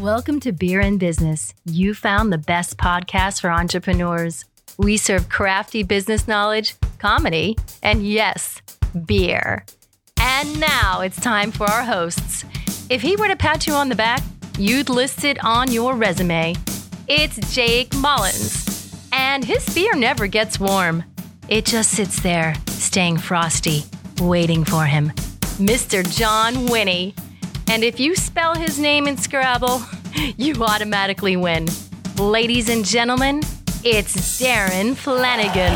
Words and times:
Welcome 0.00 0.38
to 0.40 0.52
Beer 0.52 0.80
and 0.80 1.00
Business. 1.00 1.54
You 1.64 1.92
found 1.92 2.32
the 2.32 2.38
best 2.38 2.76
podcast 2.78 3.40
for 3.40 3.50
entrepreneurs. 3.50 4.44
We 4.76 4.96
serve 4.96 5.28
crafty 5.28 5.82
business 5.82 6.28
knowledge, 6.28 6.76
comedy, 7.00 7.58
and 7.82 8.06
yes, 8.06 8.62
beer. 9.06 9.64
And 10.20 10.60
now 10.60 11.00
it's 11.00 11.20
time 11.20 11.50
for 11.50 11.68
our 11.68 11.82
hosts. 11.82 12.44
If 12.88 13.02
he 13.02 13.16
were 13.16 13.26
to 13.26 13.34
pat 13.34 13.66
you 13.66 13.72
on 13.72 13.88
the 13.88 13.96
back, 13.96 14.22
you'd 14.56 14.88
list 14.88 15.24
it 15.24 15.44
on 15.44 15.72
your 15.72 15.96
resume. 15.96 16.54
It's 17.08 17.52
Jake 17.52 17.92
Mullins. 17.96 18.94
And 19.10 19.44
his 19.44 19.68
beer 19.74 19.96
never 19.96 20.28
gets 20.28 20.60
warm, 20.60 21.02
it 21.48 21.64
just 21.64 21.90
sits 21.90 22.20
there, 22.22 22.54
staying 22.68 23.18
frosty, 23.18 23.82
waiting 24.20 24.64
for 24.64 24.86
him. 24.86 25.10
Mr. 25.58 26.08
John 26.16 26.66
Winnie. 26.66 27.16
And 27.70 27.84
if 27.84 28.00
you 28.00 28.16
spell 28.16 28.54
his 28.54 28.78
name 28.78 29.06
in 29.06 29.18
Scrabble, 29.18 29.82
you 30.38 30.54
automatically 30.64 31.36
win. 31.36 31.66
Ladies 32.16 32.70
and 32.70 32.82
gentlemen, 32.82 33.42
it's 33.84 34.40
Darren 34.40 34.96
Flanagan. 34.96 35.74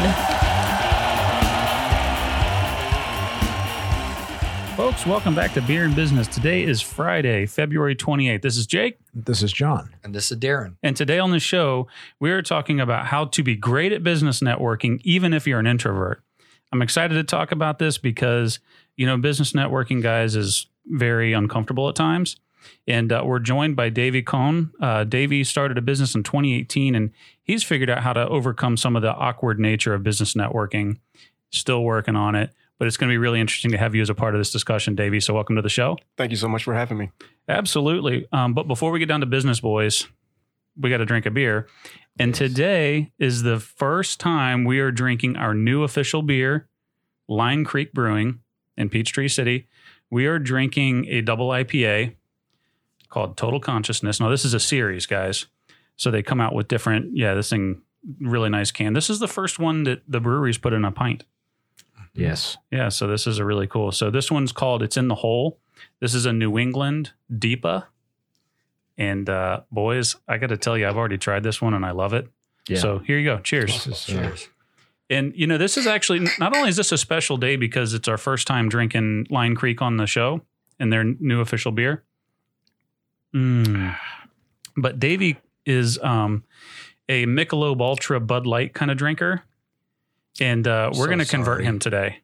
Folks, 4.75 5.05
welcome 5.05 5.35
back 5.35 5.52
to 5.52 5.61
Beer 5.61 5.85
and 5.85 5.95
Business. 5.95 6.27
Today 6.29 6.63
is 6.63 6.80
Friday, 6.80 7.45
February 7.45 7.95
28th. 7.95 8.41
This 8.41 8.57
is 8.57 8.66
Jake. 8.66 8.99
This 9.13 9.43
is 9.43 9.52
John. 9.52 9.95
And 10.02 10.15
this 10.15 10.33
is 10.33 10.38
Darren. 10.38 10.77
And 10.83 10.97
today 10.97 11.19
on 11.19 11.30
the 11.30 11.38
show, 11.38 11.88
we 12.19 12.30
are 12.30 12.41
talking 12.41 12.80
about 12.80 13.09
how 13.09 13.27
to 13.27 13.43
be 13.43 13.55
great 13.55 13.93
at 13.93 14.02
business 14.02 14.41
networking, 14.41 14.99
even 15.05 15.35
if 15.35 15.47
you're 15.47 15.61
an 15.61 15.66
introvert. 15.66 16.23
I'm 16.73 16.80
excited 16.80 17.16
to 17.16 17.24
talk 17.24 17.52
about 17.52 17.79
this 17.79 17.99
because, 17.99 18.61
you 18.97 19.05
know, 19.05 19.19
business 19.19 19.52
networking, 19.52 20.02
guys, 20.02 20.37
is 20.37 20.69
very 20.87 21.33
uncomfortable 21.33 21.89
at 21.89 21.95
times. 21.95 22.37
And 22.87 23.13
uh, 23.13 23.23
we're 23.25 23.41
joined 23.41 23.77
by 23.77 23.89
Davie 23.89 24.23
Coln. 24.23 24.73
Uh, 24.81 25.05
Davie 25.05 25.45
started 25.45 25.79
a 25.79 25.83
business 25.83 26.15
in 26.15 26.23
2018, 26.23 26.95
and 26.95 27.11
he's 27.43 27.63
figured 27.63 27.91
out 27.91 28.03
how 28.03 28.13
to 28.13 28.29
overcome 28.29 28.77
some 28.77 28.97
of 28.97 29.02
the 29.02 29.13
awkward 29.13 29.59
nature 29.59 29.95
of 29.95 30.02
business 30.02 30.35
networking. 30.35 30.99
Still 31.51 31.83
working 31.83 32.16
on 32.16 32.35
it, 32.35 32.51
but 32.79 32.89
it's 32.89 32.97
going 32.97 33.09
to 33.09 33.13
be 33.13 33.19
really 33.19 33.41
interesting 33.41 33.73
to 33.73 33.79
have 33.79 33.95
you 33.95 34.02
as 34.02 34.11
a 34.11 34.15
part 34.15 34.35
of 34.35 34.41
this 34.41 34.51
discussion, 34.51 34.95
Davie. 34.95 35.21
So 35.21 35.35
welcome 35.35 35.57
to 35.57 35.63
the 35.63 35.69
show. 35.69 35.99
Thank 36.16 36.30
you 36.30 36.37
so 36.37 36.49
much 36.49 36.65
for 36.65 36.74
having 36.74 36.99
me. 36.99 37.11
Absolutely. 37.49 38.27
Um, 38.33 38.55
but 38.55 38.67
before 38.67 38.91
we 38.91 38.99
get 38.99 39.09
down 39.09 39.21
to 39.21 39.27
business, 39.27 39.61
boys, 39.61 40.07
we 40.80 40.89
got 40.89 40.99
to 40.99 41.05
drink 41.05 41.27
a 41.27 41.30
beer. 41.30 41.69
And 42.19 42.35
today 42.35 43.13
is 43.19 43.43
the 43.43 43.59
first 43.59 44.21
time 44.21 44.65
we 44.65 44.80
are 44.80 44.91
drinking 44.91 45.37
our 45.37 45.55
new 45.55 45.83
official 45.83 46.23
beer, 46.23 46.69
Line 47.29 47.65
Creek 47.65 47.93
Brewing 47.93 48.41
in 48.77 48.89
Peachtree 48.89 49.29
City. 49.29 49.69
We 50.13 50.27
are 50.27 50.38
drinking 50.38 51.07
a 51.09 51.23
double 51.23 51.49
IPA 51.49 52.16
called 53.09 53.38
Total 53.38 53.59
Consciousness. 53.59 54.21
Now, 54.21 54.29
this 54.29 54.45
is 54.45 54.52
a 54.52 54.60
series, 54.60 55.07
guys. 55.07 55.46
So 55.96 56.10
they 56.10 56.23
come 56.23 56.38
out 56.38 56.55
with 56.55 56.68
different, 56.68 57.16
yeah, 57.16 57.32
this 57.32 57.49
thing, 57.49 57.80
really 58.21 58.51
nice 58.51 58.71
can. 58.71 58.93
This 58.93 59.09
is 59.09 59.21
the 59.21 59.27
first 59.27 59.59
one 59.59 59.85
that 59.85 60.02
the 60.07 60.21
breweries 60.21 60.59
put 60.59 60.74
in 60.74 60.85
a 60.85 60.93
pint. 60.93 61.24
Yes. 62.13 62.59
Yeah, 62.71 62.90
so 62.90 63.07
this 63.07 63.27
is 63.27 63.38
a 63.38 63.45
really 63.46 63.66
cool. 63.66 63.90
So 63.90 64.10
this 64.10 64.31
one's 64.31 64.53
called 64.53 64.83
It's 64.83 64.99
in 64.99 65.09
the 65.09 65.15
Hole. 65.15 65.59
This 66.00 66.12
is 66.12 66.27
a 66.27 66.33
New 66.34 66.59
England 66.59 67.12
DIPA. 67.33 67.87
And 68.99 69.31
uh, 69.31 69.62
boys, 69.71 70.16
I 70.28 70.37
got 70.37 70.49
to 70.49 70.59
tell 70.59 70.77
you, 70.77 70.87
I've 70.87 70.99
already 70.99 71.16
tried 71.16 71.43
this 71.43 71.62
one 71.62 71.72
and 71.72 71.87
I 71.87 71.93
love 71.93 72.12
it. 72.12 72.28
Yeah. 72.69 72.77
So 72.81 72.99
here 72.99 73.19
you 73.19 73.25
go. 73.25 73.38
Cheers. 73.38 73.87
This 73.87 74.05
Cheers. 74.05 74.50
And 75.11 75.33
you 75.37 75.47
know, 75.47 75.59
this 75.59 75.77
is 75.77 75.87
actually 75.87 76.21
not 76.39 76.56
only 76.56 76.69
is 76.71 76.77
this 76.77 76.93
a 76.93 76.99
special 76.99 77.37
day 77.37 77.56
because 77.56 77.93
it's 77.95 78.09
our 78.09 78.17
first 78.19 78.47
time 78.47 78.69
drinking 78.69 79.27
Line 79.31 79.55
Creek 79.55 79.83
on 79.83 79.97
the 79.99 80.06
show 80.06 80.43
and 80.78 80.93
their 80.93 81.05
new 81.05 81.41
official 81.41 81.72
beer. 81.72 82.03
Mm. 83.34 83.97
But 84.77 84.99
Davie 84.99 85.39
is 85.67 85.99
um, 86.03 86.45
a 87.09 87.27
Michelob 87.27 87.81
Ultra 87.81 88.21
Bud 88.21 88.47
Light 88.47 88.73
kind 88.75 88.91
of 88.91 88.97
drinker, 88.97 89.43
and 90.41 90.67
uh, 90.67 90.91
we're 90.93 91.00
So 91.00 91.06
going 91.06 91.19
to 91.19 91.27
convert 91.27 91.62
him 91.62 91.78
today. 91.78 92.19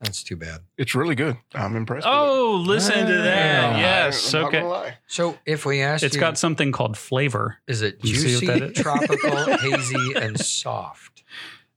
That's 0.00 0.22
too 0.22 0.36
bad. 0.36 0.60
It's 0.76 0.94
really 0.94 1.14
good. 1.14 1.38
I'm 1.54 1.76
impressed. 1.76 2.04
with 2.04 2.12
Oh, 2.14 2.56
listen 2.66 3.06
to 3.06 3.12
that! 3.12 3.76
it. 3.76 3.78
Yes, 3.78 4.34
I'm 4.34 4.44
okay. 4.46 4.58
gonna 4.58 4.68
lie. 4.68 4.98
So 5.06 5.38
if 5.46 5.64
we 5.64 5.80
ask 5.80 6.02
It's 6.02 6.14
you, 6.14 6.20
got 6.20 6.36
something 6.36 6.72
called 6.72 6.96
flavor. 6.98 7.58
is 7.66 7.80
it 7.80 8.02
juicy, 8.02 8.46
what 8.46 8.58
that 8.60 8.70
is? 8.70 8.76
tropical, 8.82 9.56
hazy, 9.58 10.12
and 10.16 10.38
soft? 10.38 11.22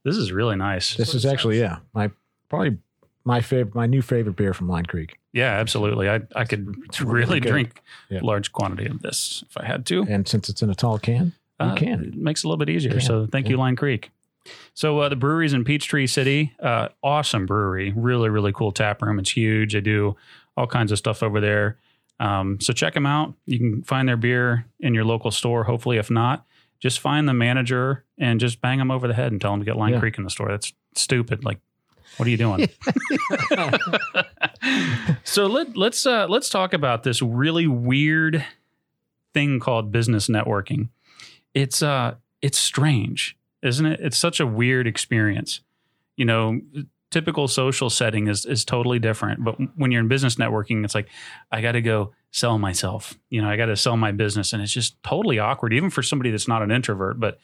This 0.04 0.18
is 0.18 0.32
really 0.32 0.56
nice. 0.56 0.96
this 0.96 1.14
is 1.14 1.26
actually 1.26 1.60
yeah 1.60 1.80
my 1.94 2.12
probably 2.50 2.78
my 3.26 3.42
favorite 3.42 3.76
my 3.76 3.86
new 3.88 4.02
favorite 4.02 4.36
beer 4.36 4.54
from 4.54 4.68
Line 4.70 4.86
Creek. 4.86 5.18
Yeah, 5.34 5.52
absolutely. 5.60 6.10
I 6.10 6.22
I 6.36 6.46
could 6.46 6.68
really 7.02 7.14
really 7.26 7.40
drink 7.40 7.82
Yeah. 8.10 8.20
large 8.24 8.52
quantity 8.52 8.86
of 8.88 9.02
this 9.02 9.44
if 9.50 9.58
I 9.58 9.66
had 9.66 9.86
to. 9.88 10.06
And 10.10 10.28
since 10.28 10.50
it's 10.50 10.62
in 10.62 10.70
a 10.70 10.76
tall 10.76 10.98
can, 11.00 11.34
you 11.60 11.66
Uh, 11.68 11.76
can. 11.76 12.04
It 12.06 12.16
makes 12.16 12.44
it 12.44 12.46
a 12.46 12.50
little 12.50 12.64
bit 12.66 12.70
easier. 12.70 13.00
So 13.00 13.28
thank 13.28 13.50
you, 13.50 13.58
Line 13.58 13.76
Creek. 13.76 14.12
So 14.74 15.00
uh, 15.00 15.10
the 15.10 15.18
brewery's 15.18 15.52
in 15.52 15.66
Peachtree 15.66 16.08
City. 16.08 16.54
Uh, 16.62 16.88
awesome 17.04 17.46
brewery. 17.46 17.92
Really, 17.94 18.30
really 18.30 18.54
cool 18.54 18.72
tap 18.72 19.02
room. 19.02 19.20
It's 19.20 19.32
huge. 19.32 19.74
They 19.74 19.82
do 19.82 20.16
all 20.56 20.68
kinds 20.68 20.94
of 20.94 20.98
stuff 20.98 21.22
over 21.22 21.42
there. 21.42 21.78
Um, 22.22 22.60
so 22.62 22.72
check 22.72 22.94
them 22.94 23.06
out. 23.06 23.34
You 23.46 23.60
can 23.60 23.84
find 23.84 24.08
their 24.08 24.16
beer 24.18 24.66
in 24.80 24.94
your 24.94 25.04
local 25.04 25.32
store. 25.32 25.66
Hopefully, 25.66 25.98
if 25.98 26.10
not, 26.10 26.46
just 26.80 27.00
find 27.02 27.28
the 27.28 27.34
manager 27.34 28.06
and 28.18 28.40
just 28.40 28.62
bang 28.62 28.80
them 28.80 28.92
over 28.92 29.08
the 29.08 29.14
head 29.14 29.32
and 29.32 29.40
tell 29.40 29.52
them 29.52 29.60
to 29.60 29.66
get 29.66 29.78
Line 29.78 29.94
Yeah. 29.94 30.00
Creek 30.00 30.18
in 30.18 30.24
the 30.24 30.30
store. 30.30 30.50
That's 30.50 30.74
stupid. 30.96 31.44
Like, 31.46 31.60
what 32.18 32.28
are 32.28 32.32
you 32.32 32.38
doing? 32.38 32.68
so 35.24 35.46
let 35.46 35.78
let's 35.78 36.06
uh, 36.06 36.28
let's 36.28 36.50
talk 36.50 36.74
about 36.74 37.04
this 37.04 37.22
really 37.22 37.68
weird 37.68 38.46
thing 39.34 39.60
called 39.60 39.92
business 39.92 40.28
networking. 40.28 40.90
It's 41.54 41.82
uh 41.82 42.16
it's 42.42 42.58
strange, 42.58 43.38
isn't 43.62 43.86
it? 43.86 44.00
It's 44.02 44.18
such 44.18 44.40
a 44.40 44.48
weird 44.48 44.88
experience. 44.88 45.62
You 46.16 46.26
know, 46.26 46.62
typical 47.12 47.48
social 47.48 47.90
setting 47.90 48.28
is 48.28 48.46
is 48.46 48.66
totally 48.66 49.00
different, 49.00 49.44
but 49.44 49.58
when 49.76 49.92
you're 49.92 50.02
in 50.02 50.08
business 50.08 50.36
networking, 50.36 50.84
it's 50.84 50.96
like 50.96 51.10
I 51.52 51.62
got 51.62 51.74
to 51.74 51.82
go 51.82 52.14
sell 52.32 52.58
myself. 52.58 53.18
You 53.30 53.42
know, 53.42 53.50
I 53.50 53.58
got 53.58 53.68
to 53.68 53.76
sell 53.76 53.98
my 53.98 54.12
business 54.12 54.54
and 54.54 54.62
it's 54.62 54.72
just 54.74 55.02
totally 55.04 55.40
awkward 55.40 55.74
even 55.74 55.90
for 55.90 56.02
somebody 56.04 56.32
that's 56.32 56.48
not 56.48 56.62
an 56.62 56.72
introvert, 56.72 57.20
but 57.20 57.40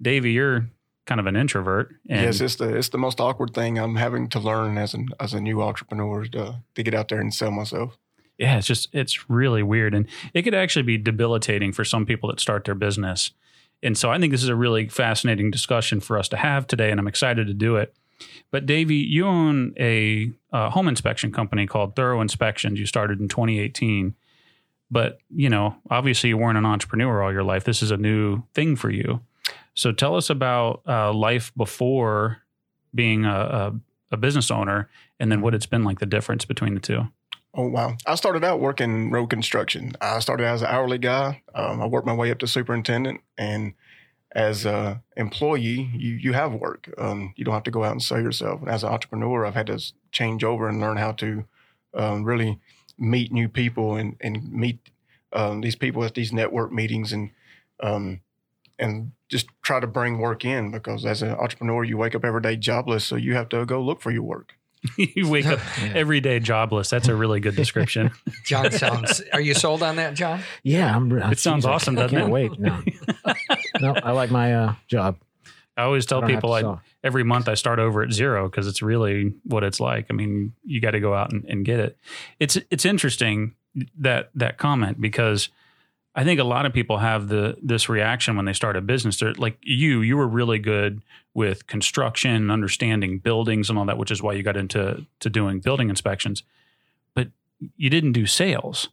Davie, 0.00 0.32
you're 0.32 0.68
kind 1.06 1.20
of 1.20 1.26
an 1.26 1.36
introvert 1.36 1.94
and 2.08 2.22
yes, 2.22 2.40
it's 2.40 2.56
the 2.56 2.74
it's 2.74 2.88
the 2.88 2.98
most 2.98 3.20
awkward 3.20 3.52
thing 3.52 3.78
I'm 3.78 3.96
having 3.96 4.26
to 4.30 4.40
learn 4.40 4.78
as 4.78 4.94
an 4.94 5.08
as 5.20 5.34
a 5.34 5.40
new 5.40 5.60
entrepreneur 5.62 6.24
to 6.26 6.62
to 6.74 6.82
get 6.82 6.94
out 6.94 7.08
there 7.08 7.20
and 7.20 7.32
sell 7.32 7.50
myself. 7.50 7.98
yeah, 8.38 8.58
it's 8.58 8.66
just 8.66 8.88
it's 8.92 9.28
really 9.30 9.62
weird, 9.62 9.94
and 9.94 10.06
it 10.32 10.42
could 10.42 10.54
actually 10.54 10.82
be 10.82 10.98
debilitating 10.98 11.72
for 11.72 11.84
some 11.84 12.06
people 12.06 12.28
that 12.30 12.40
start 12.40 12.64
their 12.64 12.74
business. 12.74 13.32
And 13.82 13.98
so 13.98 14.10
I 14.10 14.18
think 14.18 14.32
this 14.32 14.42
is 14.42 14.48
a 14.48 14.56
really 14.56 14.88
fascinating 14.88 15.50
discussion 15.50 16.00
for 16.00 16.18
us 16.18 16.28
to 16.30 16.36
have 16.36 16.66
today, 16.66 16.90
and 16.90 16.98
I'm 16.98 17.06
excited 17.06 17.46
to 17.46 17.54
do 17.54 17.76
it. 17.76 17.94
But 18.50 18.66
Davie, 18.66 18.96
you 18.96 19.26
own 19.26 19.74
a 19.78 20.30
uh, 20.52 20.70
home 20.70 20.88
inspection 20.88 21.32
company 21.32 21.66
called 21.66 21.94
Thorough 21.94 22.20
Inspections. 22.20 22.78
You 22.80 22.86
started 22.86 23.20
in 23.20 23.28
2018, 23.28 24.14
but 24.90 25.18
you 25.28 25.50
know, 25.50 25.76
obviously, 25.90 26.30
you 26.30 26.38
weren't 26.38 26.58
an 26.58 26.64
entrepreneur 26.64 27.22
all 27.22 27.32
your 27.32 27.42
life. 27.42 27.64
This 27.64 27.82
is 27.82 27.90
a 27.90 27.96
new 27.96 28.42
thing 28.54 28.74
for 28.74 28.90
you. 28.90 29.20
So 29.74 29.92
tell 29.92 30.16
us 30.16 30.30
about 30.30 30.82
uh, 30.86 31.12
life 31.12 31.52
before 31.56 32.38
being 32.94 33.24
a, 33.24 33.30
a, 33.30 33.74
a 34.12 34.16
business 34.16 34.50
owner, 34.50 34.88
and 35.18 35.30
then 35.30 35.40
what 35.40 35.54
it's 35.54 35.66
been 35.66 35.84
like. 35.84 35.98
The 35.98 36.06
difference 36.06 36.44
between 36.44 36.74
the 36.74 36.80
two. 36.80 37.08
Oh 37.56 37.68
wow! 37.68 37.96
I 38.06 38.14
started 38.16 38.44
out 38.44 38.60
working 38.60 39.10
road 39.10 39.30
construction. 39.30 39.92
I 40.00 40.18
started 40.20 40.46
as 40.46 40.62
an 40.62 40.68
hourly 40.68 40.98
guy. 40.98 41.42
Um, 41.54 41.80
I 41.80 41.86
worked 41.86 42.06
my 42.06 42.14
way 42.14 42.30
up 42.30 42.38
to 42.38 42.46
superintendent, 42.46 43.20
and 43.38 43.74
as 44.32 44.66
a 44.66 45.02
employee, 45.16 45.90
you 45.94 46.14
you 46.14 46.32
have 46.32 46.52
work. 46.52 46.92
Um, 46.98 47.32
you 47.36 47.44
don't 47.44 47.54
have 47.54 47.62
to 47.64 47.70
go 47.70 47.84
out 47.84 47.92
and 47.92 48.02
sell 48.02 48.20
yourself. 48.20 48.60
As 48.66 48.82
an 48.82 48.90
entrepreneur, 48.90 49.46
I've 49.46 49.54
had 49.54 49.68
to 49.68 49.80
change 50.10 50.42
over 50.42 50.68
and 50.68 50.80
learn 50.80 50.96
how 50.96 51.12
to 51.12 51.44
um, 51.94 52.24
really 52.24 52.58
meet 52.98 53.32
new 53.32 53.48
people 53.48 53.96
and 53.96 54.16
and 54.20 54.52
meet 54.52 54.90
um, 55.32 55.60
these 55.60 55.76
people 55.76 56.04
at 56.04 56.14
these 56.14 56.32
network 56.32 56.72
meetings 56.72 57.12
and 57.12 57.30
um, 57.80 58.20
and 58.78 59.12
just 59.28 59.46
try 59.62 59.80
to 59.80 59.86
bring 59.86 60.18
work 60.18 60.44
in 60.44 60.70
because 60.70 61.04
as 61.04 61.22
an 61.22 61.30
entrepreneur, 61.30 61.84
you 61.84 61.96
wake 61.96 62.14
up 62.14 62.24
every 62.24 62.40
day 62.40 62.56
jobless, 62.56 63.04
so 63.04 63.16
you 63.16 63.34
have 63.34 63.48
to 63.50 63.64
go 63.64 63.82
look 63.82 64.00
for 64.00 64.10
your 64.10 64.22
work. 64.22 64.54
you 64.98 65.28
wake 65.28 65.46
up 65.46 65.60
every 65.94 66.20
day 66.20 66.38
jobless. 66.40 66.90
That's 66.90 67.08
a 67.08 67.14
really 67.14 67.40
good 67.40 67.56
description. 67.56 68.10
John 68.44 68.70
sounds. 68.70 69.22
Are 69.32 69.40
you 69.40 69.54
sold 69.54 69.82
on 69.82 69.96
that, 69.96 70.14
John? 70.14 70.40
Yeah, 70.62 70.94
I'm. 70.94 71.10
It 71.12 71.38
sounds 71.38 71.64
geez, 71.64 71.66
I 71.66 71.72
awesome, 71.72 71.96
can't- 71.96 72.10
doesn't 72.10 72.18
I 72.32 72.48
can't 72.48 72.56
it? 72.56 72.90
wait. 72.92 73.80
No, 73.80 73.92
no, 73.92 74.00
I 74.02 74.12
like 74.12 74.30
my 74.30 74.54
uh, 74.54 74.74
job. 74.88 75.16
I 75.76 75.82
always 75.82 76.06
tell 76.06 76.22
I 76.22 76.28
people 76.28 76.52
I, 76.52 76.78
every 77.02 77.24
month 77.24 77.48
I 77.48 77.54
start 77.54 77.78
over 77.78 78.02
at 78.02 78.12
zero 78.12 78.48
because 78.48 78.68
it's 78.68 78.80
really 78.82 79.32
what 79.44 79.64
it's 79.64 79.80
like. 79.80 80.06
I 80.10 80.12
mean, 80.12 80.52
you 80.64 80.80
got 80.80 80.92
to 80.92 81.00
go 81.00 81.14
out 81.14 81.32
and, 81.32 81.44
and 81.46 81.64
get 81.64 81.80
it. 81.80 81.96
It's 82.38 82.58
it's 82.70 82.84
interesting 82.84 83.54
that 83.98 84.30
that 84.34 84.58
comment 84.58 85.00
because 85.00 85.48
I 86.16 86.22
think 86.24 86.38
a 86.38 86.44
lot 86.44 86.64
of 86.64 86.72
people 86.72 86.98
have 86.98 87.28
the 87.28 87.56
this 87.62 87.88
reaction 87.88 88.36
when 88.36 88.44
they 88.44 88.52
start 88.52 88.76
a 88.76 88.80
business. 88.80 89.18
They're 89.18 89.34
like 89.34 89.58
you, 89.62 90.00
you 90.00 90.16
were 90.16 90.28
really 90.28 90.58
good 90.60 91.02
with 91.34 91.66
construction, 91.66 92.30
and 92.30 92.50
understanding 92.52 93.18
buildings 93.18 93.68
and 93.68 93.78
all 93.78 93.84
that, 93.86 93.98
which 93.98 94.10
is 94.12 94.22
why 94.22 94.34
you 94.34 94.42
got 94.44 94.56
into 94.56 95.04
to 95.20 95.28
doing 95.30 95.58
building 95.60 95.88
inspections. 95.90 96.44
But 97.14 97.28
you 97.76 97.90
didn't 97.90 98.12
do 98.12 98.26
sales. 98.26 98.88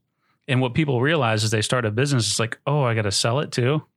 And 0.48 0.60
what 0.60 0.74
people 0.74 1.00
realize 1.02 1.44
is 1.44 1.52
they 1.52 1.62
start 1.62 1.86
a 1.86 1.92
business, 1.92 2.28
it's 2.28 2.40
like, 2.40 2.58
oh, 2.66 2.82
I 2.84 2.96
got 2.96 3.04
to 3.04 3.12
sell 3.12 3.40
it 3.40 3.52
too. 3.52 3.84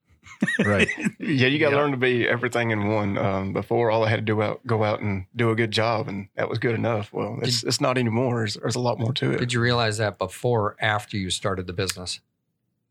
Right. 0.65 0.89
Yeah, 1.19 1.47
you 1.49 1.59
got 1.59 1.71
to 1.71 1.77
Yeah. 1.77 1.83
learn 1.83 1.91
to 1.93 1.97
be 1.97 2.29
everything 2.29 2.71
in 2.71 2.89
one. 2.89 3.17
Um, 3.17 3.53
before, 3.55 3.91
all 3.91 4.05
I 4.05 4.11
had 4.11 4.17
to 4.17 4.23
do 4.23 4.43
out 4.43 4.61
go 4.67 4.85
out 4.85 5.01
and 5.01 5.25
do 5.35 5.51
a 5.51 5.55
good 5.55 5.71
job, 5.71 6.09
and 6.09 6.29
that 6.37 6.49
was 6.51 6.59
good 6.59 6.75
enough. 6.75 7.13
Well, 7.13 7.39
it's 7.43 7.63
it's 7.63 7.81
not 7.81 7.97
anymore. 7.97 8.39
There's, 8.41 8.55
there's 8.55 8.75
a 8.75 8.81
lot 8.81 8.99
more 8.99 9.13
to 9.15 9.33
it. 9.33 9.39
Did 9.39 9.53
you 9.55 9.61
realize 9.61 9.97
that 9.99 10.19
before 10.19 10.61
or 10.63 10.77
after 10.81 11.17
you 11.17 11.31
started 11.31 11.67
the 11.67 11.73
business? 11.73 12.21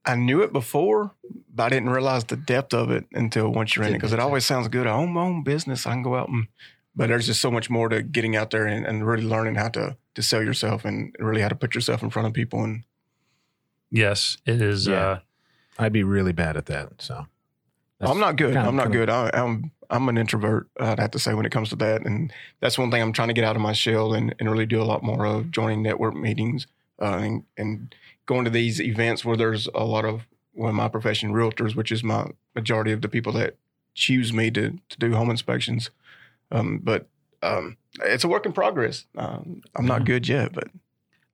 I 0.06 0.16
knew 0.16 0.42
it 0.42 0.52
before, 0.52 1.12
but 1.54 1.64
I 1.64 1.70
didn't 1.70 1.90
realize 1.90 2.26
the 2.26 2.36
depth 2.36 2.74
of 2.74 2.92
it 2.92 3.06
until 3.14 3.50
once 3.50 3.76
you're 3.76 3.86
in 3.86 3.92
it. 3.92 3.98
Because 3.98 4.14
it 4.14 4.20
always 4.20 4.46
sounds 4.46 4.68
good. 4.68 4.86
I 4.88 4.92
own 4.92 5.14
my 5.14 5.22
own 5.22 5.44
business. 5.44 5.86
I 5.88 5.94
can 5.94 6.04
go 6.04 6.16
out 6.16 6.30
and, 6.30 6.48
but 6.96 7.08
there's 7.08 7.26
just 7.26 7.42
so 7.42 7.50
much 7.50 7.70
more 7.70 7.90
to 7.90 8.02
getting 8.02 8.36
out 8.36 8.52
there 8.52 8.68
and, 8.68 8.86
and 8.86 9.08
really 9.08 9.24
learning 9.24 9.56
how 9.56 9.70
to 9.70 9.98
to 10.16 10.22
sell 10.22 10.44
yourself 10.44 10.86
and 10.86 11.16
really 11.18 11.42
how 11.42 11.48
to 11.48 11.56
put 11.56 11.74
yourself 11.74 12.04
in 12.04 12.10
front 12.10 12.28
of 12.28 12.34
people. 12.34 12.64
And 12.64 12.84
Yes, 13.90 14.38
it 14.46 14.62
is. 14.62 14.88
Yeah. 14.88 14.96
Uh, 14.96 15.20
I'd 15.80 15.94
be 15.94 16.04
really 16.04 16.34
bad 16.34 16.58
at 16.58 16.68
that. 16.68 17.02
So 17.02 17.26
I'm 18.02 18.20
not 18.20 18.36
good. 18.36 18.56
I'm 18.56 18.76
not 18.76 18.92
good. 18.92 19.10
I, 19.10 19.30
I'm 19.34 19.72
I'm 19.90 20.10
an 20.10 20.18
introvert. 20.18 20.68
I'd 20.80 21.00
have 21.00 21.12
to 21.12 21.20
say 21.20 21.34
when 21.34 21.46
it 21.46 21.52
comes 21.52 21.70
to 21.70 21.76
that, 21.78 22.06
and 22.06 22.34
that's 22.60 22.78
one 22.78 22.92
thing 22.92 23.02
I'm 23.02 23.14
trying 23.14 23.28
to 23.28 23.34
get 23.34 23.44
out 23.44 23.56
of 23.56 23.62
my 23.62 23.74
shell 23.74 24.14
and, 24.14 24.34
and 24.40 24.52
really 24.52 24.66
do 24.66 24.82
a 24.82 24.84
lot 24.84 25.04
more 25.04 25.26
of 25.26 25.52
joining 25.52 25.84
network 25.84 26.16
meetings 26.16 26.68
uh, 27.02 27.18
and, 27.22 27.44
and 27.58 27.94
going 28.26 28.46
to 28.46 28.52
these 28.52 28.80
events 28.82 29.24
where 29.26 29.38
there's 29.38 29.68
a 29.74 29.84
lot 29.84 30.06
of 30.06 30.28
well, 30.56 30.72
my 30.72 30.88
profession 30.88 31.34
realtors, 31.34 31.76
which 31.76 31.92
is 31.92 32.04
my 32.04 32.28
majority 32.56 32.92
of 32.92 33.02
the 33.02 33.10
people 33.10 33.34
that 33.34 33.56
choose 33.96 34.32
me 34.34 34.52
to 34.52 34.78
to 34.90 35.00
do 35.00 35.14
home 35.14 35.30
inspections. 35.32 35.90
Um, 36.52 36.80
but 36.84 37.08
um, 37.42 37.78
it's 38.04 38.24
a 38.24 38.28
work 38.28 38.46
in 38.46 38.54
progress. 38.54 39.06
Um, 39.18 39.62
I'm 39.76 39.86
not 39.86 40.02
Mhm. 40.02 40.06
good 40.06 40.28
yet, 40.30 40.54
but 40.54 40.70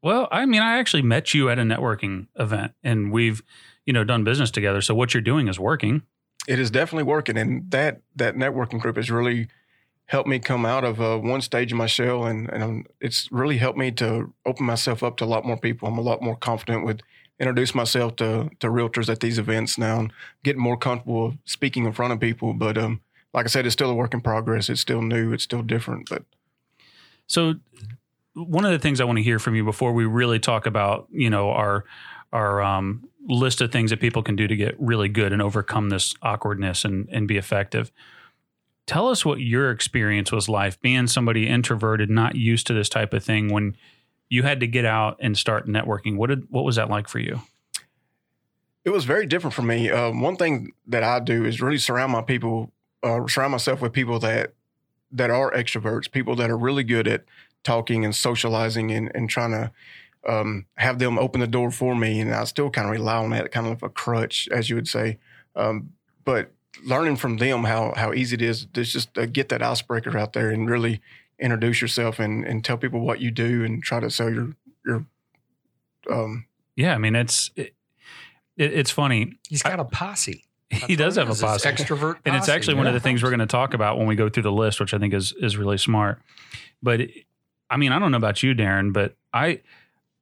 well, 0.01 0.27
I 0.31 0.45
mean, 0.45 0.61
I 0.61 0.77
actually 0.79 1.01
met 1.03 1.33
you 1.33 1.49
at 1.49 1.59
a 1.59 1.63
networking 1.63 2.27
event 2.39 2.71
and 2.83 3.11
we've, 3.11 3.43
you 3.85 3.91
know, 3.91 4.05
done 4.05 4.23
business 4.23 4.49
together. 4.49 4.81
So 4.81 4.95
what 4.95 5.13
you're 5.13 5.21
doing 5.21 5.47
is 5.49 5.59
working. 5.59 6.03
it 6.47 6.57
is 6.57 6.71
definitely 6.71 7.03
working 7.03 7.37
and 7.37 7.69
that 7.69 8.01
that 8.15 8.35
networking 8.35 8.79
group 8.79 8.97
is 8.97 9.11
really 9.11 9.49
helped 10.09 10.27
me 10.27 10.39
come 10.39 10.65
out 10.65 10.83
of 10.83 10.99
uh, 10.99 11.19
one 11.19 11.39
stage 11.39 11.71
of 11.71 11.77
my 11.77 11.85
shell 11.85 12.25
and, 12.25 12.49
and 12.49 12.87
it's 12.99 13.31
really 13.31 13.57
helped 13.57 13.77
me 13.77 13.91
to 13.91 14.33
open 14.43 14.65
myself 14.65 15.03
up 15.03 15.17
to 15.17 15.23
a 15.23 15.27
lot 15.27 15.45
more 15.45 15.55
people. 15.55 15.87
I'm 15.87 15.99
a 15.99 16.01
lot 16.01 16.23
more 16.23 16.35
confident 16.35 16.83
with 16.83 17.01
introduce 17.39 17.75
myself 17.75 18.15
to 18.15 18.49
to 18.59 18.67
realtors 18.67 19.07
at 19.07 19.19
these 19.19 19.37
events 19.37 19.77
now 19.77 19.99
and 19.99 20.11
getting 20.43 20.61
more 20.61 20.75
comfortable 20.75 21.37
speaking 21.45 21.85
in 21.85 21.93
front 21.93 22.11
of 22.11 22.19
people. 22.19 22.53
But 22.53 22.75
um 22.75 23.01
like 23.35 23.45
i 23.45 23.49
said 23.49 23.67
it's 23.67 23.73
still 23.73 23.91
a 23.91 23.93
work 23.93 24.15
in 24.15 24.21
progress. 24.21 24.67
It's 24.67 24.81
still 24.81 25.03
new. 25.03 25.31
It's 25.31 25.43
still 25.43 25.61
different 25.61 26.09
but 26.09 26.23
So 27.27 27.53
one 28.33 28.65
of 28.65 28.71
the 28.71 28.79
things 28.79 28.99
I 28.99 29.03
want 29.03 29.17
to 29.17 29.23
hear 29.23 29.37
from 29.37 29.53
you 29.53 29.63
before 29.63 29.93
we 29.93 30.05
really 30.05 30.39
talk 30.39 30.65
about, 30.65 31.07
you 31.11 31.29
know, 31.29 31.51
our 31.51 31.85
our 32.33 32.63
um, 32.63 33.07
list 33.27 33.61
of 33.61 33.71
things 33.71 33.91
that 33.91 33.99
people 33.99 34.23
can 34.23 34.35
do 34.35 34.47
to 34.47 34.55
get 34.55 34.75
really 34.79 35.09
good 35.09 35.33
and 35.33 35.41
overcome 35.41 35.89
this 35.89 36.15
awkwardness 36.23 36.83
and 36.83 37.07
and 37.11 37.27
be 37.27 37.37
effective. 37.37 37.91
Tell 38.89 39.07
us 39.07 39.23
what 39.23 39.39
your 39.39 39.69
experience 39.69 40.31
was 40.31 40.49
like 40.49 40.81
being 40.81 41.05
somebody 41.05 41.47
introverted, 41.47 42.09
not 42.09 42.33
used 42.33 42.65
to 42.65 42.73
this 42.73 42.89
type 42.89 43.13
of 43.13 43.23
thing 43.23 43.53
when 43.53 43.77
you 44.29 44.41
had 44.41 44.59
to 44.61 44.65
get 44.65 44.83
out 44.83 45.15
and 45.19 45.37
start 45.37 45.67
networking. 45.67 46.17
What 46.17 46.31
did 46.31 46.47
what 46.49 46.65
was 46.65 46.77
that 46.77 46.89
like 46.89 47.07
for 47.07 47.19
you? 47.19 47.43
It 48.83 48.89
was 48.89 49.05
very 49.05 49.27
different 49.27 49.53
for 49.53 49.61
me. 49.61 49.91
Um, 49.91 50.21
one 50.21 50.37
thing 50.37 50.71
that 50.87 51.03
I 51.03 51.19
do 51.19 51.45
is 51.45 51.61
really 51.61 51.77
surround 51.77 52.11
my 52.11 52.23
people, 52.23 52.71
uh, 53.03 53.27
surround 53.27 53.51
myself 53.51 53.79
with 53.79 53.93
people 53.93 54.17
that 54.21 54.53
that 55.11 55.29
are 55.29 55.51
extroverts, 55.51 56.09
people 56.09 56.35
that 56.37 56.49
are 56.49 56.57
really 56.57 56.83
good 56.83 57.07
at 57.07 57.25
talking 57.63 58.03
and 58.03 58.15
socializing 58.15 58.89
and, 58.89 59.11
and 59.13 59.29
trying 59.29 59.51
to 59.51 59.71
um, 60.27 60.65
have 60.77 60.97
them 60.97 61.19
open 61.19 61.41
the 61.41 61.47
door 61.47 61.69
for 61.69 61.95
me. 61.95 62.21
And 62.21 62.33
I 62.33 62.43
still 62.45 62.71
kind 62.71 62.87
of 62.87 62.93
rely 62.93 63.17
on 63.17 63.29
that, 63.29 63.51
kind 63.51 63.67
of 63.67 63.83
a 63.83 63.89
crutch, 63.89 64.49
as 64.51 64.67
you 64.67 64.75
would 64.77 64.87
say. 64.87 65.19
Um, 65.55 65.91
but 66.25 66.53
learning 66.85 67.15
from 67.17 67.37
them 67.37 67.63
how 67.65 67.93
how 67.95 68.13
easy 68.13 68.35
it 68.35 68.41
is 68.41 68.65
to 68.73 68.83
just 68.83 69.17
uh, 69.17 69.25
get 69.25 69.49
that 69.49 69.61
icebreaker 69.61 70.17
out 70.17 70.33
there 70.33 70.49
and 70.49 70.69
really 70.69 71.01
introduce 71.39 71.81
yourself 71.81 72.19
and, 72.19 72.45
and 72.45 72.63
tell 72.65 72.77
people 72.77 72.99
what 72.99 73.19
you 73.21 73.31
do 73.31 73.63
and 73.63 73.81
try 73.83 73.99
to 73.99 74.09
sell 74.09 74.29
your 74.31 74.55
your 74.85 75.05
um, 76.09 76.45
Yeah, 76.75 76.93
I 76.95 76.97
mean 76.97 77.15
it's 77.15 77.51
it, 77.55 77.73
it, 78.57 78.73
it's 78.73 78.91
funny. 78.91 79.33
He's 79.47 79.63
got 79.63 79.79
a 79.79 79.85
posse. 79.85 80.45
He 80.71 80.95
does 80.95 81.15
have 81.15 81.25
a 81.27 81.29
That's 81.29 81.41
what 81.41 81.51
it 81.51 81.55
is. 81.55 81.61
posse. 81.63 81.83
Extrovert. 81.83 82.15
and 82.25 82.35
it's 82.35 82.45
posse, 82.45 82.51
actually 82.51 82.75
one 82.75 82.85
of 82.85 82.93
the 82.93 82.99
things 82.99 83.23
we're 83.23 83.29
going 83.31 83.39
to 83.39 83.47
talk 83.47 83.73
about 83.73 83.97
when 83.97 84.05
we 84.05 84.15
go 84.15 84.29
through 84.29 84.43
the 84.43 84.51
list, 84.51 84.79
which 84.79 84.93
I 84.93 84.99
think 84.99 85.13
is 85.15 85.33
is 85.33 85.57
really 85.57 85.79
smart. 85.79 86.21
But 86.83 87.01
I 87.71 87.77
mean, 87.77 87.91
I 87.91 87.97
don't 87.99 88.11
know 88.11 88.17
about 88.17 88.43
you, 88.43 88.53
Darren, 88.53 88.93
but 88.93 89.15
I 89.33 89.61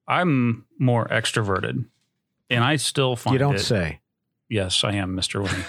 I'm 0.08 0.66
more 0.80 1.06
extroverted, 1.10 1.86
and 2.50 2.64
I 2.64 2.78
still 2.78 3.18
find 3.18 3.34
You 3.34 3.40
don't 3.40 3.56
it- 3.56 3.60
say. 3.60 4.00
Yes, 4.50 4.86
I 4.86 4.94
am, 4.94 5.14
Mister 5.16 5.42
Winnie. 5.42 5.66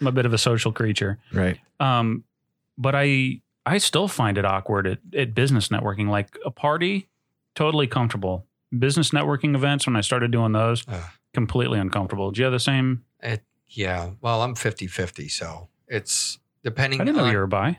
I'm 0.00 0.06
a 0.06 0.12
bit 0.12 0.26
of 0.26 0.32
a 0.32 0.38
social 0.38 0.72
creature, 0.72 1.18
Right. 1.32 1.58
um, 1.80 2.24
but 2.78 2.94
I 2.94 3.40
I 3.64 3.78
still 3.78 4.08
find 4.08 4.38
it 4.38 4.44
awkward 4.44 4.86
at, 4.86 4.98
at 5.16 5.34
business 5.34 5.68
networking. 5.68 6.08
Like 6.08 6.36
a 6.44 6.50
party, 6.50 7.08
totally 7.54 7.86
comfortable. 7.86 8.46
Business 8.76 9.10
networking 9.10 9.54
events, 9.54 9.86
when 9.86 9.94
I 9.96 10.00
started 10.00 10.30
doing 10.30 10.52
those, 10.52 10.84
Ugh. 10.88 11.02
completely 11.34 11.78
uncomfortable. 11.78 12.30
Do 12.30 12.40
you 12.40 12.44
have 12.46 12.52
the 12.52 12.58
same? 12.60 13.04
It, 13.22 13.42
yeah. 13.68 14.10
Well, 14.20 14.42
I'm 14.42 14.54
50 14.54 14.86
50. 14.86 15.28
So 15.28 15.68
it's 15.86 16.38
depending 16.64 17.00
I 17.00 17.04
didn't 17.04 17.18
know 17.18 17.24
on. 17.24 17.32
you 17.32 17.38
were 17.38 17.46
bi. 17.46 17.78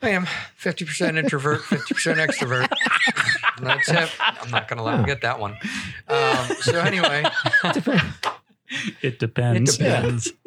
I 0.00 0.10
am 0.10 0.26
50% 0.60 1.18
introvert, 1.18 1.60
50% 1.62 2.24
extrovert. 2.24 2.68
That's 3.60 3.88
it. 3.88 4.10
I'm 4.20 4.48
not 4.50 4.68
going 4.68 4.76
to 4.76 4.82
let 4.84 4.94
him 5.00 5.04
get 5.04 5.22
that 5.22 5.40
one. 5.40 5.56
Um, 6.06 6.46
so, 6.60 6.78
anyway, 6.80 7.24
It 9.02 9.18
depends. 9.18 9.74
it 9.74 9.78
depends. 9.78 10.32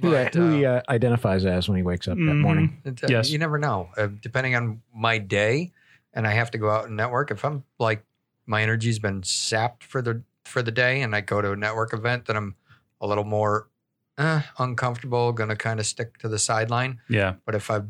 Who, 0.00 0.12
But, 0.12 0.32
who 0.34 0.50
he 0.52 0.64
uh, 0.64 0.74
uh, 0.76 0.82
identifies 0.88 1.44
as 1.44 1.68
when 1.68 1.76
he 1.76 1.82
wakes 1.82 2.06
up 2.08 2.16
that 2.16 2.22
Mhm. 2.22 2.40
morning. 2.40 2.80
it, 2.84 3.02
uh, 3.04 3.08
Yes. 3.10 3.30
You 3.30 3.38
never 3.38 3.58
know. 3.58 3.90
Uh, 3.98 4.06
depending 4.22 4.54
on 4.54 4.80
my 4.94 5.18
day 5.18 5.72
and 6.14 6.26
I 6.26 6.30
have 6.32 6.50
to 6.52 6.58
go 6.58 6.70
out 6.70 6.86
and 6.86 6.96
network, 6.96 7.30
if 7.32 7.44
I'm 7.44 7.64
like, 7.78 8.04
my 8.46 8.62
energy's 8.62 8.98
been 8.98 9.22
sapped 9.24 9.82
for 9.84 10.00
the 10.00 10.22
for 10.44 10.62
the 10.62 10.70
day 10.70 11.02
and 11.02 11.14
I 11.14 11.20
go 11.20 11.42
to 11.42 11.52
a 11.52 11.56
network 11.56 11.92
event, 11.92 12.24
then 12.26 12.36
I'm 12.36 12.54
a 13.00 13.06
little 13.06 13.24
more 13.24 13.68
uh, 14.16 14.40
uncomfortable, 14.58 15.32
going 15.32 15.50
to 15.50 15.56
kind 15.56 15.78
of 15.80 15.84
stick 15.86 16.16
to 16.18 16.28
the 16.28 16.38
sideline. 16.38 17.00
Yeah. 17.08 17.34
But 17.44 17.54
if 17.56 17.70
I've 17.70 17.88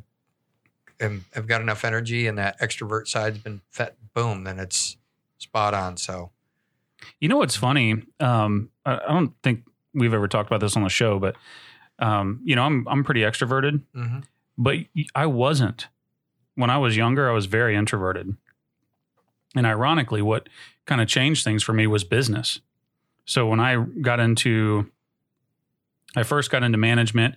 am, 1.01 1.25
I've 1.37 1.47
got 1.47 1.61
enough 1.61 1.85
energy 1.85 2.27
and 2.27 2.37
that 2.39 2.59
extrovert 2.61 3.07
side's 3.07 3.39
been 3.39 3.61
fed, 3.71 3.93
boom, 4.15 4.45
then 4.45 4.59
it's 4.59 4.97
spot 5.39 5.75
on. 5.75 5.97
So 5.97 6.31
You 7.21 7.29
know 7.29 7.39
what's 7.39 7.57
funny? 7.57 8.03
Um, 8.21 8.71
I, 8.85 8.95
I 8.97 9.13
don't 9.13 9.33
think 9.43 9.65
we've 9.95 10.15
ever 10.15 10.29
talked 10.29 10.49
about 10.49 10.61
this 10.61 10.77
on 10.77 10.83
the 10.83 10.89
show, 10.89 11.19
but 11.19 11.37
um, 11.99 12.41
you 12.45 12.55
know, 12.55 12.63
I'm 12.63 12.87
I'm 12.89 13.05
pretty 13.05 13.23
extroverted, 13.23 13.83
mhm. 13.95 14.25
but 14.57 14.77
I 15.15 15.27
wasn't 15.27 15.89
when 16.55 16.71
I 16.71 16.79
was 16.79 16.97
younger. 16.97 17.29
I 17.29 17.33
was 17.33 17.47
very 17.47 17.77
introverted, 17.77 18.37
and 19.57 19.67
ironically, 19.67 20.23
what 20.23 20.49
kind 20.87 21.01
of 21.01 21.09
changed 21.09 21.45
things 21.45 21.63
for 21.63 21.73
me 21.73 21.87
was 21.87 22.05
business. 22.05 22.61
So 23.25 23.47
when 23.47 23.61
I 23.61 23.85
got 24.01 24.21
into, 24.21 24.91
I 26.17 26.23
first 26.23 26.51
got 26.51 26.63
into 26.63 26.79
management, 26.79 27.35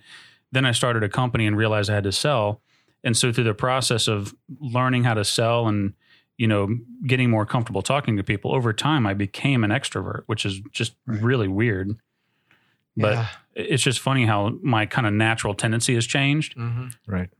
then 0.52 0.64
I 0.64 0.72
started 0.72 1.02
a 1.02 1.08
company 1.08 1.46
and 1.46 1.56
realized 1.56 1.90
I 1.90 1.94
had 1.94 2.04
to 2.04 2.12
sell, 2.12 2.62
and 3.02 3.16
so 3.16 3.32
through 3.32 3.44
the 3.44 3.54
process 3.54 4.06
of 4.06 4.34
learning 4.60 5.04
how 5.04 5.14
to 5.14 5.24
sell 5.24 5.66
and 5.66 5.94
you 6.42 6.48
know, 6.48 6.62
getting 7.06 7.30
more 7.30 7.46
comfortable 7.46 7.82
talking 7.82 8.16
to 8.16 8.24
people 8.24 8.52
over 8.54 8.72
time, 8.72 9.06
I 9.06 9.14
became 9.14 9.62
an 9.64 9.70
extrovert, 9.70 10.22
which 10.26 10.44
is 10.44 10.60
just 10.72 10.92
Right. 11.06 11.22
really 11.22 11.48
weird. 11.48 11.88
But 12.96 13.12
yeah. 13.14 13.26
it's 13.54 13.82
just 13.82 14.00
funny 14.00 14.26
how 14.26 14.58
my 14.62 14.84
kind 14.86 15.06
of 15.06 15.12
natural 15.12 15.54
tendency 15.54 15.94
has 15.94 16.06
changed. 16.06 16.54
hmm 16.54 16.88
Right. 17.06 17.30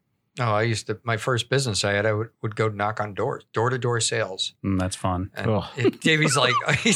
Oh, 0.40 0.52
I 0.54 0.62
used 0.62 0.86
to 0.86 0.98
my 1.04 1.18
first 1.18 1.50
business 1.50 1.84
I 1.84 1.92
had. 1.92 2.06
I 2.06 2.12
would, 2.14 2.30
would 2.42 2.56
go 2.56 2.68
knock 2.68 3.00
on 3.00 3.12
doors, 3.12 3.44
door 3.52 3.68
to 3.70 3.76
door 3.78 4.00
sales. 4.00 4.54
And 4.62 4.80
that's 4.80 4.96
fun. 4.96 5.30
It, 5.76 6.00
Davie's 6.00 6.36
like, 6.38 6.54
he 6.78 6.92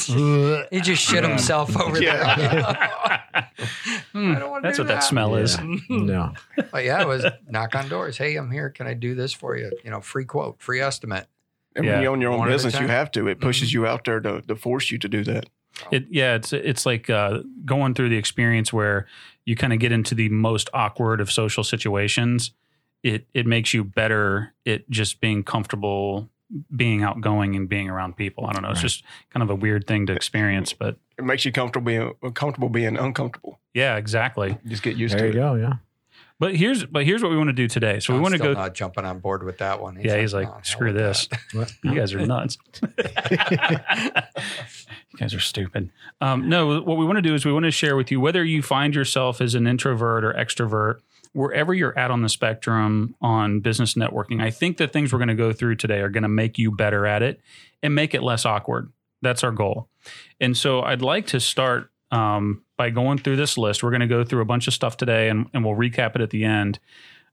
just 0.80 1.02
shit 1.02 1.22
Yeah. 1.22 1.28
himself 1.28 1.76
over 1.76 1.98
there. 1.98 2.24
Hmm, 4.12 4.32
I 4.32 4.38
don't 4.38 4.50
wanna 4.50 4.62
that's 4.62 4.76
do 4.78 4.82
what 4.84 4.88
that 4.88 4.94
that. 5.00 5.04
smell 5.04 5.34
is. 5.36 5.58
Yeah. 5.58 5.76
no. 5.90 6.32
But 6.72 6.84
yeah, 6.84 7.02
it 7.02 7.08
was 7.08 7.24
knock 7.48 7.74
on 7.74 7.88
doors. 7.88 8.16
Hey, 8.16 8.36
I'm 8.36 8.50
here. 8.50 8.70
Can 8.70 8.86
I 8.86 8.94
do 8.94 9.14
this 9.14 9.32
for 9.32 9.56
you? 9.56 9.70
You 9.84 9.90
know, 9.90 10.00
free 10.00 10.24
quote, 10.24 10.60
free 10.60 10.80
estimate. 10.80 11.26
And 11.76 11.84
Yeah. 11.84 11.92
when 11.94 12.02
you 12.02 12.08
own 12.08 12.20
your 12.20 12.32
own 12.32 12.38
One 12.40 12.48
business, 12.48 12.80
you 12.80 12.88
have 12.88 13.10
to. 13.12 13.28
It 13.28 13.38
pushes 13.40 13.68
Mm-hmm. 13.68 13.78
you 13.78 13.86
out 13.86 14.04
there 14.04 14.18
to, 14.20 14.40
to 14.42 14.56
force 14.56 14.90
you 14.90 14.98
to 14.98 15.08
do 15.08 15.22
that. 15.24 15.46
It, 15.92 16.06
yeah, 16.10 16.34
it's 16.36 16.52
it's 16.54 16.86
like 16.86 17.10
uh, 17.10 17.40
going 17.66 17.92
through 17.94 18.08
the 18.08 18.16
experience 18.16 18.72
where 18.72 19.06
you 19.44 19.54
kind 19.56 19.72
of 19.74 19.78
get 19.78 19.92
into 19.92 20.14
the 20.14 20.30
most 20.30 20.70
awkward 20.72 21.20
of 21.20 21.30
social 21.30 21.62
situations. 21.62 22.52
It 23.02 23.26
it 23.34 23.46
makes 23.46 23.74
you 23.74 23.84
better 23.84 24.54
at 24.66 24.88
just 24.88 25.20
being 25.20 25.44
comfortable, 25.44 26.30
being 26.74 27.02
outgoing, 27.02 27.54
and 27.54 27.68
being 27.68 27.90
around 27.90 28.16
people. 28.16 28.46
I 28.46 28.52
don't 28.52 28.62
know. 28.62 28.70
It's 28.70 28.78
Right. 28.78 28.82
just 28.88 29.04
kind 29.30 29.42
of 29.42 29.50
a 29.50 29.54
weird 29.54 29.86
thing 29.86 30.06
to 30.06 30.14
experience, 30.14 30.72
but 30.72 30.96
It 31.18 31.24
makes 31.24 31.44
you 31.44 31.52
comfortable 31.52 31.84
being 31.84 32.32
comfortable 32.32 32.70
being 32.70 32.96
uncomfortable. 32.96 33.60
yeah, 33.74 33.96
exactly. 33.96 34.56
You 34.64 34.70
just 34.70 34.82
get 34.82 34.96
used 34.96 35.12
There 35.14 35.20
to 35.20 35.26
you 35.26 35.32
it. 35.32 35.34
go. 35.34 35.54
Yeah. 35.56 35.72
But 36.38 36.54
here's 36.54 36.84
but 36.84 37.04
here's 37.06 37.22
what 37.22 37.30
we 37.30 37.36
want 37.38 37.48
to 37.48 37.54
do 37.54 37.66
today. 37.66 37.98
So 37.98 38.12
we 38.12 38.20
want 38.20 38.32
to 38.34 38.38
still 38.38 38.52
go. 38.54 38.60
not 38.60 38.74
jumping 38.74 39.06
on 39.06 39.20
board 39.20 39.42
with 39.42 39.58
that 39.58 39.80
one. 39.80 39.98
Yeah, 40.02 40.18
he's 40.18 40.34
like, 40.34 40.48
"Oh, 40.48 40.58
screw 40.62 40.92
this. 40.92 41.28
You 41.82 41.94
guys 41.94 42.12
are 42.12 42.24
nuts. 42.26 42.58
You 45.12 45.18
guys 45.20 45.34
are 45.34 45.40
stupid. 45.40 45.90
Um, 46.20 46.48
no, 46.50 46.80
what 46.82 46.98
we 46.98 47.06
want 47.06 47.16
to 47.16 47.22
do 47.22 47.34
is 47.34 47.46
we 47.46 47.52
want 47.52 47.64
to 47.64 47.70
share 47.70 47.96
with 47.96 48.10
you 48.10 48.20
whether 48.20 48.44
you 48.44 48.60
find 48.62 48.94
yourself 48.94 49.40
as 49.40 49.54
an 49.54 49.66
introvert 49.66 50.24
or 50.24 50.34
extrovert, 50.34 51.00
wherever 51.32 51.72
you're 51.72 51.98
at 51.98 52.10
on 52.10 52.20
the 52.20 52.28
spectrum 52.28 53.14
on 53.22 53.60
business 53.60 53.94
networking. 53.94 54.42
I 54.42 54.50
think 54.50 54.76
the 54.76 54.88
things 54.88 55.12
we're 55.12 55.18
going 55.18 55.28
to 55.28 55.34
go 55.34 55.52
through 55.54 55.76
today 55.76 56.00
are 56.00 56.10
going 56.10 56.24
to 56.24 56.28
make 56.28 56.58
you 56.58 56.70
better 56.70 57.06
at 57.06 57.22
it 57.22 57.40
and 57.82 57.94
make 57.94 58.14
it 58.14 58.22
less 58.22 58.44
awkward. 58.44 58.92
That's 59.22 59.42
our 59.42 59.52
goal. 59.52 59.88
And 60.38 60.54
so 60.54 60.82
I'd 60.82 61.00
like 61.02 61.28
to 61.28 61.40
start 61.40 61.90
um, 62.10 62.62
by 62.76 62.90
going 62.90 63.18
through 63.18 63.36
this 63.36 63.56
list. 63.56 63.82
We're 63.82 63.90
going 63.90 64.00
to 64.00 64.06
go 64.06 64.22
through 64.24 64.42
a 64.42 64.46
bunch 64.46 64.66
of 64.68 64.74
stuff 64.74 64.96
today 64.96 65.28
and, 65.28 65.48
and 65.54 65.64
we'll 65.64 65.74
recap 65.76 66.14
it 66.14 66.20
at 66.20 66.30
the 66.30 66.44
end. 66.44 66.78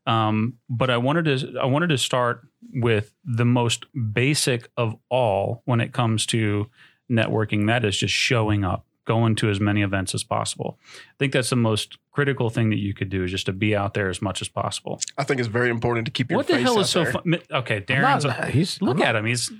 Um, 0.05 0.57
but 0.69 0.89
I 0.89 0.97
wanted 0.97 1.25
to 1.25 1.57
I 1.59 1.65
wanted 1.65 1.87
to 1.87 1.97
start 1.97 2.47
with 2.73 3.13
the 3.23 3.45
most 3.45 3.85
basic 4.13 4.69
of 4.77 4.95
all 5.09 5.61
when 5.65 5.79
it 5.79 5.93
comes 5.93 6.25
to 6.27 6.69
networking. 7.09 7.67
That 7.67 7.85
is 7.85 7.97
just 7.97 8.13
showing 8.13 8.65
up, 8.65 8.85
going 9.05 9.35
to 9.37 9.49
as 9.49 9.59
many 9.61 9.81
events 9.81 10.13
as 10.13 10.23
possible. 10.23 10.77
I 10.83 11.13
think 11.19 11.31
that's 11.33 11.49
the 11.49 11.55
most 11.55 11.97
critical 12.11 12.49
thing 12.49 12.69
that 12.71 12.79
you 12.79 12.93
could 12.93 13.09
do 13.09 13.23
is 13.23 13.31
just 13.31 13.45
to 13.45 13.53
be 13.53 13.75
out 13.75 13.93
there 13.93 14.09
as 14.09 14.21
much 14.21 14.41
as 14.41 14.47
possible. 14.49 14.99
I 15.17 15.23
think 15.23 15.39
it's 15.39 15.47
very 15.47 15.69
important 15.69 16.05
to 16.05 16.11
keep 16.11 16.29
your 16.29 16.37
What 16.37 16.47
the 16.47 16.53
face 16.55 16.63
hell 16.63 16.79
is 16.79 16.89
so 16.89 17.03
there. 17.03 17.13
fun? 17.13 17.35
Okay, 17.51 17.77
I'm 17.77 17.83
Darren's. 17.83 18.25
not- 18.25 18.49
he's 18.49 18.81
look 18.81 18.97
not- 18.97 19.07
at 19.07 19.15
him. 19.15 19.25
He's 19.25 19.47
Did 19.47 19.57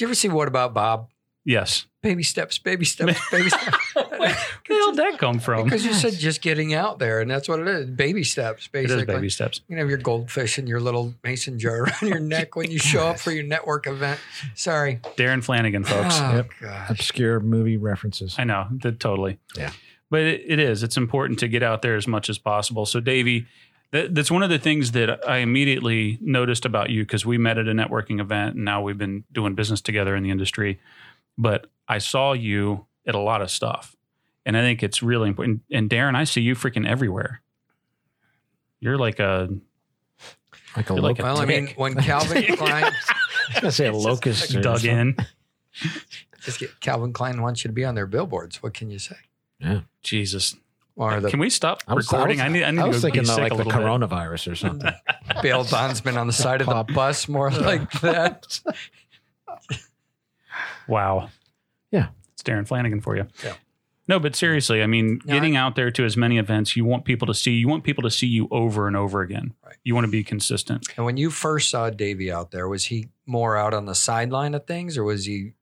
you 0.00 0.06
ever 0.08 0.14
see 0.14 0.28
What 0.28 0.48
About 0.48 0.74
Bob? 0.74 1.08
yes. 1.44 1.86
Baby 2.00 2.22
steps, 2.22 2.58
baby 2.58 2.84
steps, 2.84 3.18
baby 3.32 3.48
steps. 3.50 3.76
Where 3.94 4.06
the 4.08 4.26
hell 4.68 4.92
did 4.92 4.96
that 4.98 5.18
come 5.18 5.40
from? 5.40 5.64
Because 5.64 5.84
you 5.84 5.92
said 5.92 6.12
just 6.18 6.40
getting 6.42 6.72
out 6.72 7.00
there, 7.00 7.20
and 7.20 7.28
that's 7.28 7.48
what 7.48 7.58
it 7.58 7.66
is. 7.66 7.86
Baby 7.90 8.22
steps, 8.22 8.68
basically. 8.68 9.00
is 9.02 9.06
baby 9.06 9.28
steps. 9.28 9.60
You 9.66 9.74
can 9.74 9.78
have 9.78 9.88
your 9.88 9.98
goldfish 9.98 10.58
and 10.58 10.68
your 10.68 10.78
little 10.80 11.14
mason 11.24 11.58
jar 11.58 11.82
around 11.82 12.02
your 12.02 12.20
neck 12.20 12.54
when 12.54 12.70
you 12.70 12.78
show 12.78 13.06
up 13.08 13.18
for 13.18 13.32
your 13.32 13.42
network 13.42 13.88
event. 13.88 14.20
Sorry. 14.54 15.00
Darren 15.16 15.42
Flanagan, 15.42 15.82
folks. 15.82 16.14
Oh, 16.20 16.36
Yep. 16.36 16.50
gosh. 16.60 16.90
obscure 16.90 17.40
movie 17.40 17.76
references. 17.76 18.36
I 18.38 18.44
know, 18.44 18.68
th- 18.80 18.98
totally. 19.00 19.38
Yeah. 19.56 19.72
But 20.08 20.20
it, 20.20 20.42
it 20.46 20.58
is. 20.60 20.84
It's 20.84 20.96
important 20.96 21.40
to 21.40 21.48
get 21.48 21.64
out 21.64 21.82
there 21.82 21.96
as 21.96 22.06
much 22.06 22.30
as 22.30 22.38
possible. 22.38 22.86
So, 22.86 23.00
Davie, 23.00 23.46
that, 23.90 24.14
that's 24.14 24.30
one 24.30 24.44
of 24.44 24.50
the 24.50 24.58
things 24.60 24.92
that 24.92 25.28
I 25.28 25.38
immediately 25.38 26.18
noticed 26.20 26.64
about 26.64 26.90
you 26.90 27.02
because 27.02 27.26
we 27.26 27.38
met 27.38 27.58
at 27.58 27.66
a 27.66 27.72
networking 27.72 28.20
event 28.20 28.54
and 28.54 28.64
now 28.64 28.82
we've 28.82 28.96
been 28.98 29.24
doing 29.32 29.54
business 29.56 29.80
together 29.80 30.14
in 30.14 30.22
the 30.22 30.30
industry. 30.30 30.78
But 31.36 31.66
I 31.88 31.98
saw 31.98 32.32
you 32.34 32.86
at 33.06 33.14
a 33.14 33.18
lot 33.18 33.40
of 33.42 33.50
stuff. 33.50 33.96
And 34.46 34.56
I 34.56 34.60
think 34.60 34.82
it's 34.82 35.02
really 35.02 35.28
important. 35.28 35.62
And 35.70 35.90
Darren, 35.90 36.14
I 36.14 36.24
see 36.24 36.40
you 36.40 36.54
freaking 36.54 36.86
everywhere. 36.88 37.42
You're 38.80 38.96
like 38.98 39.18
a 39.18 39.48
Like 40.76 40.88
a 40.90 40.94
You're 40.94 41.02
like 41.02 41.18
locust. 41.18 41.20
a 41.20 41.22
Well, 41.24 41.40
I 41.40 41.44
mean, 41.44 41.68
when 41.76 41.94
Calvin 41.94 42.44
Klein, 42.56 42.84
I 42.84 42.90
was 42.90 43.60
gonna 43.60 43.72
say 43.72 43.86
a 43.88 43.92
locust. 43.92 44.54
or 44.54 44.60
dug 44.60 44.84
in. 44.84 45.16
just 46.42 46.60
get, 46.60 46.80
Calvin 46.80 47.12
Klein 47.12 47.42
wants 47.42 47.64
you 47.64 47.68
to 47.68 47.72
be 47.74 47.84
on 47.84 47.94
their 47.94 48.06
billboards. 48.06 48.62
What 48.62 48.74
can 48.74 48.90
you 48.90 48.98
say? 48.98 49.16
Yeah. 49.60 49.80
Jesus. 50.02 50.54
Or 50.96 51.20
the 51.20 51.30
Can 51.30 51.38
we 51.40 51.48
stop 51.50 51.82
I 51.86 51.94
was, 51.94 52.10
recording? 52.10 52.40
I 52.40 52.44
I, 52.44 52.48
was, 52.48 52.52
need, 52.54 52.64
I 52.64 52.70
need 52.72 52.78
I 52.80 52.82
to 52.82 52.88
was 52.88 52.96
go 52.96 53.02
thinking 53.02 53.22
be 53.22 53.26
sick 53.26 53.38
like 53.38 53.52
a 53.52 53.56
the 53.56 53.64
little 53.64 53.72
bit. 53.80 53.86
coronavirus 54.10 54.52
or 54.52 54.54
something. 54.56 54.92
bail 55.42 55.64
bondsman 55.64 56.16
on 56.16 56.26
the 56.26 56.32
side 56.32 56.60
of 56.60 56.66
the 56.68 56.92
bus, 56.94 57.28
more 57.28 57.50
like 57.52 57.90
that. 58.00 58.60
Wow. 60.88 61.30
Yeah. 62.48 62.54
Darren 62.54 62.66
Flanagan 62.66 63.00
for 63.00 63.16
you. 63.16 63.26
Yeah. 63.44 63.54
No, 64.08 64.18
but 64.18 64.34
seriously, 64.34 64.82
I 64.82 64.86
mean, 64.86 65.20
No, 65.26 65.34
getting 65.34 65.54
out 65.54 65.76
there 65.76 65.90
to 65.90 66.04
as 66.04 66.16
many 66.16 66.38
events, 66.38 66.74
you 66.76 66.84
want 66.86 67.04
people 67.04 67.26
to 67.26 67.34
see, 67.34 67.52
you 67.52 67.68
want 67.68 67.84
people 67.84 68.02
to 68.04 68.10
see 68.10 68.26
you 68.26 68.48
over 68.50 68.86
and 68.88 68.96
over 68.96 69.20
again. 69.20 69.52
Right. 69.64 69.76
You 69.84 69.94
want 69.94 70.06
to 70.06 70.10
be 70.10 70.24
consistent. 70.24 70.86
And 70.96 71.04
when 71.04 71.18
you 71.18 71.28
first 71.28 71.68
saw 71.68 71.90
Davie 71.90 72.32
out 72.32 72.50
there, 72.50 72.66
was 72.68 72.86
he 72.86 73.08
more 73.26 73.56
out 73.58 73.74
on 73.74 73.84
the 73.84 73.94
sideline 73.94 74.54
of 74.54 74.66
things, 74.66 74.96
or 74.96 75.04
was 75.04 75.26
he 75.26 75.52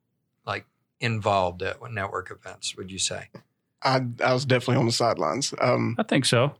like 0.47 0.65
involved 1.01 1.61
at 1.63 1.79
network 1.91 2.31
events? 2.31 2.77
Would 2.77 2.93
you 2.93 3.01
say? 3.01 3.31
I, 3.83 4.03
I 4.25 4.33
was 4.33 4.45
definitely 4.45 4.77
on 4.77 4.87
the 4.87 4.93
sidelines. 4.93 5.53
Um, 5.61 5.97
I 5.99 6.05
think 6.05 6.25
so. 6.25 6.55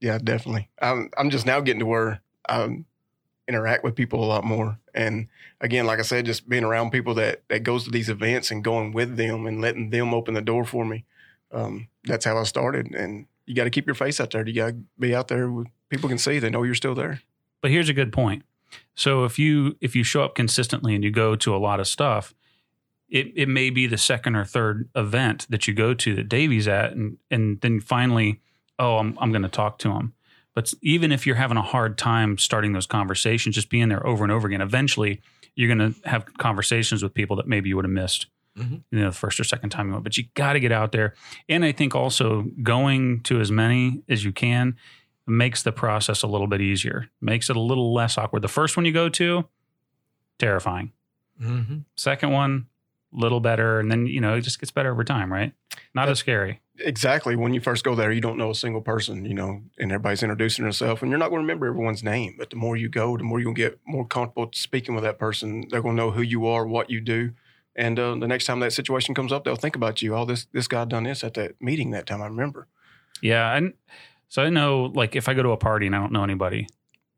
yeah, 0.00 0.18
definitely. 0.22 0.68
I'm, 0.80 1.10
I'm 1.18 1.30
just 1.30 1.44
now 1.44 1.60
getting 1.60 1.80
to 1.80 1.86
where 1.86 2.20
I 2.48 2.84
interact 3.48 3.84
with 3.84 3.94
people 3.94 4.22
a 4.22 4.26
lot 4.26 4.44
more. 4.44 4.78
And 4.94 5.28
again, 5.60 5.86
like 5.86 5.98
I 5.98 6.02
said, 6.02 6.26
just 6.26 6.48
being 6.48 6.64
around 6.64 6.90
people 6.90 7.14
that, 7.14 7.42
that 7.48 7.62
goes 7.62 7.84
to 7.84 7.90
these 7.90 8.08
events 8.08 8.50
and 8.50 8.62
going 8.62 8.92
with 8.92 9.16
them 9.16 9.46
and 9.46 9.60
letting 9.60 9.90
them 9.90 10.14
open 10.14 10.34
the 10.34 10.40
door 10.40 10.64
for 10.64 10.84
me. 10.84 11.04
Um, 11.50 11.88
that's 12.04 12.24
how 12.24 12.38
I 12.38 12.44
started. 12.44 12.94
And 12.94 13.26
you 13.46 13.54
got 13.54 13.64
to 13.64 13.70
keep 13.70 13.86
your 13.86 13.94
face 13.94 14.20
out 14.20 14.30
there. 14.30 14.46
You 14.46 14.54
got 14.54 14.68
to 14.68 14.76
be 14.98 15.14
out 15.14 15.28
there. 15.28 15.50
With, 15.50 15.68
people 15.88 16.08
can 16.08 16.18
see, 16.18 16.38
they 16.38 16.50
know 16.50 16.62
you're 16.62 16.74
still 16.74 16.94
there. 16.94 17.20
But 17.60 17.70
here's 17.70 17.88
a 17.88 17.94
good 17.94 18.12
point. 18.12 18.44
So 18.94 19.24
if 19.24 19.38
you 19.38 19.76
if 19.80 19.94
you 19.94 20.02
show 20.02 20.24
up 20.24 20.34
consistently 20.34 20.94
and 20.94 21.04
you 21.04 21.10
go 21.10 21.36
to 21.36 21.54
a 21.54 21.58
lot 21.58 21.80
of 21.80 21.86
stuff, 21.86 22.34
it, 23.08 23.32
it 23.36 23.48
may 23.48 23.70
be 23.70 23.86
the 23.86 23.98
second 23.98 24.36
or 24.36 24.44
third 24.44 24.88
event 24.94 25.46
that 25.50 25.68
you 25.68 25.74
go 25.74 25.92
to 25.92 26.14
that 26.14 26.28
Davie's 26.28 26.66
at, 26.66 26.92
and 26.92 27.18
and 27.30 27.60
then 27.60 27.80
finally, 27.80 28.40
oh, 28.78 28.96
I'm 28.96 29.16
I'm 29.20 29.30
going 29.30 29.42
to 29.42 29.48
talk 29.48 29.78
to 29.80 29.92
him. 29.92 30.14
But 30.54 30.72
even 30.82 31.12
if 31.12 31.26
you're 31.26 31.36
having 31.36 31.56
a 31.56 31.62
hard 31.62 31.96
time 31.98 32.36
starting 32.38 32.72
those 32.72 32.86
conversations, 32.86 33.54
just 33.54 33.70
being 33.70 33.88
there 33.88 34.06
over 34.06 34.22
and 34.24 34.32
over 34.32 34.46
again, 34.46 34.60
eventually 34.60 35.20
you're 35.54 35.74
going 35.74 35.92
to 35.94 36.08
have 36.08 36.26
conversations 36.38 37.02
with 37.02 37.14
people 37.14 37.36
that 37.36 37.46
maybe 37.48 37.68
you 37.68 37.76
would 37.76 37.84
have 37.84 37.92
missed, 37.92 38.26
Mhm. 38.58 38.82
you 38.90 39.00
know, 39.00 39.06
the 39.10 39.16
first 39.16 39.38
or 39.40 39.44
second 39.44 39.70
time 39.70 39.86
you 39.88 39.92
went. 39.92 40.04
But 40.04 40.16
you 40.18 40.24
got 40.34 40.52
to 40.54 40.60
get 40.60 40.72
out 40.72 40.92
there, 40.92 41.14
and 41.48 41.64
I 41.64 41.72
think 41.72 41.94
also 41.94 42.42
going 42.62 43.20
to 43.24 43.40
as 43.40 43.50
many 43.50 44.02
as 44.08 44.24
you 44.24 44.32
can 44.32 44.76
makes 45.26 45.62
the 45.62 45.72
process 45.72 46.22
a 46.22 46.26
little 46.26 46.46
bit 46.46 46.60
easier, 46.60 47.08
makes 47.20 47.48
it 47.50 47.56
a 47.56 47.60
little 47.60 47.92
less 47.94 48.18
awkward. 48.18 48.42
The 48.42 48.48
first 48.48 48.76
one 48.76 48.84
you 48.86 48.92
go 48.92 49.08
to, 49.10 49.46
terrifying. 50.38 50.92
Mm-hmm. 51.40 51.78
Second 51.96 52.30
one, 52.30 52.66
a 53.14 53.18
little 53.20 53.40
better, 53.40 53.78
and 53.78 53.90
then 53.90 54.06
you 54.06 54.20
know 54.20 54.34
it 54.34 54.40
just 54.42 54.58
gets 54.58 54.70
better 54.70 54.90
over 54.90 55.04
time, 55.04 55.30
right? 55.32 55.52
Not 55.94 56.08
as 56.08 56.18
scary. 56.18 56.60
Exactly. 56.78 57.36
When 57.36 57.52
you 57.52 57.60
first 57.60 57.84
go 57.84 57.94
there, 57.94 58.10
you 58.10 58.20
don't 58.22 58.38
know 58.38 58.50
a 58.50 58.54
single 58.54 58.80
person, 58.80 59.24
you 59.26 59.34
know, 59.34 59.60
and 59.78 59.92
everybody's 59.92 60.22
introducing 60.22 60.64
themselves, 60.64 61.02
and 61.02 61.10
you're 61.10 61.18
not 61.18 61.28
going 61.28 61.40
to 61.40 61.44
remember 61.44 61.66
everyone's 61.66 62.02
name. 62.02 62.34
But 62.38 62.50
the 62.50 62.56
more 62.56 62.76
you 62.76 62.88
go, 62.88 63.16
the 63.16 63.24
more 63.24 63.38
you'll 63.40 63.52
get 63.52 63.78
more 63.86 64.06
comfortable 64.06 64.50
speaking 64.54 64.94
with 64.94 65.04
that 65.04 65.18
person. 65.18 65.66
They're 65.70 65.82
going 65.82 65.96
to 65.96 66.02
know 66.02 66.10
who 66.12 66.22
you 66.22 66.46
are, 66.46 66.66
what 66.66 66.88
you 66.88 67.00
do, 67.00 67.32
and 67.76 67.98
uh, 67.98 68.14
the 68.16 68.26
next 68.26 68.46
time 68.46 68.60
that 68.60 68.72
situation 68.72 69.14
comes 69.14 69.32
up, 69.32 69.44
they'll 69.44 69.54
think 69.56 69.76
about 69.76 70.00
you. 70.02 70.16
Oh, 70.16 70.24
this 70.24 70.46
this 70.52 70.66
guy 70.66 70.84
done 70.86 71.04
this 71.04 71.22
at 71.22 71.34
that 71.34 71.60
meeting 71.60 71.90
that 71.90 72.06
time. 72.06 72.22
I 72.22 72.26
remember. 72.26 72.66
Yeah, 73.20 73.54
and 73.54 73.74
so 74.28 74.42
I 74.42 74.48
know, 74.48 74.84
like, 74.94 75.14
if 75.14 75.28
I 75.28 75.34
go 75.34 75.42
to 75.42 75.50
a 75.50 75.56
party 75.58 75.86
and 75.86 75.94
I 75.94 75.98
don't 75.98 76.12
know 76.12 76.24
anybody, 76.24 76.66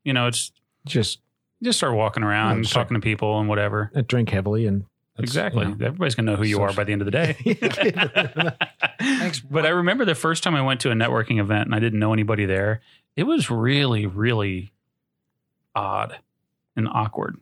you 0.03 0.13
know, 0.13 0.27
it's 0.27 0.51
Just 0.85 1.21
just 1.63 1.79
start 1.79 1.95
walking 1.95 2.23
around, 2.25 2.57
Yeah, 2.57 2.63
just 2.63 2.75
talking 2.75 2.95
to 2.95 3.01
people, 3.01 3.39
and 3.39 3.49
whatever. 3.49 3.91
uh, 3.95 4.03
drink 4.07 4.31
heavily 4.31 4.67
and 4.67 4.85
that's, 5.17 5.31
exactly. 5.31 5.65
you 5.67 5.75
know. 5.75 5.87
Everybody's 5.87 6.15
gonna 6.15 6.33
know 6.33 6.37
who 6.37 6.45
you 6.45 6.61
are 6.63 6.73
by 6.73 6.85
the 6.85 6.93
end 6.93 7.03
of 7.03 7.07
the 7.07 7.11
day. 7.13 7.33
Thanks. 9.01 9.41
but 9.51 9.67
I 9.67 9.71
remember 9.71 10.05
the 10.05 10.15
first 10.15 10.43
time 10.43 10.55
I 10.55 10.63
went 10.63 10.81
to 10.81 10.91
a 10.91 10.95
networking 10.95 11.41
event 11.41 11.67
and 11.67 11.75
I 11.75 11.79
didn't 11.79 11.99
know 11.99 12.13
anybody 12.13 12.47
there. 12.47 12.81
It 13.17 13.25
was 13.25 13.51
really, 13.51 14.07
really 14.07 14.73
odd 15.75 16.19
and 16.77 16.89
awkward. 16.89 17.37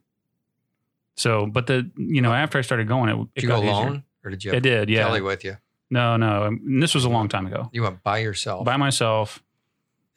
So, 1.17 1.47
but 1.47 1.67
the 1.67 1.91
you 1.97 2.21
know 2.21 2.33
after 2.33 2.59
I 2.59 2.63
started 2.63 2.89
going, 2.89 3.09
it, 3.09 3.15
it 3.15 3.29
Did 3.35 3.43
you 3.43 3.49
go 3.49 3.63
got 3.63 3.87
easier. 3.87 4.03
or 4.25 4.31
did 4.31 4.45
you 4.45 4.53
I 4.53 4.59
did, 4.59 4.89
yeah. 4.89 5.05
Kelly 5.05 5.21
with 5.21 5.45
you? 5.45 5.57
No, 5.91 6.17
no. 6.17 6.45
um, 6.45 6.61
And 6.65 6.83
this 6.83 6.95
was 6.95 7.05
a 7.05 7.11
long 7.11 7.29
time 7.29 7.47
ago. 7.47 7.69
You 7.73 7.83
went 7.83 8.03
by 8.03 8.19
yourself, 8.19 8.65
By 8.65 8.79
myself, 8.79 9.43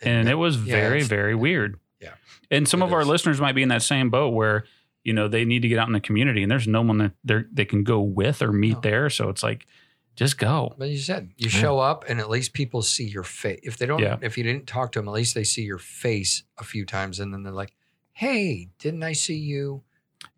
and 0.02 0.30
it 0.30 0.36
was 0.36 0.58
yeah, 0.58 0.76
very, 0.76 1.04
very 1.04 1.36
weird. 1.36 1.80
Yeah. 2.00 2.14
And 2.50 2.68
some 2.68 2.82
It 2.82 2.86
of 2.86 2.94
our 2.94 3.04
listeners 3.04 3.42
might 3.42 3.56
be 3.56 3.62
in 3.64 3.70
that 3.70 3.82
same 3.82 4.10
boat 4.10 4.34
where 4.34 4.66
you 5.06 5.14
know 5.14 5.30
they 5.30 5.46
need 5.46 5.62
to 5.62 5.70
get 5.70 5.80
out 5.80 5.88
in 5.88 5.94
the 5.94 6.02
community, 6.02 6.44
and 6.44 6.52
there's 6.52 6.68
no 6.68 6.82
one 6.82 6.98
that 6.98 7.12
they 7.24 7.44
they 7.54 7.64
can 7.66 7.84
go 7.86 8.02
with 8.02 8.42
or 8.42 8.52
meet 8.52 8.74
No. 8.74 8.80
there. 8.82 9.10
So 9.10 9.30
it's 9.30 9.42
like, 9.44 9.66
just 10.18 10.38
go. 10.38 10.76
But 10.78 10.90
you 10.90 10.98
said 10.98 11.30
you 11.38 11.50
Yeah. 11.50 11.60
show 11.62 11.80
up, 11.80 12.04
and 12.10 12.20
at 12.20 12.30
least 12.30 12.52
people 12.54 12.82
see 12.82 13.06
your 13.08 13.24
face. 13.24 13.60
If 13.64 13.78
they 13.78 13.86
don't, 13.86 14.00
Yeah. 14.02 14.18
if 14.22 14.38
you 14.38 14.44
didn't 14.44 14.68
talk 14.68 14.92
to 14.94 15.00
them, 15.00 15.08
at 15.08 15.14
least 15.14 15.34
they 15.36 15.44
see 15.46 15.62
your 15.64 15.78
face 15.78 16.44
a 16.58 16.64
few 16.66 16.86
times, 16.86 17.20
and 17.22 17.34
then 17.34 17.44
they're 17.44 17.54
like, 17.54 17.74
"Hey, 18.12 18.70
didn't 18.80 19.04
I 19.04 19.14
see 19.14 19.38
you?" 19.38 19.84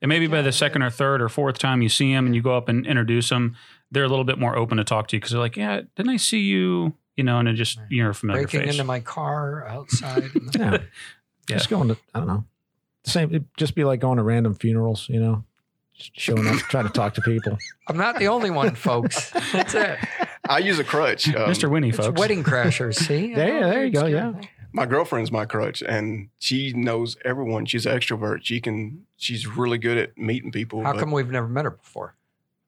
And 0.01 0.09
maybe 0.09 0.27
by 0.27 0.41
the 0.43 0.51
second 0.51 0.81
or 0.83 0.89
third 0.89 1.21
or 1.21 1.29
fourth 1.29 1.57
time 1.57 1.81
you 1.81 1.89
see 1.89 2.11
them 2.13 2.25
and 2.27 2.35
you 2.35 2.41
go 2.41 2.55
up 2.57 2.67
and 2.69 2.85
introduce 2.85 3.29
them, 3.29 3.55
they're 3.89 4.03
a 4.03 4.09
little 4.09 4.25
bit 4.25 4.37
more 4.37 4.57
open 4.57 4.77
to 4.77 4.83
talk 4.83 5.07
to 5.07 5.15
you 5.15 5.19
because 5.19 5.31
they're 5.31 5.39
like, 5.39 5.55
"Yeah, 5.57 5.81
didn't 5.95 6.11
I 6.11 6.17
see 6.17 6.41
you?" 6.41 6.95
You 7.15 7.23
know, 7.23 7.39
and 7.39 7.47
it 7.47 7.53
just 7.53 7.77
Right. 7.77 7.87
you're 7.89 8.09
a 8.11 8.13
familiar 8.15 8.43
Breaking 8.43 8.61
face. 8.61 8.71
into 8.73 8.83
my 8.83 8.99
car 8.99 9.65
outside. 9.67 10.29
Yeah. 10.57 10.77
Yeah. 11.49 11.55
Just 11.57 11.69
going 11.69 11.87
to 11.87 11.97
I 12.13 12.19
don't 12.19 12.27
know. 12.27 12.45
Same 13.07 13.29
it'd 13.29 13.45
just 13.57 13.73
be 13.75 13.83
like 13.83 13.99
going 13.99 14.17
to 14.17 14.23
random 14.23 14.53
funerals, 14.55 15.07
you 15.09 15.19
know. 15.19 15.43
Just 15.95 16.11
showing 16.19 16.45
up, 16.47 16.55
trying 16.57 16.85
to 16.85 16.93
talk 16.93 17.15
to 17.15 17.21
people. 17.21 17.57
I'm 17.87 17.97
not 17.97 18.19
the 18.19 18.27
only 18.27 18.51
one, 18.51 18.75
folks. 18.75 19.31
That's 19.51 19.73
it. 19.73 19.97
I 20.47 20.59
use 20.59 20.77
a 20.77 20.83
crutch. 20.83 21.27
Um, 21.35 21.49
Mr. 21.49 21.69
Winnie, 21.69 21.89
It's 21.89 21.97
folks. 21.97 22.19
wedding 22.19 22.43
crashers. 22.43 22.95
See, 22.95 23.33
There- 23.35 23.67
there 23.69 23.85
you 23.85 23.91
go, 23.91 24.05
yeah. 24.05 24.33
my 24.73 24.85
girlfriend's 24.85 25.31
my 25.31 25.45
crutch 25.45 25.81
and 25.81 26.29
she 26.39 26.71
knows 26.73 27.17
everyone 27.25 27.65
she's 27.65 27.85
an 27.87 27.97
extrovert 27.97 28.39
she 28.43 28.59
can 28.61 29.05
she's 29.15 29.47
really 29.47 29.77
good 29.79 29.97
at 29.97 30.17
meeting 30.17 30.51
people 30.51 30.83
How 30.83 30.91
but, 30.93 30.99
come 30.99 31.09
we've 31.11 31.31
never 31.31 31.47
met 31.47 31.63
her 31.65 31.71
before? 31.71 32.15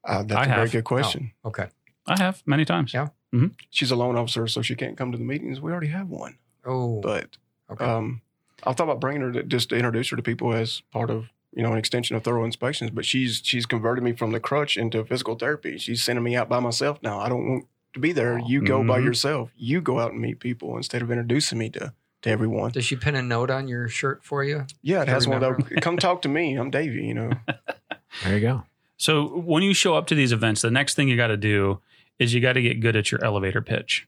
uh, 0.04 0.22
that's 0.24 0.48
I 0.48 0.52
a 0.52 0.56
very 0.56 0.68
good 0.70 0.84
question 0.84 1.32
Okay. 1.44 1.68
I 2.08 2.18
have 2.18 2.42
many 2.46 2.64
times. 2.64 2.92
Yeah. 2.94 3.08
she's 3.70 3.90
a 3.92 3.96
loan 3.96 4.16
officer 4.16 4.48
so 4.48 4.60
she 4.62 4.74
can't 4.74 4.96
come 4.96 5.12
to 5.12 5.18
the 5.18 5.24
meetings 5.24 5.60
we 5.60 5.70
already 5.70 5.88
have 5.88 6.08
one 6.08 6.38
Oh, 6.64 7.00
but 7.00 7.36
okay. 7.70 7.84
um 7.84 8.22
i 8.66 8.72
thought 8.72 8.84
about 8.84 9.00
bringing 9.00 9.22
her 9.22 9.32
to, 9.32 9.42
just 9.42 9.68
to 9.70 9.76
introduce 9.76 10.10
her 10.10 10.16
to 10.16 10.22
people 10.22 10.52
as 10.54 10.82
part 10.92 11.10
of 11.10 11.26
you 11.52 11.64
know, 11.64 11.72
an 11.72 11.78
extension 11.78 12.14
of 12.14 12.22
thorough 12.22 12.44
inspections. 12.44 12.92
But 12.92 13.04
she's 13.04 13.40
she's 13.44 13.66
converted 13.66 14.04
me 14.04 14.12
from 14.12 14.30
the 14.30 14.38
crutch 14.38 14.76
into 14.76 15.04
physical 15.04 15.34
therapy. 15.34 15.78
She's 15.78 16.00
sending 16.00 16.22
me 16.22 16.36
out 16.36 16.48
by 16.48 16.60
myself 16.60 17.02
now. 17.02 17.18
I 17.18 17.28
don't 17.28 17.44
want 17.48 17.66
to 17.94 17.98
be 17.98 18.12
there. 18.12 18.38
You 18.38 18.62
go 18.62 18.84
by 18.84 19.00
Mhm. 19.00 19.04
yourself. 19.06 19.50
You 19.56 19.80
go 19.80 19.98
out 19.98 20.12
and 20.12 20.20
meet 20.20 20.38
people 20.38 20.76
instead 20.76 21.02
of 21.02 21.10
introducing 21.10 21.58
me 21.58 21.68
to 21.70 21.92
to 22.22 22.30
everyone. 22.30 22.70
Does 22.70 22.84
she 22.84 22.94
pin 22.94 23.16
a 23.16 23.22
note 23.22 23.50
on 23.50 23.66
your 23.66 23.88
shirt 23.88 24.22
for 24.24 24.44
you? 24.44 24.64
Yeah, 24.80 25.02
it 25.02 25.08
has 25.08 25.26
one 25.26 25.38
of 25.38 25.42
remember. 25.42 25.68
those. 25.74 25.78
Come 25.82 25.96
talk 26.06 26.22
to 26.22 26.28
me. 26.28 26.54
I'm 26.54 26.70
Davie. 26.70 27.02
You 27.04 27.14
know. 27.14 27.30
There 28.24 28.34
you 28.34 28.40
go. 28.40 28.62
So 28.96 29.26
when 29.40 29.64
you 29.64 29.74
show 29.74 29.96
up 29.96 30.06
to 30.06 30.14
these 30.14 30.30
events, 30.30 30.62
the 30.62 30.70
next 30.70 30.94
thing 30.94 31.08
you 31.08 31.16
got 31.16 31.28
to 31.28 31.36
do 31.36 31.80
is 32.20 32.32
you 32.32 32.40
got 32.40 32.52
to 32.52 32.62
get 32.62 32.78
good 32.78 32.94
at 32.94 33.10
your 33.10 33.24
elevator 33.24 33.60
pitch. 33.60 34.06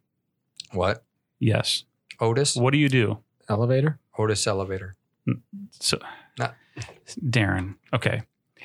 What? 0.70 1.02
Yes. 1.40 1.82
Otis? 2.20 2.54
What 2.54 2.70
do 2.72 2.78
you 2.78 2.88
do? 2.88 3.18
Elevator. 3.48 3.98
Otis 4.18 4.46
elevator. 4.46 4.94
Mm, 5.28 5.40
so, 5.70 5.98
Not- 6.38 6.54
Darren. 7.20 7.76
Okay, 7.92 8.22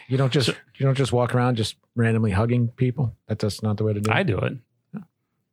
You 0.07 0.17
don't 0.17 0.31
just 0.31 0.47
you 0.49 0.85
don't 0.85 0.95
just 0.95 1.11
walk 1.11 1.33
around 1.35 1.55
just 1.57 1.75
randomly 1.95 2.31
hugging 2.31 2.69
people. 2.69 3.15
That- 3.27 3.39
That's 3.39 3.61
not 3.63 3.77
the 3.77 3.83
way 3.83 3.93
to 3.93 3.99
do 4.01 4.09
it. 4.11 4.15
I 4.15 4.23
do 4.23 4.37
it. 4.39 4.57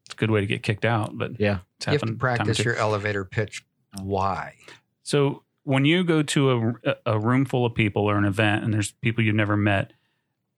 It's 0.07 0.13
a 0.15 0.17
good 0.17 0.31
way 0.31 0.41
to 0.41 0.47
get 0.47 0.63
kicked 0.63 0.85
out, 0.85 1.17
but 1.17 1.41
Yeah. 1.41 1.47
You 1.47 1.57
have 1.57 1.79
to 1.81 1.91
happened 1.91 2.09
time 2.09 2.15
or 2.15 2.19
practice 2.19 2.65
your 2.65 2.77
elevator 2.77 3.25
pitch. 3.25 3.65
Why? 4.03 4.55
So 5.03 5.43
when 5.63 5.85
you 5.87 6.05
go 6.05 6.23
to 6.23 6.77
a, 6.85 6.97
a 7.07 7.19
room 7.19 7.45
full 7.47 7.65
of 7.65 7.75
people 7.75 8.03
or 8.03 8.17
an 8.19 8.25
event 8.27 8.65
and 8.65 8.73
there's 8.75 8.93
people 8.93 9.25
you've 9.25 9.35
never 9.35 9.57
met, 9.57 9.93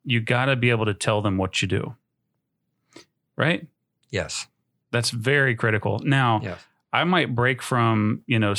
you 0.05 0.21
got 0.21 0.47
to 0.47 0.57
be 0.57 0.71
able 0.71 0.85
to 0.87 0.95
tell 0.95 1.23
them 1.23 1.37
what 1.37 1.63
you 1.63 1.69
do. 1.69 1.95
Right? 3.37 3.67
Yes. 4.11 4.47
That's 4.91 5.11
very 5.11 5.55
critical. 5.55 6.01
Now, 6.05 6.41
Yes. 6.43 6.61
I 6.97 7.05
might 7.05 7.35
break 7.35 7.63
from, 7.63 8.23
you 8.27 8.39
know, 8.39 8.55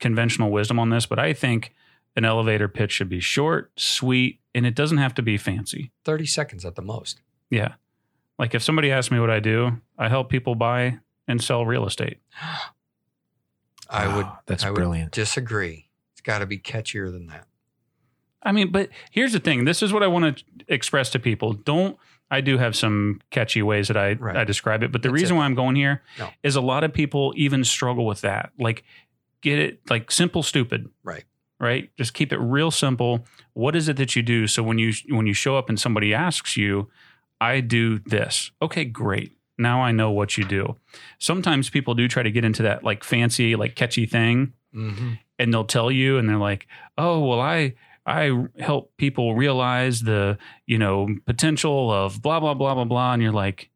conventional 0.00 0.50
wisdom 0.50 0.78
on 0.78 0.90
this, 0.90 1.06
but 1.06 1.18
I 1.18 1.32
think 1.32 1.72
an 2.16 2.24
elevator 2.24 2.66
pitch 2.68 2.90
should 2.92 3.08
be 3.08 3.20
short, 3.20 3.70
sweet, 3.76 4.40
and 4.54 4.66
it 4.66 4.74
doesn't 4.74 4.98
have 4.98 5.14
to 5.14 5.22
be 5.22 5.36
fancy. 5.36 5.92
30 6.04 6.26
seconds 6.26 6.64
at 6.64 6.74
the 6.74 6.82
most. 6.82 7.20
Yeah. 7.50 7.74
Like 8.38 8.54
if 8.54 8.62
somebody 8.62 8.90
asks 8.90 9.10
me 9.12 9.20
what 9.20 9.30
I 9.30 9.38
do, 9.40 9.80
I 9.96 10.08
help 10.08 10.28
people 10.28 10.54
buy 10.56 10.98
and 11.28 11.42
sell 11.42 11.64
real 11.64 11.86
estate. 11.86 12.18
I 13.90 14.06
would 14.06 14.26
Wow, 14.26 14.38
that's 14.46 14.64
I 14.64 14.70
would 14.70 14.76
brilliant. 14.76 15.12
disagree. 15.12 15.88
It's 16.12 16.20
got 16.20 16.40
to 16.40 16.46
be 16.46 16.58
catchier 16.58 17.10
than 17.10 17.26
that. 17.28 17.46
I 18.42 18.52
mean, 18.52 18.70
but 18.70 18.90
here's 19.10 19.32
the 19.32 19.40
thing. 19.40 19.64
This 19.64 19.82
is 19.82 19.92
what 19.92 20.02
I 20.02 20.06
want 20.08 20.38
to 20.38 20.44
express 20.68 21.10
to 21.10 21.18
people. 21.18 21.52
Don't 21.54 21.96
I 22.30 22.40
do 22.40 22.58
have 22.58 22.76
some 22.76 23.20
catchy 23.30 23.62
ways 23.62 23.88
that 23.88 23.96
I, 23.96 24.12
Right. 24.12 24.36
I 24.36 24.44
describe 24.44 24.82
it, 24.82 24.92
but 24.92 25.02
the 25.02 25.08
That's 25.08 25.20
reason 25.22 25.36
it. 25.36 25.38
why 25.38 25.44
I'm 25.46 25.54
going 25.54 25.76
here 25.76 26.02
is 26.42 26.56
No. 26.56 26.60
a 26.60 26.64
lot 26.64 26.84
of 26.84 26.92
people 26.92 27.32
even 27.36 27.64
struggle 27.64 28.04
with 28.06 28.20
that. 28.20 28.52
Like 28.58 28.84
get 29.40 29.58
it 29.58 29.80
like 29.88 30.10
simple 30.10 30.42
stupid. 30.42 30.90
Right. 31.02 31.24
Right? 31.60 31.90
Just 31.96 32.14
keep 32.14 32.32
it 32.32 32.38
real 32.38 32.70
simple. 32.70 33.26
What 33.54 33.74
is 33.74 33.88
it 33.88 33.96
that 33.96 34.14
you 34.14 34.22
do 34.22 34.46
so 34.46 34.62
when 34.62 34.78
you 34.78 34.92
when 35.08 35.26
you 35.26 35.32
show 35.34 35.56
up 35.56 35.68
and 35.68 35.78
somebody 35.80 36.12
asks 36.14 36.56
you, 36.56 36.88
I 37.40 37.60
do 37.60 37.98
this. 38.00 38.50
Okay, 38.60 38.84
great. 38.84 39.32
Now 39.56 39.80
I 39.82 39.90
know 39.92 40.10
what 40.10 40.36
you 40.38 40.44
do. 40.44 40.76
Sometimes 41.18 41.68
people 41.70 41.94
do 41.94 42.06
try 42.08 42.22
to 42.22 42.30
get 42.30 42.44
into 42.44 42.62
that 42.62 42.84
like 42.84 43.02
fancy 43.04 43.56
like 43.56 43.74
catchy 43.74 44.06
thing 44.06 44.52
Mm-hmm. 44.74 45.12
and 45.38 45.52
they'll 45.52 45.64
tell 45.64 45.90
you 45.90 46.18
and 46.18 46.28
they're 46.28 46.36
like 46.36 46.66
oh 46.98 47.20
well 47.26 47.40
i 47.40 47.72
i 48.08 48.30
help 48.58 48.92
people 48.96 49.34
realize 49.34 50.00
the 50.02 50.36
you 50.66 50.78
know 50.78 51.08
potential 51.26 51.90
of 51.92 52.20
blah 52.22 52.40
blah 52.40 52.54
blah 52.54 52.74
blah 52.74 52.84
blah 52.84 53.12
and 53.12 53.22
you're 53.22 53.32
like 53.32 53.70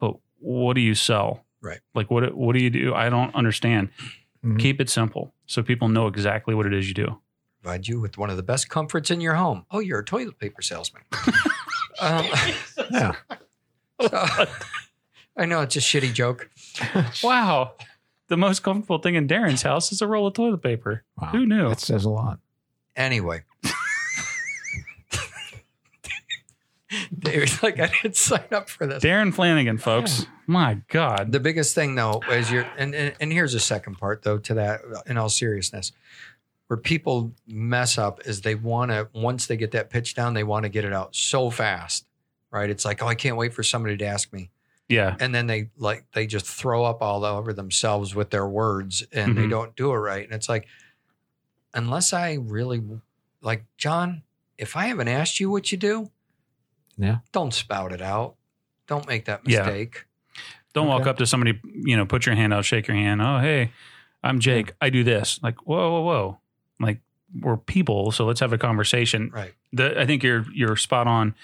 but 0.00 0.14
what 0.38 0.74
do 0.74 0.80
you 0.80 0.94
sell 0.94 1.44
Right. 1.60 1.80
like 1.94 2.10
what 2.10 2.34
what 2.36 2.54
do 2.54 2.62
you 2.62 2.70
do 2.70 2.94
i 2.94 3.08
don't 3.08 3.34
understand 3.34 3.88
Mhm. 4.44 4.60
keep 4.60 4.80
it 4.80 4.88
simple 4.88 5.34
so 5.46 5.62
people 5.64 5.88
know 5.88 6.06
exactly 6.06 6.54
what 6.54 6.66
it 6.66 6.72
is 6.72 6.86
you 6.88 6.94
do 6.94 7.20
Provide 7.60 7.88
you 7.88 8.00
with 8.00 8.16
one 8.16 8.30
of 8.30 8.36
the 8.36 8.44
best 8.44 8.68
comforts 8.70 9.10
in 9.10 9.20
your 9.20 9.34
home. 9.34 9.66
Oh, 9.72 9.80
you're 9.80 9.98
a 9.98 10.04
toilet 10.04 10.38
paper 10.38 10.62
salesman. 10.62 11.02
um, 12.00 12.24
Yeah. 12.88 13.12
so- 14.00 14.46
I 15.36 15.44
know 15.44 15.60
it's 15.62 15.74
a 15.74 15.80
shitty 15.80 16.12
joke. 16.14 16.48
wow 17.24 17.72
the 18.28 18.36
most 18.36 18.62
comfortable 18.62 18.98
thing 18.98 19.16
in 19.16 19.26
darren's 19.26 19.62
house 19.62 19.90
is 19.90 20.00
a 20.00 20.06
roll 20.06 20.28
of 20.28 20.34
toilet 20.34 20.62
paper 20.62 21.02
Wow. 21.20 21.28
who 21.32 21.46
knew 21.46 21.68
That 21.68 21.80
says 21.80 22.04
a 22.04 22.10
lot. 22.10 22.38
Anyway. 22.98 23.44
David's 27.18 27.62
like, 27.62 27.78
I 27.78 27.90
didn't 28.02 28.16
sign 28.16 28.44
up 28.50 28.68
for 28.70 28.86
this. 28.86 29.02
darren 29.04 29.32
flanagan 29.32 29.76
folks 29.76 30.24
my 30.46 30.78
god 30.88 31.32
The 31.32 31.40
biggest 31.40 31.74
thing 31.74 31.94
though 31.94 32.22
is 32.30 32.50
you're 32.50 32.66
and, 32.78 32.94
and 32.94 33.14
and 33.20 33.30
here's 33.32 33.52
the 33.52 33.60
second 33.60 33.96
part 33.96 34.22
though 34.22 34.38
to 34.38 34.54
that 34.54 34.80
in 35.06 35.18
all 35.18 35.28
seriousness. 35.28 35.92
Where 36.68 36.76
people 36.78 37.32
mess 37.46 37.96
up 37.98 38.26
is 38.26 38.40
they 38.42 38.54
want 38.54 38.90
to 38.90 39.08
once 39.14 39.46
they 39.46 39.56
get 39.58 39.70
that 39.72 39.90
pitch 39.90 40.14
down, 40.14 40.32
they 40.34 40.44
want 40.44 40.62
to 40.64 40.68
get 40.70 40.84
it 40.86 40.92
out 40.94 41.14
so 41.14 41.50
fast. 41.50 42.04
Right? 42.50 42.70
It's 42.70 42.84
like, 42.86 43.02
oh, 43.02 43.06
I 43.06 43.14
can't 43.14 43.36
wait 43.36 43.52
for 43.54 43.62
somebody 43.62 43.96
to 43.98 44.06
ask 44.06 44.32
me. 44.32 44.50
yeah 44.88 45.14
And 45.20 45.34
then 45.34 45.46
they 45.46 45.68
like 45.76 46.04
they 46.14 46.26
just 46.26 46.46
throw 46.46 46.84
up 46.84 47.02
all 47.02 47.24
over 47.26 47.52
themselves 47.52 48.14
with 48.14 48.30
their 48.30 48.46
words 48.48 49.02
and 49.12 49.36
they 49.36 49.42
Mhm. 49.42 49.50
don't 49.50 49.76
do 49.76 49.90
it 49.92 49.96
right. 49.96 50.24
And 50.24 50.32
it's 50.32 50.48
like, 50.48 50.66
unless 51.74 52.12
I 52.12 52.34
really 52.34 52.82
like 53.42 53.64
John, 53.76 54.22
if 54.56 54.76
I 54.76 54.86
haven't 54.86 55.08
asked 55.08 55.38
you 55.40 55.50
what 55.50 55.70
you 55.72 55.78
do, 55.78 56.10
Yeah. 56.96 57.18
don't 57.32 57.54
spout 57.54 57.92
it 57.92 58.02
out. 58.02 58.36
Don't 58.86 59.06
make 59.06 59.26
that 59.26 59.42
Yeah. 59.46 59.58
mistake. 59.60 60.06
Don't 60.74 60.86
walk 60.88 61.02
Okay. 61.02 61.10
up 61.10 61.16
to 61.18 61.26
somebody, 61.26 61.60
you 61.64 61.96
know, 61.96 62.06
put 62.06 62.26
your 62.26 62.34
hand 62.34 62.52
out, 62.52 62.64
shake 62.64 62.88
your 62.88 62.96
hand. 62.96 63.20
Oh, 63.22 63.38
hey, 63.38 63.72
I'm 64.22 64.38
Jake. 64.40 64.72
I 64.80 64.90
do 64.90 65.04
this. 65.04 65.40
Like, 65.42 65.66
whoa, 65.66 65.90
whoa, 65.90 66.02
whoa. 66.02 66.38
Like, 66.80 67.00
we're 67.40 67.56
people, 67.56 68.10
so 68.12 68.24
let's 68.26 68.40
have 68.40 68.52
a 68.52 68.58
conversation. 68.58 69.30
Right. 69.32 69.52
The, 69.72 70.00
I 70.00 70.06
think 70.06 70.22
you're 70.22 70.46
you're 70.52 70.76
spot 70.76 71.06
on. 71.06 71.34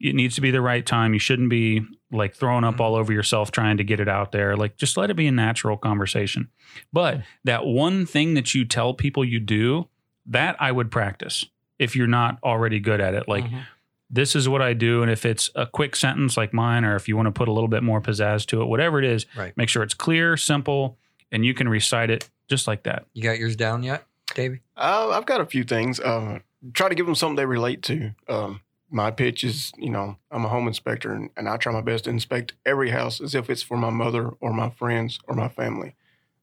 It 0.00 0.14
needs 0.14 0.34
to 0.34 0.40
be 0.40 0.50
the 0.50 0.60
right 0.60 0.84
time. 0.84 1.12
You 1.14 1.20
shouldn't 1.20 1.48
be 1.48 1.86
like 2.12 2.34
throwing 2.34 2.62
up 2.64 2.76
Mhm. 2.76 2.80
all 2.80 2.94
over 2.94 3.12
yourself 3.12 3.50
trying 3.50 3.78
to 3.78 3.84
get 3.84 3.98
it 4.00 4.08
out 4.08 4.32
there. 4.32 4.56
Like, 4.56 4.76
just 4.76 4.96
let 4.96 5.10
it 5.10 5.14
be 5.14 5.26
a 5.26 5.32
natural 5.32 5.76
conversation. 5.76 6.48
But 6.92 7.22
that 7.44 7.64
one 7.64 8.06
thing 8.06 8.34
that 8.34 8.54
you 8.54 8.64
tell 8.64 8.94
people 8.94 9.24
you 9.24 9.40
do, 9.40 9.88
that 10.26 10.56
I 10.60 10.70
would 10.72 10.90
practice 10.90 11.44
if 11.78 11.96
you're 11.96 12.06
not 12.06 12.38
already 12.44 12.78
good 12.78 13.00
at 13.00 13.14
it. 13.14 13.26
Like, 13.28 13.44
Mhm. 13.44 13.62
this 14.10 14.36
is 14.36 14.48
what 14.48 14.62
I 14.62 14.72
do. 14.74 15.02
And 15.02 15.10
if 15.10 15.24
it's 15.26 15.50
a 15.54 15.66
quick 15.66 15.96
sentence 15.96 16.36
like 16.36 16.52
mine, 16.52 16.84
or 16.84 16.94
if 16.96 17.08
you 17.08 17.16
want 17.16 17.26
to 17.26 17.32
put 17.32 17.48
a 17.48 17.52
little 17.52 17.68
bit 17.68 17.82
more 17.82 18.00
pizzazz 18.00 18.46
to 18.46 18.60
it, 18.62 18.66
whatever 18.66 18.98
it 18.98 19.04
is, 19.04 19.26
Right. 19.34 19.56
make 19.56 19.68
sure 19.68 19.82
it's 19.82 19.94
clear, 19.94 20.36
simple, 20.36 20.98
and 21.32 21.44
you 21.46 21.54
can 21.54 21.68
recite 21.68 22.10
it 22.10 22.28
just 22.48 22.66
like 22.68 22.82
that. 22.84 23.06
You 23.14 23.22
got 23.22 23.38
yours 23.38 23.56
down 23.56 23.82
yet, 23.82 24.04
Davie? 24.34 24.60
Uh, 24.76 25.08
I've 25.12 25.24
got 25.26 25.40
a 25.40 25.46
few 25.46 25.64
things. 25.64 25.98
Uh, 25.98 26.40
try 26.74 26.88
to 26.90 26.94
give 26.94 27.06
them 27.06 27.14
something 27.14 27.36
they 27.36 27.46
relate 27.46 27.82
to. 27.84 28.12
Um, 28.28 28.60
my 28.92 29.10
pitch 29.10 29.42
is, 29.42 29.72
you 29.78 29.90
know, 29.90 30.16
I'm 30.30 30.44
a 30.44 30.48
home 30.48 30.68
inspector, 30.68 31.12
and, 31.12 31.30
and 31.36 31.48
I 31.48 31.56
try 31.56 31.72
my 31.72 31.80
best 31.80 32.04
to 32.04 32.10
inspect 32.10 32.52
every 32.66 32.90
house 32.90 33.20
as 33.20 33.34
if 33.34 33.48
it's 33.48 33.62
for 33.62 33.76
my 33.76 33.90
mother 33.90 34.28
or 34.40 34.52
my 34.52 34.70
friends 34.70 35.18
or 35.26 35.34
my 35.34 35.48
family. 35.48 35.94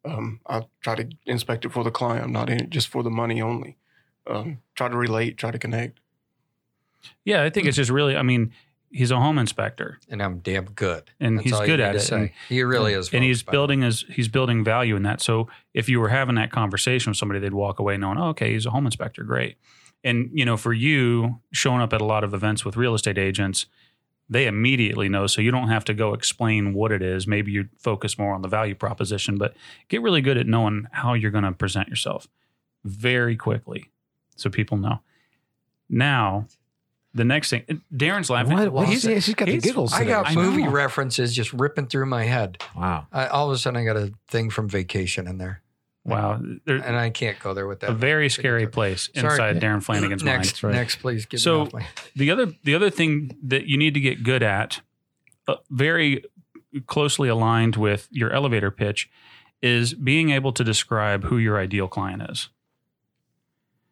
Um, 0.03 0.39
I 0.47 0.63
try 0.81 0.95
to 0.95 1.09
inspect 1.25 1.65
it 1.65 1.71
for 1.71 1.83
the 1.83 1.91
client. 1.91 2.23
I'm 2.23 2.31
not 2.31 2.49
in 2.49 2.59
it 2.59 2.69
just 2.69 2.87
for 2.87 3.03
the 3.03 3.09
money 3.11 3.41
only. 3.41 3.77
Um, 4.25 4.59
try 4.75 4.87
to 4.89 4.97
relate, 4.97 5.37
try 5.37 5.51
to 5.51 5.59
connect. 5.59 5.99
Yeah, 7.23 7.43
I 7.43 7.49
think 7.49 7.67
it's 7.67 7.77
just 7.77 7.91
really, 7.91 8.15
I 8.15 8.23
mean, 8.23 8.51
he's 8.91 9.11
a 9.11 9.19
home 9.19 9.37
inspector 9.37 9.99
And 10.09 10.21
I'm 10.21 10.39
damn 10.39 10.65
good. 10.65 11.11
and 11.19 11.37
That's 11.37 11.49
he's 11.49 11.59
good 11.59 11.79
at 11.79 11.95
it. 11.95 12.11
And, 12.11 12.31
he 12.47 12.63
really 12.63 12.93
is. 12.93 13.13
and 13.13 13.23
he's 13.23 13.43
by 13.43 13.51
the 13.51 13.51
way. 13.51 13.57
building 13.57 13.81
his, 13.83 14.05
he's 14.09 14.27
building 14.27 14.63
value 14.63 14.95
in 14.95 15.03
that. 15.03 15.21
So 15.21 15.47
if 15.73 15.87
you 15.89 15.99
were 15.99 16.09
having 16.09 16.35
that 16.35 16.51
conversation 16.51 17.11
with 17.11 17.17
somebody, 17.17 17.39
they'd 17.39 17.53
walk 17.53 17.79
away 17.79 17.97
knowing, 17.97 18.17
oh, 18.17 18.29
okay, 18.29 18.53
he's 18.53 18.65
a 18.65 18.71
home 18.71 18.85
inspector. 18.85 19.23
Great. 19.23 19.57
And, 20.03 20.29
you 20.33 20.45
know, 20.45 20.55
for 20.57 20.71
you 20.73 21.41
showing 21.51 21.81
up 21.81 21.91
at 21.93 21.99
a 22.01 22.05
lot 22.05 22.23
of 22.23 22.33
events 22.33 22.63
with 22.63 22.77
real 22.77 22.93
estate 22.95 23.17
agents, 23.17 23.65
they 24.29 24.47
immediately 24.47 25.09
know. 25.09 25.27
So 25.27 25.41
you 25.41 25.51
don't 25.51 25.69
have 25.69 25.83
to 25.85 25.93
go 25.93 26.13
explain 26.13 26.73
what 26.73 26.91
it 26.91 27.01
is. 27.01 27.27
Maybe 27.27 27.51
you 27.51 27.67
focus 27.79 28.17
more 28.17 28.33
on 28.33 28.41
the 28.41 28.47
value 28.47 28.75
proposition, 28.75 29.37
but 29.37 29.55
get 29.89 30.01
really 30.01 30.21
good 30.21 30.37
at 30.37 30.47
knowing 30.47 30.87
how 30.91 31.15
you're 31.15 31.31
going 31.31 31.43
to 31.43 31.51
present 31.51 31.89
yourself 31.89 32.27
very 32.85 33.35
quickly 33.35 33.89
so 34.35 34.49
people 34.49 34.77
know. 34.77 34.99
Now, 35.89 36.45
the 37.13 37.25
next 37.25 37.49
thing, 37.49 37.81
Darren's 37.93 38.29
laughing. 38.29 38.53
What? 38.53 38.71
what 38.71 38.87
He's- 38.87 39.01
he's, 39.03 39.25
he's 39.25 39.35
got 39.35 39.45
the 39.45 39.51
he's- 39.53 39.63
giggles. 39.63 39.91
I 39.93 40.03
got 40.05 40.33
movie 40.35 40.63
know. 40.63 40.69
references 40.69 41.35
just 41.35 41.51
ripping 41.51 41.87
through 41.87 42.05
my 42.05 42.23
head. 42.23 42.63
Wow. 42.75 43.07
I, 43.11 43.27
all 43.27 43.49
of 43.49 43.55
a 43.55 43.57
sudden, 43.57 43.81
I 43.81 43.83
got 43.83 43.97
a 43.97 44.13
thing 44.27 44.49
from 44.51 44.69
vacation 44.69 45.27
in 45.27 45.39
there, 45.39 45.61
wow. 46.09 46.41
There- 46.65 46.77
and 46.77 46.95
I 46.95 47.09
can't 47.09 47.39
go 47.39 47.53
there 47.53 47.67
with 47.67 47.79
that. 47.81 47.89
a 47.91 47.93
very 47.93 48.29
scary 48.29 48.67
place 48.67 49.09
Sorry. 49.15 49.31
inside 49.33 49.59
Darren 49.61 49.83
Flanagan's 49.83 50.23
mind. 50.23 50.37
next, 50.37 50.63
right. 50.63 50.73
next, 50.73 50.97
please. 50.97 51.25
Get 51.25 51.39
So- 51.39 51.69
my. 51.73 51.85
The 52.15 52.31
other 52.31 52.47
the 52.63 52.75
other 52.75 52.89
thing 52.89 53.35
that 53.43 53.65
you 53.67 53.77
need 53.77 53.93
to 53.93 53.99
get 53.99 54.23
good 54.23 54.43
at, 54.43 54.81
uh, 55.47 55.55
very 55.69 56.23
closely 56.87 57.29
aligned 57.29 57.75
with 57.75 58.07
your 58.11 58.31
elevator 58.31 58.71
pitch, 58.71 59.09
is 59.61 59.93
being 59.93 60.29
able 60.29 60.51
to 60.53 60.63
describe 60.63 61.25
who 61.25 61.37
your 61.37 61.57
ideal 61.57 61.87
client 61.87 62.21
is. 62.29 62.49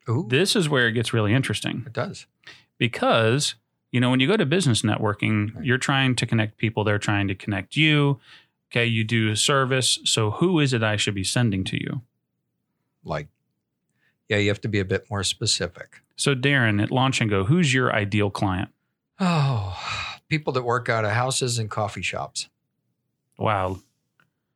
Ooh, 0.10 0.26
This 0.30 0.56
is 0.56 0.70
where 0.70 0.88
it 0.88 0.94
gets 0.94 1.14
really 1.14 1.34
interesting 1.34 1.84
it 1.86 1.92
does. 1.94 2.28
because 2.78 3.56
you 3.92 4.00
know 4.00 4.10
when 4.10 4.20
you 4.22 4.28
go 4.28 4.38
to 4.38 4.46
business 4.46 4.82
networking, 4.82 5.54
Right. 5.56 5.66
you're 5.66 5.78
trying 5.78 6.16
to 6.16 6.26
connect 6.26 6.58
people. 6.58 6.84
They're 6.84 6.98
trying 7.00 7.28
to 7.28 7.36
connect 7.36 7.76
you. 7.76 8.20
Okay, 8.72 8.86
you 8.86 9.04
do 9.04 9.30
a 9.30 9.36
service. 9.36 10.00
So 10.06 10.32
who 10.32 10.60
is 10.60 10.74
it 10.74 10.84
I 10.84 10.96
should 10.98 11.16
be 11.16 11.24
sending 11.24 11.64
to 11.66 11.78
you? 11.82 12.02
Like, 13.08 13.28
yeah, 14.30 14.38
you 14.38 14.50
have 14.50 14.62
to 14.62 14.68
be 14.68 14.80
a 14.80 14.86
bit 14.86 15.06
more 15.10 15.24
specific. 15.24 16.02
So, 16.16 16.36
Darren, 16.36 16.82
at 16.82 16.92
Launch 16.92 17.22
and 17.22 17.30
Go, 17.30 17.46
who's 17.46 17.74
your 17.74 17.94
ideal 17.94 18.30
client? 18.30 18.70
Oh, 19.20 19.78
people 20.28 20.54
that 20.54 20.64
work 20.64 20.90
out 20.90 21.06
of 21.06 21.12
houses 21.12 21.58
and 21.58 21.70
coffee 21.70 22.02
shops 22.04 22.50
Wow. 23.40 23.80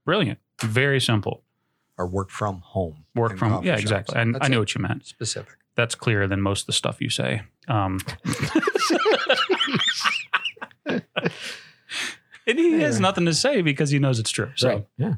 Brilliant. 0.05 0.39
Very 0.61 0.99
simple. 0.99 1.43
or 1.97 2.07
work 2.07 2.29
from 2.31 2.61
home. 2.61 3.05
Work 3.15 3.37
from, 3.37 3.63
yeah, 3.63 3.73
shops. 3.73 3.81
exactly. 3.83 4.15
I, 4.17 4.21
I 4.41 4.47
know 4.47 4.59
what 4.59 4.73
you 4.73 4.81
meant. 4.81 5.05
specific. 5.05 5.55
That's 5.75 5.93
clearer 5.95 6.27
than 6.27 6.41
most 6.41 6.61
of 6.61 6.67
the 6.67 6.73
stuff 6.73 6.99
you 6.99 7.09
say. 7.09 7.43
Um, 7.67 7.99
and 12.47 12.57
he 12.59 12.79
has 12.81 12.99
nothing 12.99 13.25
to 13.25 13.33
say 13.33 13.61
because 13.61 13.89
he 13.89 13.99
knows 13.99 14.19
it's 14.19 14.31
true. 14.31 14.51
So, 14.55 14.67
Right. 14.69 14.87
Yeah. 14.97 15.13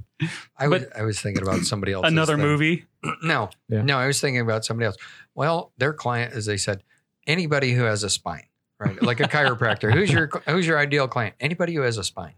I 0.58 0.68
was 0.68 0.84
I 0.96 1.04
was 1.04 1.20
thinking 1.22 1.44
about 1.44 1.62
somebody 1.62 1.92
else. 1.94 2.06
another 2.08 2.38
movie. 2.38 2.86
No, 3.22 3.50
Yeah. 3.68 3.82
no, 3.82 3.98
I 3.98 4.08
was 4.08 4.22
thinking 4.22 4.40
about 4.42 4.64
somebody 4.64 4.86
else. 4.86 4.96
Well, 5.36 5.74
their 5.78 5.92
client, 5.94 6.34
as 6.34 6.46
they 6.46 6.56
said, 6.58 6.84
anybody 7.28 7.74
who 7.74 7.84
has 7.84 8.04
a 8.04 8.10
spine, 8.10 8.46
right? 8.80 9.02
Like 9.02 9.20
a 9.20 9.24
chiropractor. 9.24 9.92
who's 9.94 10.10
your 10.12 10.30
who's 10.48 10.66
your 10.66 10.80
ideal 10.80 11.08
client? 11.10 11.36
Anybody 11.40 11.74
who 11.76 11.82
has 11.82 11.98
a 11.98 12.04
spine. 12.04 12.36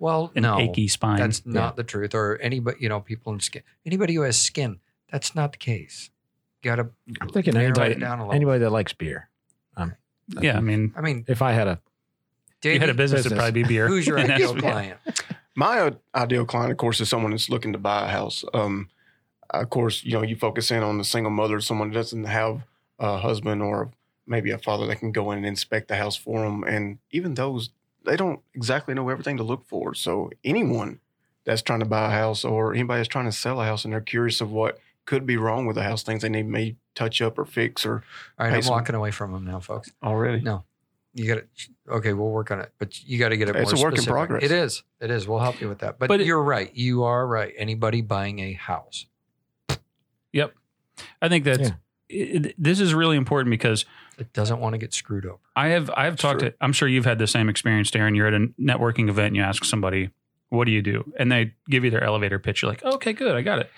Well, 0.00 0.30
An 0.36 0.42
no, 0.42 0.58
achy 0.60 0.86
spine. 0.88 1.18
that's 1.18 1.44
not 1.44 1.76
the 1.76 1.82
truth. 1.84 2.14
Or 2.14 2.38
anybody, 2.38 2.76
you 2.80 2.88
know, 2.88 3.00
people 3.00 3.32
in 3.32 3.40
skin. 3.40 3.62
Anybody 3.84 4.14
who 4.14 4.22
has 4.22 4.38
skin, 4.38 4.78
that's 5.10 5.34
not 5.34 5.52
the 5.52 5.58
case. 5.58 6.10
Got 6.62 6.76
to. 6.76 6.88
I'm 7.20 7.28
thinking 7.30 7.56
anybody, 7.56 7.92
it 7.92 8.00
down 8.00 8.18
a 8.18 8.22
little. 8.22 8.34
anybody 8.34 8.60
that 8.60 8.70
likes 8.70 8.92
beer. 8.92 9.28
Um, 9.76 9.94
yeah, 10.40 10.56
I 10.56 10.60
mean, 10.60 10.92
I 10.96 11.00
mean, 11.00 11.24
If 11.28 11.40
I 11.42 11.52
had 11.52 11.66
a, 11.68 11.80
if 12.62 12.64
you 12.74 12.80
had 12.80 12.82
a 12.82 12.86
Davie, 12.92 12.96
business, 12.96 13.26
it'd 13.26 13.36
probably 13.38 13.62
be 13.62 13.68
beer. 13.68 13.88
who's 13.88 14.06
your 14.06 14.18
ideal 14.20 14.54
that's- 14.54 14.60
client? 14.72 14.98
My 15.54 15.80
uh, 15.80 15.90
ideal 16.14 16.44
client, 16.44 16.70
of 16.70 16.78
course, 16.78 17.00
is 17.00 17.08
someone 17.08 17.32
that's 17.32 17.48
looking 17.50 17.72
to 17.72 17.78
buy 17.80 18.04
a 18.04 18.08
house. 18.08 18.44
Um, 18.54 18.90
of 19.50 19.70
course, 19.70 20.04
you 20.04 20.12
know, 20.12 20.22
you 20.22 20.36
focus 20.36 20.70
in 20.70 20.82
on 20.84 20.98
the 20.98 21.04
single 21.04 21.32
mother, 21.32 21.60
someone 21.60 21.88
that 21.88 21.94
doesn't 21.94 22.24
have 22.24 22.62
a 23.00 23.18
husband 23.18 23.60
or 23.62 23.90
maybe 24.26 24.50
a 24.52 24.58
father 24.58 24.86
that 24.86 24.96
can 24.96 25.10
go 25.10 25.32
in 25.32 25.38
and 25.38 25.46
inspect 25.46 25.88
the 25.88 25.96
house 25.96 26.14
for 26.14 26.42
them. 26.44 26.62
And 26.62 26.98
even 27.10 27.34
those, 27.34 27.70
they 28.04 28.16
don't 28.16 28.40
exactly 28.54 28.94
know 28.94 29.08
everything 29.08 29.36
to 29.38 29.42
look 29.42 29.66
for. 29.66 29.94
So 29.94 30.30
anyone 30.44 31.00
that's 31.44 31.62
trying 31.62 31.80
to 31.80 31.86
buy 31.86 32.06
a 32.06 32.10
house 32.10 32.44
or 32.44 32.72
anybody 32.74 32.98
that's 33.00 33.08
trying 33.08 33.24
to 33.24 33.32
sell 33.32 33.60
a 33.60 33.64
house 33.64 33.84
and 33.84 33.92
they're 33.92 34.00
curious 34.00 34.40
of 34.40 34.52
what 34.52 34.78
could 35.06 35.26
be 35.26 35.36
wrong 35.38 35.66
with 35.66 35.74
the 35.76 35.82
house, 35.82 36.02
things 36.04 36.22
they 36.22 36.28
need 36.28 36.46
may 36.46 36.76
touch 36.94 37.20
up 37.22 37.36
or 37.38 37.44
fix 37.46 37.84
or 37.86 38.04
All 38.38 38.46
right, 38.46 38.54
I'm 38.54 38.62
so- 38.62 38.70
walking 38.70 38.94
away 38.94 39.10
from 39.10 39.32
them 39.32 39.44
now, 39.44 39.58
folks. 39.60 39.90
already. 40.04 40.40
No. 40.40 40.62
You 41.14 41.26
got 41.34 41.40
to. 41.40 41.68
Okay, 41.90 42.12
we'll 42.12 42.28
work 42.30 42.50
on 42.50 42.60
it, 42.60 42.72
but 42.78 43.02
you 43.04 43.18
got 43.18 43.30
to 43.30 43.36
get 43.36 43.48
it. 43.48 43.56
It's 43.56 43.72
more 43.72 43.80
a 43.80 43.82
work 43.84 43.92
in 43.94 43.96
specific. 44.02 44.12
progress. 44.12 44.42
It 44.44 44.50
is. 44.52 44.82
It 45.00 45.10
is. 45.10 45.26
We'll 45.26 45.38
help 45.38 45.60
you 45.60 45.68
with 45.68 45.78
that. 45.78 45.98
But, 45.98 46.08
But 46.08 46.24
you're 46.24 46.42
right. 46.42 46.70
You 46.74 47.04
are 47.04 47.26
right. 47.26 47.52
Anybody 47.56 48.00
buying 48.02 48.38
a 48.40 48.52
house. 48.52 49.06
Yep. 50.32 50.54
I 51.22 51.28
think 51.28 51.44
that's 51.44 51.60
Yeah. 51.70 51.74
it, 52.08 52.46
it- 52.46 52.54
this 52.58 52.80
is 52.80 52.94
really 52.94 53.16
important 53.16 53.50
because 53.50 53.84
It 54.18 54.32
doesn't 54.32 54.58
want 54.60 54.74
to 54.74 54.78
get 54.78 54.92
screwed 54.92 55.24
over. 55.26 55.38
I 55.56 55.68
have 55.68 55.90
I've 55.96 56.16
talked 56.16 56.40
Sure. 56.40 56.50
to 56.50 56.56
I'm 56.60 56.72
sure 56.72 56.88
you've 56.88 57.04
had 57.04 57.18
the 57.18 57.26
same 57.26 57.48
experience, 57.48 57.90
Darren. 57.90 58.16
You're 58.16 58.26
at 58.26 58.34
a 58.34 58.48
networking 58.60 59.08
event 59.08 59.28
and 59.28 59.36
you 59.36 59.42
ask 59.42 59.64
somebody, 59.64 60.10
what 60.50 60.64
do 60.64 60.70
you 60.72 60.82
do? 60.82 61.12
And 61.18 61.30
they 61.30 61.54
give 61.68 61.84
you 61.84 61.90
their 61.90 62.02
elevator 62.02 62.38
pitch. 62.38 62.62
You're 62.62 62.70
like, 62.70 62.82
okay, 62.84 63.12
good, 63.12 63.34
I 63.36 63.42
got 63.42 63.58
it. 63.60 63.70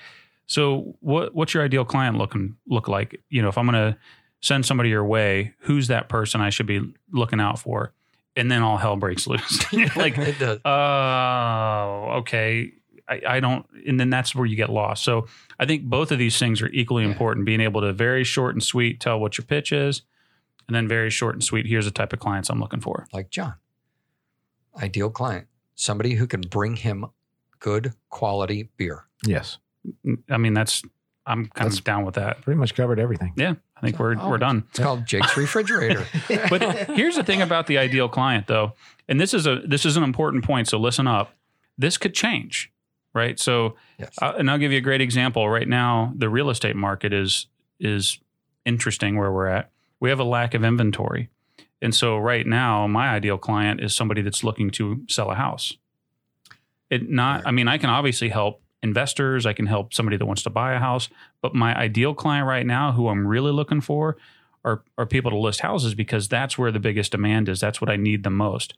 So 0.46 0.96
what 1.00 1.34
what's 1.34 1.52
your 1.54 1.62
ideal 1.62 1.84
client 1.84 2.16
looking 2.16 2.56
look 2.66 2.88
like? 2.88 3.20
You 3.28 3.42
know, 3.42 3.48
if 3.48 3.58
I'm 3.58 3.66
gonna 3.66 3.98
send 4.40 4.64
somebody 4.64 4.88
your 4.88 5.04
way, 5.04 5.52
who's 5.60 5.88
that 5.88 6.08
person 6.08 6.40
I 6.40 6.48
should 6.50 6.66
be 6.66 6.80
looking 7.12 7.40
out 7.40 7.58
for? 7.58 7.92
And 8.40 8.50
then 8.50 8.62
all 8.62 8.78
hell 8.78 8.96
breaks 8.96 9.26
loose. 9.26 9.58
Like, 9.96 10.16
it 10.18 10.38
does. 10.38 10.60
oh, 10.64 12.18
okay. 12.20 12.72
I, 13.08 13.20
I 13.26 13.40
don't, 13.40 13.66
and 13.86 13.98
then 14.00 14.08
that's 14.08 14.34
where 14.34 14.46
you 14.46 14.56
get 14.56 14.70
lost. 14.70 15.02
So 15.04 15.26
I 15.58 15.66
think 15.66 15.82
both 15.84 16.10
of 16.12 16.18
these 16.18 16.38
things 16.38 16.62
are 16.62 16.68
equally 16.68 17.02
Yeah. 17.04 17.10
important. 17.10 17.44
Being 17.44 17.60
able 17.60 17.80
to 17.82 17.92
very 17.92 18.24
short 18.24 18.54
and 18.54 18.62
sweet 18.62 19.00
tell 19.00 19.18
what 19.20 19.36
your 19.36 19.44
pitch 19.44 19.72
is, 19.72 20.02
and 20.68 20.74
then 20.74 20.86
very 20.88 21.10
short 21.10 21.34
and 21.34 21.42
sweet. 21.44 21.66
Here's 21.66 21.84
the 21.86 21.90
type 21.90 22.12
of 22.12 22.18
clients 22.20 22.48
I'm 22.50 22.60
looking 22.60 22.80
for. 22.80 23.06
Like 23.12 23.30
John. 23.30 23.54
Ideal 24.80 25.10
client. 25.10 25.48
Somebody 25.74 26.14
who 26.14 26.26
can 26.26 26.42
bring 26.42 26.76
him 26.76 27.06
good 27.58 27.92
quality 28.10 28.70
beer. 28.76 29.06
yes, 29.26 29.58
I 30.30 30.36
mean, 30.38 30.54
that's 30.54 30.82
I'm 31.26 31.44
kind 31.46 31.66
That's- 31.66 31.78
of 31.78 31.84
down 31.84 32.04
with 32.04 32.14
that. 32.14 32.40
pretty 32.42 32.58
much 32.58 32.74
covered 32.74 32.98
everything. 32.98 33.32
Yeah, 33.36 33.54
I 33.76 33.80
think 33.80 33.98
we're 33.98 34.16
Oh, 34.18 34.30
we're 34.30 34.38
done. 34.38 34.64
It's 34.70 34.78
called 34.78 35.06
Jake's 35.06 35.36
Refrigerator. 35.36 36.06
But 36.48 36.62
here's 36.90 37.16
the 37.16 37.22
thing 37.24 37.42
about 37.42 37.66
the 37.66 37.78
ideal 37.78 38.08
client, 38.08 38.46
though, 38.46 38.72
and 39.08 39.20
this 39.20 39.34
is 39.34 39.46
a 39.46 39.56
this 39.66 39.84
is 39.84 39.96
an 39.96 40.02
important 40.02 40.44
point. 40.44 40.68
So 40.68 40.78
listen 40.78 41.06
up. 41.06 41.32
This 41.78 41.96
could 41.98 42.14
change, 42.14 42.72
right? 43.14 43.38
So 43.38 43.76
yes. 43.98 44.10
Uh, 44.20 44.32
and 44.38 44.50
I'll 44.50 44.58
give 44.58 44.72
you 44.72 44.78
a 44.78 44.82
great 44.82 45.00
example. 45.00 45.48
Right 45.48 45.68
now, 45.68 46.12
the 46.16 46.28
real 46.28 46.50
estate 46.50 46.76
market 46.76 47.12
is 47.12 47.46
is 47.78 48.18
interesting 48.64 49.16
where 49.16 49.30
we're 49.32 49.46
at. 49.48 49.70
We 50.00 50.08
have 50.10 50.18
a 50.20 50.24
lack 50.24 50.54
of 50.54 50.64
inventory, 50.64 51.28
and 51.82 51.94
so 51.94 52.16
right 52.18 52.46
now, 52.46 52.86
my 52.86 53.08
ideal 53.10 53.38
client 53.38 53.80
is 53.82 53.94
somebody 53.94 54.22
that's 54.22 54.42
looking 54.42 54.70
to 54.72 55.02
sell 55.08 55.30
a 55.30 55.34
house. 55.34 55.76
It 56.88 57.08
not. 57.08 57.46
I 57.46 57.50
mean, 57.50 57.68
I 57.68 57.78
can 57.78 57.90
obviously 57.90 58.30
help 58.30 58.62
investors. 58.82 59.46
I 59.46 59.52
can 59.52 59.66
help 59.66 59.92
somebody 59.92 60.16
that 60.16 60.26
wants 60.26 60.42
to 60.42 60.50
buy 60.50 60.72
a 60.72 60.78
house, 60.78 61.08
but 61.42 61.54
my 61.54 61.76
ideal 61.76 62.14
client 62.14 62.46
right 62.46 62.66
now, 62.66 62.92
who 62.92 63.08
I'm 63.08 63.26
really 63.26 63.52
looking 63.52 63.80
for, 63.80 64.16
are 64.64 64.82
are 64.98 65.06
people 65.06 65.30
to 65.30 65.38
list 65.38 65.60
houses 65.60 65.94
because 65.94 66.28
that's 66.28 66.58
where 66.58 66.70
the 66.70 66.80
biggest 66.80 67.12
demand 67.12 67.48
is. 67.48 67.60
That's 67.60 67.80
what 67.80 67.90
I 67.90 67.96
need 67.96 68.24
the 68.24 68.30
most. 68.30 68.74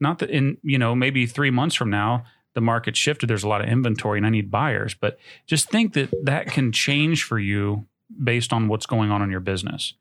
Not 0.00 0.18
that 0.20 0.30
in 0.30 0.58
you 0.62 0.78
know 0.78 0.94
maybe 0.94 1.26
three 1.26 1.50
months 1.50 1.74
from 1.74 1.90
now 1.90 2.24
the 2.54 2.60
market 2.60 2.96
shifted. 2.96 3.28
There's 3.28 3.44
a 3.44 3.48
lot 3.48 3.60
of 3.60 3.68
inventory 3.68 4.18
and 4.18 4.26
I 4.26 4.30
need 4.30 4.50
buyers. 4.50 4.94
But 4.94 5.18
just 5.46 5.68
think 5.68 5.92
that 5.94 6.10
that 6.24 6.46
can 6.46 6.72
change 6.72 7.24
for 7.24 7.38
you 7.38 7.86
based 8.22 8.52
on 8.52 8.68
what's 8.68 8.86
going 8.86 9.10
on 9.10 9.22
in 9.22 9.30
your 9.30 9.40
business 9.40 9.94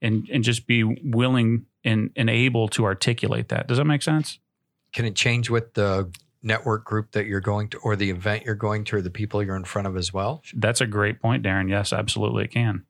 and, 0.00 0.28
and 0.32 0.44
just 0.44 0.66
be 0.66 0.84
willing 0.84 1.66
and, 1.84 2.10
and 2.16 2.30
able 2.30 2.68
to 2.68 2.84
articulate 2.84 3.48
that. 3.48 3.66
Does 3.66 3.78
that 3.78 3.84
make 3.84 4.02
sense? 4.02 4.38
Can 4.92 5.04
it 5.04 5.16
change 5.16 5.50
with 5.50 5.74
the 5.74 6.10
network 6.42 6.84
group 6.84 7.12
that 7.12 7.26
you're 7.26 7.40
going 7.40 7.68
to 7.68 7.78
or 7.78 7.96
the 7.96 8.10
event 8.10 8.44
you're 8.44 8.54
going 8.54 8.84
to 8.84 8.96
or 8.96 9.02
the 9.02 9.10
people 9.10 9.42
you're 9.42 9.56
in 9.56 9.64
front 9.64 9.88
of 9.88 9.96
as 9.96 10.12
well? 10.12 10.42
That's 10.54 10.80
a 10.80 10.86
great 10.86 11.20
point, 11.20 11.42
Darren. 11.42 11.68
Yes, 11.68 11.92
absolutely 11.92 12.44
it 12.44 12.50
can. 12.50 12.84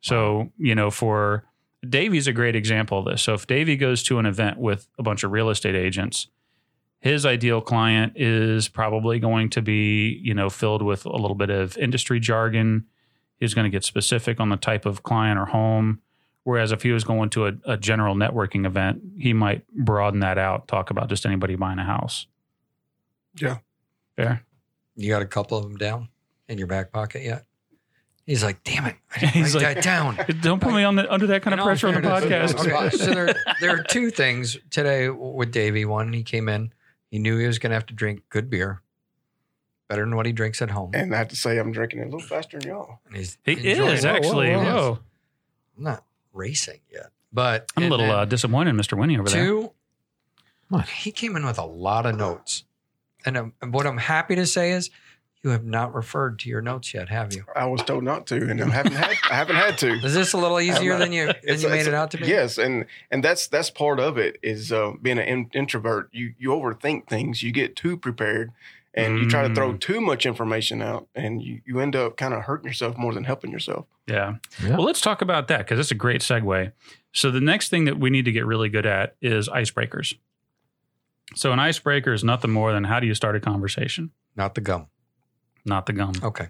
So, 0.00 0.52
you 0.58 0.74
know, 0.74 0.90
for 0.90 1.44
Davie's 1.88 2.26
a 2.26 2.32
great 2.32 2.56
example 2.56 3.00
of 3.00 3.04
this. 3.06 3.22
So 3.22 3.34
if 3.34 3.46
Davie 3.46 3.76
goes 3.76 4.02
to 4.04 4.18
an 4.18 4.26
event 4.26 4.58
with 4.58 4.88
a 4.98 5.02
bunch 5.02 5.24
of 5.24 5.30
real 5.32 5.50
estate 5.50 5.74
agents, 5.74 6.28
his 7.00 7.24
ideal 7.24 7.60
client 7.60 8.14
is 8.16 8.68
probably 8.68 9.18
going 9.20 9.50
to 9.50 9.62
be, 9.62 10.20
you 10.22 10.34
know, 10.34 10.50
filled 10.50 10.82
with 10.82 11.06
a 11.06 11.16
little 11.16 11.36
bit 11.36 11.50
of 11.50 11.76
industry 11.78 12.18
jargon. 12.18 12.86
He's 13.38 13.54
going 13.54 13.64
to 13.64 13.70
get 13.70 13.84
specific 13.84 14.40
on 14.40 14.48
the 14.48 14.56
type 14.56 14.84
of 14.84 15.04
client 15.04 15.38
or 15.38 15.46
home. 15.46 16.00
Whereas 16.42 16.72
if 16.72 16.82
he 16.82 16.92
was 16.92 17.04
going 17.04 17.30
to 17.30 17.46
a, 17.46 17.52
a 17.64 17.76
general 17.76 18.14
networking 18.14 18.66
event, 18.66 19.02
he 19.18 19.32
might 19.32 19.66
broaden 19.68 20.20
that 20.20 20.38
out, 20.38 20.66
talk 20.66 20.90
about 20.90 21.08
just 21.08 21.26
anybody 21.26 21.54
buying 21.54 21.78
a 21.78 21.84
house. 21.84 22.26
Yeah. 23.40 23.58
Yeah. 24.16 24.38
You 24.96 25.08
got 25.10 25.22
a 25.22 25.26
couple 25.26 25.56
of 25.58 25.64
them 25.64 25.76
down 25.76 26.08
in 26.48 26.58
your 26.58 26.66
back 26.66 26.92
pocket 26.92 27.22
yet? 27.22 27.44
He's 28.26 28.42
like, 28.42 28.62
damn 28.62 28.84
it. 28.84 28.96
I 29.16 29.20
didn't 29.20 29.32
He's 29.34 29.54
write 29.54 29.62
like, 29.64 29.74
that 29.76 29.84
down. 29.84 30.18
Don't 30.42 30.60
put 30.60 30.74
me 30.74 30.84
on 30.84 30.96
the, 30.96 31.10
under 31.10 31.28
that 31.28 31.42
kind 31.42 31.58
of 31.58 31.64
pressure 31.64 31.88
on 31.88 31.94
the 31.94 32.02
fairness- 32.02 32.52
podcast. 32.52 32.60
Okay, 32.88 32.96
so 32.96 33.06
there, 33.14 33.34
there 33.60 33.70
are 33.70 33.82
two 33.82 34.10
things 34.10 34.58
today 34.70 35.08
with 35.08 35.50
Davie. 35.52 35.84
One, 35.86 36.12
he 36.12 36.22
came 36.22 36.48
in, 36.48 36.72
he 37.10 37.18
knew 37.18 37.38
he 37.38 37.46
was 37.46 37.58
going 37.58 37.70
to 37.70 37.74
have 37.74 37.86
to 37.86 37.94
drink 37.94 38.22
good 38.28 38.50
beer, 38.50 38.82
better 39.88 40.02
than 40.04 40.14
what 40.14 40.26
he 40.26 40.32
drinks 40.32 40.60
at 40.60 40.70
home. 40.70 40.90
And 40.92 41.14
I 41.14 41.18
have 41.18 41.28
to 41.28 41.36
say, 41.36 41.56
I'm 41.58 41.72
drinking 41.72 42.00
it 42.00 42.02
a 42.02 42.04
little 42.06 42.20
faster 42.20 42.58
than 42.58 42.68
y'all. 42.68 42.98
And 43.06 43.16
he's 43.16 43.38
He 43.44 43.52
enjoying 43.70 43.94
is 43.94 44.04
it. 44.04 44.08
actually. 44.08 44.50
whoa, 44.50 44.58
Whoa, 44.62 44.74
whoa. 44.74 44.98
I'm 45.78 45.84
not 45.84 46.04
racing 46.34 46.80
yet, 46.92 47.10
but 47.32 47.70
I'm 47.78 47.84
a 47.84 47.88
little 47.88 48.10
uh, 48.10 48.24
disappointed, 48.26 48.74
Mr. 48.74 48.98
Winnie 48.98 49.18
over 49.18 49.30
there. 49.30 49.42
two. 49.46 49.72
What? 50.68 50.86
He 50.86 51.12
came 51.12 51.34
in 51.34 51.46
with 51.46 51.56
a 51.58 51.64
lot 51.64 52.04
of 52.04 52.14
notes, 52.14 52.64
and 53.28 53.52
um, 53.62 53.72
what 53.72 53.86
I'm 53.86 53.98
happy 53.98 54.34
to 54.36 54.46
say 54.46 54.72
is, 54.72 54.90
you 55.44 55.50
have 55.50 55.64
not 55.64 55.94
referred 55.94 56.40
to 56.40 56.48
your 56.48 56.60
notes 56.60 56.92
yet, 56.92 57.08
have 57.10 57.32
you? 57.32 57.44
I 57.54 57.66
was 57.66 57.80
told 57.84 58.02
not 58.02 58.26
to, 58.26 58.36
and 58.50 58.60
I 58.60 58.68
haven't 58.70 58.92
had 58.94 59.14
I 59.30 59.34
haven't 59.34 59.54
had 59.56 59.78
to. 59.78 59.92
Is 60.04 60.12
this 60.14 60.32
a 60.32 60.36
little 60.36 60.58
easier 60.60 60.98
than 60.98 61.12
you 61.12 61.26
than 61.26 61.36
It's- 61.44 61.62
you 61.62 61.68
made 61.68 61.74
it's- 61.82 61.86
it 61.86 61.94
out 61.94 62.10
to 62.12 62.18
be? 62.18 62.26
Yes, 62.26 62.58
and 62.58 62.86
and 63.10 63.22
that's 63.22 63.46
that's 63.46 63.70
part 63.70 64.00
of 64.00 64.18
it 64.18 64.38
is 64.42 64.72
uh, 64.72 64.92
being 65.00 65.18
an 65.18 65.24
in- 65.28 65.50
introvert. 65.54 66.08
You 66.12 66.34
you 66.38 66.48
overthink 66.50 67.06
things. 67.08 67.42
You 67.42 67.52
get 67.52 67.76
too 67.76 67.96
prepared, 67.96 68.50
and 68.94 69.18
you 69.20 69.28
try 69.30 69.46
to 69.46 69.54
throw 69.54 69.72
Mm. 69.74 69.80
too 69.80 70.00
much 70.00 70.26
information 70.26 70.82
out, 70.82 71.06
and 71.14 71.40
you 71.40 71.60
you 71.64 71.78
end 71.78 71.94
up 71.94 72.16
kind 72.16 72.34
of 72.34 72.42
hurting 72.42 72.66
yourself 72.66 72.98
more 72.98 73.14
than 73.14 73.22
helping 73.24 73.52
yourself. 73.52 73.86
Yeah. 74.08 74.36
Yeah. 74.64 74.70
Well, 74.76 74.86
let's 74.86 75.00
talk 75.00 75.22
about 75.22 75.46
that 75.48 75.58
because 75.58 75.78
it's 75.78 75.90
a 75.92 75.94
great 75.94 76.20
segue. 76.22 76.72
So 77.12 77.30
the 77.30 77.40
next 77.40 77.68
thing 77.68 77.84
that 77.84 77.98
we 78.00 78.10
need 78.10 78.24
to 78.24 78.32
get 78.32 78.44
really 78.44 78.68
good 78.70 78.86
at 78.86 79.14
is 79.22 79.48
icebreakers. 79.48 80.14
So 81.34 81.52
an 81.52 81.58
icebreaker 81.58 82.12
is 82.12 82.24
nothing 82.24 82.50
more 82.50 82.72
than 82.72 82.84
how 82.84 83.00
do 83.00 83.06
you 83.06 83.14
start 83.14 83.36
a 83.36 83.40
conversation, 83.40 84.10
Not 84.36 84.54
the 84.54 84.60
gum. 84.60 84.86
not 85.64 85.86
the 85.86 85.92
gum. 85.92 86.12
Okay. 86.22 86.48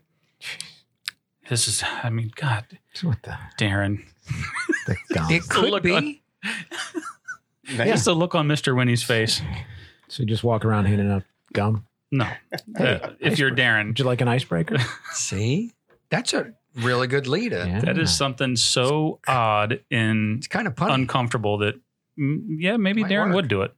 This 1.49 1.67
is, 1.67 1.83
I 2.03 2.11
mean, 2.11 2.31
God, 2.37 2.64
What 3.03 3.23
the, 3.23 3.37
Darren, 3.59 4.05
the 4.87 4.97
gum? 5.12 5.31
It 5.33 5.49
could 5.49 5.71
look 5.71 5.83
be. 5.83 5.93
on- 5.95 6.17
Now, 7.77 7.85
just 7.85 8.05
the 8.05 8.14
look 8.14 8.35
on 8.35 8.47
Mr. 8.49 8.75
Winnie's 8.77 9.03
face. 9.03 9.43
So 10.09 10.23
you 10.23 10.29
just 10.29 10.45
walk 10.45 10.64
around 10.64 10.87
handing 10.87 11.11
out 11.11 11.25
gum. 11.53 11.87
No, 12.11 12.27
Uh, 12.79 13.11
if 13.21 13.38
you're 13.38 13.51
Darren, 13.51 13.88
Would 13.88 13.99
you 13.99 14.05
like 14.07 14.21
an 14.23 14.29
icebreaker? 14.29 14.77
See, 15.12 15.73
that's 16.11 16.33
a 16.33 16.53
really 16.77 17.07
good 17.07 17.27
lead 17.27 17.53
in. 17.53 17.67
Yeah. 17.69 17.81
That 17.81 17.99
is 17.99 18.14
something 18.17 18.57
so 18.57 19.21
odd 19.29 19.81
and 19.91 20.38
It's 20.38 20.47
kind 20.47 20.67
of 20.67 20.75
punny. 20.75 20.95
uncomfortable 20.95 21.59
that, 21.59 21.75
mm, 22.19 22.43
yeah, 22.59 22.77
maybe 22.79 23.03
Might 23.03 23.11
Darren 23.11 23.27
work. 23.27 23.35
would 23.35 23.49
do 23.49 23.62
it. 23.62 23.75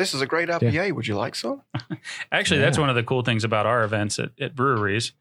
This 0.00 0.14
is 0.14 0.22
a 0.22 0.26
great 0.26 0.48
IPA. 0.48 0.92
Would 0.92 1.06
you 1.06 1.14
like 1.14 1.34
some? 1.34 1.60
Actually, 2.32 2.60
that's 2.60 2.78
one 2.78 2.88
of 2.88 2.94
the 2.96 3.02
cool 3.02 3.22
things 3.22 3.44
about 3.44 3.66
our 3.66 3.84
events 3.84 4.18
at, 4.18 4.30
at 4.40 4.56
breweries 4.56 5.12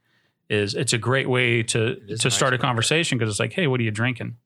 is 0.50 0.74
it's 0.74 0.94
a 0.94 0.98
great 0.98 1.30
way 1.30 1.62
to 1.64 1.96
to 1.96 2.12
an 2.28 2.32
start 2.32 2.54
a 2.54 2.58
conversation 2.58 3.18
because 3.18 3.30
it's 3.30 3.40
like, 3.42 3.52
hey, 3.54 3.68
what 3.68 3.80
are 3.82 3.84
you 3.84 3.92
drinking? 3.92 4.38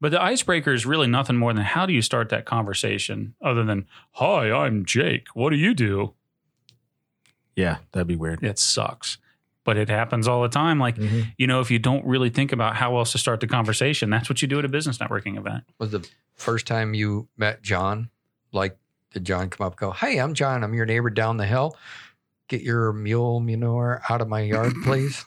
But 0.00 0.10
the 0.10 0.20
icebreaker 0.20 0.72
is 0.72 0.84
really 0.84 1.06
nothing 1.06 1.36
more 1.36 1.52
than 1.54 1.62
how 1.62 1.86
do 1.86 1.92
you 1.92 2.02
start 2.02 2.28
that 2.30 2.44
conversation 2.44 3.34
other 3.40 3.62
than, 3.62 3.86
hi, 4.12 4.50
I'm 4.50 4.84
Jake. 4.84 5.28
What 5.34 5.50
do 5.50 5.56
you 5.56 5.74
do? 5.74 6.14
Yeah, 7.54 7.76
that'd 7.92 8.08
be 8.08 8.16
weird. 8.16 8.42
It 8.42 8.58
sucks. 8.58 9.18
But 9.64 9.76
it 9.76 9.88
happens 9.88 10.26
all 10.26 10.42
the 10.42 10.48
time. 10.48 10.80
Like, 10.80 10.96
Mhm. 10.96 11.32
you 11.38 11.46
know, 11.46 11.60
if 11.60 11.70
you 11.70 11.78
don't 11.78 12.04
really 12.04 12.30
think 12.30 12.50
about 12.50 12.74
how 12.76 12.96
else 12.96 13.12
to 13.12 13.18
start 13.18 13.38
the 13.38 13.46
conversation, 13.46 14.10
that's 14.10 14.28
what 14.28 14.42
you 14.42 14.48
do 14.48 14.58
at 14.58 14.64
a 14.64 14.68
business 14.68 14.98
networking 14.98 15.38
event. 15.38 15.64
was 15.78 15.92
the 15.92 16.04
first 16.34 16.66
time 16.66 16.94
you 16.94 17.28
met 17.36 17.62
John? 17.62 18.10
Like, 18.52 18.76
did 19.12 19.24
John 19.24 19.50
come 19.50 19.66
up 19.66 19.72
and 19.74 19.78
go, 19.78 19.90
Hey, 19.92 20.18
I'm 20.18 20.34
John. 20.34 20.64
I'm 20.64 20.74
your 20.74 20.86
neighbor 20.86 21.10
down 21.10 21.36
the 21.36 21.46
hill. 21.46 21.76
Get 22.48 22.62
your 22.62 22.92
mule 22.92 23.40
manure 23.40 24.02
out 24.08 24.20
of 24.20 24.28
my 24.28 24.40
yard, 24.40 24.74
please. 24.84 25.24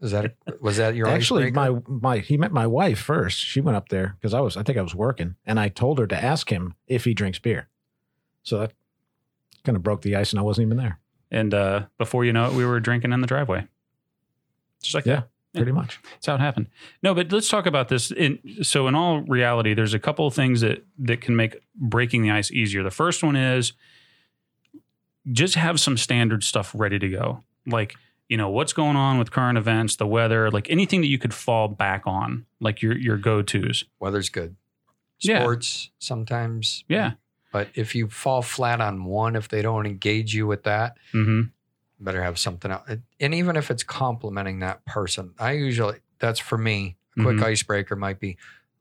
Is 0.00 0.10
that 0.10 0.34
was 0.60 0.78
that 0.78 0.94
your 0.96 1.06
Actually, 1.06 1.44
icebreaker? 1.44 1.82
my 1.88 2.00
my 2.00 2.18
he 2.18 2.36
met 2.36 2.50
my 2.52 2.66
wife 2.66 2.98
first. 2.98 3.38
She 3.38 3.60
went 3.60 3.76
up 3.76 3.88
there 3.88 4.16
because 4.18 4.34
I 4.34 4.40
was 4.40 4.56
I 4.56 4.62
think 4.64 4.76
I 4.78 4.82
was 4.82 4.94
working, 4.96 5.36
and 5.46 5.60
I 5.60 5.68
told 5.68 5.98
her 6.00 6.06
to 6.08 6.24
ask 6.24 6.50
him 6.50 6.74
if 6.88 7.04
he 7.04 7.14
drinks 7.14 7.38
beer. 7.38 7.68
So 8.42 8.58
that 8.58 8.72
kind 9.64 9.76
of 9.76 9.82
broke 9.84 10.02
the 10.02 10.16
ice, 10.16 10.32
and 10.32 10.40
I 10.40 10.42
wasn't 10.42 10.66
even 10.66 10.76
there. 10.78 10.98
And 11.30 11.54
uh, 11.54 11.86
before 11.98 12.24
you 12.24 12.32
know 12.32 12.46
it, 12.46 12.52
we 12.54 12.64
were 12.66 12.80
drinking 12.80 13.12
in 13.12 13.20
the 13.20 13.26
driveway. 13.28 13.68
Just 14.82 14.94
like 14.96 15.06
Yeah. 15.06 15.14
that. 15.20 15.28
Pretty 15.54 15.72
much. 15.72 16.00
That's 16.12 16.26
how 16.26 16.34
it 16.34 16.40
happened. 16.40 16.68
No, 17.02 17.14
but 17.14 17.30
let's 17.30 17.48
talk 17.48 17.66
about 17.66 17.88
this. 17.88 18.10
In, 18.10 18.38
so, 18.62 18.88
in 18.88 18.94
all 18.94 19.20
reality, 19.20 19.74
there's 19.74 19.92
a 19.92 19.98
couple 19.98 20.26
of 20.26 20.32
things 20.32 20.62
that 20.62 20.84
that 21.00 21.20
can 21.20 21.36
make 21.36 21.56
breaking 21.74 22.22
the 22.22 22.30
ice 22.30 22.50
easier. 22.50 22.82
The 22.82 22.90
first 22.90 23.22
one 23.22 23.36
is 23.36 23.74
just 25.30 25.54
have 25.54 25.78
some 25.78 25.96
standard 25.96 26.42
stuff 26.42 26.72
ready 26.74 26.98
to 26.98 27.08
go, 27.08 27.44
like 27.66 27.94
you 28.28 28.38
know 28.38 28.48
what's 28.48 28.72
going 28.72 28.96
on 28.96 29.18
with 29.18 29.30
current 29.30 29.58
events, 29.58 29.96
the 29.96 30.06
weather, 30.06 30.50
like 30.50 30.70
anything 30.70 31.02
that 31.02 31.08
you 31.08 31.18
could 31.18 31.34
fall 31.34 31.68
back 31.68 32.04
on, 32.06 32.46
like 32.60 32.80
your 32.80 32.96
your 32.96 33.18
go 33.18 33.42
tos. 33.42 33.84
Weather's 34.00 34.30
good. 34.30 34.56
Yeah. 35.20 35.40
Sports 35.40 35.90
sometimes. 35.98 36.82
Yeah. 36.88 37.12
But 37.52 37.68
if 37.74 37.94
you 37.94 38.08
fall 38.08 38.40
flat 38.40 38.80
on 38.80 39.04
one, 39.04 39.36
if 39.36 39.48
they 39.48 39.60
don't 39.60 39.84
engage 39.84 40.34
you 40.34 40.46
with 40.46 40.62
that, 40.62 40.96
hmm 41.12 41.42
better 42.04 42.22
have 42.22 42.38
something 42.38 42.70
else. 42.70 42.88
And 43.20 43.34
even 43.34 43.56
if 43.56 43.70
it's 43.70 43.82
complimenting 43.82 44.60
that 44.60 44.84
person, 44.84 45.34
I 45.38 45.52
usually, 45.52 45.98
that's 46.18 46.38
for 46.40 46.58
me, 46.58 46.96
a 47.18 47.22
quick 47.22 47.36
Mhm. 47.36 47.42
icebreaker 47.44 47.96
might 47.96 48.20
be, 48.20 48.36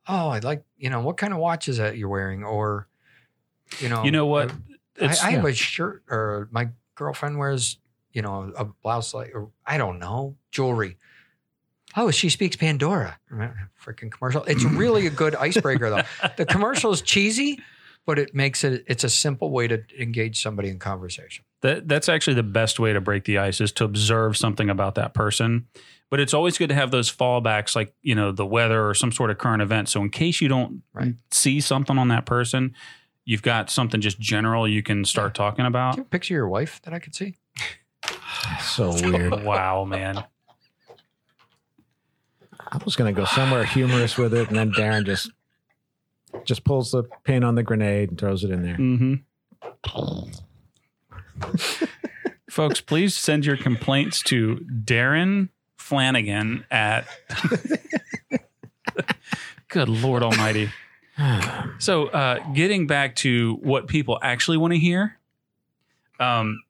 oh, 0.07 0.29
I 0.29 0.39
like, 0.39 0.63
you 0.77 0.89
know, 0.89 1.01
what 1.01 1.17
kind 1.17 1.33
of 1.33 1.39
watch 1.39 1.67
is 1.67 1.77
that 1.77 1.97
you're 1.97 2.09
wearing? 2.09 2.43
Or, 2.43 2.87
you 3.79 3.89
know, 3.89 4.03
You 4.03 4.11
know 4.11 4.25
what? 4.25 4.51
I, 4.99 5.05
I 5.05 5.31
have 5.31 5.43
yeah. 5.43 5.49
a 5.49 5.53
shirt 5.53 6.03
or 6.09 6.47
my 6.51 6.69
girlfriend 6.95 7.37
wears, 7.39 7.77
you 8.13 8.21
know, 8.21 8.51
a 8.57 8.65
blouse 8.65 9.13
like, 9.13 9.31
or 9.33 9.49
I 9.65 9.77
don't 9.77 9.99
know, 9.99 10.35
jewelry. 10.51 10.97
Oh, 11.97 12.09
she 12.11 12.29
speaks 12.29 12.55
Pandora. 12.55 13.19
Freaking 13.83 14.11
commercial. 14.11 14.43
It's 14.45 14.63
really 14.65 15.07
a 15.07 15.09
good 15.09 15.35
icebreaker 15.35 15.89
though. 15.89 16.29
The 16.37 16.45
commercial 16.45 16.91
is 16.91 17.01
cheesy, 17.01 17.59
but 18.05 18.17
it 18.19 18.33
makes 18.33 18.63
it, 18.63 18.83
it's 18.87 19.03
a 19.03 19.09
simple 19.09 19.51
way 19.51 19.67
to 19.67 19.83
engage 19.99 20.41
somebody 20.41 20.69
in 20.69 20.79
conversation. 20.79 21.45
That 21.61 21.87
that's 21.87 22.09
actually 22.09 22.33
the 22.35 22.43
best 22.43 22.79
way 22.79 22.93
to 22.93 23.01
break 23.01 23.25
the 23.25 23.37
ice 23.37 23.61
is 23.61 23.71
to 23.73 23.83
observe 23.83 24.35
something 24.37 24.69
about 24.69 24.95
that 24.95 25.13
person. 25.13 25.67
But 26.09 26.19
it's 26.19 26.33
always 26.33 26.57
good 26.57 26.69
to 26.69 26.75
have 26.75 26.91
those 26.91 27.11
fallbacks, 27.11 27.75
like 27.75 27.93
you 28.01 28.15
know 28.15 28.31
the 28.31 28.45
weather 28.45 28.87
or 28.87 28.93
some 28.93 29.11
sort 29.11 29.29
of 29.29 29.37
current 29.37 29.61
event. 29.61 29.87
So 29.89 30.01
in 30.01 30.09
case 30.09 30.41
you 30.41 30.47
don't 30.47 30.81
Right. 30.93 31.13
see 31.29 31.61
something 31.61 31.97
on 31.97 32.07
that 32.09 32.25
person, 32.25 32.73
you've 33.25 33.43
got 33.43 33.69
something 33.69 34.01
just 34.01 34.19
general 34.19 34.67
you 34.67 34.81
can 34.81 35.05
start 35.05 35.35
talking 35.35 35.65
about. 35.65 35.95
you 35.97 36.01
a 36.01 36.05
picture 36.05 36.33
of 36.33 36.37
your 36.37 36.49
wife 36.49 36.81
that 36.83 36.93
I 36.93 36.99
could 36.99 37.15
see? 37.15 37.37
So 38.61 38.91
weird. 39.03 39.31
wow, 39.43 39.85
man! 39.85 40.23
I 42.71 42.79
was 42.83 42.95
going 42.95 43.13
to 43.13 43.19
go 43.19 43.25
somewhere 43.25 43.63
humorous 43.65 44.17
with 44.17 44.33
it, 44.33 44.47
and 44.49 44.57
then 44.57 44.71
Darren 44.71 45.05
just 45.05 45.29
just 46.45 46.63
pulls 46.63 46.91
the 46.91 47.03
pin 47.23 47.43
on 47.43 47.55
the 47.55 47.63
grenade 47.63 48.09
and 48.09 48.19
throws 48.19 48.43
it 48.43 48.51
in 48.51 48.61
there. 48.63 48.75
hmm 48.75 49.15
Folks, 52.49 52.81
please 52.81 53.15
send 53.15 53.45
your 53.45 53.57
complaints 53.57 54.21
to 54.23 54.57
Darren 54.83 55.49
Flanagan 55.77 56.65
at. 56.69 57.07
Good 59.69 59.89
Lord 59.89 60.23
Almighty. 60.23 60.69
So, 61.77 62.07
uh, 62.07 62.39
getting 62.53 62.87
back 62.87 63.15
to 63.17 63.55
what 63.61 63.87
people 63.87 64.17
actually 64.23 64.57
want 64.57 64.73
to 64.73 64.79
hear, 64.79 65.19
um, 66.19 66.63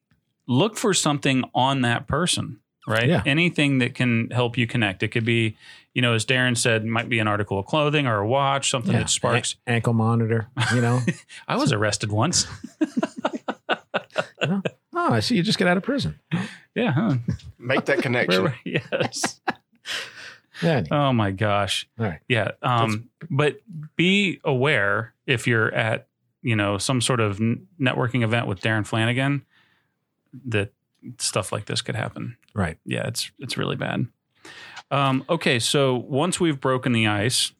look 0.45 0.77
for 0.77 0.93
something 0.93 1.45
on 1.55 1.81
that 1.81 2.07
person, 2.07 2.59
right? 2.85 3.07
Yeah. 3.07 3.23
Anything 3.25 3.77
that 3.79 3.95
can 3.95 4.29
help 4.29 4.57
you 4.57 4.67
connect. 4.67 5.03
It 5.03 5.09
could 5.09 5.23
be, 5.23 5.55
you 5.93 6.01
know, 6.01 6.13
as 6.13 6.25
Darren 6.25 6.57
said, 6.57 6.85
might 6.85 7.09
be 7.09 7.19
an 7.19 7.27
article 7.27 7.59
of 7.59 7.65
clothing 7.65 8.07
or 8.07 8.19
a 8.19 8.27
watch, 8.27 8.69
something 8.69 8.93
Yeah. 8.93 8.99
that 8.99 9.09
sparks. 9.09 9.55
A- 9.67 9.71
ankle 9.71 9.93
monitor. 9.93 10.47
You 10.73 10.81
know. 10.81 10.99
I 11.47 11.55
was 11.57 11.71
arrested 11.73 12.11
once. 12.11 12.47
oh, 14.41 14.61
I 14.93 15.19
see. 15.19 15.35
You 15.35 15.43
just 15.43 15.57
get 15.57 15.67
out 15.67 15.77
of 15.77 15.83
prison. 15.83 16.19
Yeah. 16.75 16.91
Huh? 16.91 17.15
Make 17.59 17.85
that 17.85 17.97
connection. 18.01 18.53
Yes. 18.63 19.39
Yeah. 20.61 20.83
Oh 20.91 21.11
my 21.11 21.31
gosh. 21.31 21.87
All 21.99 22.05
right. 22.05 22.19
Yeah. 22.27 22.51
Um, 22.61 23.09
but 23.29 23.61
be 23.95 24.39
aware 24.43 25.13
if 25.25 25.47
you're 25.47 25.73
at, 25.73 26.07
you 26.43 26.55
know, 26.55 26.77
some 26.77 27.01
sort 27.01 27.19
of 27.19 27.39
networking 27.79 28.23
event 28.23 28.47
with 28.47 28.61
Darren 28.61 28.85
Flanagan 28.85 29.43
that 30.45 30.71
stuff 31.17 31.51
like 31.51 31.65
this 31.65 31.81
could 31.81 31.95
happen. 31.95 32.37
Right. 32.53 32.77
Yeah, 32.85 33.07
it's 33.07 33.31
it's 33.39 33.57
really 33.57 33.75
bad. 33.75 34.05
Um, 34.91 35.23
okay, 35.29 35.57
so 35.57 35.95
once 35.95 36.39
we've 36.39 36.59
broken 36.59 36.91
the 36.91 37.07
ice 37.07 37.51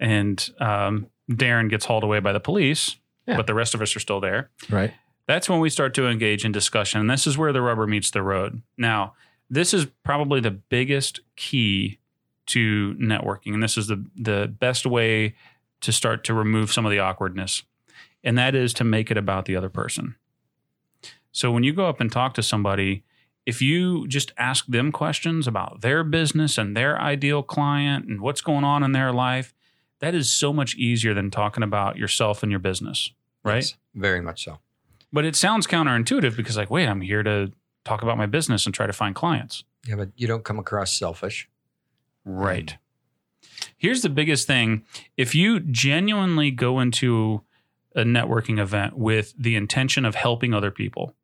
and 0.00 0.50
um, 0.60 1.06
Darren 1.30 1.70
gets 1.70 1.84
hauled 1.86 2.04
away 2.04 2.20
by 2.20 2.32
the 2.32 2.40
police, 2.40 2.96
Yeah. 3.26 3.36
but 3.36 3.46
the 3.46 3.54
rest 3.54 3.74
of 3.74 3.80
us 3.82 3.94
are 3.96 4.00
still 4.00 4.20
there, 4.20 4.50
Right. 4.68 4.92
that's 5.26 5.48
when 5.48 5.60
we 5.60 5.70
start 5.70 5.94
to 5.94 6.08
engage 6.08 6.44
in 6.44 6.52
discussion. 6.52 7.00
And 7.00 7.08
this 7.08 7.26
is 7.26 7.38
where 7.38 7.52
the 7.52 7.62
rubber 7.62 7.86
meets 7.86 8.10
the 8.10 8.22
road. 8.22 8.62
Now, 8.76 9.14
this 9.48 9.72
is 9.72 9.86
probably 10.04 10.40
the 10.40 10.50
biggest 10.50 11.20
key 11.36 11.98
to 12.46 12.94
networking. 12.94 13.54
And 13.54 13.62
this 13.62 13.76
is 13.78 13.86
the, 13.86 14.04
the 14.16 14.52
best 14.58 14.86
way 14.86 15.34
to 15.82 15.92
start 15.92 16.24
to 16.24 16.34
remove 16.34 16.72
some 16.72 16.84
of 16.84 16.90
the 16.90 16.98
awkwardness. 16.98 17.62
And 18.24 18.36
that 18.36 18.54
is 18.54 18.74
to 18.74 18.84
make 18.84 19.10
it 19.10 19.16
about 19.16 19.44
the 19.44 19.54
other 19.54 19.68
person. 19.68 20.16
So 21.30 21.52
when 21.52 21.62
you 21.62 21.72
go 21.72 21.86
up 21.88 22.00
and 22.00 22.10
talk 22.10 22.34
to 22.34 22.42
somebody, 22.42 23.04
if 23.48 23.62
you 23.62 24.06
just 24.08 24.30
ask 24.36 24.66
them 24.66 24.92
questions 24.92 25.46
about 25.46 25.80
their 25.80 26.04
business 26.04 26.58
and 26.58 26.76
their 26.76 27.00
ideal 27.00 27.42
client 27.42 28.06
and 28.06 28.20
what's 28.20 28.42
going 28.42 28.62
on 28.62 28.82
in 28.82 28.92
their 28.92 29.10
life, 29.10 29.54
that 30.00 30.14
is 30.14 30.30
so 30.30 30.52
much 30.52 30.76
easier 30.76 31.14
than 31.14 31.30
talking 31.30 31.62
about 31.62 31.96
yourself 31.96 32.42
and 32.42 32.52
your 32.52 32.58
business, 32.58 33.10
right? 33.42 33.64
Yes, 33.64 33.76
very 33.94 34.20
much 34.20 34.44
so. 34.44 34.58
But 35.10 35.24
it 35.24 35.34
sounds 35.34 35.66
counterintuitive 35.66 36.36
because, 36.36 36.58
like, 36.58 36.70
wait, 36.70 36.86
I'm 36.86 37.00
here 37.00 37.22
to 37.22 37.50
talk 37.86 38.02
about 38.02 38.18
my 38.18 38.26
business 38.26 38.66
and 38.66 38.74
try 38.74 38.86
to 38.86 38.92
find 38.92 39.14
clients. 39.14 39.64
Yeah, 39.86 39.96
but 39.96 40.10
you 40.14 40.26
don't 40.26 40.44
come 40.44 40.58
across 40.58 40.92
selfish. 40.92 41.48
Right. 42.26 42.76
Here's 43.78 44.02
the 44.02 44.10
biggest 44.10 44.46
thing 44.46 44.84
if 45.16 45.34
you 45.34 45.60
genuinely 45.60 46.50
go 46.50 46.80
into 46.80 47.40
a 47.96 48.02
networking 48.02 48.58
event 48.58 48.98
with 48.98 49.32
the 49.38 49.56
intention 49.56 50.04
of 50.04 50.16
helping 50.16 50.52
other 50.52 50.70
people, 50.70 51.14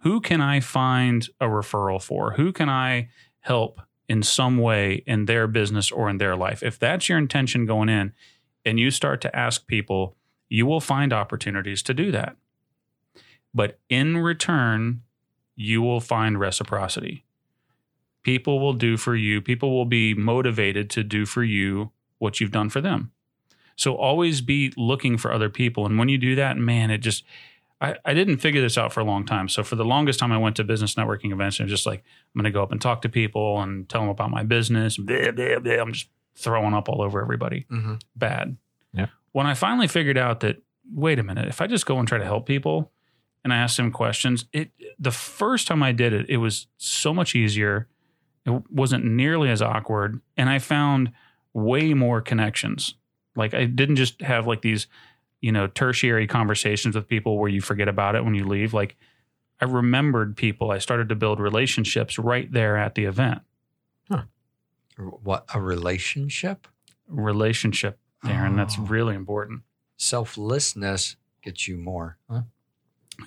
who 0.00 0.20
can 0.20 0.40
I 0.40 0.60
find 0.60 1.28
a 1.40 1.46
referral 1.46 2.02
for? 2.02 2.32
Who 2.32 2.52
can 2.52 2.68
I 2.68 3.08
help 3.40 3.80
in 4.08 4.22
some 4.22 4.58
way 4.58 5.02
in 5.06 5.26
their 5.26 5.46
business 5.46 5.90
or 5.90 6.08
in 6.08 6.18
their 6.18 6.36
life? 6.36 6.62
If 6.62 6.78
that's 6.78 7.08
your 7.08 7.18
intention 7.18 7.66
going 7.66 7.88
in 7.88 8.12
and 8.64 8.78
you 8.78 8.90
start 8.90 9.20
to 9.22 9.36
ask 9.36 9.66
people, 9.66 10.16
you 10.48 10.66
will 10.66 10.80
find 10.80 11.12
opportunities 11.12 11.82
to 11.84 11.94
do 11.94 12.10
that. 12.12 12.36
But 13.52 13.78
in 13.88 14.18
return, 14.18 15.02
you 15.56 15.82
will 15.82 16.00
find 16.00 16.38
reciprocity 16.38 17.24
people 18.22 18.60
will 18.60 18.74
do 18.74 18.96
for 18.96 19.16
you 19.16 19.40
people 19.40 19.74
will 19.74 19.86
be 19.86 20.14
motivated 20.14 20.90
to 20.90 21.02
do 21.02 21.24
for 21.24 21.42
you 21.42 21.90
what 22.18 22.40
you've 22.40 22.50
done 22.50 22.68
for 22.68 22.80
them 22.80 23.10
so 23.74 23.94
always 23.94 24.40
be 24.40 24.72
looking 24.76 25.16
for 25.16 25.32
other 25.32 25.48
people 25.48 25.86
and 25.86 25.98
when 25.98 26.08
you 26.08 26.18
do 26.18 26.34
that 26.34 26.56
man 26.56 26.90
it 26.90 26.98
just 26.98 27.24
I, 27.80 27.94
I 28.04 28.12
didn't 28.14 28.38
figure 28.38 28.60
this 28.60 28.76
out 28.76 28.92
for 28.92 29.00
a 29.00 29.04
long 29.04 29.24
time 29.24 29.48
so 29.48 29.62
for 29.62 29.76
the 29.76 29.84
longest 29.84 30.18
time 30.18 30.32
i 30.32 30.38
went 30.38 30.56
to 30.56 30.64
business 30.64 30.94
networking 30.96 31.32
events 31.32 31.60
and 31.60 31.68
just 31.68 31.86
like 31.86 32.00
i'm 32.34 32.40
going 32.40 32.44
to 32.44 32.56
go 32.56 32.62
up 32.62 32.72
and 32.72 32.80
talk 32.80 33.02
to 33.02 33.08
people 33.08 33.60
and 33.60 33.88
tell 33.88 34.00
them 34.00 34.10
about 34.10 34.30
my 34.30 34.42
business 34.42 34.96
blah, 34.96 35.30
blah, 35.30 35.58
blah. 35.60 35.74
i'm 35.74 35.92
just 35.92 36.08
throwing 36.34 36.74
up 36.74 36.88
all 36.88 37.02
over 37.02 37.20
everybody 37.20 37.66
Mm-hmm. 37.70 37.94
bad. 38.16 38.56
Yeah. 38.92 39.06
When 39.32 39.46
I 39.46 39.54
finally 39.54 39.86
figured 39.88 40.16
out 40.16 40.40
that, 40.40 40.62
wait 40.92 41.18
a 41.18 41.22
minute, 41.22 41.46
if 41.48 41.60
I 41.60 41.66
just 41.66 41.84
go 41.84 41.98
and 41.98 42.06
try 42.08 42.16
to 42.18 42.24
help 42.24 42.46
people 42.46 42.90
and 43.44 43.52
I 43.52 43.56
ask 43.58 43.76
them 43.76 43.90
questions, 43.92 44.46
it 44.52 44.70
the 44.98 45.10
first 45.10 45.66
time 45.66 45.82
I 45.82 45.92
did 45.92 46.12
it, 46.12 46.26
it 46.30 46.38
was 46.38 46.66
so 46.78 47.12
much 47.12 47.34
easier 47.34 47.86
It 48.46 48.62
wasn't 48.70 49.04
nearly 49.04 49.50
as 49.50 49.60
awkward. 49.60 50.20
And 50.36 50.48
I 50.48 50.58
found 50.58 51.10
way 51.52 51.92
more 51.92 52.20
connections. 52.22 52.94
Like 53.36 53.52
I 53.52 53.64
didn't 53.66 53.96
just 53.96 54.20
have 54.22 54.46
like 54.46 54.62
these, 54.62 54.86
you 55.40 55.52
know, 55.52 55.66
tertiary 55.66 56.26
conversations 56.26 56.94
with 56.96 57.06
people 57.08 57.38
where 57.38 57.48
you 57.50 57.60
forget 57.60 57.88
about 57.88 58.14
it 58.16 58.24
when 58.24 58.34
you 58.34 58.44
leave. 58.46 58.74
Like 58.74 58.96
I 59.60 59.64
remembered 59.64 60.36
people. 60.36 60.70
I 60.70 60.78
started 60.78 61.08
to 61.10 61.14
build 61.14 61.40
relationships 61.40 62.18
right 62.18 62.50
there 62.52 62.76
at 62.76 62.94
the 62.94 63.04
event. 63.04 63.42
Huh. 64.10 64.22
What 64.98 65.44
a 65.54 65.60
relationship? 65.60 66.66
Relationship, 67.08 67.98
Darren. 68.24 68.56
That's 68.56 68.78
Oh. 68.78 68.82
really 68.82 69.14
important. 69.14 69.62
Selflessness 69.96 71.16
gets 71.42 71.68
you 71.68 71.76
more. 71.76 72.18
Huh? 72.30 72.42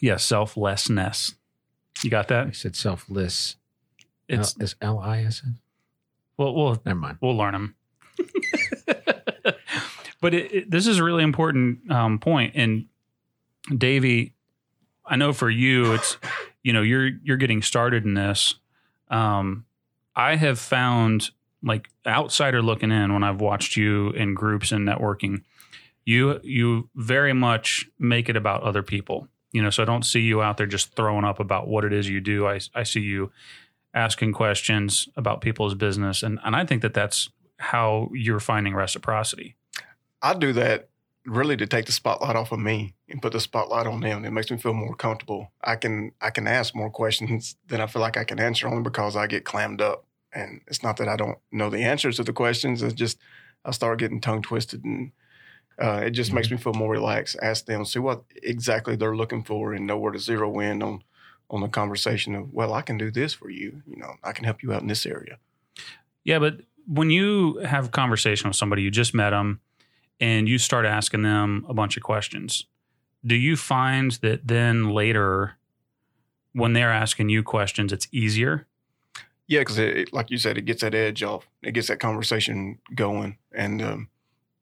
Yeah, 0.01 0.17
selflessness. 0.17 1.35
You 2.03 2.09
got 2.09 2.27
that? 2.29 2.41
I 2.41 2.45
that? 2.45 2.55
said 2.55 2.75
selfless. 2.75 3.55
It's 4.27 4.55
L- 4.57 4.63
is 4.63 4.75
L 4.81 4.99
I 4.99 5.23
S? 5.23 5.43
well, 6.37 6.53
we'll 6.55 6.81
Never 6.85 6.99
mind. 6.99 7.17
we'll 7.21 7.35
learn 7.37 7.53
them. 7.53 7.75
But 10.21 10.33
it, 10.33 10.53
it, 10.53 10.71
this 10.71 10.87
is 10.87 10.99
a 10.99 11.03
really 11.03 11.23
important 11.23 11.91
um, 11.91 12.19
point. 12.19 12.53
And 12.55 12.85
Davie, 13.75 14.33
I 15.05 15.15
know 15.15 15.33
for 15.33 15.49
you, 15.49 15.93
it's 15.93 16.17
you 16.63 16.73
know 16.73 16.81
you're 16.81 17.09
you're 17.23 17.37
getting 17.37 17.61
started 17.61 18.05
in 18.05 18.13
this. 18.13 18.55
Um, 19.09 19.65
I 20.15 20.35
have 20.35 20.59
found 20.59 21.31
like 21.63 21.89
outsider 22.05 22.61
looking 22.61 22.91
in 22.91 23.13
when 23.13 23.23
I've 23.23 23.41
watched 23.41 23.75
you 23.75 24.09
in 24.11 24.33
groups 24.33 24.71
and 24.71 24.87
networking, 24.87 25.43
you 26.05 26.39
you 26.43 26.89
very 26.95 27.33
much 27.33 27.87
make 27.99 28.29
it 28.29 28.35
about 28.35 28.63
other 28.63 28.83
people. 28.83 29.27
You 29.51 29.61
know, 29.61 29.69
so 29.69 29.83
I 29.83 29.85
don't 29.85 30.05
see 30.05 30.21
you 30.21 30.41
out 30.41 30.57
there 30.57 30.67
just 30.67 30.95
throwing 30.95 31.25
up 31.25 31.39
about 31.39 31.67
what 31.67 31.83
it 31.83 31.93
is 31.93 32.09
you 32.09 32.21
do. 32.21 32.47
I 32.47 32.59
I 32.73 32.83
see 32.83 33.01
you 33.01 33.31
asking 33.93 34.33
questions 34.33 35.09
about 35.15 35.41
people's 35.41 35.75
business, 35.75 36.23
and 36.23 36.39
and 36.43 36.55
I 36.55 36.65
think 36.65 36.81
that 36.81 36.93
that's 36.93 37.29
how 37.57 38.09
you're 38.13 38.39
finding 38.39 38.73
reciprocity. 38.73 39.55
I 40.21 40.33
do 40.33 40.53
that 40.53 40.89
really 41.25 41.55
to 41.57 41.67
take 41.67 41.85
the 41.85 41.91
spotlight 41.91 42.35
off 42.35 42.51
of 42.51 42.59
me 42.59 42.95
and 43.07 43.21
put 43.21 43.33
the 43.33 43.39
spotlight 43.39 43.85
on 43.85 44.01
them. 44.01 44.25
It 44.25 44.31
makes 44.31 44.49
me 44.49 44.57
feel 44.57 44.73
more 44.73 44.95
comfortable. 44.95 45.51
I 45.63 45.75
can 45.75 46.11
I 46.21 46.29
can 46.31 46.47
ask 46.47 46.75
more 46.75 46.89
questions 46.89 47.55
than 47.67 47.81
I 47.81 47.87
feel 47.87 48.01
like 48.01 48.17
I 48.17 48.23
can 48.23 48.39
answer 48.39 48.67
only 48.67 48.83
because 48.83 49.15
I 49.15 49.27
get 49.27 49.45
clammed 49.45 49.81
up. 49.81 50.05
And 50.33 50.61
it's 50.67 50.81
not 50.81 50.97
that 50.97 51.09
I 51.09 51.15
don't 51.15 51.37
know 51.51 51.69
the 51.69 51.83
answers 51.83 52.17
to 52.17 52.23
the 52.23 52.33
questions. 52.33 52.81
It's 52.81 52.93
just 52.93 53.17
I 53.65 53.71
start 53.71 53.99
getting 53.99 54.21
tongue 54.21 54.41
twisted 54.41 54.83
and 54.83 55.11
uh, 55.79 56.01
it 56.05 56.11
just 56.11 56.33
makes 56.33 56.51
me 56.51 56.57
feel 56.57 56.73
more 56.73 56.91
relaxed. 56.91 57.37
Ask 57.41 57.65
them, 57.65 57.85
see 57.85 57.99
what 57.99 58.23
exactly 58.43 58.95
they're 58.95 59.15
looking 59.15 59.43
for, 59.43 59.73
and 59.73 59.87
know 59.87 59.97
where 59.97 60.11
to 60.11 60.19
zero 60.19 60.59
in 60.59 60.83
on 60.83 61.03
on 61.49 61.61
the 61.61 61.67
conversation 61.67 62.33
of, 62.33 62.53
well, 62.53 62.73
I 62.73 62.81
can 62.81 62.97
do 62.97 63.11
this 63.11 63.33
for 63.33 63.49
you. 63.49 63.81
You 63.85 63.97
know, 63.97 64.13
I 64.23 64.31
can 64.31 64.45
help 64.45 64.63
you 64.63 64.71
out 64.71 64.81
in 64.81 64.87
this 64.87 65.05
area. 65.05 65.37
Yeah, 66.23 66.39
but 66.39 66.61
when 66.87 67.09
you 67.09 67.57
have 67.57 67.87
a 67.87 67.89
conversation 67.89 68.47
with 68.47 68.55
somebody, 68.55 68.83
you 68.83 68.91
just 68.91 69.13
met 69.13 69.31
them, 69.31 69.59
and 70.21 70.47
you 70.47 70.57
start 70.57 70.85
asking 70.85 71.23
them 71.23 71.65
a 71.67 71.73
bunch 71.73 71.97
of 71.97 72.03
questions, 72.03 72.65
do 73.25 73.35
you 73.35 73.57
find 73.57 74.11
that 74.21 74.47
then 74.47 74.91
later, 74.91 75.57
when 76.53 76.71
they're 76.73 76.91
asking 76.91 77.29
you 77.29 77.43
questions, 77.43 77.91
it's 77.91 78.07
easier? 78.11 78.67
Yeah, 79.47 79.59
because 79.61 79.79
like 80.13 80.29
you 80.31 80.37
said, 80.37 80.57
it 80.57 80.61
gets 80.61 80.81
that 80.81 80.95
edge 80.95 81.23
off. 81.23 81.49
It 81.61 81.73
gets 81.73 81.87
that 81.87 81.99
conversation 81.99 82.77
going, 82.95 83.37
and 83.51 83.81
um, 83.81 84.09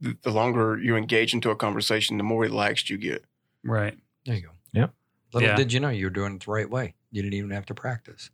the, 0.01 0.17
the 0.23 0.31
longer 0.31 0.79
you 0.81 0.95
engage 0.95 1.33
into 1.33 1.51
a 1.51 1.55
conversation, 1.55 2.17
the 2.17 2.23
more 2.23 2.41
relaxed 2.41 2.89
you 2.89 2.97
get. 2.97 3.23
Right. 3.63 3.97
There 4.25 4.35
you 4.35 4.41
go. 4.41 4.49
Yep. 4.73 4.93
Little 5.33 5.49
Yeah. 5.49 5.55
did 5.55 5.73
you 5.73 5.79
know 5.79 5.89
you 5.89 6.05
were 6.05 6.09
doing 6.09 6.35
it 6.35 6.45
the 6.45 6.51
right 6.51 6.69
way. 6.69 6.95
You 7.11 7.21
didn't 7.21 7.35
even 7.35 7.51
have 7.51 7.65
to 7.67 7.75
practice. 7.75 8.31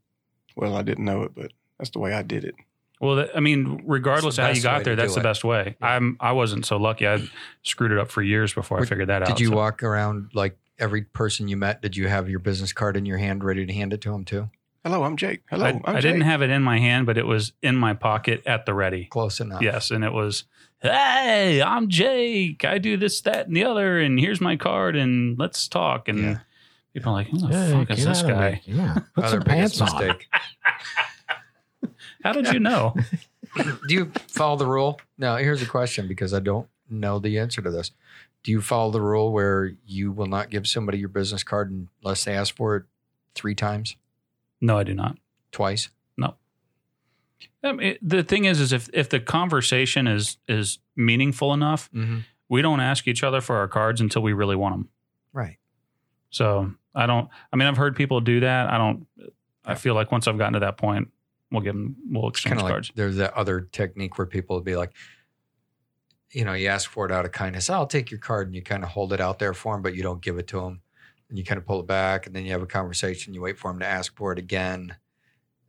Well, 0.56 0.78
I 0.78 0.82
didn't 0.84 1.04
know 1.04 1.24
it, 1.24 1.34
but 1.36 1.52
that's 1.78 1.90
the 1.90 2.00
way 2.00 2.14
I 2.14 2.22
did 2.22 2.46
it. 2.46 2.56
Well, 3.06 3.28
I 3.36 3.39
mean, 3.39 3.84
regardless 3.86 4.38
of 4.38 4.46
how 4.46 4.50
you 4.52 4.62
got 4.62 4.84
there, 4.84 4.96
that's 4.96 5.13
the 5.13 5.20
it. 5.20 5.24
best 5.24 5.44
way. 5.44 5.76
Yeah. 5.82 5.88
I'm 5.96 6.18
I 6.20 6.32
wasn't 6.34 6.65
so 6.65 6.78
lucky. 6.78 7.08
I 7.08 7.22
screwed 7.63 7.91
it 7.91 7.98
up 8.00 8.10
for 8.12 8.22
years 8.22 8.54
before 8.54 8.80
I 8.82 8.86
figured 8.86 9.10
that 9.10 9.22
out. 9.22 9.28
Did 9.28 9.39
you 9.39 9.50
so- 9.50 9.56
walk 9.56 9.84
around 9.84 10.32
like 10.34 10.58
every 10.80 11.04
person 11.04 11.48
you 11.48 11.58
met? 11.58 11.82
Did 11.82 11.96
you 11.96 12.08
have 12.08 12.30
your 12.30 12.39
business 12.39 12.74
card 12.74 12.98
in 12.98 13.06
your 13.06 13.18
hand 13.18 13.44
ready 13.44 13.65
to 13.65 13.74
hand 13.74 13.94
it 13.94 14.02
to 14.02 14.12
them 14.12 14.26
too? 14.26 14.50
Hello, 14.84 15.04
I'm 15.04 15.18
Jake. 15.18 15.41
Hello, 15.50 15.65
I, 15.65 15.70
I'm 15.70 15.82
I 15.86 15.94
Jake. 15.94 16.02
didn't 16.04 16.22
have 16.22 16.41
it 16.44 16.50
in 16.52 16.62
my 16.62 16.78
hand, 16.80 17.06
but 17.08 17.18
it 17.18 17.26
was 17.26 17.54
in 17.63 17.76
my 17.76 17.94
pocket 17.96 18.44
at 18.46 18.65
the 18.68 18.74
ready. 18.76 19.06
Close 19.06 19.39
enough. 19.39 19.62
Yes, 19.63 19.89
and 19.89 20.04
it 20.04 20.13
was, 20.13 20.44
hey, 20.80 21.60
I'm 21.60 21.89
Jake. 21.89 22.63
I 22.63 22.78
do 22.78 22.96
this, 22.96 23.20
that, 23.22 23.48
and 23.48 23.56
the 23.58 23.63
other, 23.65 24.00
and 24.00 24.20
here's 24.20 24.39
my 24.39 24.56
card, 24.58 24.96
and 24.96 25.39
let's 25.39 25.68
talk. 25.68 26.08
And 26.08 26.20
Yeah. 26.20 26.39
people 26.94 27.13
are 27.13 27.15
like, 27.15 27.28
who 27.30 27.39
the 27.39 27.48
Hey, 27.48 27.72
fuck 27.72 27.98
is 27.98 28.06
this 28.06 28.22
guy? 28.22 28.28
there. 28.30 28.60
Yeah. 28.65 28.98
Put 29.15 29.24
Other 29.24 29.38
some 29.38 29.44
biggest 29.48 29.80
pants 29.80 29.94
on. 29.96 30.15
How 32.26 32.34
did 32.34 32.52
you 32.54 32.60
know? 32.60 32.96
Do 33.56 33.94
you 33.94 34.12
follow 34.28 34.58
the 34.58 34.66
rule? 34.66 35.00
Now, 35.18 35.36
here's 35.38 35.62
a 35.62 35.66
question 35.68 36.08
because 36.08 36.34
I 36.34 36.40
don't 36.40 36.68
know 36.90 37.20
the 37.20 37.38
answer 37.40 37.62
to 37.62 37.70
this. 37.72 37.92
Do 38.44 38.52
you 38.52 38.62
follow 38.62 38.92
the 38.92 39.02
rule 39.02 39.32
where 39.32 39.74
you 39.86 40.12
will 40.12 40.26
not 40.26 40.50
give 40.50 40.68
somebody 40.68 40.98
your 40.98 41.10
business 41.10 41.44
card 41.44 41.88
unless 42.04 42.24
they 42.26 42.34
ask 42.34 42.56
for 42.56 42.76
it 42.78 42.84
three 43.36 43.56
times, 43.56 43.96
no, 44.62 44.78
I 44.78 44.84
do 44.84 44.94
not. 44.94 45.18
twice? 45.52 45.90
No. 46.18 46.36
I 47.64 47.72
mean, 47.74 47.98
the 48.02 48.24
thing 48.24 48.46
is, 48.46 48.60
is 48.60 48.72
if 48.74 48.90
if 48.94 49.10
the 49.10 49.20
conversation 49.20 50.08
is 50.08 50.38
is 50.48 50.80
meaningful 50.96 51.54
enough, 51.54 51.90
Mm-hmm. 51.94 52.20
we 52.50 52.62
don't 52.62 52.80
ask 52.80 53.08
each 53.08 53.24
other 53.24 53.42
for 53.42 53.58
our 53.58 53.68
cards 53.68 54.02
until 54.02 54.22
we 54.22 54.34
really 54.34 54.56
want 54.56 54.74
them. 54.76 54.90
Right. 55.34 55.58
So 56.30 56.72
I 56.94 57.06
don't. 57.06 57.30
I 57.52 57.56
mean, 57.56 57.68
I've 57.68 57.78
heard 57.78 57.96
people 57.96 58.20
do 58.22 58.40
that. 58.42 58.70
I 58.70 58.78
don't. 58.78 59.08
I 59.66 59.76
feel 59.76 59.96
like 59.96 60.12
once 60.12 60.28
I've 60.28 60.38
gotten 60.38 60.54
to 60.54 60.60
that 60.60 60.78
point, 60.78 61.10
we'll 61.52 61.62
give 61.62 61.74
them. 61.74 61.96
We'll 62.10 62.30
exchange 62.30 62.52
Kind 62.52 62.60
of 62.62 62.64
like 62.66 62.74
cards. 62.74 62.92
there's 62.96 63.18
that 63.18 63.34
other 63.34 63.62
technique 63.62 64.18
where 64.18 64.28
people 64.28 64.56
would 64.56 64.66
be 64.66 64.76
like, 64.76 64.92
you 66.32 66.44
know, 66.46 66.54
you 66.54 66.68
ask 66.68 66.90
for 66.90 67.06
it 67.06 67.12
out 67.12 67.26
of 67.26 67.32
kindness. 67.32 67.70
I'll 67.70 67.88
take 67.88 68.12
your 68.12 68.20
card, 68.20 68.48
and 68.48 68.56
you 68.56 68.62
kind 68.62 68.84
of 68.84 68.90
hold 68.90 69.14
it 69.14 69.22
out 69.22 69.40
there 69.40 69.54
for 69.54 69.74
them, 69.74 69.82
but 69.82 69.96
you 69.96 70.04
don't 70.04 70.22
give 70.22 70.38
it 70.38 70.48
to 70.48 70.60
them. 70.62 70.82
And 71.30 71.38
you 71.38 71.44
kind 71.44 71.58
of 71.58 71.66
pull 71.66 71.80
it 71.80 71.88
back, 71.88 72.28
and 72.28 72.36
then 72.36 72.46
you 72.46 72.52
have 72.52 72.62
a 72.62 72.68
conversation. 72.68 73.34
You 73.34 73.42
wait 73.42 73.58
for 73.58 73.72
them 73.72 73.80
to 73.80 73.86
ask 73.86 74.16
for 74.16 74.32
it 74.32 74.40
again, 74.40 74.96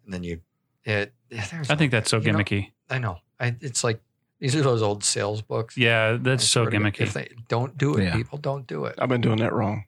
and 0.04 0.12
then 0.12 0.22
you. 0.22 0.40
It. 0.84 1.12
there's 1.30 1.70
I 1.70 1.74
think 1.76 1.90
that's 1.92 2.10
so 2.10 2.18
you 2.20 2.30
know, 2.32 2.38
gimmicky. 2.38 2.72
I 2.90 2.98
know. 2.98 3.18
I, 3.40 3.56
it's 3.60 3.82
like 3.82 4.00
these 4.38 4.54
are 4.54 4.62
those 4.62 4.82
old 4.82 5.02
sales 5.02 5.42
books. 5.42 5.76
yeah, 5.76 6.16
that's 6.20 6.44
so 6.44 6.62
swear 6.64 6.70
to 6.70 6.78
God, 6.78 6.92
gimmicky. 6.92 7.00
If 7.00 7.12
they 7.14 7.28
don't 7.48 7.76
do 7.78 7.96
it, 7.96 8.04
Yeah. 8.04 8.14
people 8.14 8.38
don't 8.38 8.66
do 8.66 8.84
it. 8.84 8.94
I've 8.98 9.08
been 9.08 9.20
doing 9.20 9.38
that 9.38 9.52
wrong. 9.52 9.84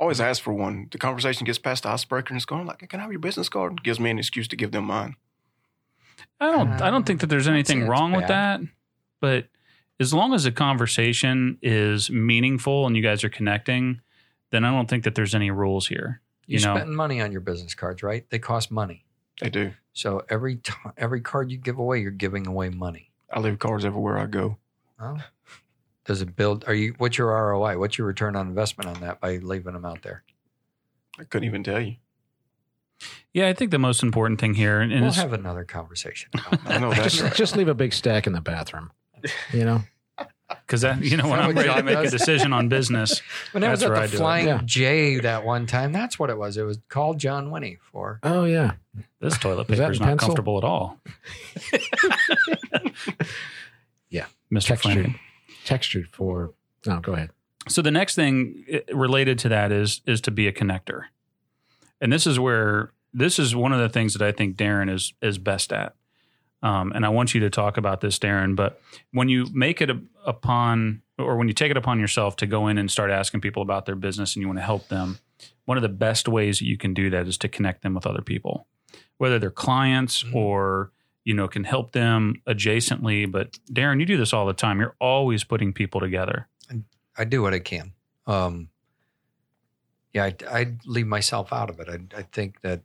Always 0.00 0.18
mm-hmm. 0.18 0.30
ask 0.30 0.42
for 0.42 0.52
one. 0.52 0.88
The 0.90 0.98
conversation 0.98 1.44
gets 1.44 1.58
past 1.58 1.84
the 1.84 1.90
icebreaker 1.90 2.30
and 2.30 2.36
it's 2.36 2.44
going 2.44 2.66
like, 2.66 2.88
"Can 2.88 2.98
I 2.98 3.02
have 3.04 3.12
your 3.12 3.20
business 3.20 3.48
card?" 3.48 3.84
Gives 3.84 4.00
me 4.00 4.10
an 4.10 4.18
excuse 4.18 4.48
to 4.48 4.56
give 4.56 4.72
them 4.72 4.86
mine. 4.86 5.14
I 6.40 6.50
don't. 6.50 6.72
I 6.72 6.86
don't 6.86 6.94
um, 6.94 7.04
think 7.04 7.20
that 7.20 7.28
there's 7.28 7.46
anything 7.46 7.82
it's 7.82 7.88
wrong 7.88 8.12
with 8.12 8.26
that. 8.26 8.60
But 9.20 9.46
as 10.00 10.14
long 10.14 10.32
as 10.32 10.44
the 10.44 10.52
conversation 10.52 11.58
is 11.62 12.10
meaningful 12.10 12.86
and 12.86 12.96
you 12.96 13.02
guys 13.02 13.22
are 13.22 13.28
connecting, 13.28 14.00
then 14.50 14.64
I 14.64 14.70
don't 14.70 14.88
think 14.88 15.04
that 15.04 15.14
there's 15.14 15.34
any 15.34 15.50
rules 15.50 15.86
here. 15.86 16.22
You're 16.46 16.62
know. 16.62 16.74
spending 16.74 16.96
money 16.96 17.20
on 17.20 17.30
your 17.30 17.42
business 17.42 17.74
cards, 17.74 18.02
right? 18.02 18.28
They 18.30 18.38
cost 18.38 18.70
money. 18.70 19.04
They 19.40 19.50
do. 19.50 19.72
So 19.92 20.22
every 20.28 20.56
t- 20.56 20.72
every 20.96 21.20
card 21.20 21.50
you 21.50 21.58
give 21.58 21.78
away, 21.78 22.00
you're 22.00 22.10
giving 22.10 22.46
away 22.46 22.70
money. 22.70 23.10
I 23.30 23.40
leave 23.40 23.58
cards 23.58 23.84
everywhere 23.84 24.18
I 24.18 24.26
go. 24.26 24.56
Well, 24.98 25.22
does 26.10 26.22
it 26.22 26.34
build? 26.34 26.64
Are 26.66 26.74
you? 26.74 26.92
What's 26.98 27.18
your 27.18 27.28
ROI? 27.28 27.78
What's 27.78 27.96
your 27.96 28.04
return 28.08 28.34
on 28.34 28.48
investment 28.48 28.90
on 28.90 29.00
that 29.00 29.20
by 29.20 29.36
leaving 29.36 29.74
them 29.74 29.84
out 29.84 30.02
there? 30.02 30.24
I 31.20 31.22
couldn't 31.22 31.46
even 31.46 31.62
tell 31.62 31.80
you. 31.80 31.96
Yeah, 33.32 33.46
I 33.46 33.52
think 33.52 33.70
the 33.70 33.78
most 33.78 34.02
important 34.02 34.40
thing 34.40 34.54
here, 34.54 34.80
and 34.80 34.90
we'll 34.90 35.04
it's, 35.04 35.16
have 35.18 35.32
another 35.32 35.64
conversation. 35.64 36.32
I 36.66 36.78
know 36.78 36.92
that's 36.92 37.16
Just, 37.16 37.36
just 37.36 37.56
leave 37.56 37.68
a 37.68 37.74
big 37.74 37.92
stack 37.92 38.26
in 38.26 38.32
the 38.32 38.40
bathroom. 38.40 38.90
You 39.52 39.64
know? 39.64 39.82
because 40.48 40.80
that 40.80 41.00
you 41.00 41.16
know 41.16 41.28
when 41.28 41.38
I'm 41.38 41.54
ready 41.54 41.72
to 41.72 41.82
make 41.84 41.98
a 41.98 42.10
decision 42.10 42.52
on 42.52 42.68
business, 42.68 43.22
when 43.52 43.62
I 43.62 43.70
was 43.70 43.80
at 43.84 43.90
where 43.90 44.00
the 44.00 44.10
do. 44.10 44.16
Flying 44.16 44.48
Yeah. 44.48 44.62
J 44.64 45.20
that 45.20 45.44
one 45.44 45.66
time, 45.66 45.92
that's 45.92 46.18
what 46.18 46.28
it 46.28 46.38
was. 46.38 46.56
It 46.56 46.64
was 46.64 46.80
called 46.88 47.18
John 47.18 47.52
Winnie 47.52 47.78
for. 47.80 48.18
Oh, 48.24 48.46
yeah. 48.46 48.72
this 49.20 49.38
toilet 49.38 49.68
paper 49.68 49.92
is 49.92 50.00
not 50.00 50.08
pencil? 50.08 50.26
comfortable 50.26 50.58
at 50.58 50.64
all. 50.64 50.98
Yeah. 54.10 54.26
Mr. 54.52 54.66
Textured. 54.66 54.92
Flanagan. 54.92 55.20
Textured 55.70 56.08
for. 56.08 56.52
No, 56.84 56.98
go 56.98 57.12
ahead. 57.12 57.30
So 57.68 57.80
the 57.80 57.92
next 57.92 58.16
thing 58.16 58.64
eh, 58.68 58.80
related 58.92 59.38
to 59.40 59.48
that 59.50 59.70
is 59.70 60.00
is 60.04 60.20
to 60.22 60.32
be 60.32 60.48
a 60.48 60.52
connector, 60.52 61.04
and 62.00 62.12
this 62.12 62.26
is 62.26 62.40
where 62.40 62.90
this 63.14 63.38
is 63.38 63.54
one 63.54 63.72
of 63.72 63.78
the 63.78 63.88
things 63.88 64.14
that 64.14 64.22
I 64.26 64.32
think 64.32 64.56
Darren 64.56 64.92
is 64.92 65.14
is 65.22 65.38
best 65.38 65.72
at. 65.72 65.94
Um, 66.62 66.90
and 66.92 67.06
I 67.06 67.08
want 67.08 67.34
you 67.34 67.40
to 67.42 67.50
talk 67.50 67.76
about 67.76 68.00
this, 68.00 68.18
Darren. 68.18 68.56
But 68.56 68.80
when 69.12 69.28
you 69.28 69.46
make 69.54 69.80
it 69.80 69.90
a, 69.90 70.00
upon, 70.26 71.02
or 71.18 71.36
when 71.36 71.46
you 71.48 71.54
take 71.54 71.70
it 71.70 71.76
upon 71.76 72.00
yourself 72.00 72.34
to 72.36 72.46
go 72.46 72.66
in 72.66 72.76
and 72.76 72.90
start 72.90 73.10
asking 73.12 73.40
people 73.40 73.62
about 73.62 73.86
their 73.86 73.94
business, 73.94 74.34
and 74.34 74.42
you 74.42 74.48
want 74.48 74.58
to 74.58 74.64
help 74.64 74.88
them, 74.88 75.18
one 75.66 75.78
of 75.78 75.82
the 75.82 75.88
best 75.88 76.26
ways 76.28 76.58
that 76.58 76.66
you 76.66 76.76
can 76.76 76.92
do 76.94 77.10
that 77.10 77.28
is 77.28 77.38
to 77.38 77.48
connect 77.48 77.82
them 77.82 77.94
with 77.94 78.06
other 78.06 78.22
people, 78.22 78.66
whether 79.18 79.38
they're 79.38 79.50
clients 79.50 80.22
Mhm. 80.24 80.34
or 80.34 80.90
you 81.24 81.34
know 81.34 81.48
can 81.48 81.64
help 81.64 81.92
them 81.92 82.42
adjacently. 82.46 83.30
But 83.30 83.58
Darren, 83.70 84.00
you 84.00 84.06
do 84.06 84.16
this 84.16 84.32
all 84.32 84.46
the 84.46 84.54
time. 84.54 84.80
You're 84.80 84.96
always 85.00 85.44
putting 85.44 85.72
people 85.72 86.00
together. 86.00 86.48
I 87.16 87.24
do 87.24 87.42
what 87.42 87.52
I 87.52 87.58
can. 87.58 87.92
Um, 88.26 88.68
yeah, 90.14 90.24
I, 90.24 90.34
I 90.50 90.76
leave 90.86 91.06
myself 91.06 91.52
out 91.52 91.70
of 91.70 91.80
it. 91.80 91.88
I, 91.88 92.18
I 92.18 92.22
think 92.22 92.60
that 92.62 92.82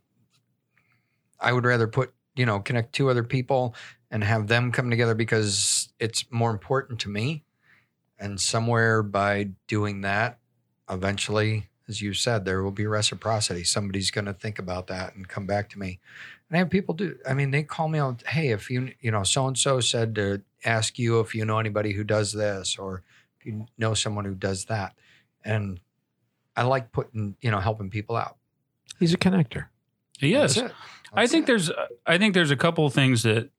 I 1.40 1.54
would 1.54 1.66
rather 1.66 1.88
put 1.88 2.14
you 2.36 2.46
know, 2.46 2.60
connect 2.60 2.94
two 2.94 3.10
other 3.10 3.24
people 3.24 3.76
and 4.12 4.24
have 4.24 4.48
them 4.48 4.72
come 4.72 4.90
together 4.90 5.16
because 5.16 5.90
it's 6.00 6.26
more 6.32 6.52
important 6.52 7.00
to 7.02 7.10
me. 7.10 7.44
And 8.20 8.40
somewhere 8.40 9.04
by 9.04 9.50
doing 9.68 10.02
that, 10.02 10.40
eventually, 10.90 11.70
as 11.88 12.02
you 12.02 12.14
said, 12.14 12.46
there 12.46 12.64
will 12.64 12.72
be 12.72 12.88
reciprocity. 12.88 13.64
Somebody's 13.64 14.12
going 14.12 14.26
to 14.26 14.34
think 14.34 14.60
about 14.60 14.88
that 14.88 15.16
and 15.16 15.28
come 15.28 15.46
back 15.46 15.70
to 15.70 15.80
me. 15.80 16.00
And 16.50 16.58
I 16.58 16.60
have 16.60 16.70
people 16.70 16.94
do. 16.94 17.18
I 17.28 17.34
mean, 17.34 17.52
they 17.52 17.64
call 17.64 17.88
me 17.88 18.00
on, 18.00 18.18
Hey, 18.28 18.50
if 18.50 18.70
you 18.70 18.94
you 19.00 19.12
know, 19.12 19.24
so 19.24 19.48
and 19.48 19.58
so 19.58 19.80
said 19.80 20.16
to 20.16 20.42
ask 20.64 21.00
you 21.00 21.20
if 21.20 21.34
you 21.34 21.46
know 21.46 21.60
anybody 21.60 21.94
who 21.94 22.04
does 22.04 22.34
this, 22.34 22.78
or 22.78 23.04
if 23.40 23.46
you 23.46 23.66
know 23.78 23.94
someone 23.94 24.26
who 24.26 24.36
does 24.36 24.66
that, 24.66 24.94
and 25.44 25.80
I 26.56 26.64
like 26.64 26.92
putting 26.92 27.36
you 27.42 27.52
know 27.52 27.60
helping 27.60 27.90
people 27.90 28.16
out. 28.16 28.38
He's 29.00 29.14
a 29.14 29.18
connector. 29.18 29.68
He 30.20 30.34
is. 30.34 30.62
I 31.14 31.28
think 31.28 31.44
it. 31.44 31.48
there's 31.48 31.72
I 32.06 32.18
think 32.18 32.34
there's 32.34 32.52
a 32.52 32.56
couple 32.56 32.86
of 32.86 32.94
things 32.94 33.24
that 33.24 33.50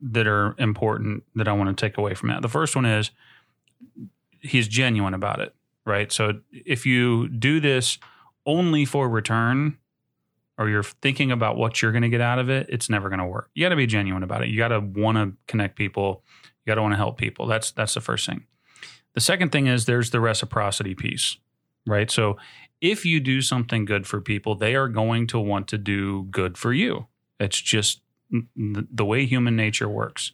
that 0.00 0.26
are 0.26 0.54
important 0.58 1.24
that 1.34 1.48
I 1.48 1.52
want 1.52 1.76
to 1.76 1.86
take 1.86 1.96
away 1.96 2.14
from 2.14 2.28
that. 2.28 2.42
The 2.42 2.48
first 2.48 2.76
one 2.76 2.84
is 2.84 3.10
he's 4.40 4.68
genuine 4.68 5.14
about 5.14 5.40
it, 5.40 5.54
right? 5.84 6.12
So 6.12 6.40
if 6.52 6.86
you 6.86 7.28
do 7.28 7.60
this 7.60 7.98
only 8.44 8.84
for 8.84 9.08
return 9.08 9.78
or 10.58 10.68
you're 10.68 10.82
thinking 10.82 11.30
about 11.30 11.56
what 11.56 11.82
you're 11.82 11.92
going 11.92 12.02
to 12.02 12.08
get 12.08 12.20
out 12.20 12.38
of 12.38 12.48
it, 12.48 12.66
it's 12.68 12.88
never 12.88 13.08
going 13.08 13.18
to 13.18 13.26
work. 13.26 13.50
You 13.54 13.64
got 13.64 13.70
to 13.70 13.76
be 13.76 13.86
genuine 13.86 14.22
about 14.22 14.42
it. 14.42 14.48
You 14.48 14.56
got 14.56 14.68
to 14.68 14.80
want 14.80 15.18
to 15.18 15.32
connect 15.46 15.76
people. 15.76 16.22
You 16.64 16.70
got 16.70 16.76
to 16.76 16.82
want 16.82 16.92
to 16.92 16.96
help 16.96 17.18
people. 17.18 17.46
That's 17.46 17.70
that's 17.70 17.94
the 17.94 18.00
first 18.00 18.26
thing. 18.26 18.44
The 19.14 19.20
second 19.20 19.50
thing 19.50 19.66
is 19.66 19.86
there's 19.86 20.10
the 20.10 20.20
reciprocity 20.20 20.94
piece, 20.94 21.36
right? 21.86 22.10
So 22.10 22.36
if 22.80 23.04
you 23.06 23.20
do 23.20 23.40
something 23.40 23.84
good 23.84 24.06
for 24.06 24.20
people, 24.20 24.54
they 24.54 24.74
are 24.74 24.88
going 24.88 25.26
to 25.28 25.38
want 25.38 25.68
to 25.68 25.78
do 25.78 26.24
good 26.24 26.58
for 26.58 26.72
you. 26.72 27.06
It's 27.40 27.60
just 27.60 28.00
the 28.30 29.04
way 29.04 29.24
human 29.24 29.56
nature 29.56 29.88
works. 29.88 30.32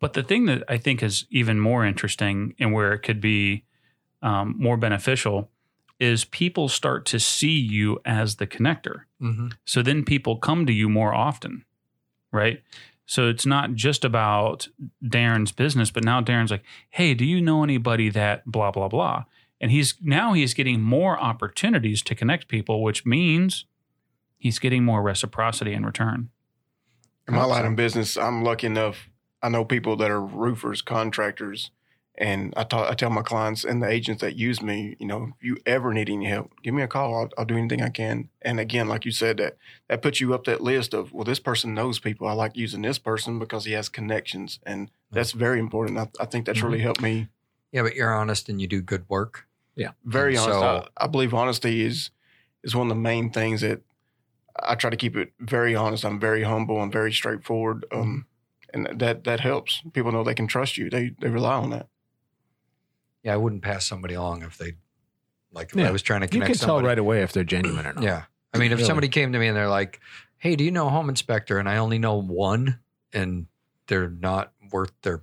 But 0.00 0.12
the 0.12 0.22
thing 0.22 0.46
that 0.46 0.62
I 0.68 0.78
think 0.78 1.02
is 1.02 1.26
even 1.30 1.60
more 1.60 1.84
interesting 1.84 2.54
and 2.58 2.72
where 2.72 2.92
it 2.92 3.00
could 3.00 3.20
be 3.20 3.64
um, 4.22 4.54
more 4.58 4.76
beneficial 4.76 5.50
is 5.98 6.24
people 6.24 6.68
start 6.68 7.06
to 7.06 7.18
see 7.18 7.58
you 7.58 7.98
as 8.04 8.36
the 8.36 8.46
connector. 8.46 9.02
Mhm. 9.20 9.52
So 9.64 9.82
then 9.82 10.04
people 10.04 10.36
come 10.36 10.66
to 10.66 10.72
you 10.72 10.88
more 10.88 11.14
often, 11.14 11.64
right? 12.32 12.62
So 13.06 13.28
it's 13.28 13.46
not 13.46 13.74
just 13.74 14.04
about 14.04 14.68
Darren's 15.02 15.52
business, 15.52 15.90
but 15.90 16.04
now 16.04 16.20
Darren's 16.20 16.50
like, 16.50 16.64
hey, 16.90 17.14
do 17.14 17.24
you 17.24 17.40
know 17.40 17.62
anybody 17.62 18.08
that 18.10 18.44
blah, 18.50 18.70
blah, 18.70 18.88
blah? 18.88 19.24
And 19.60 19.70
he's 19.70 19.94
now 20.02 20.34
he's 20.34 20.52
getting 20.52 20.82
more 20.82 21.18
opportunities 21.18 22.02
to 22.02 22.14
connect 22.14 22.48
people, 22.48 22.82
which 22.82 23.06
means 23.06 23.64
he's 24.36 24.58
getting 24.58 24.84
more 24.84 25.02
reciprocity 25.02 25.72
in 25.72 25.86
return. 25.86 26.28
In 27.26 27.34
my 27.34 27.44
line 27.44 27.64
of 27.64 27.74
business, 27.74 28.16
I'm 28.16 28.42
lucky 28.44 28.66
enough. 28.66 29.08
I 29.42 29.48
know 29.48 29.64
people 29.64 29.96
that 29.96 30.10
are 30.10 30.20
roofers, 30.20 30.82
contractors, 30.82 31.70
and 32.18 32.54
I, 32.56 32.64
ta- 32.64 32.88
I 32.88 32.94
tell 32.94 33.10
my 33.10 33.22
clients 33.22 33.64
and 33.64 33.82
the 33.82 33.88
agents 33.88 34.22
that 34.22 34.36
use 34.36 34.62
me, 34.62 34.96
you 34.98 35.06
know, 35.06 35.32
if 35.38 35.44
you 35.44 35.56
ever 35.66 35.92
need 35.92 36.08
any 36.08 36.24
help, 36.26 36.52
give 36.62 36.72
me 36.74 36.82
a 36.82 36.88
call. 36.88 37.14
I'll, 37.14 37.30
I'll 37.36 37.44
do 37.44 37.56
anything 37.56 37.82
I 37.82 37.90
can. 37.90 38.30
And 38.42 38.58
again, 38.58 38.88
like 38.88 39.04
you 39.04 39.10
said, 39.12 39.36
that 39.36 39.56
that 39.88 40.00
puts 40.02 40.20
you 40.20 40.32
up 40.34 40.44
that 40.44 40.60
list 40.62 40.94
of 40.94 41.12
well, 41.12 41.24
this 41.24 41.40
person 41.40 41.74
knows 41.74 41.98
people. 41.98 42.26
I 42.26 42.32
like 42.32 42.56
using 42.56 42.82
this 42.82 42.98
person 42.98 43.38
because 43.38 43.64
he 43.66 43.72
has 43.72 43.88
connections, 43.88 44.58
and 44.64 44.90
that's 45.10 45.32
very 45.32 45.58
important. 45.58 45.98
I, 45.98 46.08
I 46.20 46.24
think 46.26 46.46
that's 46.46 46.62
really 46.62 46.80
helped 46.80 47.02
me. 47.02 47.28
Yeah, 47.72 47.82
but 47.82 47.94
you're 47.94 48.14
honest 48.14 48.48
and 48.48 48.60
you 48.60 48.66
do 48.66 48.80
good 48.80 49.04
work. 49.08 49.46
Yeah, 49.74 49.90
very 50.04 50.36
And 50.36 50.44
honest. 50.44 50.58
so- 50.60 50.88
I, 50.96 51.04
I 51.04 51.06
believe 51.08 51.34
honesty 51.34 51.84
is 51.84 52.10
is 52.62 52.74
one 52.74 52.86
of 52.86 52.96
the 52.96 53.00
main 53.00 53.30
things 53.30 53.60
that 53.60 53.82
I 54.62 54.74
try 54.74 54.88
to 54.88 54.96
keep 54.96 55.16
it 55.16 55.32
very 55.38 55.74
honest. 55.76 56.04
I'm 56.04 56.18
very 56.18 56.44
humble. 56.44 56.80
I'm 56.80 56.90
very 56.90 57.12
straightforward. 57.12 57.84
Um, 57.92 58.24
and 58.72 58.88
that 59.00 59.24
that 59.24 59.40
helps. 59.40 59.82
People 59.92 60.12
know 60.12 60.24
they 60.24 60.34
can 60.34 60.46
trust 60.46 60.78
you. 60.78 60.88
They 60.88 61.10
they 61.20 61.28
rely 61.28 61.54
on 61.56 61.70
that. 61.70 61.88
Yeah, 63.26 63.34
I 63.34 63.36
wouldn't 63.38 63.60
pass 63.62 63.84
somebody 63.84 64.14
along 64.14 64.42
if 64.42 64.56
they 64.56 64.74
like 65.52 65.70
if 65.70 65.76
Yeah. 65.76 65.88
I 65.88 65.90
was 65.90 66.00
trying 66.02 66.20
to 66.20 66.26
You 66.26 66.30
connect 66.30 66.52
can 66.52 66.58
tell 66.60 66.68
somebody. 66.76 66.86
right 66.86 66.98
away 66.98 67.22
if 67.22 67.32
they're 67.32 67.42
genuine 67.42 67.84
or 67.84 67.92
not. 67.92 68.04
Yeah. 68.04 68.22
I 68.54 68.58
mean, 68.58 68.70
if 68.70 68.78
Really. 68.78 68.86
somebody 68.86 69.08
came 69.08 69.32
to 69.32 69.38
me 69.40 69.48
and 69.48 69.56
they're 69.56 69.68
like, 69.68 70.00
"Hey, 70.38 70.54
do 70.54 70.62
you 70.62 70.70
know 70.70 70.86
a 70.86 70.90
home 70.90 71.08
inspector?" 71.08 71.58
and 71.58 71.68
I 71.68 71.78
only 71.78 71.98
know 71.98 72.14
one, 72.14 72.78
and 73.12 73.46
they're 73.88 74.08
not 74.08 74.52
worth 74.70 74.92
their, 75.02 75.22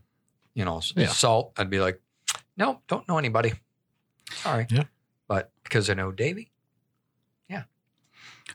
you 0.53 0.65
know, 0.65 0.77
s- 0.79 0.91
Yeah. 0.97 1.07
salt, 1.07 1.53
I'd 1.57 1.69
be 1.69 1.79
like, 1.79 2.01
"No, 2.57 2.81
don't 2.87 3.07
know 3.07 3.17
anybody." 3.17 3.53
Sorry. 4.31 4.67
Yeah. 4.69 4.83
But 5.29 5.51
because 5.63 5.89
I 5.89 5.93
know 5.93 6.11
Davie, 6.11 6.51
Yeah. 7.47 7.63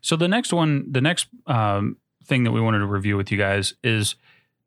So 0.03 0.15
the 0.17 0.29
next 0.29 0.53
one, 0.53 0.93
the 0.93 1.01
next 1.01 1.29
um, 1.47 1.97
thing 2.23 2.45
that 2.45 2.53
we 2.53 2.61
wanted 2.61 2.81
to 2.81 2.87
review 2.87 3.17
with 3.17 3.33
you 3.33 3.39
guys 3.39 3.73
is 3.83 4.15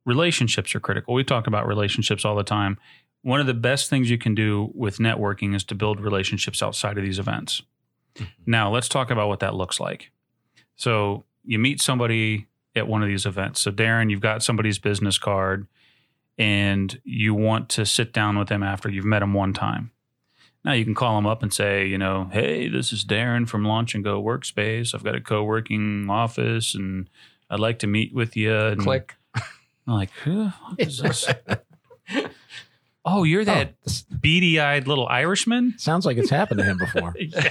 relationships 0.06 0.74
are 0.74 0.80
critical. 0.80 1.14
We 1.14 1.24
talk 1.24 1.46
about 1.46 1.68
relationships 1.68 2.26
all 2.26 2.36
the 2.36 2.44
time. 2.44 2.80
One 3.24 3.40
of 3.40 3.48
the 3.48 3.54
best 3.54 3.90
things 3.90 4.10
you 4.10 4.18
can 4.18 4.34
do 4.34 4.72
with 4.74 4.98
networking 4.98 5.56
is 5.56 5.64
to 5.66 5.76
build 5.76 6.00
relationships 6.00 6.64
outside 6.64 6.98
of 6.98 7.04
these 7.04 7.20
events. 7.20 7.62
Mm-hmm. 8.16 8.26
Now, 8.46 8.72
let's 8.72 8.90
talk 8.90 9.12
about 9.12 9.28
what 9.28 9.40
that 9.42 9.56
looks 9.56 9.80
like. 9.80 10.12
So, 10.76 11.24
you 11.44 11.60
meet 11.60 11.82
somebody 11.82 12.48
at 12.76 12.88
one 12.88 13.02
of 13.02 13.08
these 13.08 13.26
events. 13.26 13.62
So, 13.62 13.72
Darren, 13.72 14.10
you've 14.10 14.22
got 14.22 14.44
somebody's 14.44 14.80
business 14.80 15.18
card 15.18 15.68
and 16.38 17.00
you 17.04 17.34
want 17.34 17.70
to 17.70 17.86
sit 17.86 18.14
down 18.14 18.38
with 18.38 18.48
them 18.48 18.64
after 18.64 18.90
you've 18.90 19.06
met 19.06 19.20
them 19.20 19.34
one 19.34 19.54
time. 19.54 19.92
Now 20.64 20.74
you 20.74 20.86
can 20.86 20.96
call 20.96 21.16
them 21.16 21.26
up 21.26 21.42
and 21.42 21.54
say, 21.54 21.86
you 21.88 21.98
know, 21.98 22.30
hey, 22.32 22.68
this 22.68 22.94
is 22.94 23.04
Darren 23.04 23.48
from 23.48 23.66
Launch 23.66 23.96
and 23.96 24.04
Go 24.04 24.22
Workspace. 24.22 24.94
I've 24.94 25.04
got 25.04 25.16
a 25.16 25.22
co-working 25.22 26.08
office, 26.10 26.76
and 26.76 27.10
I'd 27.50 27.60
like 27.60 27.80
to 27.80 27.88
meet 27.88 28.14
with 28.14 28.38
you. 28.38 28.56
And 28.56 28.82
click. 28.82 29.16
I'm 29.36 29.94
like, 29.94 30.12
who 30.24 30.50
is 30.78 31.00
this? 31.00 31.28
oh, 33.06 33.24
you're 33.24 33.46
that 33.46 33.76
Oh, 33.88 33.92
beady-eyed 34.22 34.88
little 34.88 35.08
Irishman. 35.08 35.76
sounds 35.78 36.06
like 36.06 36.18
it's 36.18 36.30
happened 36.30 36.60
to 36.60 36.64
him 36.64 36.78
before. 36.78 37.14
yeah. 37.20 37.50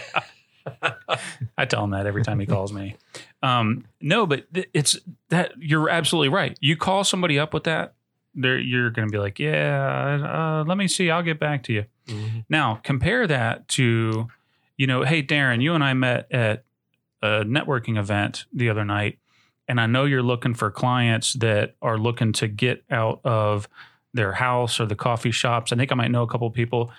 I 1.57 1.65
tell 1.65 1.85
him 1.85 1.91
that 1.91 2.07
every 2.07 2.23
time 2.23 2.39
he 2.39 2.47
calls 2.47 2.73
me. 2.73 2.97
Um, 3.43 3.85
no, 4.01 4.27
but 4.27 4.47
it's 4.75 4.97
that 5.31 5.53
you're 5.59 5.89
absolutely 5.89 6.29
right. 6.29 6.57
You 6.61 6.77
call 6.77 7.03
somebody 7.05 7.39
up 7.39 7.55
with 7.55 7.65
that, 7.65 7.95
they're, 8.35 8.59
you're 8.59 8.91
going 8.91 9.09
to 9.09 9.13
be 9.13 9.19
like, 9.19 9.39
yeah, 9.39 10.61
uh, 10.61 10.65
let 10.69 10.77
me 10.77 10.87
see. 10.87 11.11
I'll 11.11 11.23
get 11.23 11.41
back 11.41 11.63
to 11.65 11.73
you. 11.73 11.85
Now, 12.49 12.81
compare 12.83 13.27
that 13.27 13.69
to, 13.69 14.29
you 14.77 14.87
know, 14.87 15.03
hey, 15.05 15.23
Darren, 15.23 15.63
you 15.63 15.75
and 15.75 15.83
I 15.85 15.95
met 15.95 16.31
at 16.33 16.65
a 17.23 17.43
networking 17.45 17.99
event 17.99 18.47
the 18.53 18.69
other 18.69 18.85
night, 18.85 19.19
and 19.69 19.81
I 19.81 19.87
know 19.87 20.05
you're 20.07 20.23
looking 20.23 20.55
for 20.55 20.71
clients 20.71 21.35
that 21.35 21.77
are 21.81 21.99
looking 21.99 22.33
to 22.35 22.49
get 22.49 22.83
out 22.91 23.21
of 23.25 23.69
their 24.15 24.33
house 24.33 24.81
or 24.81 24.87
the 24.87 24.95
coffee 24.97 25.31
shops. 25.31 25.73
I 25.73 25.77
think 25.77 25.93
I 25.93 25.95
might 25.95 26.11
know 26.11 26.23
a 26.23 26.27
couple 26.27 26.47
of 26.47 26.53
people. 26.55 26.91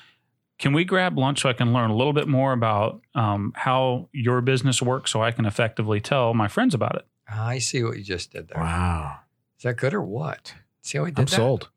Can 0.59 0.74
we 0.74 0.84
grab 0.86 1.18
lunch 1.18 1.41
so 1.41 1.49
I 1.49 1.53
can 1.53 1.74
learn 1.74 1.89
a 1.89 1.95
little 1.95 2.14
bit 2.14 2.28
more 2.28 2.53
about 2.53 3.01
um, 3.16 3.51
how 3.55 4.09
your 4.14 4.41
business 4.41 4.82
works 4.82 5.12
so 5.12 5.22
I 5.22 5.32
can 5.32 5.45
effectively 5.45 5.99
tell 5.99 6.34
my 6.34 6.47
friends 6.47 6.74
about 6.74 6.95
it? 6.95 7.05
I 7.28 7.57
see 7.59 7.84
what 7.84 7.97
you 7.97 8.03
just 8.03 8.32
did 8.32 8.47
there. 8.49 8.62
Wow. 8.62 9.18
Is 9.57 9.64
that 9.64 9.78
good 9.78 9.93
or 9.93 10.01
what? 10.01 10.53
See 10.82 10.97
how 10.97 11.05
he 11.05 11.12
did 11.12 11.20
I'm 11.20 11.26
that? 11.26 11.32
sold. 11.36 11.70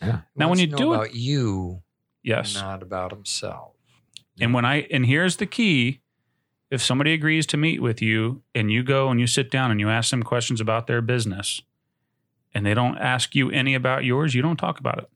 He 0.00 0.06
Now, 0.36 0.48
when 0.48 0.58
you 0.58 0.66
to 0.66 0.72
know 0.72 0.78
do 0.78 0.92
it- 0.92 0.96
about 0.96 1.14
you, 1.14 1.82
Yes. 2.22 2.54
not 2.54 2.82
about 2.82 3.10
himself. 3.12 3.74
And 4.40 4.54
when 4.54 4.64
I 4.64 4.82
and 4.90 5.04
here's 5.06 5.36
the 5.36 5.46
key, 5.46 6.00
if 6.70 6.80
somebody 6.82 7.12
agrees 7.12 7.46
to 7.48 7.56
meet 7.56 7.82
with 7.82 8.00
you 8.00 8.42
and 8.54 8.70
you 8.70 8.82
go 8.82 9.10
and 9.10 9.20
you 9.20 9.26
sit 9.26 9.50
down 9.50 9.70
and 9.70 9.78
you 9.80 9.88
ask 9.90 10.10
them 10.10 10.22
questions 10.22 10.60
about 10.60 10.86
their 10.86 11.02
business 11.02 11.60
and 12.54 12.64
they 12.66 12.74
don't 12.74 12.98
ask 12.98 13.34
you 13.34 13.50
any 13.50 13.74
about 13.74 14.04
yours, 14.04 14.34
you 14.34 14.42
don't 14.42 14.56
talk 14.56 14.78
about 14.80 14.98
it. 14.98 15.08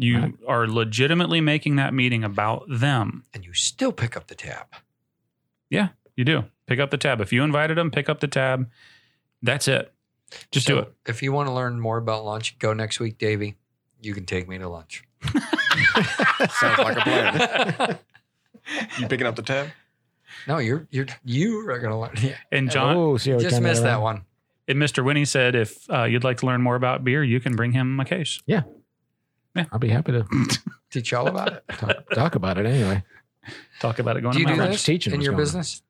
You 0.00 0.18
Right. 0.20 0.34
are 0.46 0.66
legitimately 0.68 1.40
making 1.40 1.76
that 1.76 1.92
meeting 1.92 2.22
about 2.22 2.64
them. 2.68 3.24
And 3.34 3.44
you 3.44 3.52
still 3.54 3.92
pick 3.92 4.16
up 4.16 4.28
the 4.28 4.34
tab. 4.36 4.66
Yeah, 5.70 5.88
you 6.16 6.24
do. 6.24 6.44
Pick 6.66 6.78
up 6.78 6.90
the 6.90 6.98
tab. 6.98 7.20
If 7.20 7.32
you 7.32 7.42
invited 7.42 7.76
them, 7.76 7.90
pick 7.90 8.08
up 8.08 8.20
the 8.20 8.28
tab. 8.28 8.70
That's 9.42 9.66
it. 9.66 9.92
Just 10.50 10.66
do 10.66 10.78
it. 10.78 10.92
If 11.06 11.22
you 11.22 11.32
want 11.32 11.48
to 11.48 11.52
learn 11.52 11.80
more 11.80 11.96
about 11.98 12.24
lunch, 12.24 12.58
go 12.58 12.72
next 12.74 13.00
week, 13.00 13.18
Davie. 13.18 13.56
You 14.00 14.14
can 14.14 14.26
take 14.26 14.46
me 14.48 14.58
to 14.58 14.68
lunch. 14.68 15.02
Sounds 16.50 16.78
like 16.78 16.96
a 16.96 17.00
plan. 17.00 17.98
You 18.98 19.08
picking 19.08 19.26
up 19.26 19.34
the 19.34 19.40
tab? 19.42 19.68
No, 20.46 20.58
you're 20.58 20.86
you're 20.90 21.06
you 21.24 21.66
are 21.70 21.78
gonna 21.78 21.98
learn. 21.98 22.14
Yeah. 22.20 22.36
And 22.52 22.70
John 22.70 22.94
oh, 22.94 23.16
see 23.16 23.30
Just 23.38 23.62
missed 23.62 23.82
that 23.82 23.94
around? 23.94 24.02
one. 24.02 24.24
And 24.68 24.78
Mr. 24.78 25.04
Winnie 25.04 25.24
said 25.24 25.54
if 25.54 25.88
uh, 25.90 26.04
you'd 26.04 26.24
like 26.24 26.38
to 26.38 26.46
learn 26.46 26.60
more 26.62 26.76
about 26.76 27.02
beer, 27.04 27.24
you 27.24 27.40
can 27.40 27.56
bring 27.56 27.72
him 27.72 27.98
a 28.00 28.04
case. 28.04 28.40
Yeah. 28.46 28.62
Yeah. 29.56 29.64
I'll 29.72 29.78
be 29.78 29.88
happy 29.88 30.12
to 30.12 30.26
Teach 30.90 31.10
you 31.12 31.18
all 31.18 31.26
about 31.26 31.52
it. 31.54 31.64
talk, 31.78 31.96
talk 32.14 32.34
about 32.34 32.58
it 32.58 32.66
anyway. 32.66 33.02
Talk 33.80 33.98
about 33.98 34.16
it 34.16 34.20
going 34.20 34.34
do 34.34 34.40
you 34.40 34.46
to 34.46 34.52
do 34.52 34.56
my 34.56 34.64
French 34.64 34.76
this 34.76 34.84
teaching 34.84 35.12
in 35.14 35.18
was 35.18 35.24
your 35.24 35.32
going 35.32 35.40
on. 35.40 35.44
business 35.46 35.82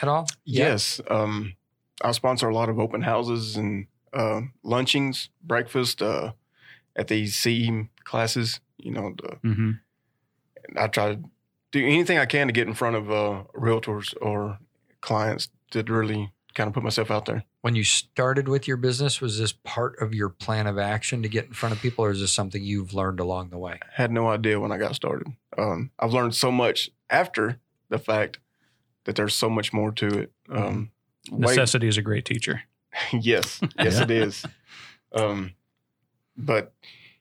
at 0.00 0.08
all? 0.08 0.26
Yeah. 0.44 0.68
Yes. 0.68 1.00
Um, 1.10 1.54
I 2.02 2.12
sponsor 2.12 2.48
a 2.48 2.54
lot 2.54 2.68
of 2.68 2.78
open 2.78 3.02
houses 3.02 3.56
and 3.56 3.86
uh, 4.12 4.42
lunchings, 4.64 5.28
breakfast 5.42 6.00
uh, 6.02 6.32
at 6.96 7.08
these 7.08 7.36
CE 7.36 7.88
classes. 8.04 8.60
You 8.78 8.92
know, 8.92 9.14
the, 9.20 9.36
hmm 9.42 9.70
and 10.68 10.78
I 10.78 10.86
try 10.86 11.14
to 11.14 11.20
do 11.72 11.84
anything 11.84 12.18
I 12.18 12.26
can 12.26 12.46
to 12.46 12.52
get 12.52 12.68
in 12.68 12.74
front 12.74 12.96
of 12.96 13.10
uh, 13.10 13.44
realtors 13.56 14.14
or 14.20 14.58
clients 15.00 15.48
to 15.70 15.82
really 15.82 16.32
kind 16.54 16.68
of 16.68 16.74
put 16.74 16.82
myself 16.82 17.10
out 17.10 17.26
there. 17.26 17.44
When 17.62 17.74
you 17.74 17.84
started 17.84 18.48
with 18.48 18.66
your 18.68 18.76
business, 18.76 19.20
was 19.20 19.38
this 19.38 19.52
part 19.52 20.00
of 20.00 20.14
your 20.14 20.28
plan 20.28 20.66
of 20.66 20.78
action 20.78 21.22
to 21.22 21.28
get 21.28 21.46
in 21.46 21.52
front 21.52 21.74
of 21.74 21.80
people, 21.80 22.04
or 22.04 22.10
is 22.10 22.20
this 22.20 22.32
something 22.32 22.62
you've 22.62 22.92
learned 22.94 23.20
along 23.20 23.50
the 23.50 23.58
way? 23.58 23.78
I 23.82 24.02
had 24.02 24.10
no 24.10 24.28
idea 24.28 24.58
when 24.60 24.72
I 24.72 24.78
got 24.78 24.94
started. 24.94 25.28
Um, 25.56 25.90
I've 25.98 26.12
learned 26.12 26.34
so 26.34 26.50
much 26.50 26.90
after 27.08 27.60
the 27.88 27.98
fact 27.98 28.38
that 29.04 29.16
there's 29.16 29.34
so 29.34 29.48
much 29.50 29.72
more 29.72 29.92
to 29.92 30.06
it. 30.06 30.32
Um, 30.50 30.90
way- 31.30 31.40
Necessity 31.54 31.88
is 31.88 31.96
a 31.98 32.02
great 32.02 32.24
teacher. 32.24 32.62
yes, 33.12 33.60
yes, 33.78 33.96
Yeah. 33.96 34.02
it 34.02 34.10
is. 34.10 34.44
Um, 35.12 35.54
but 36.36 36.72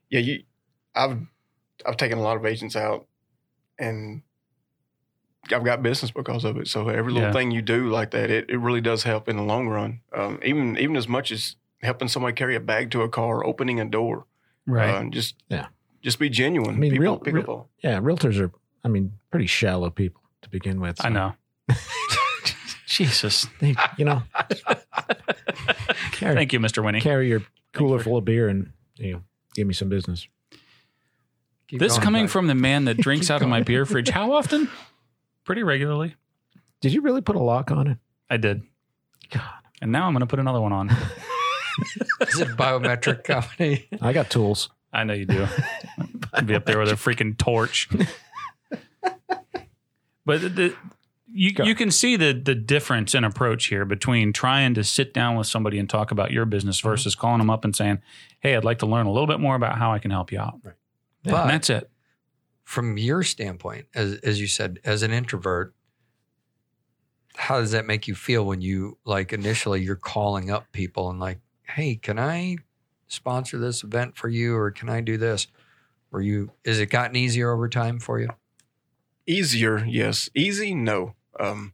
yeah, 0.10 0.20
you, 0.20 0.44
I've 0.96 1.20
I've 1.86 1.98
taken 1.98 2.18
a 2.18 2.22
lot 2.22 2.38
of 2.38 2.46
agents 2.46 2.76
out, 2.76 3.08
and 3.78 4.22
I've 5.54 5.64
got 5.64 5.82
business 5.82 6.12
because 6.12 6.44
of 6.46 6.58
it. 6.58 6.68
So 6.68 6.90
every 6.90 7.12
little 7.14 7.30
Yeah. 7.30 7.34
thing 7.34 7.52
you 7.52 7.62
do 7.62 7.90
like 7.90 8.12
that, 8.12 8.30
it, 8.30 8.50
it 8.50 8.58
really 8.58 8.82
does 8.82 9.04
help 9.04 9.28
in 9.30 9.38
the 9.38 9.44
long 9.44 9.68
run. 9.68 10.02
Um, 10.14 10.40
even 10.44 10.78
even 10.78 10.96
as 10.96 11.08
much 11.08 11.32
as 11.32 11.56
helping 11.82 12.08
somebody 12.08 12.34
carry 12.34 12.56
a 12.56 12.60
bag 12.60 12.92
to 12.92 13.02
a 13.02 13.10
car, 13.10 13.44
opening 13.46 13.80
a 13.80 13.86
door, 13.86 14.26
Right. 14.68 14.90
uh, 14.90 15.10
just 15.10 15.36
Yeah. 15.50 15.68
just 16.02 16.20
be 16.20 16.30
genuine. 16.30 16.76
I 16.76 16.78
mean, 16.78 16.92
People 16.92 17.02
real- 17.04 17.18
pick 17.20 17.34
real- 17.34 17.70
Yeah, 17.84 18.00
realtors 18.00 18.40
are, 18.40 18.52
I 18.84 18.90
mean, 18.90 19.14
pretty 19.32 19.48
shallow 19.48 19.90
people 19.90 20.22
to 20.42 20.50
begin 20.50 20.80
with. 20.82 21.04
I 21.04 21.10
know. 21.10 21.34
Jesus. 22.86 23.48
They, 23.60 23.76
you 23.98 24.06
know, 24.06 24.24
carry, 26.12 26.36
Thank 26.36 26.54
you, 26.54 26.60
Mr. 26.60 26.84
Winnie. 26.84 27.02
carry 27.02 27.30
your 27.30 27.42
cooler 27.74 28.00
full 28.00 28.18
of 28.18 28.26
beer 28.26 28.50
and 28.50 28.72
you 28.98 29.14
know, 29.14 29.22
give 29.56 29.68
me 29.68 29.74
some 29.74 29.90
business. 29.90 30.28
Keep 31.68 31.80
This 31.80 31.94
going, 31.94 32.02
coming 32.04 32.24
bud. 32.26 32.32
from 32.32 32.48
the 32.48 32.56
man 32.56 32.86
that 32.86 32.98
drinks 32.98 33.30
out 33.32 33.42
of 33.42 33.48
my 33.48 33.62
beer 33.62 33.86
fridge. 33.86 34.10
How 34.10 34.34
often? 34.34 34.70
Pretty 35.50 35.64
regularly. 35.64 36.14
Did 36.80 36.94
you 36.94 37.02
really 37.02 37.22
put 37.22 37.36
a 37.36 37.40
lock 37.40 37.72
on 37.72 37.88
it? 37.88 37.98
I 38.30 38.38
did. 38.38 38.62
God, 39.32 39.42
And 39.82 39.92
now 39.92 40.06
I'm 40.06 40.14
going 40.14 40.20
to 40.20 40.28
put 40.28 40.38
another 40.38 40.62
one 40.62 40.72
on. 40.72 40.90
is 42.22 42.40
it 42.40 42.50
a 42.50 42.54
biometric 42.54 43.24
company? 43.24 43.88
I 44.00 44.14
got 44.14 44.30
tools. 44.30 44.70
I 44.94 45.06
know 45.06 45.16
you 45.16 45.26
do. 45.26 45.48
I'd 46.34 46.46
be 46.46 46.54
up 46.54 46.66
there 46.66 46.78
with 46.78 46.90
a 46.90 46.94
freaking 46.94 47.36
torch. 47.36 47.90
But 50.24 50.42
the, 50.42 50.50
the, 50.50 50.76
you 51.26 51.54
Go. 51.54 51.64
you 51.64 51.74
can 51.74 51.90
see 51.90 52.16
the 52.16 52.34
the 52.34 52.54
difference 52.54 53.16
in 53.16 53.24
approach 53.24 53.66
here 53.66 53.84
between 53.84 54.32
trying 54.32 54.76
to 54.76 54.84
sit 54.84 55.12
down 55.12 55.36
with 55.36 55.48
somebody 55.48 55.80
and 55.80 55.90
talk 55.90 56.12
about 56.12 56.30
your 56.30 56.46
business 56.46 56.80
versus 56.80 57.16
mm-hmm. 57.16 57.22
calling 57.22 57.40
them 57.40 57.50
up 57.50 57.66
and 57.66 57.76
saying, 57.76 58.04
"Hey, 58.40 58.56
I'd 58.56 58.64
like 58.64 58.78
to 58.80 58.86
learn 58.86 59.08
a 59.08 59.12
little 59.12 59.26
bit 59.26 59.40
more 59.40 59.56
about 59.56 59.80
how 59.80 59.92
I 59.92 59.98
can 59.98 60.12
help 60.12 60.32
you 60.32 60.40
out." 60.40 60.60
Yeah. 60.64 60.72
But 61.24 61.42
And 61.42 61.50
that's 61.50 61.72
it. 61.72 61.90
From 62.70 63.00
your 63.00 63.24
standpoint, 63.24 63.88
as 63.96 64.20
as 64.20 64.40
you 64.40 64.46
said, 64.46 64.80
as 64.86 65.02
an 65.02 65.12
introvert, 65.12 65.74
how 67.36 67.60
does 67.60 67.72
that 67.72 67.88
make 67.88 68.08
you 68.08 68.14
feel 68.14 68.46
when 68.46 68.62
you 68.62 68.96
like 69.06 69.34
initially 69.34 69.82
you're 69.82 69.96
calling 69.96 70.52
up 70.52 70.72
people 70.72 71.10
and 71.10 71.20
like, 71.20 71.40
hey, 71.64 71.96
can 71.96 72.20
I 72.20 72.58
sponsor 73.08 73.58
this 73.58 73.84
event 73.84 74.16
for 74.18 74.30
you 74.30 74.56
or 74.56 74.70
can 74.70 74.88
I 74.88 75.02
do 75.02 75.18
this? 75.18 75.48
Were 76.12 76.22
you 76.22 76.52
is 76.64 76.78
it 76.80 76.92
gotten 76.92 77.16
easier 77.16 77.52
over 77.52 77.68
time 77.68 78.00
for 78.00 78.20
you? 78.20 78.30
Easier, 79.26 79.84
yes. 79.84 80.30
Easy, 80.36 80.76
no. 80.76 81.16
Um, 81.40 81.74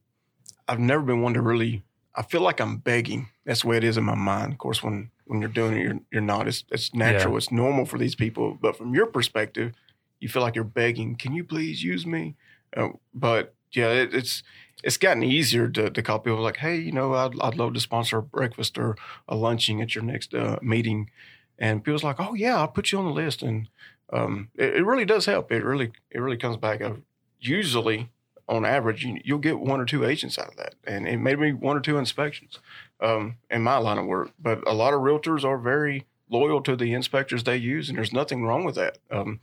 I've 0.65 0.79
never 0.79 1.03
been 1.03 1.21
one 1.21 1.33
to 1.33 1.41
really. 1.41 1.83
I 2.15 2.21
feel 2.21 2.39
like 2.39 2.61
I'm 2.61 2.77
begging. 2.77 3.27
That's 3.45 3.63
the 3.63 3.67
way 3.67 3.75
it 3.75 3.83
is 3.83 3.97
in 3.97 4.05
my 4.05 4.15
mind. 4.15 4.53
Of 4.53 4.59
course, 4.59 4.81
when 4.81 5.11
when 5.25 5.41
you're 5.41 5.49
doing 5.49 5.77
it, 5.77 5.83
you're 5.83 5.99
you're 6.09 6.21
not. 6.21 6.47
It's 6.47 6.63
it's 6.71 6.93
natural. 6.93 7.35
It's 7.35 7.51
normal 7.51 7.85
for 7.85 7.97
these 7.97 8.15
people. 8.15 8.57
But 8.61 8.77
from 8.77 8.95
your 8.95 9.07
perspective, 9.07 9.73
you 10.19 10.29
feel 10.29 10.41
like 10.41 10.55
you're 10.55 10.63
begging. 10.63 11.15
Can 11.15 11.33
you 11.33 11.43
please 11.43 11.83
use 11.83 12.05
me? 12.05 12.35
Uh, 12.75 12.89
but 13.13 13.53
yeah, 13.71 13.89
it, 13.89 14.13
it's 14.13 14.43
it's 14.83 14.97
gotten 14.97 15.23
easier 15.23 15.67
to, 15.69 15.89
to 15.89 16.01
call 16.01 16.19
people 16.19 16.41
like, 16.41 16.57
hey, 16.57 16.77
you 16.77 16.91
know, 16.91 17.13
I'd 17.13 17.39
I'd 17.41 17.55
love 17.55 17.73
to 17.73 17.79
sponsor 17.79 18.19
a 18.19 18.23
breakfast 18.23 18.77
or 18.77 18.95
a 19.27 19.35
lunching 19.35 19.81
at 19.81 19.95
your 19.95 20.03
next 20.03 20.33
uh, 20.33 20.59
meeting, 20.61 21.09
and 21.57 21.83
people's 21.83 22.03
like, 22.03 22.19
oh 22.19 22.33
yeah, 22.33 22.57
I'll 22.57 22.67
put 22.67 22.91
you 22.91 22.99
on 22.99 23.05
the 23.05 23.11
list, 23.11 23.41
and 23.41 23.69
um, 24.11 24.49
it, 24.55 24.75
it 24.75 24.85
really 24.85 25.05
does 25.05 25.25
help. 25.25 25.51
It 25.51 25.63
really 25.63 25.91
it 26.11 26.19
really 26.19 26.37
comes 26.37 26.57
back. 26.57 26.81
I've, 26.81 27.01
usually 27.39 28.09
on 28.47 28.65
average 28.65 29.03
you, 29.03 29.19
you'll 29.23 29.39
get 29.39 29.59
one 29.59 29.79
or 29.79 29.85
two 29.85 30.05
agents 30.05 30.37
out 30.37 30.49
of 30.49 30.55
that 30.57 30.75
and 30.85 31.07
it 31.07 31.17
may 31.17 31.35
be 31.35 31.51
one 31.51 31.75
or 31.75 31.79
two 31.79 31.97
inspections 31.97 32.59
um, 33.01 33.35
in 33.49 33.61
my 33.61 33.77
line 33.77 33.97
of 33.97 34.05
work 34.05 34.31
but 34.39 34.65
a 34.67 34.73
lot 34.73 34.93
of 34.93 35.01
realtors 35.01 35.43
are 35.43 35.57
very 35.57 36.05
loyal 36.29 36.61
to 36.61 36.75
the 36.75 36.93
inspectors 36.93 37.43
they 37.43 37.57
use 37.57 37.89
and 37.89 37.97
there's 37.97 38.13
nothing 38.13 38.43
wrong 38.43 38.63
with 38.63 38.75
that 38.75 38.97
um, 39.11 39.39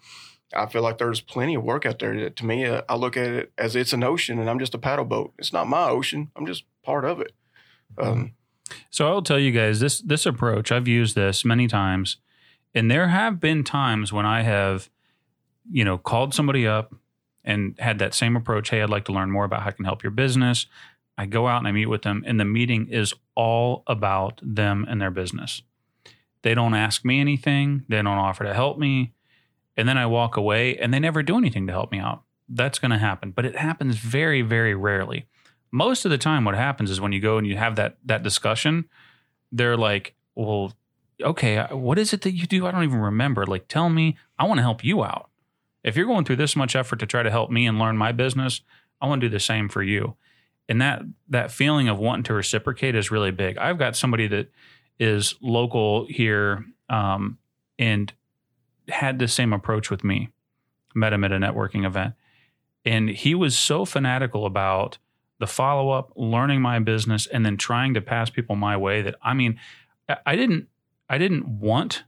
i 0.54 0.66
feel 0.66 0.82
like 0.82 0.98
there's 0.98 1.20
plenty 1.20 1.54
of 1.54 1.62
work 1.62 1.86
out 1.86 1.98
there 1.98 2.30
to 2.30 2.44
me 2.46 2.64
uh, 2.64 2.82
i 2.88 2.94
look 2.94 3.16
at 3.16 3.30
it 3.30 3.52
as 3.58 3.74
it's 3.76 3.92
an 3.92 4.02
ocean 4.02 4.38
and 4.38 4.48
i'm 4.50 4.58
just 4.58 4.74
a 4.74 4.78
paddle 4.78 5.04
boat 5.04 5.32
it's 5.38 5.52
not 5.52 5.66
my 5.66 5.88
ocean 5.88 6.30
i'm 6.36 6.46
just 6.46 6.64
part 6.82 7.04
of 7.04 7.20
it 7.20 7.32
um, 7.98 8.32
So 8.90 9.08
I 9.08 9.12
will 9.12 9.22
tell 9.22 9.38
you 9.38 9.52
guys 9.52 9.80
this 9.80 10.00
this 10.00 10.26
approach. 10.26 10.72
I've 10.72 10.88
used 10.88 11.14
this 11.14 11.44
many 11.44 11.68
times, 11.68 12.16
and 12.74 12.90
there 12.90 13.08
have 13.08 13.40
been 13.40 13.64
times 13.64 14.12
when 14.12 14.26
I 14.26 14.42
have, 14.42 14.90
you 15.70 15.84
know, 15.84 15.98
called 15.98 16.34
somebody 16.34 16.66
up 16.66 16.94
and 17.44 17.74
had 17.78 17.98
that 17.98 18.14
same 18.14 18.36
approach. 18.36 18.70
Hey, 18.70 18.82
I'd 18.82 18.90
like 18.90 19.04
to 19.06 19.12
learn 19.12 19.30
more 19.30 19.44
about 19.44 19.62
how 19.62 19.68
I 19.68 19.72
can 19.72 19.84
help 19.84 20.02
your 20.02 20.10
business. 20.10 20.66
I 21.18 21.26
go 21.26 21.46
out 21.46 21.58
and 21.58 21.68
I 21.68 21.72
meet 21.72 21.86
with 21.86 22.02
them, 22.02 22.24
and 22.26 22.40
the 22.40 22.44
meeting 22.44 22.88
is 22.88 23.12
all 23.34 23.82
about 23.86 24.40
them 24.42 24.86
and 24.88 25.00
their 25.00 25.10
business. 25.10 25.62
They 26.42 26.54
don't 26.54 26.74
ask 26.74 27.04
me 27.04 27.20
anything. 27.20 27.84
They 27.88 27.96
don't 27.96 28.06
offer 28.06 28.44
to 28.44 28.54
help 28.54 28.78
me, 28.78 29.12
and 29.76 29.88
then 29.88 29.98
I 29.98 30.06
walk 30.06 30.36
away, 30.36 30.76
and 30.76 30.92
they 30.92 30.98
never 30.98 31.22
do 31.22 31.36
anything 31.36 31.66
to 31.66 31.72
help 31.72 31.92
me 31.92 31.98
out. 31.98 32.22
That's 32.48 32.78
going 32.78 32.90
to 32.90 32.98
happen, 32.98 33.30
but 33.30 33.44
it 33.44 33.56
happens 33.56 33.96
very, 33.96 34.42
very 34.42 34.74
rarely. 34.74 35.26
Most 35.70 36.04
of 36.04 36.10
the 36.10 36.18
time 36.18 36.44
what 36.44 36.54
happens 36.54 36.90
is 36.90 37.00
when 37.00 37.12
you 37.12 37.20
go 37.20 37.38
and 37.38 37.46
you 37.46 37.56
have 37.56 37.76
that 37.76 37.96
that 38.04 38.22
discussion 38.22 38.84
they're 39.52 39.76
like 39.76 40.14
well 40.34 40.72
okay 41.22 41.56
uh, 41.58 41.76
what 41.76 41.98
is 41.98 42.12
it 42.12 42.22
that 42.22 42.32
you 42.32 42.46
do? 42.46 42.66
I 42.66 42.70
don't 42.70 42.84
even 42.84 43.00
remember. 43.00 43.46
Like 43.46 43.68
tell 43.68 43.88
me. 43.88 44.18
I 44.38 44.44
want 44.44 44.58
to 44.58 44.62
help 44.62 44.84
you 44.84 45.02
out. 45.02 45.30
If 45.82 45.96
you're 45.96 46.06
going 46.06 46.24
through 46.24 46.36
this 46.36 46.56
much 46.56 46.76
effort 46.76 46.98
to 46.98 47.06
try 47.06 47.22
to 47.22 47.30
help 47.30 47.50
me 47.50 47.66
and 47.66 47.78
learn 47.78 47.96
my 47.96 48.12
business 48.12 48.60
i 49.02 49.06
want 49.06 49.20
to 49.20 49.28
do 49.28 49.32
the 49.32 49.40
same 49.40 49.68
for 49.68 49.82
you. 49.82 50.16
And 50.68 50.80
that 50.80 51.02
that 51.28 51.50
feeling 51.50 51.88
of 51.88 51.98
wanting 51.98 52.22
to 52.24 52.34
reciprocate 52.34 52.94
is 52.94 53.10
really 53.10 53.32
big. 53.32 53.58
I've 53.58 53.78
got 53.78 53.96
somebody 53.96 54.28
that 54.28 54.50
is 54.98 55.34
local 55.42 56.06
here 56.06 56.64
um, 56.88 57.38
and 57.78 58.12
had 58.88 59.18
the 59.18 59.28
same 59.28 59.52
approach 59.52 59.90
with 59.90 60.04
me 60.04 60.30
met 60.94 61.12
him 61.12 61.24
at 61.24 61.32
a 61.32 61.38
networking 61.38 61.86
event 61.86 62.14
and 62.84 63.08
he 63.08 63.34
was 63.34 63.56
so 63.56 63.84
fanatical 63.84 64.44
about 64.46 64.98
the 65.38 65.46
follow 65.46 65.90
up, 65.90 66.12
learning 66.16 66.60
my 66.60 66.78
business, 66.78 67.26
and 67.26 67.44
then 67.44 67.56
trying 67.56 67.94
to 67.94 68.00
pass 68.00 68.30
people 68.30 68.56
my 68.56 68.76
way 68.76 69.02
that 69.02 69.16
I 69.22 69.34
mean, 69.34 69.58
I- 70.26 70.36
didn't 70.36 70.68
I 71.08 71.18
didn't 71.18 71.46
want 71.46 72.04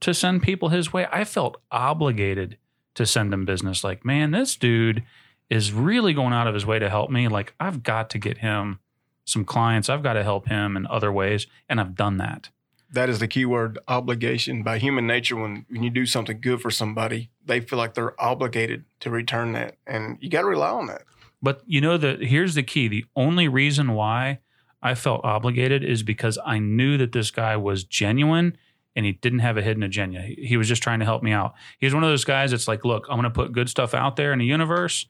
to 0.00 0.14
send 0.14 0.42
people 0.42 0.70
his 0.70 0.92
way. 0.92 1.06
I 1.12 1.24
felt 1.24 1.60
obligated 1.70 2.56
to 2.94 3.06
send 3.06 3.32
them 3.32 3.44
business. 3.44 3.84
Like, 3.84 4.04
man, 4.04 4.30
this 4.30 4.56
dude 4.56 5.04
is 5.50 5.72
really 5.72 6.12
going 6.12 6.32
out 6.32 6.46
of 6.46 6.54
his 6.54 6.66
way 6.66 6.78
to 6.78 6.90
help 6.90 7.10
me. 7.10 7.28
Like, 7.28 7.54
I've 7.60 7.82
got 7.82 8.10
to 8.10 8.18
get 8.18 8.38
him 8.38 8.80
some 9.24 9.44
clients. 9.44 9.88
I've 9.88 10.02
got 10.02 10.14
to 10.14 10.24
help 10.24 10.48
him 10.48 10.76
in 10.76 10.86
other 10.86 11.12
ways. 11.12 11.46
And 11.68 11.80
I've 11.80 11.94
done 11.94 12.16
that. 12.16 12.48
That 12.90 13.08
is 13.08 13.18
the 13.18 13.28
key 13.28 13.44
word 13.44 13.78
obligation 13.88 14.62
by 14.62 14.78
human 14.78 15.06
nature 15.06 15.36
when, 15.36 15.66
when 15.68 15.82
you 15.82 15.90
do 15.90 16.06
something 16.06 16.40
good 16.40 16.60
for 16.60 16.70
somebody 16.70 17.30
they 17.44 17.60
feel 17.60 17.78
like 17.78 17.94
they're 17.94 18.20
obligated 18.22 18.84
to 19.00 19.10
return 19.10 19.52
that 19.52 19.76
and 19.86 20.18
you 20.20 20.28
got 20.30 20.42
to 20.42 20.46
rely 20.46 20.70
on 20.70 20.86
that 20.86 21.02
But 21.42 21.62
you 21.66 21.80
know 21.80 21.96
the 21.96 22.16
here's 22.20 22.54
the 22.54 22.62
key. 22.62 22.88
The 22.88 23.04
only 23.14 23.46
reason 23.48 23.94
why 23.94 24.40
I 24.82 24.94
felt 24.94 25.24
obligated 25.24 25.84
is 25.84 26.02
because 26.02 26.38
I 26.44 26.58
knew 26.58 26.98
that 26.98 27.12
this 27.12 27.30
guy 27.30 27.56
was 27.56 27.84
genuine 27.84 28.56
and 28.96 29.06
he 29.06 29.12
didn't 29.12 29.40
have 29.40 29.56
a 29.56 29.62
hidden 29.62 29.82
agenda. 29.82 30.20
He, 30.20 30.34
he 30.34 30.56
was 30.56 30.66
just 30.68 30.82
trying 30.82 30.98
to 30.98 31.04
help 31.04 31.22
me 31.22 31.30
out. 31.30 31.54
He's 31.78 31.94
one 31.94 32.02
of 32.02 32.10
those 32.10 32.24
guys 32.24 32.50
that's 32.50 32.66
like, 32.66 32.84
look, 32.84 33.06
I'm 33.08 33.16
going 33.16 33.22
to 33.24 33.30
put 33.30 33.52
good 33.52 33.68
stuff 33.68 33.94
out 33.94 34.16
there 34.16 34.32
in 34.32 34.40
the 34.40 34.46
universe 34.46 35.06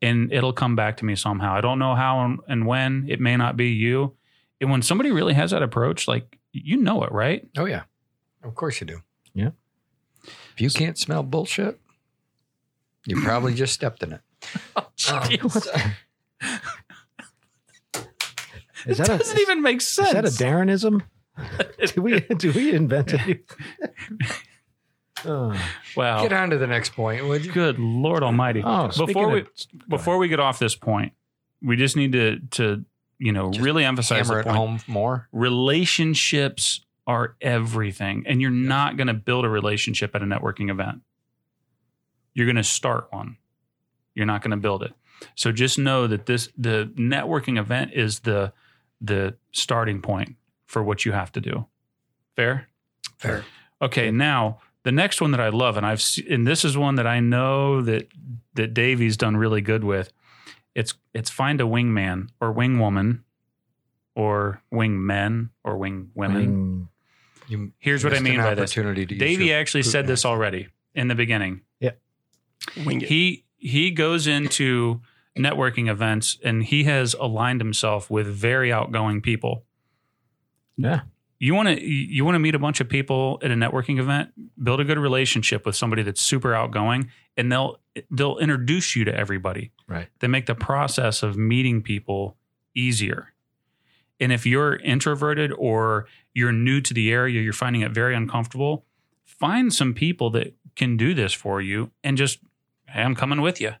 and 0.00 0.32
it'll 0.32 0.52
come 0.54 0.76
back 0.76 0.96
to 0.98 1.04
me 1.04 1.14
somehow. 1.14 1.54
I 1.54 1.60
don't 1.60 1.78
know 1.78 1.94
how 1.94 2.36
and 2.48 2.66
when. 2.66 3.04
It 3.08 3.20
may 3.20 3.36
not 3.36 3.56
be 3.56 3.68
you. 3.68 4.14
And 4.60 4.70
when 4.70 4.80
somebody 4.80 5.10
really 5.10 5.34
has 5.34 5.50
that 5.50 5.62
approach, 5.62 6.08
like 6.08 6.38
you 6.64 6.76
know 6.76 7.02
it, 7.02 7.12
right? 7.12 7.46
Oh 7.56 7.64
yeah. 7.66 7.82
Of 8.42 8.54
course 8.54 8.80
you 8.80 8.86
do. 8.86 9.00
Yeah. 9.34 9.50
If 10.24 10.60
you 10.60 10.70
can't 10.70 10.98
smell 10.98 11.22
bullshit, 11.22 11.78
you 13.06 13.20
probably 13.22 13.54
just 13.54 13.72
stepped 13.74 14.02
in 14.02 14.12
it. 14.12 14.20
Oh, 14.76 14.86
oh. 14.86 14.90
Jeez. 14.96 15.94
Is 18.86 18.98
that 18.98 19.08
It 19.08 19.14
a 19.14 19.18
doesn't 19.18 19.40
even 19.40 19.62
make 19.62 19.80
sense. 19.80 20.08
is 20.08 20.14
that 20.14 20.24
a 20.24 20.30
Darrenism? 20.30 21.02
do 21.94 22.02
we 22.02 22.20
do 22.20 22.52
we 22.52 22.72
invent 22.74 23.12
it? 23.14 23.44
oh, 25.24 25.54
wow. 25.96 26.22
Get 26.22 26.32
on 26.32 26.50
to 26.50 26.58
the 26.58 26.66
next 26.66 26.90
point, 26.94 27.26
would 27.26 27.44
you? 27.44 27.52
Good 27.52 27.78
Lord 27.78 28.22
Almighty. 28.22 28.62
oh 28.64 28.88
Before 29.06 29.28
we 29.30 29.40
of- 29.40 29.48
before 29.88 30.18
we 30.18 30.28
get 30.28 30.40
off 30.40 30.58
this 30.58 30.74
point, 30.76 31.12
we 31.62 31.76
just 31.76 31.96
need 31.96 32.12
to 32.12 32.38
to 32.52 32.84
you 33.18 33.32
know 33.32 33.50
Just 33.50 33.64
really 33.64 33.84
emphasize 33.84 34.28
the 34.28 34.42
point. 34.42 34.56
home 34.56 34.80
more. 34.86 35.28
Relationships 35.32 36.80
are 37.06 37.36
everything, 37.40 38.24
and 38.26 38.40
you're 38.40 38.50
not 38.50 38.96
going 38.96 39.06
to 39.06 39.14
build 39.14 39.44
a 39.44 39.48
relationship 39.48 40.14
at 40.14 40.22
a 40.22 40.26
networking 40.26 40.70
event. 40.70 41.02
You're 42.34 42.46
going 42.46 42.56
to 42.56 42.64
start 42.64 43.08
one. 43.10 43.36
You're 44.14 44.26
not 44.26 44.42
going 44.42 44.50
to 44.50 44.56
build 44.56 44.82
it. 44.82 44.92
So 45.34 45.52
just 45.52 45.78
know 45.78 46.06
that 46.06 46.26
this 46.26 46.48
the 46.56 46.90
networking 46.96 47.58
event 47.58 47.92
is 47.94 48.20
the 48.20 48.52
the 49.00 49.36
starting 49.52 50.00
point 50.00 50.36
for 50.66 50.82
what 50.82 51.04
you 51.04 51.12
have 51.12 51.32
to 51.32 51.40
do. 51.40 51.66
Fair? 52.34 52.68
Fair. 53.18 53.44
Okay, 53.80 54.10
now 54.10 54.58
the 54.82 54.92
next 54.92 55.20
one 55.20 55.30
that 55.32 55.40
I 55.40 55.48
love, 55.48 55.76
and 55.76 55.86
I've 55.86 56.02
and 56.28 56.46
this 56.46 56.64
is 56.64 56.76
one 56.76 56.96
that 56.96 57.06
I 57.06 57.20
know 57.20 57.82
that 57.82 58.08
that 58.54 58.74
Davie's 58.74 59.16
done 59.16 59.36
really 59.36 59.60
good 59.60 59.84
with. 59.84 60.12
It's 60.76 60.94
it's 61.14 61.30
find 61.30 61.60
a 61.60 61.64
wingman 61.64 62.28
or 62.40 62.52
wing 62.52 62.78
woman, 62.78 63.24
or 64.14 64.62
wing 64.70 65.04
men 65.04 65.50
or 65.64 65.76
wing 65.78 66.10
women. 66.14 66.36
Wing- 66.36 66.88
You 67.48 67.72
Here's 67.78 68.04
what 68.04 68.12
I 68.12 68.16
missed 68.16 68.24
mean 68.24 68.38
by 68.40 68.54
this. 68.54 68.70
opportunity 68.72 69.06
to 69.06 69.14
use 69.14 69.20
Davie 69.20 69.46
your 69.46 69.58
actually 69.58 69.82
poop 69.84 69.92
said 69.92 70.06
this 70.06 70.24
already 70.26 70.68
in 70.94 71.08
the 71.08 71.14
beginning. 71.14 71.62
Wing 72.84 73.00
it. 73.02 73.08
He 73.08 73.44
he 73.58 73.90
goes 73.90 74.26
into 74.26 75.00
networking 75.38 75.88
events 75.88 76.38
and 76.42 76.64
he 76.64 76.84
has 76.84 77.14
aligned 77.14 77.60
himself 77.60 78.10
with 78.10 78.26
very 78.26 78.72
outgoing 78.72 79.20
people. 79.20 79.64
Yeah. 80.76 81.02
You 81.38 81.54
want 81.54 81.68
to 81.68 81.82
you 81.82 82.24
want 82.24 82.34
to 82.34 82.38
meet 82.38 82.54
a 82.54 82.58
bunch 82.58 82.80
of 82.80 82.88
people 82.88 83.38
at 83.42 83.50
a 83.50 83.54
networking 83.54 83.98
event, 83.98 84.30
build 84.62 84.80
a 84.80 84.84
good 84.84 84.98
relationship 84.98 85.66
with 85.66 85.76
somebody 85.76 86.02
that's 86.02 86.22
super 86.22 86.54
outgoing 86.54 87.10
and 87.36 87.52
they'll 87.52 87.78
they'll 88.10 88.38
introduce 88.38 88.96
you 88.96 89.04
to 89.04 89.14
everybody. 89.14 89.72
Right. 89.86 90.08
They 90.20 90.28
make 90.28 90.46
the 90.46 90.54
process 90.54 91.22
of 91.22 91.36
meeting 91.36 91.82
people 91.82 92.36
easier. 92.74 93.32
And 94.18 94.32
if 94.32 94.46
you're 94.46 94.76
introverted 94.76 95.52
or 95.52 96.06
you're 96.32 96.52
new 96.52 96.80
to 96.80 96.94
the 96.94 97.12
area, 97.12 97.42
you're 97.42 97.52
finding 97.52 97.82
it 97.82 97.92
very 97.92 98.14
uncomfortable, 98.14 98.86
find 99.24 99.72
some 99.72 99.92
people 99.94 100.30
that 100.30 100.54
can 100.74 100.96
do 100.96 101.14
this 101.14 101.32
for 101.32 101.60
you 101.60 101.90
and 102.02 102.16
just, 102.16 102.38
hey, 102.88 103.02
I'm 103.02 103.14
coming 103.14 103.40
with 103.40 103.60
you. 103.60 103.72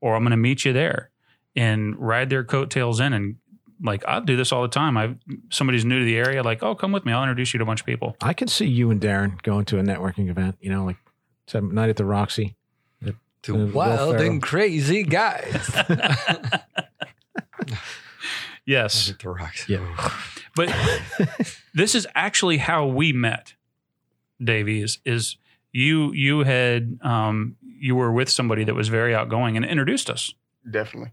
Or 0.00 0.16
I'm 0.16 0.22
going 0.22 0.32
to 0.32 0.36
meet 0.36 0.64
you 0.64 0.72
there 0.72 1.10
and 1.56 1.96
ride 1.98 2.30
their 2.30 2.44
coattails 2.44 3.00
in. 3.00 3.12
And 3.12 3.36
like, 3.84 4.02
I'll 4.08 4.22
do 4.22 4.36
this 4.36 4.50
all 4.50 4.62
the 4.62 4.68
time. 4.68 4.96
I 4.96 5.14
somebody's 5.50 5.84
new 5.84 5.98
to 5.98 6.04
the 6.04 6.16
area, 6.16 6.42
like, 6.42 6.62
oh, 6.62 6.74
come 6.74 6.90
with 6.90 7.04
me. 7.04 7.12
I'll 7.12 7.22
introduce 7.22 7.52
you 7.52 7.58
to 7.58 7.64
a 7.64 7.66
bunch 7.66 7.80
of 7.80 7.86
people. 7.86 8.16
I 8.20 8.32
can 8.32 8.48
see 8.48 8.66
you 8.66 8.90
and 8.90 9.00
Darren 9.00 9.40
going 9.42 9.66
to 9.66 9.78
a 9.78 9.82
networking 9.82 10.30
event, 10.30 10.56
you 10.60 10.70
know, 10.70 10.84
like 10.84 10.96
some 11.46 11.74
night 11.74 11.90
at 11.90 11.96
the 11.96 12.04
Roxy. 12.04 12.56
to 13.42 13.54
Will 13.54 13.66
wild 13.66 14.16
and 14.16 14.42
crazy 14.42 15.02
guys. 15.02 15.70
yes. 18.64 19.12
the 19.20 19.28
rocks. 19.28 19.68
Yeah. 19.68 20.10
But 20.56 20.74
this 21.74 21.94
is 21.94 22.06
actually 22.14 22.56
how 22.58 22.86
we 22.86 23.12
met, 23.12 23.54
Davie, 24.42 24.80
is, 24.80 24.98
is 25.04 25.36
you 25.72 26.12
you 26.12 26.44
had 26.44 26.98
um, 27.02 27.56
you 27.62 27.96
were 27.96 28.12
with 28.12 28.30
somebody 28.30 28.64
that 28.64 28.74
was 28.74 28.88
very 28.88 29.14
outgoing 29.14 29.56
and 29.56 29.66
introduced 29.66 30.08
us. 30.08 30.32
Definitely. 30.68 31.12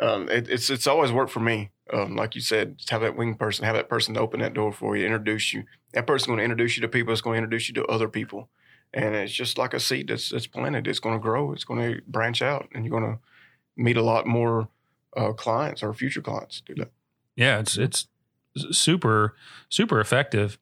Um, 0.00 0.28
it, 0.28 0.48
it's 0.48 0.68
it's 0.68 0.86
always 0.86 1.12
worked 1.12 1.30
for 1.30 1.40
me. 1.40 1.70
Um, 1.92 2.16
like 2.16 2.34
you 2.34 2.40
said, 2.40 2.78
just 2.78 2.90
have 2.90 3.00
that 3.00 3.16
wing 3.16 3.34
person, 3.34 3.64
have 3.64 3.74
that 3.74 3.88
person 3.88 4.16
open 4.16 4.40
that 4.40 4.54
door 4.54 4.72
for 4.72 4.96
you, 4.96 5.04
introduce 5.04 5.52
you. 5.52 5.64
That 5.92 6.06
person's 6.06 6.28
going 6.28 6.38
to 6.38 6.44
introduce 6.44 6.76
you 6.76 6.82
to 6.82 6.88
people. 6.88 7.12
It's 7.12 7.20
going 7.20 7.34
to 7.34 7.38
introduce 7.44 7.68
you 7.68 7.74
to 7.74 7.86
other 7.86 8.08
people, 8.08 8.48
and 8.94 9.14
it's 9.14 9.32
just 9.32 9.58
like 9.58 9.74
a 9.74 9.80
seed 9.80 10.08
that's 10.08 10.30
that's 10.30 10.46
planted. 10.46 10.86
It's 10.86 11.00
going 11.00 11.16
to 11.16 11.22
grow. 11.22 11.52
It's 11.52 11.64
going 11.64 11.80
to 11.80 12.00
branch 12.06 12.42
out, 12.42 12.68
and 12.74 12.84
you're 12.84 12.98
going 12.98 13.12
to 13.12 13.18
meet 13.76 13.96
a 13.96 14.02
lot 14.02 14.26
more 14.26 14.68
uh, 15.16 15.32
clients 15.32 15.82
or 15.82 15.92
future 15.92 16.20
clients. 16.20 16.62
Do 16.64 16.74
that. 16.76 16.90
Yeah, 17.36 17.58
it's 17.58 17.76
it's 17.76 18.06
super 18.70 19.34
super 19.68 20.00
effective, 20.00 20.58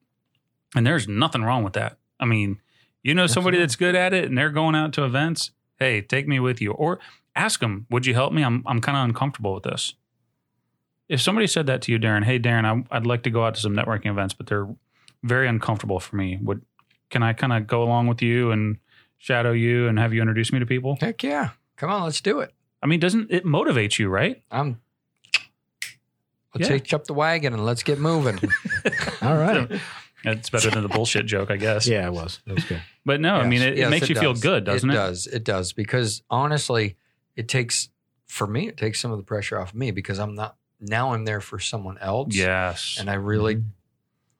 and 0.75 0.87
there's 0.87 1.09
nothing 1.09 1.43
wrong 1.43 1.63
with 1.63 1.75
that. 1.75 1.99
I 2.21 2.25
mean, 2.25 2.61
you 3.03 3.15
know 3.15 3.27
somebody 3.27 3.59
that's 3.59 3.77
good 3.77 3.95
at 3.95 4.15
it, 4.15 4.25
and 4.25 4.37
they're 4.37 4.51
going 4.51 4.75
out 4.75 4.93
to 4.95 5.05
events. 5.05 5.51
Hey, 5.79 6.01
take 6.01 6.27
me 6.27 6.41
with 6.41 6.61
you, 6.61 6.73
or 6.73 6.99
ask 7.37 7.61
them, 7.61 7.87
"Would 7.91 8.07
you 8.07 8.15
help 8.15 8.33
me? 8.33 8.43
I'm 8.43 8.63
I'm 8.67 8.81
kind 8.81 8.97
of 8.97 9.05
uncomfortable 9.05 9.55
with 9.55 9.65
this." 9.65 9.95
If 11.09 11.21
somebody 11.23 11.47
said 11.47 11.67
that 11.67 11.83
to 11.83 11.93
you, 11.93 11.99
Darren, 11.99 12.25
hey 12.25 12.39
Darren, 12.39 12.65
I, 12.91 12.97
I'd 12.97 13.07
like 13.07 13.23
to 13.25 13.31
go 13.31 13.45
out 13.45 13.55
to 13.55 13.61
some 13.61 13.75
networking 13.75 14.07
events, 14.11 14.35
but 14.35 14.47
they're 14.47 14.67
very 15.23 15.49
uncomfortable 15.49 16.01
for 16.01 16.17
me. 16.17 16.39
Would 16.43 16.63
can 17.11 17.23
I 17.23 17.33
kind 17.33 17.53
of 17.53 17.67
go 17.67 17.83
along 17.83 18.07
with 18.09 18.21
you 18.23 18.51
and 18.51 18.77
shadow 19.17 19.53
you 19.53 19.89
and 19.89 19.99
have 19.99 20.13
you 20.13 20.21
introduce 20.21 20.53
me 20.53 20.59
to 20.59 20.67
people? 20.67 20.99
Heck 21.01 21.23
yeah. 21.23 21.51
Come 21.77 21.91
on, 21.91 22.05
let's 22.05 22.21
do 22.21 22.41
it. 22.41 22.53
I 22.83 22.87
mean, 22.87 23.01
doesn't 23.01 23.31
it 23.31 23.45
motivate 23.45 23.99
you, 23.99 24.09
right? 24.09 24.43
I'm 24.51 24.81
let's 26.55 26.69
Yeah. 26.69 26.75
hitch 26.75 26.93
up 26.95 27.07
the 27.07 27.15
wagon 27.15 27.53
and 27.55 27.65
let's 27.65 27.83
get 27.83 27.99
moving. 27.99 28.39
All 29.23 29.37
right. 29.37 29.71
It's 30.25 30.51
better 30.51 30.71
than 30.71 30.83
the 30.83 30.89
bullshit 30.89 31.27
joke, 31.27 31.51
I 31.51 31.57
guess. 31.57 31.87
Yeah, 31.87 32.07
it 32.07 32.13
was. 32.13 32.41
It 32.47 32.53
was 32.53 32.65
good. 32.65 32.83
But 33.07 33.21
no, 33.21 33.37
I 33.37 33.47
mean, 33.49 33.63
it, 33.63 33.75
it 33.75 33.79
Yes, 33.79 33.91
makes 33.91 34.09
you 34.09 34.17
feel 34.17 34.35
good, 34.35 34.65
doesn't 34.65 34.91
it? 34.91 34.93
It 34.93 34.97
does. 34.97 35.27
It 35.29 35.45
does. 35.45 35.73
Because 35.73 36.23
honestly, 36.29 36.97
it 37.37 37.49
takes 37.49 37.89
for 38.27 38.47
me, 38.47 38.69
it 38.69 38.77
takes 38.77 39.01
some 39.01 39.11
of 39.11 39.17
the 39.17 39.23
pressure 39.25 39.59
off 39.59 39.71
of 39.71 39.75
me 39.77 39.91
because 39.93 40.19
I'm 40.19 40.35
not 40.35 40.57
now 40.81 41.13
I'm 41.13 41.25
there 41.25 41.41
for 41.41 41.59
someone 41.59 41.99
else. 41.99 42.35
Yes. 42.35 42.97
And 43.01 43.11
I 43.11 43.15
really 43.15 43.57
mm-hmm. 43.57 43.69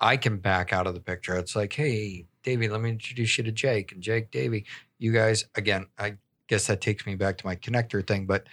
I 0.01 0.17
can 0.17 0.39
back 0.39 0.73
out 0.73 0.87
of 0.87 0.95
the 0.95 1.01
picture. 1.01 1.37
It's 1.37 1.57
like, 1.57 1.73
hey, 1.73 2.27
Davie, 2.45 2.69
let 2.69 2.81
me 2.81 2.91
introduce 2.91 3.37
you 3.37 3.45
to 3.45 3.53
Jake 3.53 3.93
and 3.93 4.01
Jake, 4.01 4.31
Davie. 4.31 4.65
You 4.99 5.13
guys, 5.13 5.45
again, 5.57 5.87
I 5.99 6.15
guess 6.47 6.69
that 6.69 6.81
takes 6.81 7.05
me 7.05 7.17
back 7.17 7.39
to 7.39 7.47
my 7.47 7.57
connector 7.57 8.07
thing, 8.07 8.27
but 8.27 8.47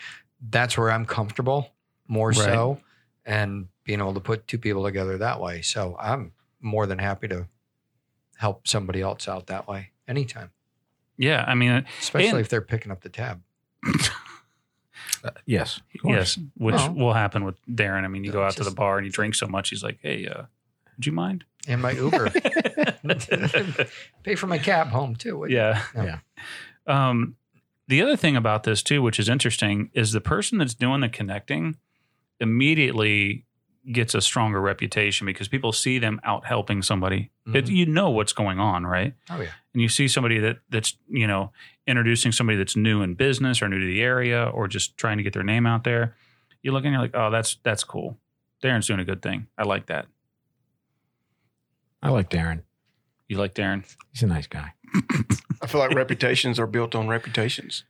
that's 0.49 0.77
where 0.77 0.91
I'm 0.91 1.05
comfortable 1.05 1.71
more 2.07 2.29
Right. 2.29 2.37
so. 2.37 2.79
And 3.25 3.67
being 3.83 3.99
able 3.99 4.13
to 4.15 4.19
put 4.19 4.47
two 4.47 4.57
people 4.57 4.83
together 4.83 5.17
that 5.19 5.39
way. 5.39 5.61
So 5.61 5.95
I'm 5.99 6.31
more 6.61 6.87
than 6.87 6.97
happy 6.99 7.27
to 7.29 7.47
help 8.37 8.67
somebody 8.67 9.01
else 9.01 9.27
out 9.27 9.47
that 9.47 9.67
way 9.67 9.91
anytime, 10.07 10.51
yeah. 11.17 11.45
I 11.47 11.55
mean, 11.55 11.85
especially 12.01 12.29
And- 12.29 12.39
if 12.39 12.49
they're 12.49 12.61
picking 12.61 12.91
up 12.91 13.01
the 13.01 13.09
tab. 13.09 13.41
Uh, 15.25 15.31
yes. 15.45 15.77
of 15.95 16.01
course. 16.01 16.37
yes, 16.37 16.39
which 16.57 16.75
Well- 16.75 16.93
will 16.93 17.13
happen 17.13 17.43
with 17.45 17.55
Darren. 17.65 18.03
I 18.03 18.07
mean, 18.07 18.23
you 18.23 18.31
go 18.31 18.41
Yeah, 18.41 18.47
out 18.47 18.55
to 18.57 18.63
the 18.63 18.71
bar 18.71 18.97
and 18.97 19.05
you 19.05 19.11
drink 19.11 19.33
so 19.35 19.47
much, 19.47 19.69
he's 19.71 19.83
like, 19.83 19.97
hey, 20.01 20.27
uh, 20.27 20.43
would 20.95 21.05
you 21.05 21.11
mind? 21.11 21.43
And 21.67 21.81
my 21.81 21.91
Uber. 21.91 22.29
Pay 24.23 24.35
for 24.35 24.47
my 24.47 24.57
cab 24.59 24.87
home 24.89 25.15
too. 25.15 25.37
wouldn't 25.39 25.55
yeah. 25.57 25.81
Yeah. 25.95 26.19
Um, 26.87 27.35
the 27.87 28.01
other 28.01 28.15
thing 28.15 28.35
about 28.35 28.63
this, 28.63 28.81
too, 28.83 29.01
which 29.01 29.19
is 29.19 29.29
interesting, 29.29 29.89
is 29.93 30.11
the 30.11 30.21
person 30.21 30.57
that's 30.59 30.73
doing 30.75 31.01
the 31.01 31.09
connecting 31.09 31.77
immediately 32.39 33.45
gets 33.91 34.15
a 34.15 34.21
stronger 34.21 34.59
reputation 34.59 35.25
because 35.25 35.47
people 35.47 35.71
see 35.71 35.99
them 35.99 36.19
out 36.23 36.45
helping 36.45 36.81
somebody. 36.81 37.31
It, 37.53 37.65
Mhm. 37.65 37.75
you 37.75 37.85
know 37.85 38.09
what's 38.09 38.33
going 38.33 38.59
on, 38.59 38.85
right? 38.85 39.13
Oh 39.29 39.39
yeah. 39.41 39.49
and 39.73 39.81
you 39.81 39.89
see 39.89 40.07
somebody 40.07 40.39
that 40.39 40.57
that's 40.69 40.97
you 41.07 41.27
know 41.27 41.51
introducing 41.85 42.31
somebody 42.31 42.57
that's 42.57 42.75
new 42.75 43.01
in 43.01 43.13
business 43.13 43.61
or 43.61 43.67
new 43.69 43.79
to 43.79 43.85
the 43.85 44.01
area 44.01 44.45
or 44.45 44.67
just 44.67 44.97
trying 44.97 45.17
to 45.17 45.23
get 45.23 45.33
their 45.33 45.43
name 45.43 45.65
out 45.67 45.83
there 45.83 46.15
you 46.63 46.71
look 46.71 46.83
and 46.83 46.93
you're 46.93 47.01
like 47.01 47.11
oh 47.13 47.29
that's 47.29 47.57
that's 47.63 47.83
cool 47.83 48.17
darren's 48.63 48.87
doing 48.87 48.99
a 48.99 49.05
good 49.05 49.21
thing 49.21 49.45
i 49.57 49.63
like 49.63 49.85
that 49.85 50.07
I 52.01 52.09
like 52.09 52.29
Darren. 52.29 52.61
you 53.27 53.37
like 53.37 53.53
darren 53.53 53.83
He's 54.11 54.23
a 54.23 54.27
nice 54.27 54.47
guy. 54.47 54.73
I 55.61 55.67
feel 55.67 55.79
like 55.81 55.93
reputations 55.93 56.59
are 56.59 56.67
built 56.67 56.95
on 56.95 57.07
reputations. 57.07 57.83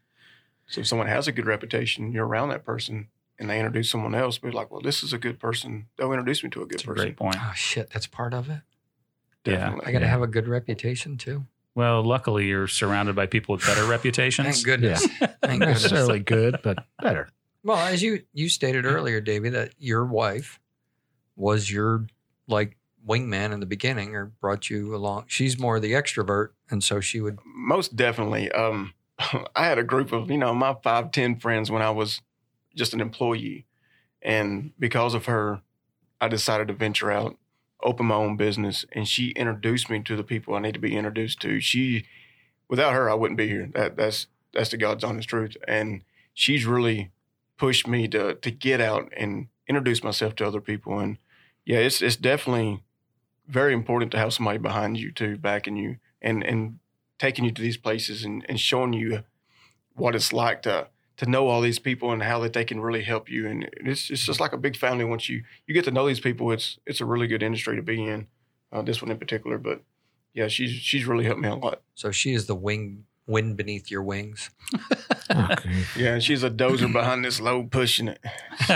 So 0.68 0.82
if 0.82 0.88
someone 0.88 1.08
has 1.08 1.28
a 1.28 1.32
good 1.32 1.46
reputation, 1.46 2.12
you're 2.12 2.26
around 2.26 2.50
that 2.50 2.66
person, 2.66 3.10
and 3.40 3.50
they 3.50 3.58
introduce 3.60 3.90
someone 3.92 4.16
else, 4.16 4.38
be 4.38 4.52
like, 4.52 4.72
"Well, 4.72 4.82
this 4.82 5.04
is 5.04 5.14
a 5.14 5.18
good 5.18 5.40
person." 5.40 5.88
They'll 5.98 6.12
introduce 6.14 6.44
me 6.44 6.50
to 6.52 6.62
a 6.62 6.66
good 6.66 6.80
that's 6.80 6.84
a 6.84 6.88
person. 6.88 7.04
great 7.06 7.18
point 7.18 7.38
Oh 7.40 7.52
shit, 7.56 7.90
that's 7.92 8.08
part 8.08 8.34
of 8.34 8.50
it. 8.50 8.62
yeah 9.46 9.56
Definitely. 9.58 9.86
I 9.88 9.92
got 9.92 10.00
to 10.00 10.06
Yeah. 10.06 10.12
have 10.12 10.22
a 10.22 10.28
good 10.28 10.48
reputation 10.48 11.18
too. 11.18 11.46
well 11.76 12.02
luckily 12.04 12.48
you're 12.48 12.68
surrounded 12.68 13.16
by 13.16 13.26
people 13.26 13.56
with 13.56 13.66
better 13.66 13.86
reputations 13.96 14.48
Thank 14.64 14.66
goodness. 14.66 15.06
Thank 15.08 15.22
Not 15.42 15.50
goodness. 15.60 15.84
necessarily 15.84 16.20
good, 16.20 16.60
but 16.64 16.86
better. 17.02 17.30
Well, 17.64 17.78
as 17.78 18.02
you 18.04 18.24
you 18.34 18.48
stated 18.50 18.86
earlier, 18.86 19.20
Davie, 19.22 19.50
that 19.50 19.74
your 19.80 20.06
wife 20.06 20.60
was 21.36 21.70
your 21.72 22.06
like 22.48 22.78
wingman 23.08 23.52
in 23.52 23.60
the 23.60 23.66
beginning, 23.66 24.16
or 24.16 24.26
brought 24.26 24.70
you 24.70 24.96
along. 24.96 25.26
She's 25.28 25.60
more 25.60 25.80
the 25.80 25.92
extrovert, 25.94 26.50
and 26.70 26.84
so 26.84 27.00
she 27.00 27.20
would. 27.22 27.40
Most 27.46 27.96
definitely. 27.96 28.52
Um, 28.52 28.94
I 29.56 29.66
had 29.66 29.78
a 29.80 29.84
group 29.84 30.12
of, 30.12 30.30
you 30.32 30.38
know, 30.38 30.54
my 30.54 30.76
five 30.84 31.12
ten 31.12 31.38
friends 31.40 31.70
when 31.72 31.82
I 31.82 31.90
was 31.90 32.22
just 32.76 32.94
an 32.94 33.02
employee. 33.02 33.66
And 34.22 34.72
because 34.80 35.14
of 35.14 35.26
her, 35.26 35.62
I 36.20 36.28
decided 36.28 36.68
to 36.68 36.74
venture 36.74 37.12
out, 37.12 37.38
open 37.84 38.08
my 38.08 38.16
own 38.16 38.38
business. 38.38 38.86
And 38.92 39.08
she 39.08 39.30
introduced 39.30 39.90
me 39.90 40.02
to 40.04 40.16
the 40.16 40.24
people 40.24 40.56
I 40.56 40.60
need 40.60 40.74
to 40.74 40.80
be 40.80 40.96
introduced 40.96 41.42
to. 41.42 41.60
She, 41.60 42.06
without 42.68 42.94
her, 42.94 43.10
I 43.10 43.14
wouldn't 43.14 43.38
be 43.38 43.48
here. 43.48 43.70
That, 43.74 43.96
that's, 43.96 44.28
that's 44.54 44.72
the 44.72 44.78
God's 44.78 45.04
honest 45.04 45.30
truth. 45.30 45.58
And 45.68 46.02
she's 46.34 46.66
really 46.66 47.12
pushed 47.58 47.88
me 47.88 48.08
to, 48.10 48.36
to 48.36 48.52
get 48.52 48.82
out 48.82 49.12
and 49.16 49.48
introduce 49.68 50.04
myself 50.04 50.36
to 50.36 50.48
other 50.48 50.62
people. 50.62 51.00
And 51.00 51.18
yeah, 51.66 51.78
it's, 51.78 52.02
it's 52.02 52.16
definitely 52.16 52.84
very 53.48 53.74
important 53.74 54.12
to 54.12 54.18
have 54.18 54.34
somebody 54.34 54.58
behind 54.58 54.98
you 54.98 55.12
too, 55.12 55.38
backing 55.38 55.76
you 55.76 55.98
and, 56.22 56.44
and 56.44 56.80
taking 57.20 57.46
you 57.46 57.52
to 57.52 57.62
these 57.62 57.78
places 57.78 58.24
and, 58.24 58.46
and 58.50 58.60
showing 58.60 58.94
you 58.94 59.24
what 59.96 60.16
it's 60.16 60.34
like 60.34 60.62
to 60.64 60.88
to 61.18 61.26
know 61.30 61.48
all 61.48 61.62
these 61.62 61.80
people 61.80 62.12
and 62.12 62.22
how 62.22 62.40
that 62.42 62.54
they 62.54 62.66
can 62.66 62.82
really 62.82 63.04
help 63.04 63.30
you. 63.30 63.48
And 63.48 63.70
it's 63.78 64.10
it's 64.10 64.26
just 64.26 64.40
like 64.40 64.54
a 64.54 64.58
big 64.58 64.76
family. 64.78 65.06
Once 65.06 65.30
you 65.30 65.44
you 65.68 65.74
get 65.74 65.86
to 65.86 65.92
know 65.92 66.08
these 66.08 66.20
people, 66.20 66.52
it's 66.52 66.78
it's 66.86 67.02
a 67.02 67.06
really 67.06 67.28
good 67.28 67.44
industry 67.44 67.76
to 67.76 67.82
be 67.82 68.04
in. 68.06 68.28
Uh, 68.72 68.82
this 68.82 69.02
one 69.02 69.12
in 69.12 69.18
particular, 69.18 69.58
but 69.58 69.82
yeah, 70.34 70.48
she's 70.48 70.72
she's 70.72 71.06
really 71.06 71.24
helped 71.26 71.40
me 71.40 71.48
a 71.48 71.56
lot. 71.56 71.82
So 71.94 72.12
she 72.12 72.34
is 72.34 72.46
the 72.48 72.56
wing 72.56 73.06
wind 73.28 73.58
beneath 73.58 73.90
your 73.90 74.04
wings. 74.04 74.50
Okay. 75.32 75.84
Yeah, 75.98 76.20
she's 76.20 76.44
a 76.44 76.50
dozer 76.52 76.92
behind 76.92 77.26
this 77.26 77.40
load 77.40 77.72
pushing 77.72 78.10
it. 78.10 78.20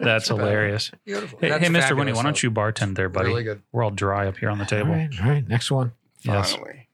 That's 0.00 0.28
hilarious. 0.28 0.90
Beautiful. 1.04 1.38
Hey, 1.40 1.50
That's 1.50 1.66
hey 1.66 1.70
Mr. 1.70 1.96
Winnie, 1.96 2.12
why 2.12 2.22
don't 2.22 2.42
you 2.42 2.50
bartend 2.50 2.96
there, 2.96 3.08
buddy? 3.08 3.28
Really 3.28 3.44
good. 3.44 3.62
We're 3.72 3.82
all 3.84 3.90
dry 3.90 4.26
up 4.26 4.38
here 4.38 4.48
on 4.48 4.58
the 4.58 4.64
table. 4.64 4.92
right, 4.92 5.10
all 5.20 5.28
right. 5.28 5.46
Next 5.46 5.70
one. 5.70 5.92
Yes. 6.22 6.52
Finally. 6.52 6.88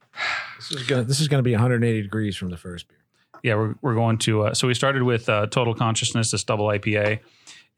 This 0.56 0.72
is 0.72 0.86
gonna 0.86 1.04
this 1.04 1.20
is 1.20 1.28
gonna 1.28 1.42
be 1.42 1.52
180 1.52 2.02
degrees 2.02 2.36
from 2.36 2.50
the 2.50 2.56
first 2.56 2.88
beer. 2.88 2.98
Yeah, 3.42 3.54
we're, 3.56 3.74
we're 3.82 3.94
going 3.94 4.18
to. 4.18 4.42
Uh, 4.42 4.54
so 4.54 4.68
we 4.68 4.74
started 4.74 5.02
with 5.02 5.28
uh, 5.28 5.46
Total 5.48 5.74
Consciousness, 5.74 6.30
this 6.30 6.44
double 6.44 6.66
IPA, 6.66 7.20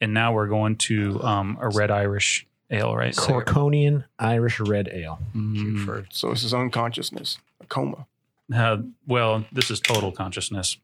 and 0.01 0.13
now 0.13 0.33
we're 0.33 0.47
going 0.49 0.77
to 0.77 1.23
um, 1.23 1.57
a 1.61 1.69
red 1.69 1.91
Irish 1.91 2.47
ale, 2.71 2.95
right? 2.95 3.17
Cool. 3.17 3.41
Corconian 3.41 4.05
Irish 4.19 4.61
Red 4.61 4.89
Ale. 4.93 5.19
Mm, 5.35 5.85
For- 5.85 6.07
So 6.11 6.31
this 6.31 6.45
is 6.45 6.53
unconsciousness, 6.53 7.39
a 7.61 7.67
coma. 7.67 8.07
uh, 8.55 8.79
well, 9.07 9.45
this 9.53 9.71
is 9.71 9.81
total 9.81 10.13
consciousness. 10.13 10.77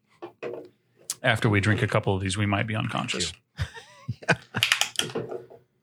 After 1.23 1.47
we 1.49 1.59
drink 1.59 1.83
a 1.83 1.87
couple 1.87 2.15
of 2.15 2.21
these, 2.21 2.35
we 2.37 2.47
might 2.47 2.65
be 2.67 2.75
unconscious. 2.75 3.33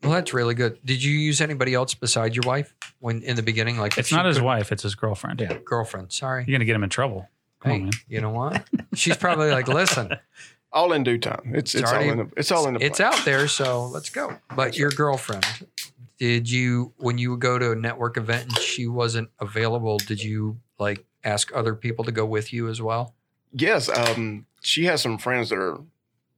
Well, 0.02 0.12
that's 0.12 0.32
really 0.32 0.54
good. 0.54 0.78
Did 0.84 1.02
you 1.02 1.12
use 1.12 1.40
anybody 1.40 1.74
else 1.74 1.92
besides 1.92 2.34
your 2.34 2.44
wife 2.46 2.72
when 3.00 3.20
in 3.22 3.36
the 3.36 3.42
beginning? 3.42 3.78
Like, 3.78 3.98
It's 3.98 4.12
not 4.12 4.24
his 4.26 4.40
wife; 4.40 4.70
it's 4.72 4.82
his 4.84 4.94
girlfriend. 4.94 5.40
Yeah. 5.40 5.58
girlfriend. 5.64 6.12
Sorry. 6.12 6.44
You're 6.46 6.54
gonna 6.56 6.64
get 6.64 6.76
him 6.76 6.84
in 6.84 6.88
trouble. 6.88 7.28
Come 7.60 7.72
on, 7.72 7.78
Hey, 7.78 7.84
man. 7.84 7.92
you 8.08 8.20
know 8.20 8.30
what? 8.30 8.66
She's 8.94 9.16
probably 9.16 9.50
like, 9.50 9.68
listen, 9.68 10.12
All 10.72 10.92
in 10.92 11.02
due 11.02 11.18
time. 11.18 11.52
It's 11.54 11.74
it's, 11.74 11.82
It's 11.82 11.92
all 11.92 12.00
in 12.02 12.18
the 12.18 12.28
it's 12.36 12.52
all 12.52 12.68
in 12.68 12.74
the 12.74 12.84
it's 12.84 12.98
plan. 12.98 13.12
out 13.12 13.24
there, 13.24 13.48
so 13.48 13.86
let's 13.86 14.10
go. 14.10 14.36
But 14.54 14.76
your 14.76 14.90
girlfriend, 14.90 15.44
did 16.18 16.50
you 16.50 16.92
when 16.98 17.18
you 17.18 17.30
would 17.30 17.40
go 17.40 17.58
to 17.58 17.72
a 17.72 17.76
network 17.76 18.16
event 18.16 18.44
and 18.44 18.58
she 18.58 18.86
wasn't 18.86 19.30
available? 19.40 19.98
Did 19.98 20.22
you 20.22 20.58
like 20.78 21.04
ask 21.24 21.50
other 21.54 21.74
people 21.74 22.04
to 22.04 22.12
go 22.12 22.26
with 22.26 22.52
you 22.52 22.68
as 22.68 22.80
well? 22.82 23.14
Yes, 23.52 23.88
um, 23.88 24.46
she 24.60 24.84
has 24.84 25.00
some 25.00 25.16
friends 25.18 25.48
that 25.50 25.58
are 25.58 25.78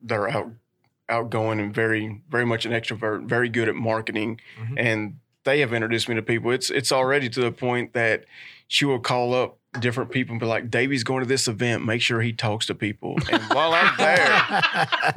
that 0.02 0.14
are 0.18 0.28
out 0.30 0.52
outgoing 1.08 1.58
and 1.58 1.74
very 1.74 2.20
very 2.30 2.46
much 2.46 2.64
an 2.64 2.72
extrovert, 2.72 3.24
very 3.28 3.48
good 3.48 3.68
at 3.68 3.74
marketing, 3.74 4.40
Mhm. 4.60 4.74
and 4.76 5.16
they 5.44 5.58
have 5.60 5.72
introduced 5.72 6.08
me 6.08 6.14
to 6.14 6.22
people. 6.22 6.52
It's 6.52 6.70
it's 6.70 6.92
already 6.92 7.28
to 7.30 7.40
the 7.40 7.50
point 7.52 7.94
that 7.94 8.26
she 8.68 8.84
will 8.84 9.00
call 9.00 9.34
up 9.34 9.58
different 9.78 10.10
people 10.10 10.32
and 10.32 10.40
be 10.40 10.46
like, 10.46 10.70
"Davie's 10.70 11.04
going 11.04 11.20
to 11.22 11.28
this 11.28 11.46
event. 11.46 11.84
Make 11.84 12.02
sure 12.02 12.20
he 12.20 12.32
talks 12.32 12.66
to 12.66 12.74
people." 12.74 13.16
And 13.30 13.42
while 13.52 13.72
I'm 13.72 13.96
there, 13.96 14.62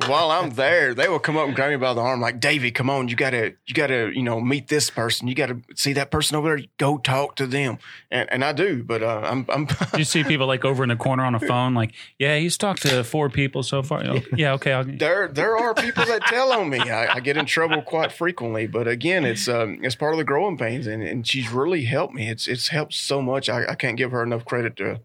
while 0.08 0.32
I'm 0.32 0.52
there, 0.52 0.94
they 0.94 1.08
will 1.08 1.20
come 1.20 1.38
up 1.38 1.48
and 1.48 1.56
grab 1.56 1.72
me 1.72 1.78
by 1.78 1.94
the 1.94 2.02
arm, 2.02 2.22
like, 2.22 2.40
"Davie, 2.40 2.72
come 2.72 2.90
on, 2.90 3.08
you 3.08 3.16
gotta 3.16 3.54
you 3.66 3.74
gotta 3.74 4.12
you 4.14 4.22
know 4.22 4.40
meet 4.40 4.68
this 4.68 4.90
person. 4.90 5.28
You 5.28 5.36
gotta 5.36 5.60
see 5.76 5.94
that 5.94 6.12
person 6.12 6.38
over 6.38 6.56
there. 6.56 6.66
Go 6.78 6.98
talk 6.98 7.36
to 7.38 7.48
them." 7.48 7.80
And 8.12 8.32
and 8.32 8.46
I 8.46 8.54
do, 8.54 8.84
but 8.84 9.02
uh, 9.02 9.22
I'm 9.24 9.46
I'm 9.50 9.68
You 9.98 10.04
see 10.04 10.24
people 10.34 10.46
like 10.46 10.66
over 10.66 10.84
in 10.84 10.90
the 10.90 10.96
corner 10.96 11.24
on 11.24 11.34
a 11.36 11.40
phone, 11.40 11.74
like, 11.74 11.94
yeah, 12.20 12.38
he's 12.38 12.58
talked 12.58 12.84
to 12.84 13.04
four 13.04 13.30
people 13.30 13.64
so 13.64 13.82
far. 13.82 14.04
Okay, 14.04 14.26
Yeah, 14.36 14.54
okay. 14.54 14.74
I'll, 14.74 14.84
there 14.84 15.28
there 15.28 15.58
are 15.58 15.74
people 15.74 16.06
that 16.06 16.22
tell 16.24 16.52
on 16.52 16.70
me. 16.70 16.80
I, 16.80 17.16
I 17.16 17.20
get 17.22 17.38
in 17.38 17.46
trouble 17.46 17.82
quite 17.82 18.12
frequently, 18.12 18.68
but 18.68 18.88
again, 18.88 19.26
it's 19.26 19.48
um 19.48 19.80
it's 19.82 19.96
part 19.96 20.14
of 20.14 20.18
the 20.20 20.24
growing 20.24 20.58
pains, 20.58 20.86
and, 20.86 21.02
and 21.02 21.28
she's 21.28 21.50
really 21.50 21.86
helped 21.86 22.14
me. 22.14 22.30
It's 22.30 22.48
it's 22.48 22.68
helped 22.68 22.94
so 22.94 23.22
much. 23.22 23.50
I, 23.50 23.66
I 23.68 23.76
can't 23.76 23.98
give 23.98 24.12
her 24.12 24.22
enough 24.22 24.43
credit 24.46 24.76
to, 24.78 25.00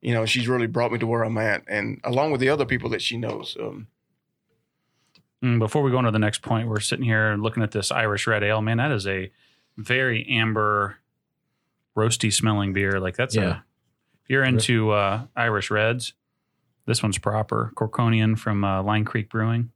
you 0.00 0.14
know, 0.14 0.24
she's 0.26 0.48
really 0.48 0.66
brought 0.66 0.92
me 0.92 0.98
to 0.98 1.06
where 1.06 1.22
I'm 1.24 1.38
at, 1.38 1.62
and 1.68 2.00
along 2.04 2.30
with 2.32 2.40
the 2.40 2.48
other 2.48 2.64
people 2.64 2.90
that 2.90 3.02
she 3.02 3.16
knows. 3.16 3.56
Um, 3.60 3.86
Mm, 5.40 5.60
Before 5.60 5.82
we 5.82 5.92
go 5.92 5.98
on 5.98 6.04
to 6.04 6.10
the 6.10 6.18
next 6.18 6.42
point, 6.42 6.66
we're 6.66 6.80
sitting 6.80 7.04
here 7.04 7.36
looking 7.38 7.62
at 7.62 7.70
this 7.70 7.92
Irish 7.92 8.26
red 8.26 8.42
ale. 8.42 8.60
Man, 8.60 8.78
that 8.78 8.90
is 8.90 9.06
a 9.06 9.30
very 9.76 10.26
amber, 10.28 10.96
roasty 11.96 12.32
smelling 12.34 12.72
beer. 12.72 12.98
Like 12.98 13.16
that's 13.16 13.36
Yeah. 13.36 13.42
a. 13.44 13.50
If 14.24 14.30
you're 14.30 14.42
into 14.42 14.90
uh, 14.90 15.26
Irish 15.36 15.70
reds, 15.70 16.12
this 16.86 17.04
one's 17.04 17.18
proper. 17.18 17.70
Corconian 17.76 18.36
from 18.36 18.64
uh, 18.64 18.82
Line 18.82 19.04
Creek 19.04 19.30
Brewing. 19.30 19.70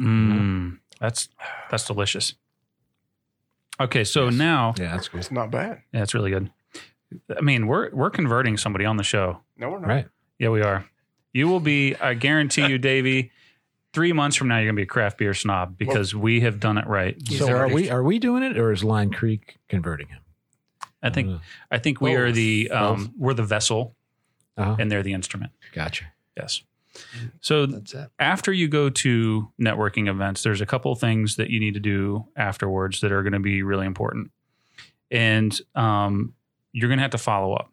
Mm, 0.00 0.78
that's 1.00 1.28
that's 1.70 1.84
delicious. 1.86 2.34
Okay, 3.80 4.04
so 4.04 4.24
Yes. 4.26 4.34
now 4.34 4.74
Yeah, 4.78 4.92
that's 4.92 5.08
good. 5.08 5.18
it's 5.20 5.30
not 5.30 5.50
bad. 5.50 5.82
yeah, 5.92 6.02
it's 6.02 6.14
really 6.14 6.30
good. 6.30 6.50
I 7.36 7.40
mean, 7.40 7.66
we're 7.66 7.90
we're 7.94 8.10
converting 8.10 8.56
somebody 8.56 8.84
on 8.84 8.96
the 8.96 9.02
show. 9.04 9.40
No, 9.56 9.70
we're 9.70 9.78
not. 9.80 9.88
Right. 9.88 10.08
Yeah, 10.38 10.50
we 10.50 10.62
are. 10.62 10.84
You 11.32 11.48
will 11.48 11.60
be, 11.60 11.94
I 11.96 12.14
guarantee 12.14 12.66
you, 12.66 12.78
Davie, 12.78 13.30
three 13.92 14.12
months 14.12 14.36
from 14.36 14.48
now, 14.48 14.56
you're 14.56 14.66
going 14.66 14.76
to 14.76 14.80
be 14.80 14.82
a 14.84 14.86
craft 14.86 15.18
beer 15.18 15.34
snob 15.34 15.76
because 15.78 16.14
we 16.14 16.40
have 16.40 16.58
done 16.60 16.78
it 16.78 16.86
right. 16.86 17.16
So 17.28 17.48
are 17.48 17.56
already- 17.56 17.74
we 17.74 17.90
are 17.90 18.02
we 18.02 18.18
doing 18.18 18.42
it 18.42 18.58
or 18.58 18.72
is 18.72 18.82
Line 18.84 19.10
Creek 19.10 19.56
converting 19.68 20.08
him? 20.08 20.20
I 21.02 21.10
think, 21.10 21.30
Uh, 21.30 21.38
I 21.70 21.78
think 21.78 22.00
we 22.00 22.14
are 22.16 22.32
the, 22.32 22.70
um, 22.70 23.14
we're 23.16 23.34
the 23.34 23.44
vessel 23.44 23.94
uh-huh. 24.56 24.76
and 24.80 24.90
they're 24.90 25.02
the 25.04 25.12
instrument. 25.12 25.52
Gotcha. 25.72 26.06
Yes. 26.36 26.62
So 27.40 27.66
after 28.18 28.52
you 28.52 28.68
go 28.68 28.90
to 28.90 29.52
networking 29.60 30.08
events, 30.08 30.42
there's 30.42 30.60
a 30.60 30.66
couple 30.66 30.92
of 30.92 30.98
things 31.00 31.36
that 31.36 31.50
you 31.50 31.60
need 31.60 31.74
to 31.74 31.80
do 31.80 32.26
afterwards 32.36 33.00
that 33.00 33.12
are 33.12 33.22
going 33.22 33.32
to 33.32 33.40
be 33.40 33.62
really 33.62 33.86
important. 33.86 34.30
And 35.10 35.58
um, 35.74 36.34
you're 36.72 36.88
going 36.88 36.98
to 36.98 37.02
have 37.02 37.12
to 37.12 37.18
follow 37.18 37.54
up. 37.54 37.70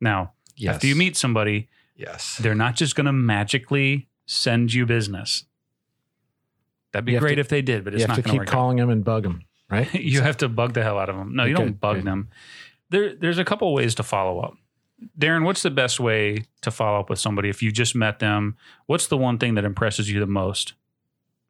Now, 0.00 0.32
Yes. 0.58 0.76
after 0.76 0.86
you 0.86 0.94
meet 0.96 1.16
somebody, 1.16 1.68
Yes. 1.96 2.38
they're 2.38 2.54
not 2.54 2.76
just 2.76 2.96
going 2.96 3.04
to 3.06 3.12
magically 3.12 4.08
send 4.26 4.72
you 4.72 4.86
business. 4.86 5.44
That'd 6.92 7.04
be 7.04 7.12
You 7.12 7.18
great 7.18 7.34
to- 7.36 7.40
if 7.40 7.48
they 7.48 7.60
did, 7.62 7.84
but 7.84 7.94
it's 7.94 8.06
not 8.08 8.14
to 8.16 8.22
going 8.22 8.24
to 8.24 8.30
keep 8.30 8.38
work. 8.40 8.48
out. 8.48 8.52
calling 8.52 8.78
him 8.78 8.88
and 8.90 9.04
bug 9.04 9.22
them, 9.24 9.42
right? 9.70 9.92
you 9.94 10.22
have 10.22 10.38
to 10.38 10.48
bug 10.48 10.72
the 10.74 10.82
hell 10.82 10.98
out 10.98 11.08
of 11.10 11.16
them. 11.16 11.34
No, 11.36 11.44
you 11.44 11.54
Okay, 11.54 11.64
don't 11.64 11.78
bug 11.80 11.96
good. 11.96 12.04
them. 12.06 12.28
There, 12.90 13.14
there's 13.14 13.38
a 13.38 13.44
couple 13.44 13.72
ways 13.74 13.94
to 13.96 14.02
follow 14.02 14.40
up. 14.40 14.54
Darren, 15.18 15.44
what's 15.44 15.62
the 15.62 15.70
best 15.70 16.00
way 16.00 16.44
to 16.62 16.70
follow 16.70 16.98
up 17.00 17.10
with 17.10 17.18
somebody 17.18 17.48
if 17.48 17.62
you 17.62 17.70
just 17.70 17.94
met 17.94 18.18
them? 18.18 18.56
What's 18.86 19.08
the 19.08 19.16
one 19.16 19.38
thing 19.38 19.54
that 19.54 19.64
impresses 19.64 20.10
you 20.10 20.20
the 20.20 20.26
most? 20.26 20.74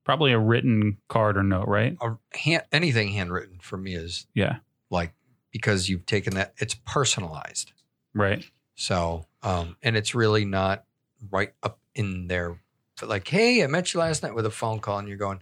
Probably 0.05 0.33
a 0.33 0.39
written 0.39 0.99
card 1.09 1.37
or 1.37 1.43
note, 1.43 1.67
right? 1.69 1.97
Hand, 2.33 2.65
anything 2.73 3.09
handwritten 3.11 3.59
for 3.61 3.77
me 3.77 3.95
is 3.95 4.27
Yeah, 4.35 4.59
like 4.91 5.13
because 5.51 5.89
you've 5.89 6.07
taken 6.07 6.35
that. 6.35 6.55
It's 6.59 6.75
personalized. 6.75 7.73
right. 8.15 8.45
So, 8.79 9.27
um, 9.43 9.77
and 9.83 9.97
it's 9.97 10.15
really 10.15 10.45
not 10.45 10.85
right 11.31 11.55
up 11.63 11.79
in 11.95 12.27
there. 12.29 12.61
Like, 13.03 13.27
hey, 13.27 13.65
I 13.65 13.67
met 13.69 13.95
you 13.95 14.01
last 14.01 14.23
night 14.23 14.35
with 14.35 14.45
a 14.47 14.51
phone 14.51 14.81
call, 14.81 14.99
and 14.99 15.09
you're 15.09 15.17
going, 15.17 15.41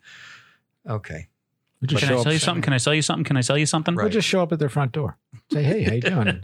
okay, 0.89 1.29
We 1.85 1.89
just 1.89 2.01
Can 2.01 2.09
show 2.09 2.15
I 2.15 2.19
up. 2.21 2.25
tell 2.25 2.33
you 2.33 2.39
something? 2.39 2.63
Can 2.63 2.73
I 2.73 2.79
sell 2.79 2.95
you 2.95 3.03
something? 3.03 3.25
Can 3.25 3.37
I 3.37 3.43
sell 3.43 3.59
you 3.59 3.67
something? 3.67 3.95
We'll 3.95 4.05
Right. 4.07 4.13
just 4.13 4.27
show 4.27 4.43
up 4.43 4.53
at 4.53 4.59
their 4.59 4.71
front 4.71 4.93
door. 4.93 5.19
Say, 5.53 5.63
hey, 5.63 5.83
how 5.83 5.93
you 5.93 6.01
doing? 6.25 6.43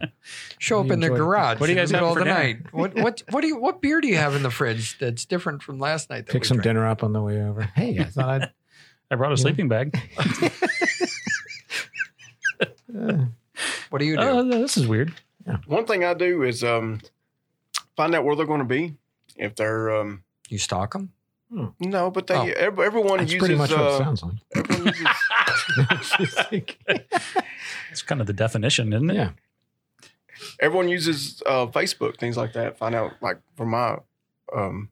show 0.58 0.80
up 0.80 0.88
You 0.88 0.92
in 0.92 1.00
their 1.00 1.08
enjoyed 1.12 1.24
garage. 1.24 1.60
What 1.60 1.66
do 1.68 1.72
you 1.72 1.78
in 1.78 1.82
guys 1.82 1.90
the 1.90 1.96
have 1.96 2.02
middle 2.02 2.14
for 2.14 2.18
the 2.18 2.24
dinner? 2.26 2.38
night? 2.38 2.72
What 2.74 2.94
what 2.96 3.22
what 3.30 3.40
do 3.40 3.46
you 3.46 3.56
what 3.58 3.80
beer 3.80 4.02
do 4.02 4.08
you 4.08 4.18
have 4.18 4.34
in 4.34 4.42
the 4.42 4.50
fridge 4.50 4.98
that's 4.98 5.24
different 5.24 5.62
from 5.62 5.78
last 5.78 6.10
night? 6.10 6.26
That 6.26 6.32
Pick 6.32 6.42
we 6.42 6.46
some 6.48 6.58
drank? 6.58 6.64
dinner 6.64 6.86
up 6.86 7.02
on 7.02 7.14
the 7.14 7.22
way 7.22 7.40
over. 7.40 7.62
Hey, 7.74 7.98
I 8.00 8.04
thought 8.04 8.28
I'd. 8.28 8.50
I 9.10 9.14
brought 9.16 9.30
a 9.32 9.36
Yeah. 9.36 9.42
sleeping 9.42 9.68
bag. 9.68 9.98
Uh, 12.94 13.24
What 13.90 13.98
do 13.98 14.04
you 14.04 14.16
do? 14.16 14.22
Oh, 14.22 14.42
this 14.48 14.76
is 14.76 14.86
weird. 14.86 15.12
One 15.66 15.84
thing 15.86 16.04
I 16.04 16.14
do 16.14 16.42
is 16.44 16.62
um, 16.62 17.00
find 17.96 18.14
out 18.14 18.24
where 18.24 18.36
they're 18.36 18.46
going 18.46 18.60
to 18.60 18.64
be. 18.64 18.94
If 19.36 19.54
they're 19.56 19.90
um, 19.98 20.22
you 20.48 20.58
stalk 20.58 20.92
them? 20.92 21.12
no, 21.80 22.10
but 22.12 22.26
they 22.28 22.34
Oh. 22.36 22.44
ev- 22.46 22.78
everyone 22.78 23.18
that's 23.18 23.32
uses 23.32 23.38
pretty 23.40 23.56
much 23.56 23.70
what 23.72 23.80
it 23.80 23.86
uh, 23.86 23.98
sounds 23.98 24.22
like. 24.22 24.34
everyone 24.54 24.86
uses 24.86 25.06
It's 27.90 28.02
kind 28.02 28.20
of 28.20 28.26
the 28.26 28.32
definition, 28.32 28.92
isn't 28.92 29.10
it? 29.10 29.14
yeah. 29.14 29.30
everyone 30.60 30.88
uses 30.88 31.42
uh, 31.46 31.66
Facebook, 31.66 32.18
things 32.18 32.36
like 32.36 32.52
that. 32.54 32.78
Find 32.78 32.94
out, 32.94 33.12
like 33.20 33.38
for 33.56 33.66
my, 33.66 33.98
um, 34.54 34.90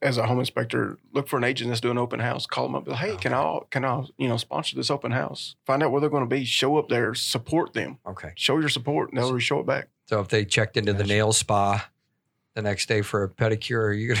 as 0.00 0.16
a 0.16 0.26
home 0.26 0.38
inspector, 0.38 0.96
look 1.12 1.26
for 1.28 1.38
an 1.38 1.44
agent 1.44 1.70
that's 1.70 1.80
doing 1.80 1.98
open 1.98 2.20
house. 2.20 2.46
Call 2.46 2.64
them 2.64 2.76
up. 2.76 2.84
Be 2.84 2.92
like, 2.92 3.00
hey, 3.00 3.16
can 3.16 3.32
I, 3.34 3.58
can 3.70 3.84
I, 3.84 4.04
you 4.16 4.28
know, 4.28 4.36
sponsor 4.36 4.76
this 4.76 4.90
open 4.90 5.10
house? 5.10 5.56
Find 5.66 5.82
out 5.82 5.90
where 5.90 6.00
they're 6.00 6.10
going 6.10 6.22
to 6.22 6.28
be. 6.28 6.44
Show 6.44 6.76
up 6.76 6.88
there. 6.88 7.14
Support 7.14 7.72
them. 7.72 7.98
Okay. 8.06 8.32
Show 8.36 8.58
your 8.60 8.68
support. 8.68 9.08
and 9.10 9.18
They'll 9.18 9.26
always 9.26 9.42
show 9.42 9.58
it 9.58 9.66
back. 9.66 9.88
So 10.06 10.20
if 10.20 10.28
they 10.28 10.44
checked 10.44 10.76
into 10.76 10.92
the 10.92 11.04
nail 11.04 11.32
spa 11.32 11.88
the 12.54 12.62
next 12.62 12.86
day 12.86 13.02
for 13.02 13.24
a 13.24 13.28
pedicure, 13.28 13.88
are 13.88 13.92
you 13.92 14.08
gonna 14.08 14.20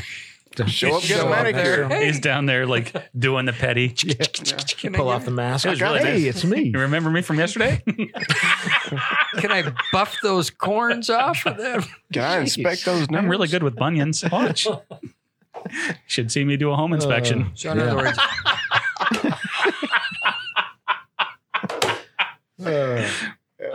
Show 0.66 0.96
up, 0.96 1.02
get 1.02 1.20
a 1.20 1.24
up 1.24 1.30
manicure. 1.30 1.88
Hey. 1.88 2.06
He's 2.06 2.20
down 2.20 2.46
there 2.46 2.66
like 2.66 2.94
doing 3.18 3.46
the 3.46 3.52
petty. 3.52 3.88
can 3.90 4.94
I 4.94 4.98
Pull 4.98 5.06
get- 5.06 5.14
off 5.14 5.24
the 5.24 5.30
mask. 5.30 5.66
It 5.66 5.70
was 5.70 5.80
really 5.80 6.00
hey, 6.00 6.12
nice. 6.24 6.24
it's 6.36 6.44
me. 6.44 6.62
You 6.74 6.80
remember 6.80 7.10
me 7.10 7.22
from 7.22 7.38
yesterday? 7.38 7.82
Can 9.38 9.52
I 9.52 9.72
buff 9.92 10.16
those 10.22 10.50
corns 10.50 11.10
off 11.10 11.44
of 11.46 11.56
them? 11.58 11.82
Can 12.12 12.22
I 12.24 12.38
inspect 12.38 12.84
those? 12.84 13.06
I'm 13.10 13.28
really 13.28 13.46
good 13.48 13.62
with 13.62 13.76
bunions. 13.76 14.24
Watch. 14.32 14.66
Should 16.06 16.32
see 16.32 16.44
me 16.44 16.56
do 16.56 16.70
a 16.70 16.76
home 16.76 16.92
inspection. 16.92 17.50
So 17.54 17.72
in 17.72 17.78
Yeah. 17.78 17.84
other 17.84 17.96
words, 17.96 18.18
Uh, 22.64 23.08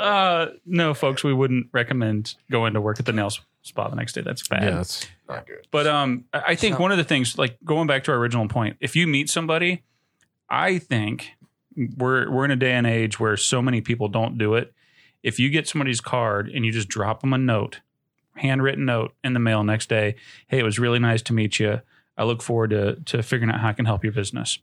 Uh, 0.03 0.47
no, 0.65 0.93
folks, 0.93 1.23
we 1.23 1.33
wouldn't 1.33 1.67
recommend 1.71 2.35
going 2.51 2.73
to 2.73 2.81
work 2.81 2.99
at 2.99 3.05
the 3.05 3.13
nail 3.13 3.31
spa 3.61 3.87
the 3.89 3.95
next 3.95 4.13
day. 4.13 4.21
That's 4.21 4.45
bad. 4.47 4.63
yeah, 4.63 4.71
that's 4.71 5.07
Not 5.29 5.47
good. 5.47 5.65
But 5.71 5.87
um, 5.87 6.25
I 6.33 6.43
I 6.47 6.55
think 6.55 6.75
So- 6.75 6.81
one 6.81 6.91
of 6.91 6.97
the 6.97 7.03
things, 7.03 7.37
like 7.37 7.57
going 7.63 7.87
back 7.87 8.03
to 8.05 8.11
our 8.11 8.17
original 8.17 8.47
point, 8.47 8.77
if 8.79 8.95
you 8.95 9.07
meet 9.07 9.29
somebody, 9.29 9.83
I 10.49 10.77
think 10.77 11.31
we're 11.97 12.29
we're 12.29 12.45
in 12.45 12.51
a 12.51 12.55
day 12.55 12.73
and 12.73 12.85
age 12.85 13.19
where 13.19 13.37
so 13.37 13.61
many 13.61 13.81
people 13.81 14.07
don't 14.09 14.37
do 14.37 14.53
it. 14.55 14.73
If 15.23 15.39
you 15.39 15.49
get 15.49 15.67
somebody's 15.67 16.01
card 16.01 16.49
and 16.49 16.65
you 16.65 16.71
just 16.73 16.89
drop 16.89 17.21
them 17.21 17.31
a 17.33 17.37
note, 17.37 17.79
handwritten 18.35 18.83
note 18.85 19.13
in 19.23 19.33
the 19.33 19.39
mail 19.39 19.63
next 19.63 19.87
day, 19.87 20.15
hey, 20.47 20.59
it 20.59 20.63
was 20.63 20.77
really 20.79 20.99
nice 20.99 21.21
to 21.23 21.33
meet 21.33 21.59
you. 21.59 21.79
I 22.17 22.25
look 22.25 22.41
forward 22.43 22.71
to 22.71 22.95
to 23.05 23.23
figuring 23.23 23.51
out 23.53 23.61
how 23.61 23.69
I 23.69 23.73
can 23.73 23.85
help 23.85 24.03
your 24.03 24.11
business. 24.13 24.59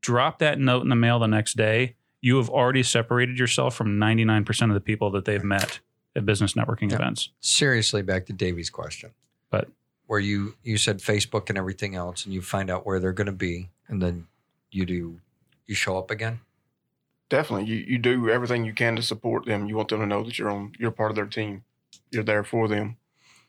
Drop 0.00 0.38
that 0.40 0.58
note 0.58 0.82
in 0.82 0.88
the 0.88 0.96
mail 0.96 1.18
the 1.20 1.26
next 1.28 1.56
day. 1.56 1.94
You 2.20 2.36
have 2.38 2.48
already 2.50 2.82
separated 2.82 3.38
yourself 3.38 3.74
from 3.76 3.98
99% 3.98 4.68
of 4.68 4.74
the 4.74 4.80
people 4.80 5.10
that 5.12 5.24
they've 5.24 5.44
met 5.44 5.80
at 6.16 6.26
business 6.26 6.54
networking 6.54 6.90
Yeah. 6.90 6.96
events. 6.96 7.30
Seriously, 7.40 8.02
back 8.02 8.26
to 8.26 8.32
Davie's 8.32 8.70
question. 8.70 9.10
But- 9.50 9.68
where 10.06 10.18
you 10.20 10.54
you 10.62 10.78
said 10.78 11.00
Facebook 11.00 11.50
and 11.50 11.58
everything 11.58 11.94
else, 11.94 12.24
and 12.24 12.32
you 12.32 12.40
find 12.40 12.70
out 12.70 12.86
where 12.86 12.98
they're 12.98 13.12
going 13.12 13.26
to 13.26 13.32
be, 13.32 13.68
and 13.88 14.00
then 14.00 14.26
you 14.70 14.86
do 14.86 15.20
you 15.66 15.74
show 15.74 15.98
up 15.98 16.10
again. 16.10 16.40
Definitely, 17.28 17.66
you, 17.66 17.76
you 17.86 17.98
do 17.98 18.30
everything 18.30 18.64
you 18.64 18.72
can 18.72 18.96
to 18.96 19.02
support 19.02 19.44
them. 19.44 19.66
You 19.66 19.76
want 19.76 19.90
them 19.90 20.00
to 20.00 20.06
know 20.06 20.24
that 20.24 20.38
you're 20.38 20.48
on, 20.50 20.72
you're 20.78 20.90
part 20.90 21.10
of 21.10 21.16
their 21.16 21.26
team. 21.26 21.62
You're 22.10 22.22
there 22.24 22.42
for 22.42 22.68
them. 22.68 22.96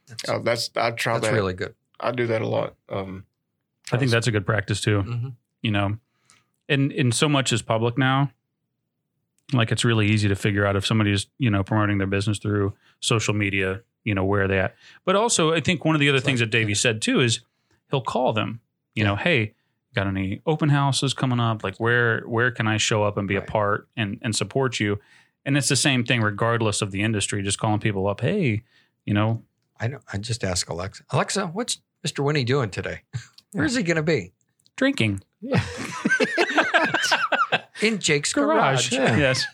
That's, 0.08 0.28
Uh, 0.30 0.40
that's 0.40 0.70
I 0.76 0.92
try 0.92 1.14
that's 1.14 1.28
that. 1.28 1.34
really 1.34 1.54
good. 1.54 1.76
I 1.98 2.12
do 2.12 2.28
that 2.28 2.42
a 2.42 2.48
lot. 2.48 2.76
Um, 2.90 3.24
I 3.94 3.98
think 3.98 4.12
that's 4.12 4.28
a 4.28 4.32
good 4.32 4.46
practice 4.46 4.82
too. 4.82 5.02
Mhm. 5.04 5.34
you 5.62 5.72
know 5.72 5.98
and 6.68 6.92
and 6.92 7.14
so 7.16 7.28
much 7.30 7.52
is 7.54 7.62
public 7.62 7.98
now 7.98 8.32
like 9.54 9.72
it's 9.72 9.84
really 9.86 10.08
easy 10.08 10.28
to 10.28 10.36
figure 10.36 10.66
out 10.66 10.76
if 10.76 10.86
somebody's 10.86 11.28
you 11.38 11.50
know 11.50 11.64
promoting 11.64 11.98
their 11.98 12.08
business 12.08 12.38
through 12.40 12.74
social 13.00 13.34
media 13.34 13.82
you 14.04 14.14
know 14.14 14.24
where 14.24 14.44
are 14.44 14.48
they 14.48 14.60
at 14.60 14.76
but 15.06 15.16
also 15.16 15.54
i 15.54 15.60
think 15.60 15.84
one 15.86 15.96
of 15.96 16.00
the 16.02 16.08
other 16.10 16.18
It's 16.18 16.26
things 16.26 16.40
like- 16.42 16.52
that 16.52 16.58
davie 16.58 16.76
said 16.76 17.02
too 17.02 17.20
is 17.22 17.40
he'll 17.90 18.02
call 18.02 18.34
them 18.34 18.60
you 18.96 19.04
know 19.04 19.16
hey 19.16 19.54
got 19.96 20.06
any 20.08 20.42
open 20.46 20.70
houses 20.70 21.14
coming 21.14 21.40
up 21.40 21.64
like 21.64 21.78
where 21.78 22.22
where 22.28 22.52
can 22.52 22.68
i 22.68 22.78
show 22.78 23.04
up 23.04 23.18
and 23.18 23.28
be 23.28 23.36
Right. 23.36 23.44
a 23.48 23.52
part 23.52 23.88
and 23.98 24.20
and 24.22 24.36
support 24.36 24.80
you 24.80 25.00
and 25.46 25.58
it's 25.58 25.68
the 25.70 25.76
same 25.76 26.04
thing 26.04 26.22
regardless 26.22 26.82
of 26.82 26.92
the 26.92 27.02
industry 27.02 27.42
just 27.42 27.58
calling 27.60 27.80
people 27.80 28.08
up 28.08 28.22
hey 28.22 28.62
you 29.06 29.14
know 29.14 29.44
I 29.82 29.88
know. 29.88 30.00
I 30.12 30.18
just 30.18 30.44
ask 30.44 30.68
Alexa. 30.68 31.06
Alexa, 31.12 31.48
what's 31.48 31.80
Mr. 32.06 32.22
Winnie 32.22 32.44
doing 32.44 32.70
today? 32.70 33.04
Where's 33.54 33.76
he 33.76 33.82
going 33.84 33.96
to 33.96 34.04
be? 34.04 34.34
drinking 34.76 35.22
Yeah. 35.40 35.64
In 37.82 38.00
Jake's 38.00 38.34
garage 38.34 38.90
garage. 38.90 38.92
Yeah. 38.92 39.18
yes 39.18 39.46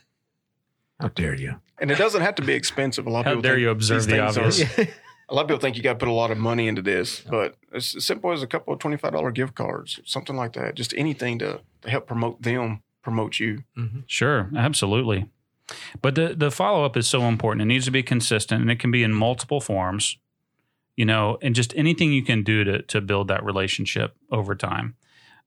How 1.00 1.10
dare 1.10 1.36
you? 1.36 1.56
and 1.80 1.92
it 1.92 1.98
doesn't 1.98 2.22
have 2.22 2.36
to 2.36 2.42
be 2.42 2.54
expensive. 2.54 3.06
A 3.06 3.10
lot 3.10 3.20
of 3.22 3.26
how 3.26 3.32
people 3.32 3.42
dare 3.42 3.52
think 3.54 3.62
you 3.64 3.70
observe 3.70 4.06
these 4.06 4.08
the 4.08 4.32
things 4.32 4.60
are- 4.60 4.66
obvious 4.66 4.98
A 5.28 5.34
lot 5.34 5.42
of 5.42 5.48
people 5.48 5.60
think 5.60 5.76
you 5.76 5.82
got 5.82 5.94
to 5.94 5.98
put 6.00 6.08
a 6.08 6.12
lot 6.14 6.30
of 6.30 6.38
money 6.38 6.68
into 6.68 6.84
this, 6.84 7.22
but 7.22 7.56
it's 7.72 7.96
as 7.96 8.06
simple 8.06 8.32
as 8.32 8.44
a 8.44 8.48
couple 8.48 8.72
of 8.74 8.80
twenty-five 8.80 9.12
dollar 9.12 9.32
gift 9.32 9.56
cards, 9.56 10.00
something 10.06 10.36
like 10.36 10.54
that. 10.54 10.76
Just 10.76 10.94
anything 10.96 11.40
to, 11.40 11.62
to 11.82 11.90
help 11.90 12.06
promote 12.06 12.44
them, 12.44 12.84
promote 13.02 13.40
you. 13.40 13.64
Mhm. 13.76 14.04
Sure, 14.06 14.52
absolutely. 14.56 15.32
But 16.00 16.14
the 16.14 16.36
the 16.38 16.52
follow 16.52 16.86
up 16.86 16.96
is 16.96 17.08
so 17.08 17.24
important. 17.24 17.64
It 17.64 17.66
needs 17.66 17.86
to 17.86 17.92
be 17.92 18.04
consistent, 18.04 18.62
and 18.62 18.70
it 18.70 18.78
can 18.80 18.92
be 18.92 19.02
in 19.02 19.14
multiple 19.16 19.60
forms. 19.60 20.16
You 20.96 21.06
know, 21.06 21.40
and 21.42 21.56
just 21.56 21.74
anything 21.76 22.14
you 22.14 22.22
can 22.24 22.44
do 22.44 22.64
to 22.64 22.84
to 22.84 23.02
build 23.02 23.28
that 23.30 23.44
relationship 23.44 24.16
over 24.32 24.54
time. 24.54 24.96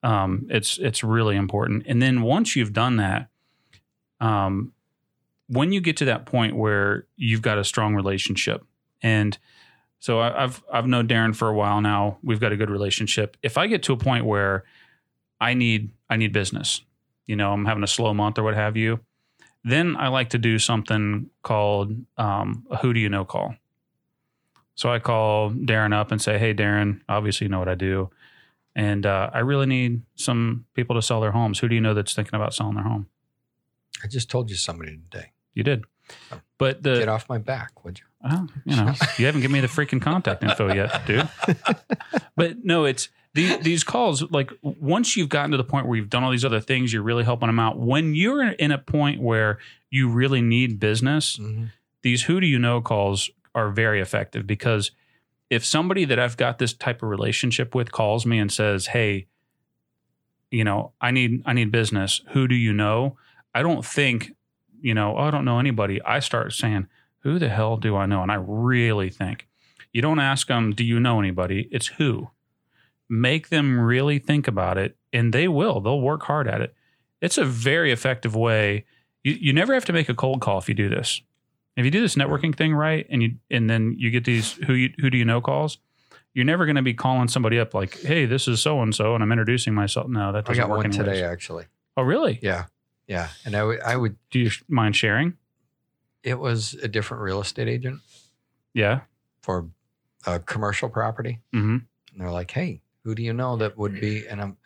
Um, 0.03 0.47
it's 0.49 0.79
it's 0.79 1.03
really 1.03 1.37
important. 1.37 1.85
And 1.87 2.01
then 2.01 2.23
once 2.23 2.55
you've 2.55 2.73
done 2.73 2.97
that, 2.97 3.29
um, 4.21 4.73
when 5.49 5.73
you 5.73 5.81
get 5.81 5.97
to 5.99 6.05
that 6.07 6.27
point 6.27 6.57
where 6.57 7.07
you've 7.17 7.43
got 7.43 7.59
a 7.59 7.65
strong 7.65 7.95
relationship, 7.95 8.65
and 9.03 9.37
so 9.99 10.21
I, 10.21 10.45
I've 10.45 10.63
I've 10.73 10.87
known 10.87 11.09
Darren 11.09 11.35
for 11.35 11.49
a 11.49 11.55
while 11.55 11.81
now. 11.81 12.19
We've 12.23 12.41
got 12.41 12.53
a 12.53 12.57
good 12.57 12.71
relationship. 12.71 13.37
If 13.43 13.59
I 13.59 13.67
get 13.67 13.83
to 13.85 13.93
a 13.93 13.97
point 13.97 14.25
where 14.25 14.65
I 15.41 15.55
need 15.55 15.91
I 16.09 16.17
need 16.17 16.33
business, 16.33 16.83
you 17.27 17.37
know, 17.37 17.53
I'm 17.53 17.65
having 17.65 17.83
a 17.83 17.89
slow 17.89 18.15
month 18.15 18.39
or 18.39 18.45
what 18.45 18.55
have 18.55 18.77
you, 18.77 19.01
then 19.65 19.97
I 19.97 20.09
like 20.09 20.31
to 20.31 20.39
do 20.39 20.59
something 20.59 21.31
called 21.43 21.93
um, 22.17 22.67
a 22.71 22.77
who 22.77 22.93
do 22.93 23.01
you 23.01 23.09
know 23.09 23.25
call. 23.25 23.55
So 24.75 24.93
I 24.93 25.01
call 25.01 25.51
Darren 25.51 25.93
up 25.93 26.13
and 26.13 26.23
say, 26.23 26.39
"Hey, 26.39 26.55
Darren, 26.55 27.01
obviously 27.09 27.47
you 27.47 27.49
know 27.49 27.59
what 27.59 27.69
I 27.69 27.75
do, 27.75 28.11
and 28.77 29.05
uh, 29.07 29.31
I 29.33 29.41
really 29.41 29.67
need 29.67 30.03
some 30.15 30.65
people 30.75 30.97
to 30.97 31.03
sell 31.03 31.21
their 31.21 31.33
homes. 31.33 31.59
Who 31.59 31.69
do 31.69 31.75
you 31.75 31.81
know 31.81 31.95
that's 31.95 32.15
thinking 32.15 32.35
about 32.35 32.55
selling 32.55 32.75
their 32.75 32.85
home?" 32.85 33.07
I 34.03 34.07
just 34.07 34.31
told 34.31 34.51
you 34.51 34.57
somebody 34.57 34.99
today. 35.11 35.33
You 35.55 35.65
did, 35.65 35.85
but 36.57 36.83
the 36.83 36.99
Get 37.01 37.09
off 37.09 37.29
my 37.29 37.39
back, 37.39 37.85
would 37.85 37.99
you? 37.99 38.05
well, 38.23 38.49
you 38.65 38.77
know, 38.77 38.93
you 39.19 39.27
haven't 39.27 39.41
given 39.41 39.53
me 39.53 39.61
the 39.61 39.67
freaking 39.67 40.01
contact 40.01 40.43
info 40.43 40.73
yet, 40.73 41.05
dude. 41.07 41.29
but 42.37 42.65
no, 42.65 42.85
it's 42.85 43.09
the, 43.35 43.57
these 43.57 43.83
calls. 43.85 44.23
Like 44.31 44.53
once 44.63 45.17
you've 45.17 45.29
gotten 45.29 45.51
to 45.51 45.57
the 45.57 45.65
point 45.65 45.87
where 45.87 45.97
you've 45.97 46.11
done 46.11 46.23
all 46.25 46.31
these 46.31 46.45
other 46.45 46.61
things, 46.61 46.93
you're 46.93 47.03
really 47.03 47.25
helping 47.25 47.49
them 47.49 47.59
out. 47.59 47.79
When 47.79 48.15
you're 48.15 48.43
in 48.53 48.71
a 48.71 48.79
point 48.79 49.21
where 49.21 49.59
you 49.91 50.09
really 50.09 50.43
need 50.43 50.79
business, 50.79 51.37
Mhm. 51.39 51.71
these 52.03 52.23
who 52.23 52.41
do 52.41 52.47
you 52.47 52.59
know 52.59 52.81
calls 52.81 53.31
are 53.55 53.71
very 53.71 54.01
effective 54.01 54.47
because 54.47 54.93
if 55.51 55.65
somebody 55.65 56.05
that 56.05 56.19
I've 56.19 56.37
got 56.37 56.59
this 56.59 56.73
type 56.73 57.03
of 57.03 57.09
relationship 57.09 57.75
with 57.75 57.93
calls 57.93 58.27
me 58.27 58.39
and 58.39 58.53
says, 58.53 58.89
"Hey, 58.89 59.27
you 60.51 60.65
know, 60.65 60.93
I 61.01 61.11
need 61.11 61.43
I 61.47 61.53
need 61.53 61.73
business. 61.73 62.21
Who 62.31 62.49
do 62.49 62.55
you 62.55 62.73
know?" 62.73 63.17
I 63.55 63.63
don't 63.63 63.85
think, 63.85 64.33
you 64.81 64.95
know, 64.95 65.17
oh, 65.17 65.23
I 65.23 65.31
don't 65.31 65.45
know 65.45 65.59
anybody. 65.59 66.01
I 66.03 66.21
start 66.21 66.53
saying, 66.53 66.87
"Who 67.21 67.39
the 67.39 67.49
hell 67.49 67.77
do 67.77 67.97
I 67.97 68.07
know?" 68.07 68.23
And 68.23 68.31
I 68.31 68.37
really 68.37 69.11
think 69.11 69.49
you 69.93 70.03
don't 70.03 70.21
ask 70.21 70.49
them, 70.49 70.73
"Do 70.73 70.85
you 70.85 71.01
know 71.01 71.19
anybody?" 71.19 71.69
It's 71.71 71.89
who. 71.89 72.31
Make 73.09 73.49
them 73.49 73.81
really 73.81 74.19
think 74.19 74.47
about 74.47 74.77
it, 74.77 74.97
and 75.13 75.33
they 75.33 75.49
will. 75.49 75.81
They'll 75.81 76.01
work 76.01 76.25
hard 76.25 76.47
at 76.47 76.61
it. 76.61 76.75
It's 77.23 77.39
a 77.39 77.45
very 77.45 77.91
effective 77.91 78.37
way. 78.37 78.85
You, 79.25 79.33
you 79.33 79.53
never 79.53 79.73
have 79.75 79.87
to 79.87 79.93
make 79.95 80.11
a 80.11 80.15
cold 80.15 80.41
call 80.41 80.59
if 80.59 80.69
you 80.69 80.75
do 80.75 80.91
this. 80.91 81.23
If 81.79 81.85
you 81.85 81.91
do 81.91 82.01
this 82.01 82.17
networking 82.17 82.55
thing 82.57 82.75
right, 82.75 83.07
and 83.09 83.23
you 83.23 83.35
and 83.51 83.71
then 83.71 83.95
you 83.97 84.11
get 84.11 84.25
these 84.25 84.53
who 84.67 84.75
you, 84.75 84.93
who 85.01 85.11
do 85.11 85.17
you 85.17 85.25
know 85.25 85.41
calls, 85.41 85.79
you're 86.35 86.45
never 86.45 86.67
going 86.67 86.77
to 86.77 86.83
be 86.83 86.93
calling 86.95 87.29
somebody 87.29 87.59
up 87.59 87.73
like, 87.73 87.99
"Hey, 88.01 88.27
this 88.27 88.49
is 88.49 88.61
so 88.61 88.83
and 88.83 88.95
so," 88.95 89.15
and 89.15 89.23
I'm 89.23 89.31
introducing 89.33 89.75
myself. 89.75 90.09
No, 90.09 90.33
that 90.33 90.39
I 90.39 90.41
doesn't 90.49 90.57
got 90.63 90.69
work 90.71 90.79
one 90.79 90.87
anyways. 90.87 91.07
today, 91.07 91.23
actually. 91.23 91.65
Oh, 91.97 92.03
really? 92.03 92.39
Yeah. 92.43 92.65
Yeah. 93.07 93.29
And 93.47 93.57
I 93.57 93.65
would, 93.65 93.81
I 93.81 93.97
would, 93.97 94.17
Do 94.31 94.39
you 94.41 94.51
mind 94.69 94.95
sharing? 94.97 95.35
it 96.23 96.39
was 96.39 96.75
a 96.75 96.89
different 96.89 97.23
real 97.23 97.41
estate 97.41 97.69
agent 97.69 98.01
Yeah. 98.75 99.01
for 99.41 99.69
a 100.27 100.39
commercial 100.41 100.89
property. 100.91 101.39
hmm 101.53 101.79
And 102.13 102.21
they're 102.21 102.31
like, 102.31 102.51
hey, 102.51 102.83
who 103.05 103.15
do 103.15 103.23
you 103.23 103.33
know 103.33 103.57
that 103.57 103.79
would 103.79 103.99
be? 104.01 104.27
And 104.29 104.41
I'm, 104.43 104.57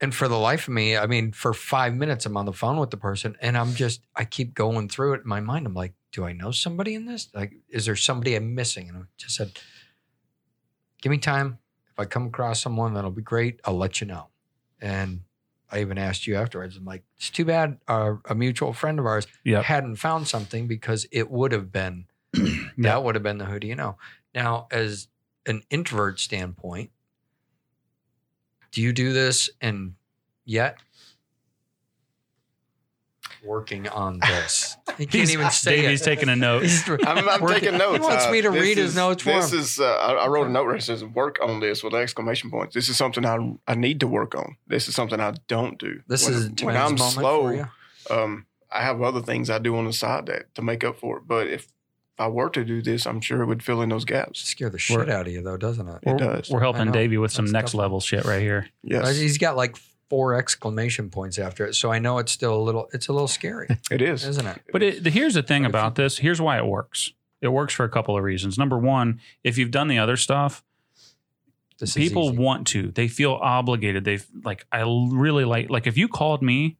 and 0.00 0.14
for 0.14 0.28
the 0.28 0.38
life 0.38 0.68
of 0.68 0.74
me, 0.74 0.96
I 0.96 1.06
mean, 1.06 1.32
for 1.32 1.52
five 1.54 1.94
minutes, 1.94 2.26
I'm 2.26 2.36
on 2.36 2.46
the 2.46 2.52
phone 2.52 2.78
with 2.78 2.90
the 2.90 2.96
person 2.96 3.36
and 3.40 3.56
I'm 3.56 3.74
just, 3.74 4.02
I 4.14 4.24
keep 4.24 4.54
going 4.54 4.88
through 4.88 5.14
it 5.14 5.22
in 5.22 5.28
my 5.28 5.40
mind. 5.40 5.66
I'm 5.66 5.74
like, 5.74 5.94
do 6.12 6.24
I 6.24 6.32
know 6.32 6.50
somebody 6.50 6.94
in 6.94 7.06
this? 7.06 7.28
Like, 7.34 7.54
is 7.68 7.86
there 7.86 7.96
somebody 7.96 8.34
I'm 8.34 8.54
missing? 8.54 8.88
And 8.88 8.98
I 8.98 9.00
just 9.16 9.36
said, 9.36 9.52
give 11.00 11.10
me 11.10 11.18
time. 11.18 11.58
If 11.92 11.98
I 12.00 12.04
come 12.06 12.26
across 12.26 12.60
someone 12.60 12.94
that'll 12.94 13.10
be 13.10 13.22
great, 13.22 13.60
I'll 13.64 13.76
let 13.76 14.00
you 14.00 14.06
know. 14.06 14.28
And 14.80 15.22
I 15.70 15.80
even 15.80 15.96
asked 15.96 16.26
you 16.26 16.36
afterwards. 16.36 16.76
I'm 16.76 16.84
like, 16.84 17.04
it's 17.16 17.30
too 17.30 17.44
bad 17.44 17.78
uh, 17.88 18.14
a 18.28 18.34
mutual 18.34 18.72
friend 18.72 18.98
of 18.98 19.06
ours 19.06 19.26
Yep. 19.44 19.64
hadn't 19.64 19.96
found 19.96 20.28
something 20.28 20.66
because 20.66 21.06
it 21.12 21.30
would 21.30 21.52
have 21.52 21.70
been 21.72 22.06
that 22.78 23.04
would 23.04 23.14
have 23.14 23.22
been 23.22 23.38
the 23.38 23.44
who 23.44 23.60
do 23.60 23.66
you 23.66 23.76
know. 23.76 23.96
Now, 24.34 24.66
as 24.70 25.08
an 25.46 25.62
introvert 25.70 26.18
standpoint, 26.18 26.90
do 28.74 28.82
you 28.82 28.92
do 28.92 29.12
this 29.12 29.48
and 29.60 29.94
yet 30.44 30.78
working 33.44 33.88
on 33.88 34.18
this? 34.20 34.76
He 34.96 35.06
can't 35.06 35.14
He's- 35.28 35.30
even 35.32 35.50
say 35.50 35.82
Davie's 35.82 36.02
it. 36.02 36.04
taking 36.04 36.28
a 36.28 36.36
note. 36.36 36.62
He's- 36.62 36.88
I'm, 36.88 37.28
I'm 37.28 37.40
working- 37.40 37.60
taking 37.62 37.78
notes. 37.78 37.96
He 37.98 38.00
wants 38.08 38.26
Uh, 38.26 38.30
me 38.30 38.42
to 38.42 38.50
this 38.52 38.62
read 38.62 38.78
his 38.78 38.90
is- 38.90 38.96
notes 38.96 39.24
for 39.24 39.30
This 39.32 39.52
him. 39.52 39.58
is. 39.58 39.80
Uh, 39.80 39.86
I, 39.86 40.12
I 40.12 40.28
wrote 40.28 40.46
a 40.46 40.50
note 40.50 40.70
that 40.72 40.82
says 40.84 41.04
"work 41.04 41.38
on 41.42 41.58
this" 41.58 41.82
with 41.82 41.94
exclamation 41.94 42.48
points. 42.48 42.74
This 42.74 42.88
is 42.88 42.96
something 42.96 43.24
I 43.26 43.56
I 43.66 43.74
need 43.74 43.98
to 44.00 44.06
work 44.06 44.36
on. 44.36 44.56
This 44.68 44.86
is 44.86 44.94
something 44.94 45.18
I 45.18 45.34
don't 45.48 45.78
do. 45.80 46.00
This 46.06 46.26
when, 46.26 46.34
is 46.34 46.46
a 46.46 46.64
when 46.64 46.76
I'm 46.76 46.82
moment 46.94 47.00
slow. 47.00 47.42
for 47.42 47.54
you. 47.54 47.66
Um, 48.08 48.46
I 48.70 48.82
have 48.82 49.02
other 49.02 49.20
things 49.20 49.50
I 49.50 49.58
do 49.58 49.74
on 49.76 49.84
the 49.84 49.92
side 49.92 50.26
that 50.26 50.54
to 50.54 50.62
make 50.62 50.84
up 50.84 50.96
for 51.00 51.16
it. 51.18 51.24
But 51.26 51.48
if 51.48 51.62
if 51.64 51.72
I 52.18 52.28
were 52.28 52.48
to 52.50 52.64
do 52.64 52.80
this, 52.80 53.06
I'm 53.06 53.20
sure 53.20 53.42
it 53.42 53.46
would 53.46 53.62
fill 53.62 53.82
in 53.82 53.88
those 53.88 54.04
gaps. 54.04 54.40
Scare 54.40 54.70
the 54.70 54.78
shit 54.78 54.96
We're- 54.98 55.12
out 55.12 55.26
of 55.26 55.32
you, 55.32 55.42
though, 55.42 55.56
doesn't 55.56 55.88
it? 55.88 55.98
It 56.02 56.08
We're, 56.12 56.16
does. 56.16 56.50
we're 56.50 56.60
I 56.60 56.62
helping 56.62 56.86
know. 56.86 56.92
Davie 56.92 57.18
with 57.18 57.32
some 57.32 57.46
That's 57.46 57.52
next 57.52 57.72
tough. 57.72 57.78
level 57.80 58.00
shit 58.00 58.24
right 58.24 58.40
here. 58.40 58.68
Yes, 58.84 59.16
He's 59.18 59.36
got 59.38 59.56
like 59.56 59.76
four 60.10 60.34
exclamation 60.34 61.10
points 61.10 61.38
after 61.38 61.66
it, 61.66 61.74
so 61.74 61.90
I 61.90 61.98
know 61.98 62.18
it's 62.18 62.30
still 62.30 62.54
a 62.54 62.62
little. 62.62 62.88
It's 62.92 63.08
a 63.08 63.12
little 63.12 63.26
scary, 63.28 63.66
it 63.90 64.00
is. 64.00 64.24
isn't 64.26 64.46
it? 64.46 64.62
But 64.72 64.82
it, 64.82 65.06
here's 65.06 65.34
the 65.34 65.42
thing 65.42 65.62
But 65.62 65.68
if 65.70 65.70
about 65.72 65.94
this. 65.96 66.18
Here's 66.18 66.40
why 66.40 66.56
it 66.58 66.66
works. 66.66 67.10
It 67.40 67.48
works 67.48 67.74
for 67.74 67.84
a 67.84 67.88
couple 67.88 68.16
of 68.16 68.22
reasons. 68.22 68.56
Number 68.58 68.78
one, 68.78 69.20
if 69.42 69.58
you've 69.58 69.70
done 69.72 69.88
the 69.88 69.98
other 69.98 70.16
stuff, 70.16 70.62
This 71.78 71.90
is 71.90 71.94
people 71.96 72.28
easy. 72.30 72.38
want 72.38 72.66
to. 72.68 72.92
They 72.92 73.08
feel 73.08 73.32
obligated. 73.32 74.04
They've 74.04 74.24
like. 74.44 74.66
I 74.70 74.82
really 74.82 75.44
like. 75.44 75.68
Like 75.68 75.86
if 75.88 75.96
you 75.98 76.06
called 76.08 76.42
me 76.42 76.76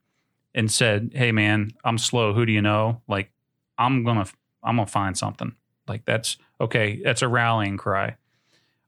and 0.53 0.71
said, 0.71 1.11
"Hey, 1.13 1.31
man, 1.33 1.71
I'm 1.83 1.97
slow. 1.97 2.33
Who 2.33 2.45
do 2.45 2.53
you 2.53 2.61
know?" 2.61 3.01
Like, 3.07 3.31
I'm 3.77 4.03
gonna. 4.05 4.25
I'm 4.65 4.75
gonna 4.77 4.87
find 4.87 5.17
something. 5.17 5.55
Like 5.87 6.05
that's 6.05 6.37
okay. 6.59 6.99
That's 7.03 7.21
a 7.21 7.27
rallying 7.27 7.77
cry. 7.77 8.15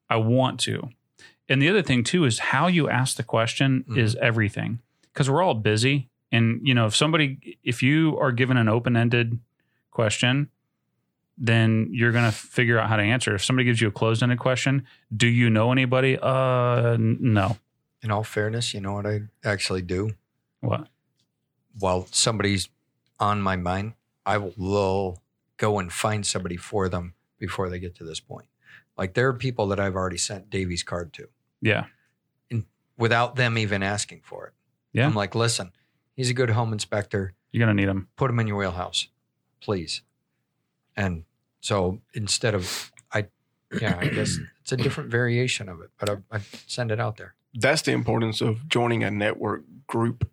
I 0.09 0.17
want 0.17 0.59
to. 0.61 0.89
And 1.49 1.61
the 1.61 1.69
other 1.69 1.81
thing 1.83 2.03
too 2.03 2.25
is 2.25 2.39
how 2.39 2.67
you 2.67 2.89
ask 2.89 3.15
the 3.17 3.23
question 3.23 3.85
Mhm. 3.87 3.97
is 3.97 4.15
everything 4.21 4.79
because 5.13 5.29
we're 5.29 5.41
all 5.43 5.53
busy 5.53 6.09
And 6.29 6.59
you 6.67 6.73
know, 6.73 6.87
if 6.87 6.93
somebody, 6.95 7.57
if 7.63 7.81
you 7.81 8.17
are 8.19 8.33
given 8.33 8.57
an 8.57 8.67
open 8.67 8.97
ended 8.97 9.39
question, 9.91 10.49
then 11.37 11.87
you're 11.91 12.11
going 12.11 12.25
to 12.25 12.35
figure 12.35 12.77
out 12.77 12.89
how 12.89 12.97
to 12.97 13.01
answer. 13.03 13.33
If 13.35 13.45
somebody 13.45 13.63
gives 13.65 13.79
you 13.79 13.87
a 13.87 13.91
closed 13.91 14.21
ended 14.21 14.37
question, 14.39 14.85
do 15.15 15.25
you 15.27 15.49
know 15.49 15.71
anybody? 15.71 16.17
Uh, 16.21 16.97
no. 16.99 17.57
In 18.01 18.11
all 18.11 18.23
fairness, 18.25 18.73
you 18.73 18.81
know 18.81 18.91
what 18.93 19.05
I 19.05 19.21
actually 19.45 19.83
do? 19.83 20.15
What? 20.59 20.89
While 21.79 22.07
somebody's 22.11 22.67
on 23.19 23.41
my 23.41 23.55
mind, 23.55 23.93
I 24.25 24.37
will 24.37 25.21
go 25.57 25.79
and 25.79 25.91
find 25.91 26.25
somebody 26.25 26.57
for 26.57 26.89
them 26.89 27.13
before 27.37 27.69
they 27.69 27.79
get 27.79 27.95
to 27.95 28.03
this 28.03 28.19
point. 28.19 28.47
Like 28.97 29.13
there 29.13 29.27
are 29.27 29.33
people 29.33 29.67
that 29.67 29.79
I've 29.79 29.95
already 29.95 30.17
sent 30.17 30.49
Davie's 30.49 30.83
card 30.83 31.13
to 31.13 31.29
Yeah. 31.61 31.85
And 32.49 32.65
without 32.97 33.35
them 33.35 33.57
even 33.57 33.83
asking 33.83 34.21
for 34.23 34.47
it. 34.47 34.53
Yeah. 34.93 35.05
I'm 35.05 35.15
like, 35.15 35.35
listen, 35.35 35.71
he's 36.15 36.29
a 36.29 36.33
good 36.33 36.51
home 36.51 36.73
inspector. 36.73 37.33
You're 37.51 37.65
going 37.65 37.75
to 37.75 37.81
need 37.81 37.89
him. 37.89 38.07
Put 38.15 38.31
him 38.31 38.39
in 38.39 38.47
your 38.47 38.57
wheelhouse, 38.57 39.07
please. 39.61 40.01
And 40.95 41.23
so 41.61 42.01
instead 42.13 42.55
of, 42.55 42.91
I, 43.11 43.27
yeah, 43.79 43.97
I 43.99 44.07
guess 44.07 44.37
it's 44.61 44.71
a 44.71 44.77
different 44.77 45.11
variation 45.11 45.69
of 45.69 45.81
it, 45.81 45.91
but 45.99 46.09
I, 46.09 46.17
I 46.31 46.39
send 46.67 46.91
it 46.91 46.99
out 46.99 47.17
there. 47.17 47.35
That's 47.53 47.81
the 47.81 47.91
importance 47.91 48.41
of 48.41 48.67
joining 48.67 49.03
a 49.03 49.11
network 49.11 49.63
group. 49.87 50.29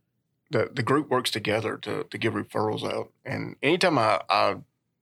The 0.50 0.70
the 0.72 0.82
group 0.82 1.08
works 1.10 1.30
together 1.30 1.78
to 1.78 2.04
to 2.04 2.18
give 2.18 2.34
referrals 2.34 2.84
out. 2.84 3.12
And 3.24 3.56
anytime 3.62 3.98
I, 3.98 4.20
I 4.28 4.56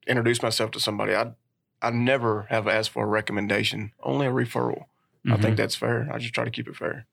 introduce 0.06 0.42
myself 0.42 0.70
to 0.72 0.80
somebody, 0.80 1.14
I 1.14 1.32
I 1.84 1.90
never 1.90 2.42
have 2.48 2.68
asked 2.68 2.90
for 2.90 3.02
a 3.04 3.08
recommendation, 3.08 3.92
only 4.04 4.26
a 4.26 4.30
referral. 4.30 4.84
I 5.26 5.30
Mhm. 5.30 5.42
think 5.42 5.56
that's 5.56 5.74
fair. 5.74 6.08
I 6.12 6.18
just 6.18 6.32
try 6.32 6.44
to 6.44 6.50
keep 6.50 6.68
it 6.68 6.76
fair. 6.76 7.06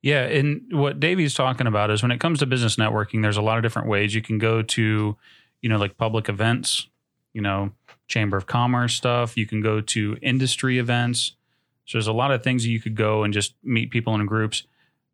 Yeah, 0.00 0.22
and 0.24 0.62
what 0.70 1.00
Davie's 1.00 1.34
talking 1.34 1.66
about 1.66 1.90
is 1.90 2.02
when 2.02 2.10
it 2.10 2.18
comes 2.20 2.38
to 2.38 2.46
business 2.46 2.76
networking, 2.76 3.20
there's 3.20 3.36
a 3.36 3.42
lot 3.42 3.58
of 3.58 3.62
different 3.62 3.88
ways 3.88 4.14
you 4.14 4.22
can 4.22 4.38
go 4.38 4.62
to, 4.62 5.16
you 5.60 5.68
know, 5.68 5.76
like 5.76 5.98
public 5.98 6.28
events, 6.30 6.88
you 7.34 7.42
know, 7.42 7.72
chamber 8.08 8.36
of 8.38 8.46
commerce 8.46 8.94
stuff. 8.94 9.36
You 9.36 9.46
can 9.46 9.60
go 9.60 9.80
to 9.82 10.16
industry 10.22 10.78
events. 10.78 11.32
So 11.84 11.98
there's 11.98 12.06
a 12.06 12.12
lot 12.12 12.30
of 12.30 12.42
things 12.42 12.62
that 12.62 12.70
you 12.70 12.80
could 12.80 12.94
go 12.94 13.22
and 13.24 13.34
just 13.34 13.54
meet 13.62 13.90
people 13.90 14.14
in 14.14 14.24
groups. 14.24 14.64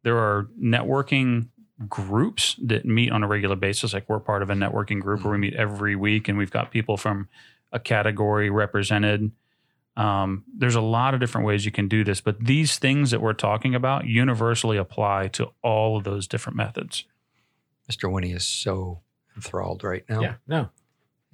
There 0.04 0.18
are 0.18 0.48
networking 0.62 1.46
groups 1.88 2.56
that 2.62 2.84
meet 2.84 3.10
on 3.10 3.22
a 3.22 3.26
regular 3.28 3.56
basis. 3.56 3.92
Like 3.94 4.08
we're 4.08 4.20
part 4.20 4.42
of 4.42 4.50
a 4.50 4.54
networking 4.54 5.00
group 5.00 5.24
where 5.24 5.32
we 5.32 5.38
meet 5.38 5.54
every 5.54 5.96
week, 5.96 6.28
and 6.28 6.36
we've 6.36 6.50
got 6.50 6.70
people 6.70 6.96
from 6.96 7.28
a 7.72 7.78
category 7.80 8.50
represented. 8.50 9.32
Um, 9.96 10.44
there's 10.56 10.74
a 10.76 10.80
lot 10.80 11.14
of 11.14 11.20
different 11.20 11.46
ways 11.46 11.64
you 11.64 11.70
can 11.72 11.88
do 11.88 12.04
this, 12.04 12.20
but 12.20 12.38
these 12.44 12.78
things 12.78 13.10
that 13.10 13.20
we're 13.20 13.32
talking 13.32 13.74
about 13.74 14.06
universally 14.06 14.76
apply 14.76 15.28
to 15.28 15.50
all 15.62 15.96
of 15.96 16.04
those 16.04 16.26
different 16.26 16.56
methods. 16.56 17.04
Mr. 17.90 18.10
Winnie 18.10 18.32
is 18.32 18.46
so 18.46 19.00
enthralled 19.34 19.82
right 19.84 20.04
now. 20.08 20.20
Yeah. 20.20 20.34
No. 20.46 20.70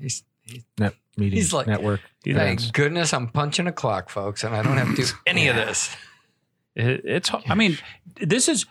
He's, 0.01 0.25
he's 0.43 0.65
Net 0.79 0.95
meeting 1.17 1.37
He's 1.37 1.53
like- 1.53 1.67
network. 1.67 2.01
You 2.25 2.33
Yeah. 2.35 2.39
thank 2.41 2.73
goodness 2.73 3.13
I'm 3.13 3.29
punching 3.29 3.67
a 3.67 3.73
clock, 3.73 4.09
folks, 4.09 4.43
and 4.43 4.55
I 4.55 4.63
don't 4.63 4.77
have 4.79 4.95
to 4.97 5.03
do 5.03 5.09
any 5.27 5.49
of 5.49 5.57
this. 5.57 5.95
It, 6.77 7.01
it's. 7.05 7.31
I 7.49 7.55
mean, 7.55 7.79
this 8.21 8.49
is 8.49 8.67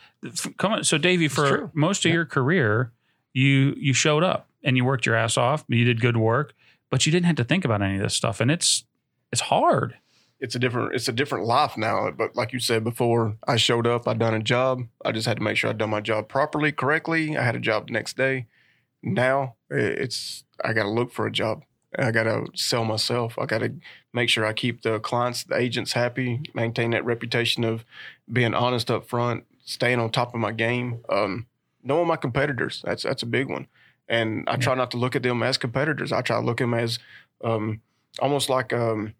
come 0.57 0.73
on. 0.73 0.83
So, 0.83 0.97
Davie, 0.97 1.27
for 1.27 1.71
most 1.73 2.05
of 2.05 2.09
Yeah. 2.09 2.15
your 2.15 2.25
career, 2.25 2.91
you 3.33 3.73
you 3.77 3.93
showed 3.93 4.23
up 4.23 4.47
and 4.63 4.77
you 4.77 4.85
worked 4.85 5.05
your 5.05 5.15
ass 5.15 5.37
off. 5.37 5.65
You 5.67 5.83
did 5.83 5.99
good 5.99 6.15
work, 6.17 6.53
but 6.91 7.05
you 7.05 7.11
didn't 7.11 7.25
have 7.25 7.35
to 7.37 7.43
think 7.43 7.65
about 7.65 7.81
any 7.81 7.95
of 7.97 8.01
this 8.03 8.13
stuff, 8.13 8.39
and 8.39 8.51
it's 8.51 8.85
it's 9.31 9.41
hard. 9.41 9.97
It's 10.39 10.53
a 10.53 10.59
different 10.59 10.93
it's 10.93 11.07
a 11.07 11.11
different 11.13 11.45
life 11.45 11.77
now. 11.77 12.11
But 12.11 12.35
like 12.35 12.53
you 12.53 12.59
said 12.59 12.83
before, 12.83 13.37
I 13.47 13.55
showed 13.55 13.87
up, 13.87 14.07
I'd 14.07 14.19
done 14.19 14.35
a 14.35 14.39
job. 14.43 14.83
I 15.03 15.11
just 15.11 15.25
had 15.27 15.37
to 15.37 15.43
make 15.43 15.57
sure 15.57 15.69
I'd 15.71 15.77
done 15.79 15.89
my 15.89 16.01
job 16.01 16.27
properly, 16.27 16.71
correctly. 16.71 17.35
I 17.37 17.43
had 17.43 17.55
a 17.55 17.59
job 17.59 17.87
the 17.87 17.93
next 17.93 18.17
day. 18.17 18.45
Now 19.01 19.55
it's 19.69 20.43
I 20.63 20.73
got 20.73 20.83
to 20.83 20.89
look 20.89 21.11
for 21.11 21.25
a 21.25 21.31
job. 21.31 21.63
I 21.97 22.11
got 22.11 22.23
to 22.23 22.47
sell 22.55 22.85
myself. 22.85 23.37
I 23.39 23.45
got 23.45 23.59
to 23.59 23.73
make 24.13 24.29
sure 24.29 24.45
I 24.45 24.53
keep 24.53 24.81
the 24.81 24.99
clients, 24.99 25.43
the 25.43 25.55
agents 25.57 25.93
happy, 25.93 26.41
maintain 26.53 26.91
that 26.91 27.05
reputation 27.05 27.63
of 27.63 27.85
being 28.31 28.53
honest 28.53 28.89
up 28.91 29.07
front, 29.07 29.45
staying 29.63 29.99
on 29.99 30.09
top 30.09 30.33
of 30.33 30.39
my 30.39 30.51
game, 30.51 30.99
um, 31.09 31.45
knowing 31.83 32.07
my 32.07 32.15
competitors. 32.15 32.81
That's 32.85 33.03
that's 33.03 33.23
a 33.23 33.27
big 33.27 33.49
one. 33.49 33.67
And 34.07 34.47
I 34.47 34.57
try 34.57 34.75
not 34.75 34.91
to 34.91 34.97
look 34.97 35.15
at 35.15 35.23
them 35.23 35.41
as 35.41 35.57
competitors. 35.57 36.11
I 36.11 36.21
try 36.21 36.39
to 36.39 36.45
look 36.45 36.61
at 36.61 36.65
them 36.65 36.73
as 36.75 36.99
um, 37.43 37.81
almost 38.19 38.49
like 38.49 38.71
um, 38.71 39.15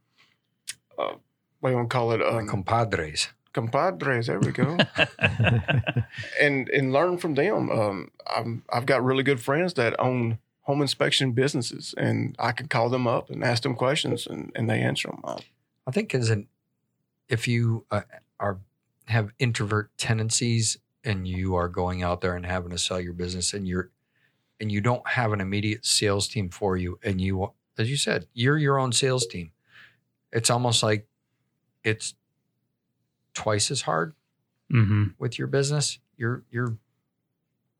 uh, 0.97 1.13
what 1.59 1.69
do 1.69 1.71
you 1.71 1.77
want 1.77 1.89
to 1.89 1.93
call 1.93 2.11
it? 2.11 2.21
Um, 2.21 2.47
Compadres. 2.47 3.29
compadres. 3.53 4.27
There 4.27 4.39
we 4.39 4.51
go. 4.51 4.77
and 6.41 6.69
and 6.69 6.93
learn 6.93 7.17
from 7.17 7.33
them. 7.35 7.69
Um, 7.71 8.11
I'm, 8.27 8.63
I've 8.71 8.85
got 8.85 9.03
really 9.03 9.23
good 9.23 9.39
friends 9.39 9.73
that 9.75 9.99
own 9.99 10.37
home 10.65 10.81
inspection 10.81 11.31
businesses, 11.31 11.93
and 11.97 12.35
I 12.39 12.51
can 12.51 12.67
call 12.67 12.89
them 12.89 13.07
up 13.07 13.29
and 13.29 13.43
ask 13.43 13.63
them 13.63 13.75
questions, 13.75 14.27
and, 14.27 14.51
and 14.55 14.69
they 14.69 14.81
answer 14.81 15.07
them. 15.07 15.21
Uh, 15.23 15.37
I 15.87 15.91
think 15.91 16.13
as 16.13 16.29
an 16.29 16.47
if 17.29 17.47
you 17.47 17.85
uh, 17.91 18.01
are 18.39 18.59
have 19.07 19.31
introvert 19.39 19.91
tendencies 19.97 20.77
and 21.03 21.27
you 21.27 21.55
are 21.55 21.67
going 21.67 22.01
out 22.01 22.21
there 22.21 22.35
and 22.35 22.45
having 22.45 22.71
to 22.71 22.77
sell 22.77 22.99
your 22.99 23.13
business 23.13 23.53
and 23.53 23.67
you're 23.67 23.91
and 24.59 24.71
you 24.71 24.81
don't 24.81 25.07
have 25.07 25.31
an 25.31 25.41
immediate 25.41 25.85
sales 25.85 26.27
team 26.27 26.49
for 26.49 26.75
you 26.75 26.97
and 27.03 27.21
you 27.21 27.51
as 27.77 27.89
you 27.89 27.97
said 27.97 28.25
you're 28.33 28.57
your 28.57 28.79
own 28.79 28.91
sales 28.91 29.27
team 29.27 29.51
it's 30.31 30.49
almost 30.49 30.81
like 30.81 31.07
it's 31.83 32.15
twice 33.33 33.69
as 33.69 33.81
hard 33.81 34.13
hmm 34.71 35.05
with 35.19 35.37
your 35.37 35.47
business 35.47 35.99
your 36.17 36.43
your 36.49 36.77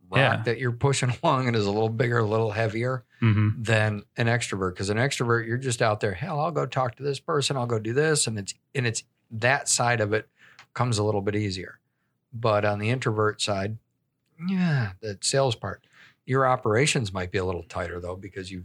rock 0.09 0.17
Yeah. 0.19 0.43
that 0.43 0.57
you're 0.59 0.71
pushing 0.71 1.11
along 1.23 1.47
and 1.47 1.55
is 1.55 1.65
a 1.65 1.71
little 1.71 1.89
bigger 1.89 2.19
a 2.19 2.25
little 2.25 2.51
heavier 2.51 3.03
hmm 3.19 3.49
than 3.57 4.03
an 4.17 4.27
extrovert 4.27 4.71
because 4.73 4.89
an 4.89 4.97
extrovert 4.97 5.47
you're 5.47 5.57
just 5.57 5.81
out 5.81 5.99
there 5.99 6.13
hell 6.13 6.39
i'll 6.39 6.51
go 6.51 6.65
talk 6.65 6.95
to 6.95 7.03
this 7.03 7.19
person 7.19 7.55
i'll 7.57 7.65
go 7.65 7.79
do 7.79 7.93
this 7.93 8.27
and 8.27 8.37
it's 8.37 8.53
and 8.73 8.85
it's 8.85 9.03
that 9.31 9.67
side 9.69 10.01
of 10.01 10.13
it 10.13 10.27
comes 10.73 10.97
a 10.97 11.03
little 11.03 11.21
bit 11.21 11.35
easier 11.35 11.79
but 12.33 12.65
on 12.65 12.79
the 12.79 12.89
introvert 12.89 13.41
side 13.41 13.77
yeah 14.49 14.91
the 15.01 15.17
sales 15.21 15.55
part 15.55 15.85
your 16.25 16.45
operations 16.45 17.13
might 17.13 17.31
be 17.31 17.37
a 17.37 17.45
little 17.45 17.63
tighter 17.63 17.99
though 17.99 18.15
because 18.15 18.51
you 18.51 18.63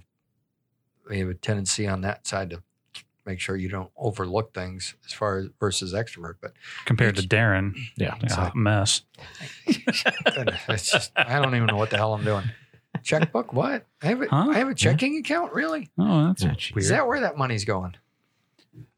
you 1.10 1.20
have 1.20 1.28
a 1.28 1.34
tendency 1.34 1.86
on 1.86 2.00
that 2.02 2.26
side 2.26 2.50
to 2.50 2.62
make 3.26 3.38
sure 3.40 3.56
you 3.56 3.68
don't 3.68 3.90
overlook 3.96 4.52
things 4.54 4.94
as 5.06 5.12
far 5.12 5.38
as 5.38 5.48
versus 5.60 5.92
extrovert 5.94 6.34
but 6.40 6.52
Compared 6.86 7.16
to 7.16 7.22
Darren, 7.22 7.74
yeah. 7.96 8.14
It's 8.22 8.32
a 8.32 8.36
hot 8.36 8.56
mess. 8.56 9.02
it's 9.66 10.90
just 10.90 11.12
i 11.16 11.38
don't 11.40 11.54
even 11.54 11.66
know 11.66 11.76
what 11.76 11.90
the 11.90 11.96
hell 11.96 12.14
i'm 12.14 12.24
doing 12.24 12.44
checkbook 13.02 13.52
what 13.52 13.86
i 14.02 14.06
have 14.06 14.22
a, 14.22 14.26
Huh? 14.28 14.48
I 14.50 14.58
have 14.58 14.68
a 14.68 14.74
checking 14.74 15.16
account 15.18 15.52
really 15.52 15.90
Oh, 15.98 16.26
that's 16.28 16.42
Yeah, 16.42 16.54
weird. 16.74 16.76
is 16.82 16.88
that 16.88 17.06
where 17.06 17.20
that 17.20 17.36
money's 17.36 17.64
going 17.64 17.94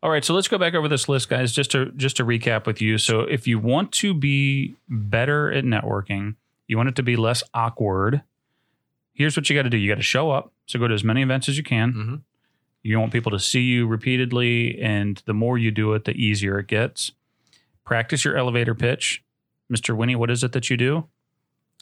All 0.02 0.10
right, 0.10 0.24
so 0.24 0.34
let's 0.34 0.48
go 0.48 0.58
back 0.58 0.74
over 0.74 0.88
this 0.88 1.08
list, 1.08 1.28
guys, 1.28 1.52
just 1.52 1.70
to 1.72 1.92
just 1.96 2.16
to 2.18 2.24
recap 2.24 2.66
with 2.66 2.80
you. 2.82 2.98
So, 2.98 3.20
if 3.20 3.46
you 3.46 3.58
want 3.58 3.90
to 3.92 4.12
be 4.14 4.74
better 4.88 5.50
at 5.52 5.64
networking, 5.64 6.34
you 6.68 6.76
want 6.76 6.88
it 6.90 6.96
to 6.96 7.02
be 7.02 7.16
less 7.16 7.42
awkward. 7.54 8.22
Here's 9.14 9.34
what 9.36 9.48
you 9.48 9.56
got 9.56 9.62
to 9.62 9.70
do: 9.70 9.76
you 9.78 9.88
got 9.90 9.96
to 9.96 10.02
show 10.02 10.30
up. 10.30 10.52
So, 10.66 10.78
go 10.78 10.88
to 10.88 10.94
as 10.94 11.02
many 11.04 11.22
events 11.22 11.48
as 11.48 11.56
you 11.56 11.62
can. 11.62 11.92
Mhm. 11.92 12.20
You 12.82 12.98
want 12.98 13.12
people 13.12 13.30
to 13.32 13.38
see 13.38 13.60
you 13.60 13.86
repeatedly, 13.86 14.80
and 14.80 15.22
the 15.26 15.34
more 15.34 15.56
you 15.58 15.70
do 15.70 15.92
it, 15.94 16.04
the 16.04 16.12
easier 16.12 16.58
it 16.58 16.66
gets. 16.66 17.12
Practice 17.84 18.24
your 18.24 18.36
elevator 18.36 18.74
pitch, 18.74 19.22
Mister 19.68 19.94
Winnie. 19.94 20.16
What 20.16 20.30
is 20.30 20.42
it 20.42 20.52
that 20.52 20.68
you 20.70 20.76
do? 20.76 21.06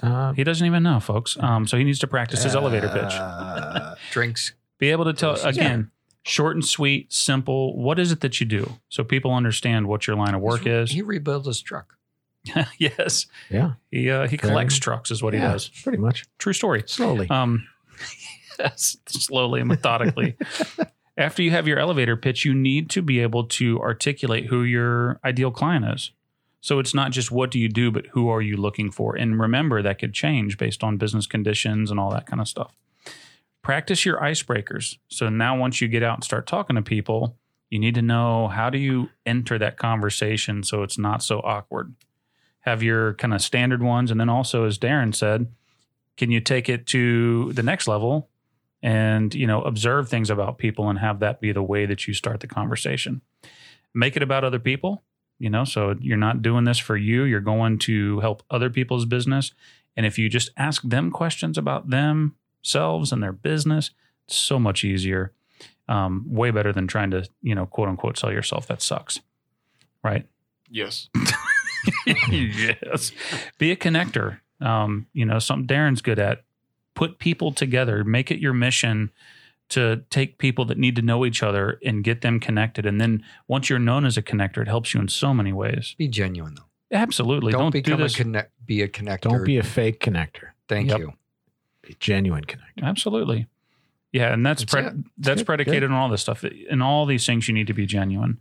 Uh, 0.02 0.32
He 0.32 0.44
doesn't 0.44 0.66
even 0.66 0.82
know, 0.82 1.00
folks. 1.00 1.36
Um, 1.40 1.66
so 1.66 1.76
he 1.76 1.84
needs 1.84 1.98
to 2.00 2.06
practice 2.06 2.42
his 2.42 2.54
elevator 2.54 2.88
pitch. 2.88 3.12
uh, 3.12 3.94
drinks 4.10 4.54
Be 4.78 4.90
able 4.90 5.04
to 5.06 5.12
tell 5.12 5.36
Yeah. 5.38 5.48
again, 5.48 5.90
short 6.22 6.56
and 6.56 6.64
sweet, 6.64 7.12
simple. 7.12 7.76
What 7.76 7.98
is 7.98 8.12
it 8.12 8.20
that 8.20 8.40
you 8.40 8.46
do, 8.46 8.78
so 8.88 9.02
people 9.04 9.32
understand 9.34 9.86
what 9.88 10.06
your 10.06 10.16
line 10.16 10.34
of 10.34 10.40
work 10.40 10.66
is. 10.66 10.90
He 10.90 11.02
rebuilds 11.02 11.46
his 11.46 11.60
truck. 11.62 11.96
yes, 12.78 13.26
yeah. 13.50 13.72
he 13.90 14.10
uh, 14.10 14.26
he 14.26 14.38
collects 14.38 14.76
trucks, 14.78 15.10
is 15.10 15.22
what 15.22 15.34
he 15.34 15.40
does. 15.40 15.68
Pretty 15.82 15.98
much. 15.98 16.24
True 16.38 16.54
story. 16.54 16.82
Slowly. 16.86 17.28
Um, 17.28 17.66
yes, 18.60 18.96
slowly 19.06 19.60
and 19.60 19.68
methodically. 19.68 20.36
After 21.16 21.42
you 21.42 21.50
have 21.50 21.68
your 21.68 21.78
elevator 21.78 22.16
pitch, 22.16 22.44
you 22.44 22.54
need 22.54 22.88
to 22.90 23.02
be 23.02 23.20
able 23.20 23.44
to 23.44 23.78
articulate 23.80 24.46
who 24.46 24.62
your 24.62 25.20
ideal 25.24 25.50
client 25.50 25.84
is. 25.92 26.12
So 26.60 26.78
it's 26.78 26.94
not 26.94 27.10
just 27.10 27.30
what 27.30 27.50
do 27.50 27.58
you 27.58 27.68
do, 27.68 27.90
but 27.90 28.06
who 28.08 28.28
are 28.28 28.42
you 28.42 28.56
looking 28.56 28.90
for? 28.90 29.16
And 29.16 29.40
remember, 29.40 29.82
that 29.82 29.98
could 29.98 30.12
change 30.12 30.58
based 30.58 30.84
on 30.84 30.98
business 30.98 31.26
conditions 31.26 31.90
and 31.90 31.98
all 31.98 32.10
that 32.12 32.26
kind 32.26 32.40
of 32.40 32.48
stuff. 32.48 32.74
Practice 33.62 34.06
your 34.06 34.18
icebreakers. 34.18 34.96
So 35.08 35.28
now, 35.28 35.56
once 35.56 35.80
you 35.80 35.88
get 35.88 36.02
out 36.02 36.16
and 36.16 36.24
start 36.24 36.46
talking 36.46 36.76
to 36.76 36.82
people, 36.82 37.36
you 37.68 37.78
need 37.78 37.94
to 37.96 38.02
know 38.02 38.48
how 38.48 38.70
do 38.70 38.78
you 38.78 39.10
enter 39.26 39.58
that 39.58 39.76
conversation 39.76 40.62
so 40.62 40.82
it's 40.82 40.98
not 40.98 41.22
so 41.22 41.40
awkward. 41.40 41.94
Have 42.60 42.82
your 42.82 43.14
kind 43.14 43.34
of 43.34 43.42
standard 43.42 43.82
ones, 43.82 44.10
and 44.10 44.18
then 44.18 44.28
also, 44.30 44.64
as 44.64 44.78
Darren 44.78 45.14
said, 45.14 45.52
can 46.16 46.30
you 46.30 46.40
take 46.40 46.68
it 46.68 46.86
to 46.88 47.52
the 47.52 47.62
next 47.62 47.86
level 47.88 48.29
and 48.82 49.34
you 49.34 49.46
know 49.46 49.62
observe 49.62 50.08
things 50.08 50.30
about 50.30 50.58
people 50.58 50.88
and 50.88 50.98
have 50.98 51.20
that 51.20 51.40
be 51.40 51.52
the 51.52 51.62
way 51.62 51.86
that 51.86 52.06
you 52.08 52.14
start 52.14 52.40
the 52.40 52.46
conversation 52.46 53.20
make 53.94 54.16
it 54.16 54.22
about 54.22 54.44
other 54.44 54.58
people 54.58 55.02
you 55.38 55.50
know 55.50 55.64
so 55.64 55.94
you're 56.00 56.16
not 56.16 56.42
doing 56.42 56.64
this 56.64 56.78
for 56.78 56.96
you 56.96 57.24
you're 57.24 57.40
going 57.40 57.78
to 57.78 58.20
help 58.20 58.42
other 58.50 58.70
people's 58.70 59.04
business 59.04 59.52
And 59.96 60.06
if 60.06 60.18
you 60.18 60.28
just 60.28 60.50
ask 60.56 60.82
them 60.82 61.10
questions 61.10 61.58
about 61.58 61.90
themselves 61.90 63.12
and 63.12 63.22
their 63.22 63.32
business, 63.32 63.90
it's 64.26 64.36
so 64.36 64.58
much 64.58 64.84
easier. 64.84 65.32
Um, 65.88 66.24
way 66.28 66.52
better 66.52 66.72
than 66.72 66.86
trying 66.86 67.10
to, 67.10 67.28
you 67.42 67.54
know, 67.54 67.66
quote 67.66 67.88
unquote, 67.88 68.16
sell 68.16 68.32
yourself. 68.32 68.66
That 68.68 68.80
sucks. 68.80 69.18
Right. 70.04 70.26
Yes. 70.70 71.08
yes. 72.16 73.10
Be 73.58 73.72
a 73.72 73.76
connector. 73.76 74.38
Um, 74.60 75.06
you 75.12 75.26
know, 75.26 75.40
something 75.40 75.66
Darren's 75.66 76.00
good 76.00 76.20
at. 76.20 76.44
Put 77.00 77.18
people 77.18 77.50
together. 77.52 78.04
Make 78.04 78.30
it 78.30 78.40
your 78.40 78.52
mission 78.52 79.10
to 79.70 80.02
take 80.10 80.36
people 80.36 80.66
that 80.66 80.76
need 80.76 80.96
to 80.96 81.02
know 81.02 81.24
each 81.24 81.42
other 81.42 81.78
and 81.82 82.04
get 82.04 82.20
them 82.20 82.38
connected. 82.40 82.84
And 82.84 83.00
then 83.00 83.24
once 83.48 83.70
you're 83.70 83.78
known 83.78 84.04
as 84.04 84.18
a 84.18 84.22
connector, 84.22 84.58
it 84.58 84.68
helps 84.68 84.92
you 84.92 85.00
in 85.00 85.08
so 85.08 85.32
many 85.32 85.52
ways. 85.52 85.94
Be 85.96 86.08
genuine 86.08 86.56
though. 86.56 86.64
Absolutely. 86.96 87.52
Don't, 87.52 87.62
Don't, 87.62 87.72
do 87.72 87.82
become 87.82 88.00
this. 88.00 88.14
a 88.14 88.16
connect. 88.18 88.52
Be 88.66 88.82
a 88.82 88.88
connector. 88.88 89.20
Don't 89.22 89.44
be 89.44 89.56
a 89.56 89.62
fake 89.62 89.98
connector. 90.00 90.48
Thank 90.68 90.90
Yep. 90.90 90.98
you. 90.98 91.12
Be 91.82 91.92
a 91.92 91.96
genuine 92.00 92.44
connector. 92.44 92.82
Absolutely. 92.82 93.46
Yeah, 94.12 94.34
and 94.34 94.44
that's 94.44 94.62
That's 94.62 94.72
pre- 94.72 94.84
it. 94.86 94.94
that's 95.16 95.40
Good, 95.40 95.46
predicated 95.46 95.82
good. 95.82 95.90
on 95.92 95.96
all 96.02 96.08
this 96.10 96.20
stuff. 96.20 96.44
In 96.44 96.82
all 96.82 97.06
these 97.06 97.24
things, 97.24 97.48
you 97.48 97.54
need 97.54 97.68
to 97.68 97.72
be 97.74 97.86
genuine. 97.86 98.40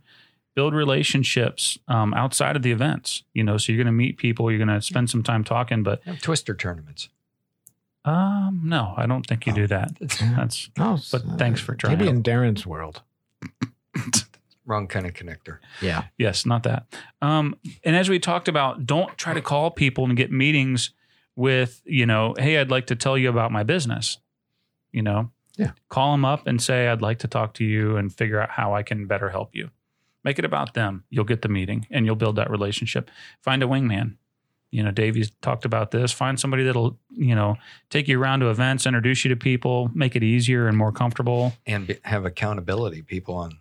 Build 0.56 0.74
relationships 0.74 1.78
um, 1.88 2.12
outside 2.12 2.56
of 2.56 2.62
the 2.62 2.72
events. 2.72 3.22
You 3.34 3.44
know, 3.44 3.56
so 3.56 3.72
you're 3.72 3.82
going 3.82 3.86
to 3.94 3.96
meet 3.96 4.18
people. 4.18 4.50
You're 4.50 4.58
going 4.64 4.76
to 4.80 4.82
spend 4.82 5.08
some 5.08 5.22
time 5.22 5.44
talking. 5.44 5.82
But 5.84 6.02
Have 6.04 6.20
twister 6.20 6.54
tournaments. 6.56 7.08
Um, 8.04 8.62
no, 8.64 8.94
I 8.96 9.06
don't 9.06 9.26
think 9.26 9.46
you 9.46 9.52
Oh. 9.52 9.56
do 9.56 9.66
that. 9.68 9.92
Yeah. 10.00 10.34
That's 10.36 10.70
No, 10.78 10.98
But 11.12 11.22
thanks 11.38 11.60
for 11.60 11.74
trying. 11.74 11.98
Maybe 11.98 12.08
in 12.08 12.22
Darren's 12.22 12.66
world. 12.66 13.02
Wrong 14.66 14.86
kind 14.86 15.06
of 15.06 15.14
connector. 15.14 15.58
Yeah. 15.82 16.04
Yes, 16.16 16.46
not 16.46 16.62
that. 16.62 16.86
Um, 17.20 17.56
and 17.84 17.96
as 17.96 18.08
we 18.08 18.18
talked 18.20 18.46
about, 18.46 18.86
don't 18.86 19.16
try 19.18 19.34
to 19.34 19.40
call 19.42 19.70
people 19.70 20.04
and 20.04 20.16
get 20.16 20.30
meetings 20.30 20.90
with, 21.34 21.82
you 21.84 22.06
know, 22.06 22.34
hey, 22.38 22.58
I'd 22.58 22.70
like 22.70 22.86
to 22.86 22.96
tell 22.96 23.18
you 23.18 23.28
about 23.30 23.50
my 23.50 23.62
business. 23.64 24.18
You 24.92 25.02
know, 25.02 25.30
Yeah. 25.56 25.72
call 25.88 26.12
them 26.12 26.24
up 26.24 26.46
and 26.46 26.62
say, 26.62 26.88
I'd 26.88 27.02
like 27.02 27.18
to 27.20 27.28
talk 27.28 27.54
to 27.54 27.64
you 27.64 27.96
and 27.96 28.12
figure 28.14 28.40
out 28.40 28.50
how 28.50 28.74
I 28.74 28.82
can 28.82 29.06
better 29.06 29.30
help 29.30 29.54
you. 29.56 29.70
Make 30.22 30.38
it 30.38 30.44
about 30.44 30.74
them. 30.74 31.04
You'll 31.10 31.24
get 31.24 31.42
the 31.42 31.48
meeting 31.48 31.86
and 31.90 32.04
you'll 32.06 32.14
build 32.16 32.36
that 32.36 32.50
relationship. 32.50 33.10
Find 33.40 33.62
a 33.62 33.66
wingman. 33.66 34.16
You 34.70 34.82
know, 34.84 34.90
Davie's 34.92 35.32
talked 35.42 35.64
about 35.64 35.90
this. 35.90 36.12
Find 36.12 36.38
somebody 36.38 36.62
that'll, 36.64 36.96
you 37.10 37.34
know, 37.34 37.56
take 37.88 38.06
you 38.06 38.20
around 38.20 38.40
to 38.40 38.50
events, 38.50 38.86
introduce 38.86 39.24
you 39.24 39.28
to 39.30 39.36
people, 39.36 39.90
make 39.94 40.14
it 40.14 40.22
easier 40.22 40.68
and 40.68 40.76
more 40.76 40.92
comfortable. 40.92 41.52
And 41.66 41.86
be, 41.88 41.96
have 42.04 42.24
accountability 42.24 43.02
people 43.02 43.34
on 43.34 43.58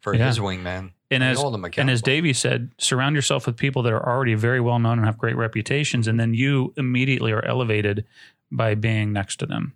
for 0.00 0.14
Yeah. 0.14 0.26
his 0.26 0.38
wingman. 0.40 0.92
And 1.10 1.22
as 1.22 1.38
hold 1.38 1.54
them 1.54 1.64
And 1.78 1.88
as 1.88 2.02
Davie 2.02 2.34
said, 2.34 2.70
surround 2.76 3.16
yourself 3.16 3.46
with 3.46 3.56
people 3.56 3.82
that 3.84 3.92
are 3.92 4.06
already 4.06 4.34
very 4.34 4.60
well 4.60 4.78
known 4.78 4.98
and 4.98 5.06
have 5.06 5.16
great 5.16 5.36
reputations, 5.36 6.06
and 6.06 6.20
then 6.20 6.34
you 6.34 6.74
immediately 6.76 7.32
are 7.32 7.42
elevated 7.44 8.04
by 8.50 8.74
being 8.74 9.12
next 9.12 9.36
to 9.36 9.46
them. 9.46 9.74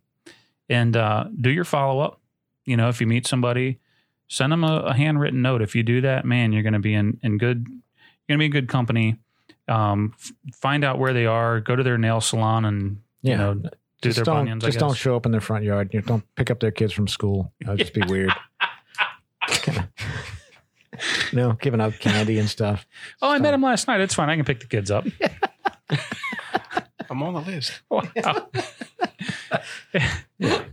And 0.69 0.97
uh, 0.97 1.25
do 1.41 1.51
your 1.51 1.65
follow 1.65 2.01
up. 2.01 2.21
You 2.67 2.77
know, 2.77 2.89
if 2.89 3.01
you 3.01 3.07
meet 3.07 3.27
somebody, 3.27 3.79
send 4.29 4.53
them 4.53 4.63
a, 4.63 4.81
a 4.81 4.95
handwritten 4.95 5.41
note. 5.43 5.63
If 5.63 5.75
you 5.75 5.83
do 5.83 6.03
that, 6.03 6.25
man, 6.27 6.53
you're 6.53 6.63
going 6.63 6.73
to 6.75 6.79
be 6.79 6.95
in 6.95 7.19
in 7.23 7.39
good. 7.39 7.67
You're 7.69 8.37
going 8.37 8.39
to 8.39 8.39
be 8.39 8.45
in 8.47 8.53
good 8.53 8.69
company. 8.69 9.17
Um, 9.73 10.15
f- 10.19 10.33
find 10.55 10.85
out 10.85 10.99
where 10.99 11.13
they 11.13 11.27
are. 11.27 11.61
Go 11.61 11.77
to 11.77 11.83
their 11.83 11.99
nail 11.99 12.21
salon 12.21 12.65
and 12.65 13.01
Yeah. 13.23 13.33
you 13.33 13.39
know 13.39 13.55
do 13.55 13.69
just 14.03 14.17
their 14.17 14.25
don't, 14.25 14.37
bunions. 14.45 14.65
I 14.65 14.69
just 14.69 14.79
don't 14.79 14.97
show 14.97 15.17
up 15.17 15.27
in 15.27 15.33
their 15.33 15.41
front 15.41 15.65
yard. 15.65 15.91
You 15.93 16.01
know, 16.01 16.07
don't 16.07 16.35
pick 16.37 16.51
up 16.51 16.61
their 16.61 16.71
kids 16.73 16.93
from 16.93 17.09
school. 17.09 17.53
That 17.61 17.71
would 17.71 17.79
just 17.79 17.95
be 17.95 18.03
weird. 18.07 18.33
Kinda- 19.49 19.89
you 21.33 21.39
know, 21.39 21.53
giving 21.55 21.81
out 21.81 21.95
candy 21.99 22.39
and 22.39 22.49
stuff. 22.49 22.87
oh, 23.23 23.31
I 23.31 23.39
met 23.39 23.55
him 23.55 23.63
last 23.63 23.89
night. 23.89 24.01
It's 24.01 24.15
fine. 24.15 24.29
I 24.29 24.37
can 24.37 24.45
pick 24.45 24.61
the 24.61 24.67
kids 24.67 24.91
up. 24.91 25.07
I'm 27.11 27.23
on 27.23 27.35
the 27.35 27.41
list. 27.41 27.81
Wow. 27.91 28.49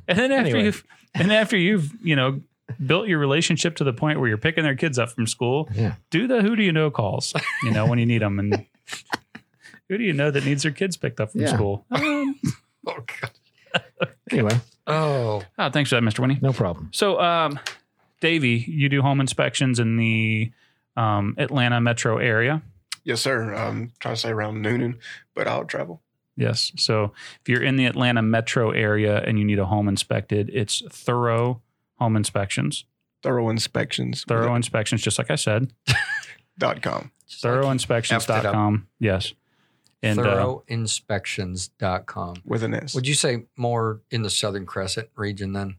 And 0.07 0.17
then 0.17 0.31
after 0.31 0.47
Anyway. 0.47 0.63
you've 0.65 0.83
and 1.13 1.31
after 1.31 1.57
you've, 1.57 1.91
you 2.01 2.15
know, 2.15 2.41
built 2.85 3.07
your 3.07 3.19
relationship 3.19 3.75
to 3.77 3.83
the 3.83 3.93
point 3.93 4.19
where 4.19 4.27
you're 4.27 4.37
picking 4.37 4.63
their 4.63 4.75
kids 4.75 4.97
up 4.97 5.09
from 5.11 5.27
school, 5.27 5.69
Yeah. 5.73 5.95
do 6.09 6.27
the 6.27 6.41
who 6.41 6.55
do 6.55 6.63
you 6.63 6.71
know 6.71 6.89
calls, 6.89 7.33
you 7.63 7.71
know, 7.71 7.85
when 7.85 7.99
you 7.99 8.05
need 8.05 8.21
them 8.21 8.39
and 8.39 8.65
who 9.89 9.97
do 9.97 10.03
you 10.03 10.13
know 10.13 10.31
that 10.31 10.45
needs 10.45 10.63
their 10.63 10.71
kids 10.71 10.95
picked 10.97 11.19
up 11.19 11.31
from 11.31 11.41
Yeah. 11.41 11.53
school? 11.53 11.85
Um, 11.91 12.39
oh, 12.87 13.03
God. 13.21 14.09
Anyway, 14.31 14.59
oh, 14.87 15.43
oh, 15.57 15.69
thanks 15.69 15.89
for 15.89 15.95
that, 15.99 16.03
Mr. 16.03 16.19
Winnie. 16.19 16.39
no 16.41 16.53
problem. 16.53 16.89
So, 16.93 17.19
um, 17.19 17.59
Davie, 18.21 18.63
you 18.67 18.87
do 18.89 19.01
home 19.01 19.19
inspections 19.19 19.79
in 19.79 19.97
the 19.97 20.51
um, 20.95 21.35
Atlanta 21.37 21.81
metro 21.81 22.17
area. 22.17 22.61
Yes, 23.03 23.21
sir. 23.21 23.53
Um, 23.55 23.91
trying 23.99 24.15
to 24.15 24.21
say 24.21 24.29
around 24.29 24.63
Newnan, 24.63 24.97
but 25.35 25.47
I'll 25.47 25.65
travel. 25.65 26.01
Yes. 26.37 26.71
So 26.77 27.11
if 27.41 27.49
you're 27.49 27.61
in 27.63 27.75
the 27.75 27.85
Atlanta 27.85 28.21
metro 28.21 28.71
area 28.71 29.19
and 29.21 29.37
you 29.37 29.43
need 29.45 29.59
a 29.59 29.65
home 29.65 29.87
inspected, 29.89 30.49
it's 30.53 30.81
thorough 30.89 31.61
home 31.97 32.15
inspections, 32.15 32.85
Thorough 33.23 33.49
inspections. 33.49 34.23
thorough 34.27 34.55
inspections, 34.55 35.01
just 35.01 35.17
like 35.17 35.29
I 35.31 35.35
said. 35.35 35.73
dot 36.57 36.81
com. 36.81 37.11
just 37.27 37.43
like 37.43 37.53
thoroughinspections.com. 37.53 38.87
Yes. 38.99 39.33
And 40.01 40.19
uh, 40.19 40.23
thoroughinspections.com. 40.23 42.43
with 42.45 42.63
an 42.63 42.73
S. 42.73 42.95
Would 42.95 43.07
you 43.07 43.15
say 43.15 43.45
more 43.57 44.01
in 44.09 44.21
the 44.21 44.29
Southern 44.29 44.65
Crescent 44.65 45.09
region 45.15 45.53
then? 45.53 45.75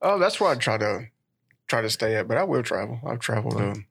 Oh, 0.00 0.18
that's 0.18 0.40
where 0.40 0.50
I 0.50 0.54
try 0.54 0.78
to 0.78 1.08
try 1.66 1.82
to 1.82 1.90
stay 1.90 2.16
at, 2.16 2.28
but 2.28 2.36
I 2.36 2.44
will 2.44 2.62
travel. 2.62 3.00
I've 3.06 3.20
traveled 3.20 3.56
um, 3.56 3.86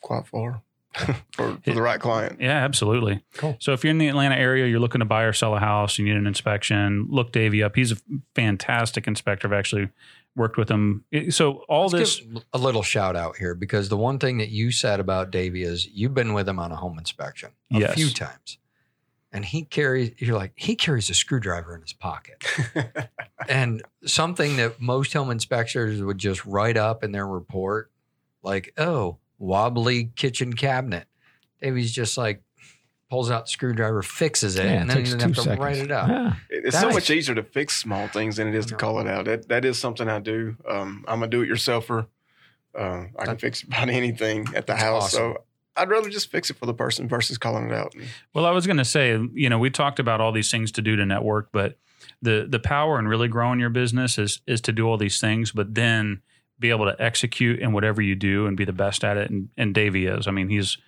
quite 0.00 0.26
far 0.26 0.62
for, 1.32 1.58
for 1.62 1.72
the 1.72 1.82
right 1.82 2.00
client. 2.00 2.40
yeah, 2.40 2.64
absolutely. 2.64 3.22
Cool. 3.34 3.56
So 3.60 3.72
if 3.72 3.84
you're 3.84 3.90
in 3.90 3.98
the 3.98 4.08
Atlanta 4.08 4.36
area, 4.36 4.66
you're 4.66 4.80
looking 4.80 5.00
to 5.00 5.04
buy 5.04 5.22
or 5.22 5.32
sell 5.32 5.54
a 5.54 5.60
house, 5.60 5.98
you 5.98 6.04
need 6.04 6.16
an 6.16 6.26
inspection, 6.26 7.06
look 7.10 7.32
Davie 7.32 7.62
up. 7.62 7.76
He's 7.76 7.92
a 7.92 7.96
fantastic 8.34 9.06
inspector. 9.06 9.46
I've 9.46 9.52
actually 9.52 9.88
worked 10.36 10.56
with 10.58 10.68
him. 10.70 11.04
So 11.30 11.64
all 11.68 11.88
Let's 11.88 12.18
this, 12.18 12.20
give 12.20 12.44
a 12.52 12.58
little 12.58 12.82
shout 12.82 13.16
out 13.16 13.36
here 13.36 13.54
because 13.54 13.88
the 13.88 13.96
one 13.96 14.18
thing 14.18 14.38
that 14.38 14.50
you 14.50 14.70
said 14.70 15.00
about 15.00 15.30
Davie 15.30 15.62
is 15.62 15.86
you've 15.86 16.14
been 16.14 16.34
with 16.34 16.48
him 16.48 16.58
on 16.58 16.70
a 16.72 16.76
home 16.76 16.98
inspection 16.98 17.50
a 17.72 17.78
Yes. 17.80 17.94
few 17.94 18.10
times. 18.10 18.58
And 19.32 19.44
he 19.44 19.64
carries, 19.64 20.12
you're 20.18 20.36
like, 20.36 20.52
he 20.54 20.76
carries 20.76 21.10
a 21.10 21.14
screwdriver 21.14 21.74
in 21.74 21.82
his 21.82 21.92
pocket. 21.92 22.44
and 23.48 23.82
something 24.04 24.56
that 24.56 24.80
most 24.80 25.12
home 25.12 25.30
inspectors 25.30 26.00
would 26.02 26.18
just 26.18 26.46
write 26.46 26.76
up 26.76 27.02
in 27.02 27.12
their 27.12 27.26
report, 27.26 27.90
like, 28.42 28.72
oh, 28.78 29.18
wobbly 29.38 30.12
kitchen 30.16 30.52
cabinet. 30.54 31.06
Davie's 31.60 31.92
just 31.92 32.16
like, 32.16 32.42
pulls 33.08 33.30
out 33.30 33.44
the 33.46 33.50
screwdriver, 33.50 34.02
fixes 34.02 34.56
it, 34.56 34.64
Yeah, 34.64 34.70
and 34.72 34.84
it 34.90 34.94
then 34.94 34.96
he 34.96 35.02
takes 35.04 35.14
doesn't 35.14 35.20
have 35.28 35.34
to 35.36 35.42
seconds. 35.42 35.60
write 35.60 35.76
it 35.76 35.90
out. 35.92 36.08
Yeah. 36.08 36.34
it's 36.50 36.74
Nice. 36.74 36.82
so 36.82 36.90
much 36.90 37.10
easier 37.10 37.34
to 37.36 37.42
fix 37.42 37.76
small 37.76 38.08
things 38.08 38.36
than 38.36 38.48
it 38.48 38.54
is 38.54 38.66
to 38.66 38.74
call 38.74 38.98
it 39.00 39.06
out. 39.06 39.26
That 39.26 39.48
that 39.48 39.64
is 39.64 39.78
something 39.78 40.08
I 40.08 40.18
do. 40.18 40.56
Um, 40.68 41.04
I'm 41.06 41.22
a 41.22 41.28
do-it-yourselfer. 41.28 42.06
Uh, 42.76 42.80
I 43.18 43.24
can 43.24 43.26
That- 43.26 43.40
fix 43.40 43.62
about 43.62 43.88
anything 43.88 44.46
at 44.54 44.66
the 44.66 44.76
house. 44.76 45.14
awesome. 45.14 45.34
So 45.34 45.44
I'd 45.76 45.88
rather 45.88 46.08
just 46.10 46.30
fix 46.30 46.50
it 46.50 46.56
for 46.56 46.66
the 46.66 46.74
person 46.74 47.06
versus 47.08 47.38
calling 47.38 47.66
it 47.66 47.72
out. 47.72 47.94
well, 48.34 48.44
I 48.46 48.50
was 48.50 48.66
going 48.66 48.78
to 48.78 48.84
say, 48.84 49.18
you 49.34 49.48
know, 49.48 49.58
we 49.58 49.70
talked 49.70 49.98
about 49.98 50.20
all 50.20 50.32
these 50.32 50.50
things 50.50 50.72
to 50.72 50.82
do 50.82 50.96
to 50.96 51.04
network, 51.06 51.50
but 51.52 51.78
the 52.22 52.46
the 52.48 52.58
power 52.58 52.98
in 52.98 53.06
really 53.08 53.28
growing 53.28 53.60
your 53.60 53.70
business 53.70 54.18
is 54.18 54.40
is 54.46 54.60
to 54.62 54.72
do 54.72 54.88
all 54.88 54.96
these 54.96 55.20
things, 55.20 55.52
but 55.52 55.74
then 55.74 56.22
be 56.58 56.70
able 56.70 56.86
to 56.86 56.96
execute 57.00 57.60
in 57.60 57.72
whatever 57.72 58.00
you 58.00 58.14
do 58.14 58.46
and 58.46 58.56
be 58.56 58.64
the 58.64 58.72
best 58.72 59.04
at 59.04 59.16
it. 59.18 59.30
And, 59.30 59.50
and 59.58 59.74
Davie 59.74 60.06
is. 60.06 60.26
I 60.26 60.30
mean, 60.30 60.48
he's 60.48 60.78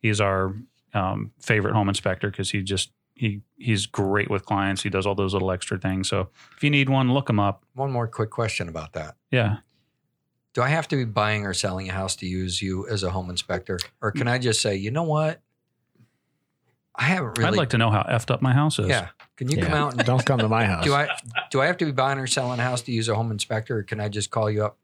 he's 0.00 0.20
our 0.20 0.54
um, 0.94 1.32
favorite 1.40 1.74
home 1.74 1.88
inspector 1.88 2.30
because 2.30 2.50
he 2.50 2.62
just 2.62 2.92
he 3.14 3.42
he's 3.56 3.86
great 3.86 4.30
with 4.30 4.44
clients. 4.46 4.82
He 4.82 4.90
does 4.90 5.06
all 5.06 5.14
those 5.14 5.32
little 5.32 5.50
extra 5.50 5.78
things. 5.78 6.08
So 6.08 6.28
if 6.56 6.64
you 6.64 6.70
need 6.70 6.88
one, 6.88 7.12
look 7.12 7.28
him 7.28 7.38
up. 7.38 7.64
One 7.74 7.90
more 7.90 8.06
quick 8.06 8.30
question 8.30 8.68
about 8.68 8.92
that. 8.94 9.16
Yeah. 9.30 9.58
Do 10.52 10.62
I 10.62 10.68
have 10.68 10.86
to 10.88 10.96
be 10.96 11.04
buying 11.04 11.44
or 11.46 11.52
selling 11.52 11.88
a 11.88 11.92
house 11.92 12.14
to 12.16 12.26
use 12.26 12.62
you 12.62 12.86
as 12.88 13.02
a 13.02 13.10
home 13.10 13.28
inspector? 13.28 13.78
Or 14.00 14.12
can 14.12 14.28
I 14.28 14.38
just 14.38 14.62
say, 14.62 14.76
you 14.76 14.92
know 14.92 15.02
what? 15.02 15.40
I 16.94 17.04
haven't 17.04 17.38
really. 17.38 17.48
I'd 17.48 17.56
like 17.56 17.70
to 17.70 17.78
know 17.78 17.90
how 17.90 18.04
effed 18.04 18.30
up 18.30 18.40
my 18.40 18.52
house 18.52 18.78
is. 18.78 18.86
Yeah. 18.86 19.08
Can 19.36 19.50
you 19.50 19.60
come 19.60 19.72
out 19.74 19.94
and 19.94 20.04
Don't 20.04 20.24
come 20.24 20.38
to 20.38 20.48
my 20.48 20.64
house. 20.66 20.84
do 20.84 20.94
I 20.94 21.08
do 21.50 21.60
I 21.60 21.66
have 21.66 21.76
to 21.78 21.84
be 21.84 21.90
buying 21.92 22.18
or 22.18 22.28
selling 22.28 22.60
a 22.60 22.62
house 22.62 22.82
to 22.82 22.92
use 22.92 23.08
a 23.08 23.14
home 23.16 23.32
inspector? 23.32 23.78
Or 23.78 23.82
can 23.82 24.00
I 24.00 24.08
just 24.08 24.30
call 24.30 24.48
you 24.48 24.64
up, 24.64 24.78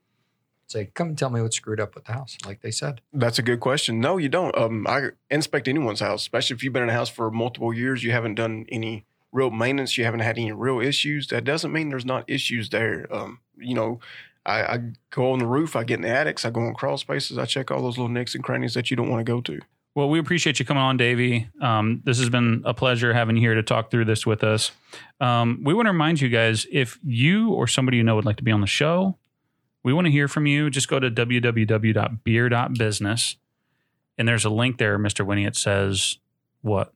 say, 0.70 0.90
come 0.94 1.08
and 1.08 1.18
tell 1.18 1.30
me 1.30 1.40
what's 1.42 1.56
screwed 1.56 1.80
up 1.80 1.94
with 1.94 2.04
the 2.04 2.12
house, 2.12 2.36
like 2.46 2.60
they 2.62 2.70
said? 2.70 3.00
That's 3.12 3.38
a 3.38 3.42
good 3.42 3.60
question. 3.60 4.00
No, 4.00 4.16
you 4.16 4.28
don't. 4.28 4.56
Um, 4.56 4.86
I 4.86 5.10
inspect 5.30 5.68
anyone's 5.68 6.00
house, 6.00 6.22
especially 6.22 6.54
if 6.54 6.62
you've 6.62 6.72
been 6.72 6.82
in 6.82 6.88
a 6.88 6.94
house 6.94 7.08
for 7.08 7.30
multiple 7.30 7.72
years. 7.72 8.04
You 8.04 8.12
haven't 8.12 8.36
done 8.36 8.66
any 8.68 9.04
real 9.32 9.50
maintenance. 9.50 9.98
You 9.98 10.04
haven't 10.04 10.20
had 10.20 10.38
any 10.38 10.52
real 10.52 10.80
issues. 10.80 11.28
That 11.28 11.44
doesn't 11.44 11.72
mean 11.72 11.88
there's 11.88 12.04
not 12.04 12.24
issues 12.28 12.70
there. 12.70 13.06
Um, 13.10 13.40
you 13.56 13.74
know, 13.74 14.00
I, 14.46 14.62
I 14.62 14.78
go 15.10 15.32
on 15.32 15.38
the 15.38 15.46
roof. 15.46 15.76
I 15.76 15.84
get 15.84 15.96
in 15.96 16.02
the 16.02 16.08
attics. 16.08 16.44
I 16.44 16.50
go 16.50 16.62
in 16.62 16.74
crawl 16.74 16.96
spaces. 16.96 17.38
I 17.38 17.44
check 17.44 17.70
all 17.70 17.82
those 17.82 17.98
little 17.98 18.12
nicks 18.12 18.34
and 18.34 18.42
crannies 18.42 18.74
that 18.74 18.90
you 18.90 18.96
don't 18.96 19.10
want 19.10 19.20
to 19.20 19.30
go 19.30 19.40
to. 19.42 19.60
Well, 19.94 20.08
we 20.08 20.20
appreciate 20.20 20.60
you 20.60 20.64
coming 20.64 20.82
on, 20.82 20.96
Davie. 20.96 21.48
Um, 21.60 22.00
this 22.04 22.18
has 22.20 22.30
been 22.30 22.62
a 22.64 22.72
pleasure 22.72 23.12
having 23.12 23.36
you 23.36 23.42
here 23.42 23.54
to 23.54 23.62
talk 23.62 23.90
through 23.90 24.04
this 24.04 24.24
with 24.24 24.44
us. 24.44 24.70
Um, 25.20 25.62
we 25.64 25.74
want 25.74 25.86
to 25.86 25.90
remind 25.90 26.20
you 26.20 26.28
guys 26.28 26.66
if 26.70 26.98
you 27.04 27.50
or 27.50 27.66
somebody 27.66 27.96
you 27.96 28.04
know 28.04 28.14
would 28.14 28.24
like 28.24 28.36
to 28.36 28.44
be 28.44 28.52
on 28.52 28.60
the 28.60 28.68
show, 28.68 29.18
we 29.82 29.92
want 29.92 30.06
to 30.06 30.10
hear 30.10 30.28
from 30.28 30.46
you. 30.46 30.70
Just 30.70 30.88
go 30.88 31.00
to 31.00 31.10
www.beer.business. 31.10 33.36
And 34.18 34.28
there's 34.28 34.44
a 34.44 34.50
link 34.50 34.78
there, 34.78 34.98
Mr. 34.98 35.24
Winnie. 35.24 35.46
It 35.46 35.56
says 35.56 36.18
what? 36.62 36.92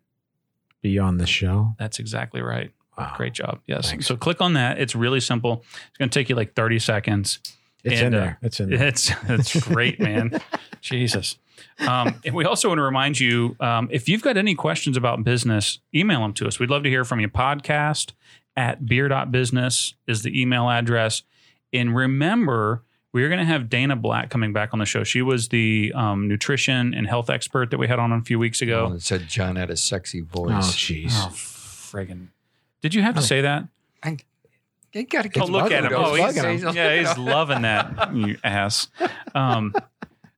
Be 0.83 0.99
on 0.99 1.17
the 1.17 1.27
show. 1.27 1.75
That's 1.79 1.99
exactly 1.99 2.43
right. 2.43 2.73
Wow. 2.99 3.15
Great 3.17 3.33
job. 3.33 3.61
Yes. 3.67 3.91
Thanks. 3.91 4.07
So 4.07 4.17
click 4.17 4.41
on 4.41 4.53
that. 4.55 4.79
It's 4.79 4.95
really 4.95 5.21
simple. 5.21 5.65
It's 5.89 5.99
going 5.99 6.11
to 6.11 6.19
take 6.19 6.29
you 6.29 6.37
like 6.37 6.55
30 6.55 6.79
seconds. 6.79 7.39
It's 7.83 8.01
And, 8.01 8.15
in 8.15 8.21
uh, 8.21 8.25
there. 8.25 8.39
It's 8.43 8.61
in 8.61 8.71
there. 8.71 8.87
It's 8.87 9.11
it's 9.29 9.61
great, 9.67 10.01
man. 10.01 10.41
Jesus. 10.81 11.39
Um, 11.87 12.21
and 12.25 12.35
we 12.35 12.45
also 12.45 12.69
want 12.69 12.79
to 12.79 12.83
remind 12.83 13.19
you 13.19 13.57
um, 13.61 13.89
if 13.91 14.09
you've 14.09 14.23
got 14.23 14.37
any 14.37 14.55
questions 14.55 14.97
about 14.97 15.25
business, 15.25 15.81
email 15.95 16.21
them 16.21 16.33
to 16.35 16.47
us. 16.47 16.59
We'd 16.59 16.71
love 16.71 16.83
to 16.85 16.91
hear 16.91 17.05
from 17.05 17.21
you. 17.21 17.29
Podcast 17.29 18.13
at 18.57 18.87
beer.business 18.87 19.95
is 20.07 20.23
the 20.23 20.41
email 20.41 20.71
address. 20.71 21.23
And 21.75 21.95
remember, 21.95 22.83
we're 23.13 23.29
going 23.29 23.41
to 23.41 23.45
have 23.45 23.69
Dana 23.69 23.97
Black 23.97 24.31
coming 24.31 24.53
back 24.53 24.71
on 24.73 24.79
the 24.79 24.87
show. 24.87 25.05
She 25.05 25.21
was 25.23 25.49
the 25.49 25.93
um, 25.95 26.29
nutrition 26.29 26.95
and 26.95 27.07
health 27.07 27.29
expert 27.31 27.71
that 27.71 27.79
we 27.79 27.87
had 27.89 27.99
on 27.99 28.13
a 28.13 28.23
few 28.23 28.39
weeks 28.39 28.63
ago. 28.63 28.87
Well, 28.87 28.95
it 28.95 29.03
said 29.03 29.29
John 29.29 29.57
had 29.57 29.71
a 29.71 29.77
sexy 29.77 30.21
voice. 30.21 30.51
Oh, 30.51 30.55
voice. 30.57 30.75
jeez. 30.77 31.11
Oh, 31.13 31.29
friggin'. 31.31 32.29
Did 32.81 32.95
you 32.95 33.03
have 33.03 33.15
to 33.17 33.23
say 33.23 33.41
that? 33.43 33.65
I 34.03 35.03
got 35.03 35.23
to 35.23 35.41
Oh, 35.41 35.47
look 35.47 35.73
at 35.73 35.85
him. 35.85 35.93
Oh, 35.95 36.15
him. 36.15 36.53
he's, 36.53 36.63
It's 36.63 36.77
yeah, 36.77 36.97
he's 36.99 37.19
loving 37.19 37.63
that, 37.63 38.15
you 38.15 38.37
ass. 38.45 38.89
Um, 39.35 39.75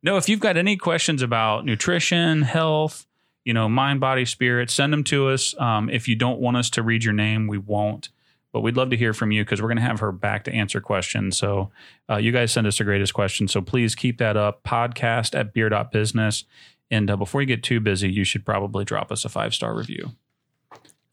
no, 0.03 0.17
if 0.17 0.29
you've 0.29 0.41
got 0.41 0.57
any 0.57 0.77
questions 0.77 1.21
about 1.23 1.65
nutrition, 1.67 2.43
health, 2.43 3.07
you 3.45 3.53
know, 3.53 3.69
mind, 3.69 4.01
body, 4.01 4.25
spirit, 4.25 4.71
send 4.71 4.93
them 4.93 5.05
to 5.05 5.29
us. 5.29 5.55
Um, 5.61 5.91
if 5.91 6.09
you 6.09 6.15
don't 6.17 6.41
want 6.41 6.57
us 6.57 6.71
to 6.71 6.83
read 6.83 7.05
your 7.05 7.13
name, 7.13 7.47
we 7.49 7.59
won't. 7.59 8.09
But 8.57 8.62
we'd 8.62 8.74
love 8.74 8.89
to 8.89 8.97
hear 8.97 9.12
from 9.12 9.33
you 9.33 9.45
because 9.45 9.61
we're 9.61 9.69
going 9.69 9.77
to 9.77 9.83
have 9.83 10.01
her 10.01 10.11
back 10.11 10.45
to 10.45 10.51
answer 10.51 10.81
questions. 10.81 11.37
So 11.37 11.70
uh, 12.09 12.16
you 12.16 12.33
guys 12.33 12.53
send 12.53 12.66
us 12.66 12.78
the 12.78 12.85
greatest 12.85 13.12
questions. 13.12 13.53
So 13.53 13.61
please 13.61 13.95
keep 13.95 14.16
that 14.16 14.35
up. 14.35 14.62
Podcast 14.62 15.39
at 15.39 15.53
beer.business. 15.53 16.45
And 16.91 17.11
uh, 17.11 17.19
before 17.19 17.43
you 17.43 17.47
get 17.47 17.62
too 17.62 17.81
busy, 17.81 18.11
you 18.11 18.24
should 18.24 18.47
probably 18.47 18.83
drop 18.87 19.12
us 19.12 19.27
a 19.27 19.28
five 19.28 19.55
star 19.55 19.77
review. 19.77 20.12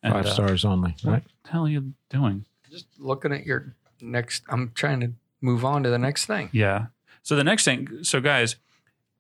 And, 0.02 0.14
Five 0.14 0.26
uh, 0.26 0.34
stars 0.34 0.64
only, 0.64 0.96
What 1.04 1.24
the 1.44 1.50
hell 1.50 1.66
are 1.66 1.70
you 1.70 1.92
doing? 2.10 2.46
Just 2.72 2.86
looking 2.98 3.34
at 3.34 3.46
your 3.46 3.76
next. 4.00 4.44
I'm 4.48 4.72
trying 4.74 5.02
to 5.02 5.12
move 5.42 5.66
on 5.66 5.84
to 5.84 5.90
the 5.90 6.00
next 6.00 6.26
thing. 6.28 6.48
Yeah. 6.54 6.86
So 7.24 7.36
the 7.36 7.44
next 7.44 7.66
thing, 7.66 8.06
so 8.06 8.22
guys, 8.22 8.56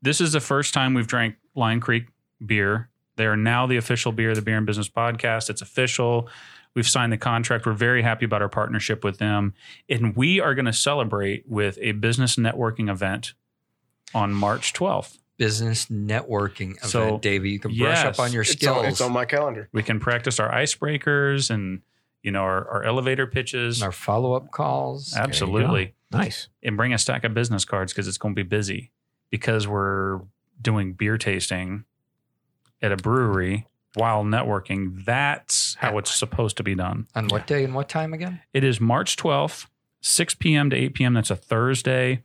this 0.02 0.22
is 0.22 0.32
the 0.32 0.40
first 0.40 0.74
time 0.74 0.94
we've 0.94 1.08
drank 1.08 1.36
Line 1.56 1.82
Creek 1.82 2.06
beer. 2.45 2.88
They 3.18 3.26
are 3.26 3.36
now 3.36 3.68
the 3.68 3.76
official 3.76 4.14
beer 4.14 4.30
of 4.30 4.38
the 4.38 4.41
Beer 4.41 4.56
and 4.56 4.66
Business 4.66 4.88
Podcast. 4.88 5.50
It's 5.50 5.62
official. 5.62 6.30
We've 6.76 6.88
signed 6.88 7.12
the 7.14 7.18
contract. 7.18 7.66
We're 7.66 7.74
very 7.74 8.02
happy 8.02 8.26
about 8.26 8.41
our 8.41 8.50
partnership 8.50 9.04
with 9.04 9.20
them. 9.20 9.54
And 9.90 10.16
we 10.16 10.40
are 10.40 10.56
going 10.56 10.66
to 10.66 10.74
celebrate 10.74 11.48
with 11.48 11.78
a 11.82 11.91
business 11.94 12.36
networking 12.36 12.90
event 12.90 13.34
on 14.14 14.34
March 14.34 14.74
12th. 14.74 15.20
Business 15.38 15.88
networking 15.88 16.72
event, 16.78 16.84
So, 16.86 17.18
Davie. 17.20 17.52
You 17.52 17.60
can 17.60 17.72
brush 17.78 18.04
yes. 18.04 18.20
up 18.20 18.24
on 18.24 18.32
your 18.32 18.41
It's 18.44 18.52
skills. 18.52 18.78
on, 18.78 18.86
it's 18.86 19.02
on 19.02 19.12
my 19.12 19.26
calendar. 19.26 19.70
We 19.72 19.84
can 19.84 20.00
practice 20.00 20.40
our 20.40 20.52
icebreakers 20.52 21.50
and, 21.50 21.82
you 22.22 22.32
know, 22.32 22.41
our, 22.41 22.68
our 22.70 22.84
elevator 22.84 23.28
pitches. 23.28 23.78
and 23.80 23.86
our 23.86 23.91
follow 23.91 24.34
up 24.34 24.52
calls. 24.52 25.14
Absolutely. 25.16 25.94
Nice. 26.12 26.48
and 26.62 26.78
bring 26.78 26.94
a 26.94 27.00
stack 27.00 27.24
of 27.24 27.34
business 27.34 27.66
cards 27.66 27.91
because 27.91 28.08
it's 28.08 28.20
going 28.20 28.36
to 28.36 28.44
be 28.44 28.48
busy 28.48 28.91
because 29.32 29.68
we're 29.68 30.22
doing 30.62 30.94
beer 30.94 31.18
tasting 31.18 31.86
at 32.84 32.91
a 32.91 32.95
brewery 32.98 33.66
while 33.95 34.24
networking. 34.24 35.06
That's 35.06 35.76
how 35.76 35.98
it's 35.98 36.14
supposed 36.14 36.57
to 36.57 36.64
be 36.64 36.76
done. 36.76 37.07
On 37.15 37.28
what 37.28 37.48
day 37.48 37.64
and 37.64 37.76
what 37.76 37.90
time 37.90 38.14
again? 38.14 38.41
It 38.53 38.64
is 38.64 38.80
March 38.82 39.15
12th, 39.18 39.68
6 40.02 40.36
p.m. 40.36 40.70
to 40.70 40.76
8 40.76 40.94
p.m. 40.94 41.14
That's 41.14 41.32
a 41.32 41.36
Thursday. 41.36 42.24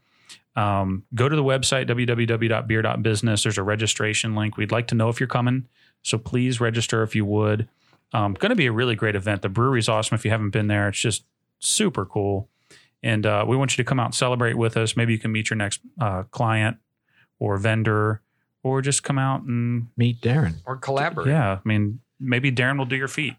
Um, 0.57 1.05
go 1.15 1.28
to 1.28 1.36
the 1.36 1.45
website, 1.45 1.89
www.beer.business. 1.89 3.43
There's 3.43 3.59
a 3.59 3.62
registration 3.62 4.35
link. 4.35 4.57
We'd 4.57 4.73
like 4.73 4.89
to 4.89 4.95
know 4.95 5.09
if 5.09 5.20
you're 5.20 5.28
coming. 5.28 5.69
So 6.03 6.19
please 6.19 6.61
register 6.61 7.03
if 7.03 7.15
you 7.15 7.24
would. 7.24 7.69
Um, 8.12 8.35
going 8.35 8.51
to 8.51 8.57
be 8.57 8.66
a 8.66 8.73
really 8.73 8.97
great 8.97 9.15
event. 9.15 9.43
The 9.43 9.49
brewery's 9.49 9.89
awesome. 9.89 10.15
If 10.15 10.24
you 10.24 10.31
haven't 10.31 10.51
been 10.51 10.66
there, 10.66 10.89
it's 10.89 10.99
just 10.99 11.24
super 11.59 12.05
cool. 12.05 12.49
And 13.03 13.24
uh, 13.27 13.45
we 13.47 13.57
want 13.57 13.77
you 13.77 13.85
to 13.85 13.89
come 13.89 14.01
out 14.01 14.07
and 14.07 14.15
celebrate 14.15 14.57
with 14.57 14.77
us. 14.77 14.97
Maybe 14.97 15.12
you 15.12 15.19
can 15.19 15.31
meet 15.31 15.51
your 15.51 15.57
next 15.57 15.81
uh, 16.01 16.24
client 16.24 16.78
or 17.39 17.57
vendor, 17.59 18.23
or 18.62 18.82
just 18.82 19.02
come 19.02 19.18
out 19.18 19.43
and 19.43 19.89
Meet 19.97 20.20
Darren. 20.20 20.56
Or 20.66 20.76
collaborate. 20.76 21.28
yeah. 21.28 21.52
I 21.64 21.68
mean, 21.68 22.01
maybe 22.20 22.51
Darren 22.52 22.78
will 22.78 22.85
do 22.86 22.97
your 22.97 23.09
feet. 23.09 23.35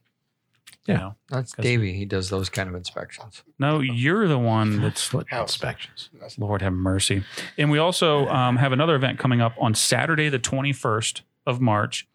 You 0.85 0.93
Yeah. 0.93 0.97
know? 0.99 1.15
That's 1.29 1.53
'Cause- 1.53 1.63
Davie. 1.63 1.93
He 1.93 2.05
does 2.05 2.29
those 2.29 2.49
kind 2.49 2.69
of 2.69 2.75
inspections. 2.75 3.43
No, 3.59 3.79
you're 3.79 4.27
the 4.27 4.39
one 4.39 4.81
that's 4.81 5.03
foot 5.03 5.27
inspections. 5.31 6.09
Lord 6.37 6.61
have 6.61 6.73
mercy. 6.73 7.23
And 7.57 7.69
we 7.69 7.77
also 7.77 8.27
um, 8.29 8.57
have 8.57 8.71
another 8.71 8.95
event 8.95 9.19
coming 9.19 9.41
up 9.41 9.53
on 9.59 9.75
Saturday, 9.75 10.29
the 10.29 10.39
21st 10.39 11.21
of 11.45 11.59
March. 11.61 12.07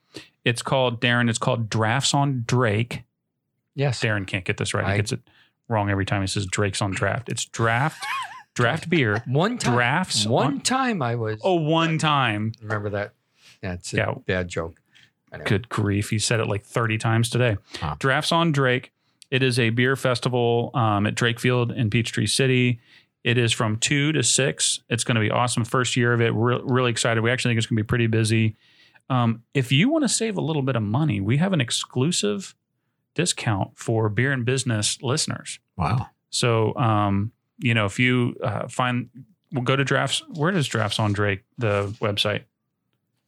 It's 0.44 0.62
called, 0.62 1.00
Darren, 1.00 1.28
it's 1.30 1.38
called 1.38 1.68
Drafts 1.70 2.14
on 2.14 2.44
Drake. 2.46 3.02
Yes. 3.74 4.00
Darren 4.02 4.26
can't 4.26 4.44
get 4.44 4.56
this 4.56 4.72
right. 4.74 4.84
I- 4.84 4.92
he 4.92 4.96
gets 4.98 5.12
it 5.12 5.20
wrong 5.68 5.90
every 5.90 6.04
time 6.06 6.20
he 6.20 6.26
says 6.26 6.46
Drake's 6.46 6.80
on 6.82 6.90
draft. 6.92 7.28
It's 7.28 7.44
draft, 7.44 8.04
draft 8.54 8.88
beer, 8.88 9.22
One 9.26 9.58
time. 9.58 9.74
drafts. 9.74 10.26
One 10.26 10.46
on- 10.54 10.60
time 10.60 11.02
I 11.02 11.14
was. 11.16 11.40
oh, 11.44 11.54
one 11.54 11.98
time. 11.98 12.52
Remember 12.62 12.90
that? 12.90 13.12
Yeah, 13.62 13.74
it's 13.74 13.92
a 13.92 13.96
Yeah. 13.96 14.14
bad 14.26 14.48
joke. 14.48 14.80
Know. 15.32 15.40
Good 15.44 15.68
grief. 15.68 16.12
You 16.12 16.20
said 16.20 16.38
it 16.38 16.46
like 16.46 16.64
30 16.64 16.96
times 16.98 17.28
today. 17.28 17.56
Wow. 17.82 17.96
Drafts 17.98 18.30
on 18.30 18.52
Drake. 18.52 18.92
It 19.32 19.42
is 19.42 19.58
a 19.58 19.70
beer 19.70 19.96
festival 19.96 20.70
um, 20.74 21.06
at 21.08 21.16
Drake 21.16 21.40
Field 21.40 21.72
in 21.72 21.90
Peachtree 21.90 22.26
City. 22.28 22.78
It 23.24 23.36
is 23.36 23.52
from 23.52 23.78
2 23.78 24.12
to 24.12 24.22
6. 24.22 24.80
It's 24.90 25.02
going 25.02 25.16
to 25.16 25.20
be 25.20 25.32
awesome. 25.32 25.64
First 25.64 25.96
year 25.96 26.12
of 26.12 26.20
it. 26.20 26.32
We're 26.36 26.62
really 26.62 26.92
excited. 26.92 27.20
We 27.22 27.32
actually 27.32 27.50
think 27.50 27.58
it's 27.58 27.66
going 27.66 27.78
to 27.78 27.82
be 27.82 27.86
pretty 27.86 28.06
busy. 28.06 28.54
Um, 29.10 29.42
if 29.54 29.72
you 29.72 29.88
want 29.88 30.04
to 30.04 30.08
save 30.08 30.36
a 30.36 30.40
little 30.40 30.62
bit 30.62 30.76
of 30.76 30.82
money, 30.84 31.20
we 31.20 31.38
have 31.38 31.52
an 31.52 31.60
exclusive 31.60 32.54
discount 33.16 33.76
for 33.76 34.08
beer 34.08 34.30
and 34.30 34.44
business 34.44 35.02
listeners. 35.02 35.58
Wow. 35.76 36.08
So, 36.30 36.76
um, 36.76 37.32
you 37.58 37.74
know, 37.74 37.86
if 37.86 37.98
you 37.98 38.36
uh, 38.42 38.68
find, 38.68 39.08
we'll 39.52 39.62
go 39.64 39.76
to 39.76 39.84
drafts. 39.84 40.22
Where 40.34 40.50
does 40.50 40.66
drafts 40.66 40.98
on 40.98 41.12
Drake, 41.12 41.44
the 41.58 41.94
website? 42.00 42.42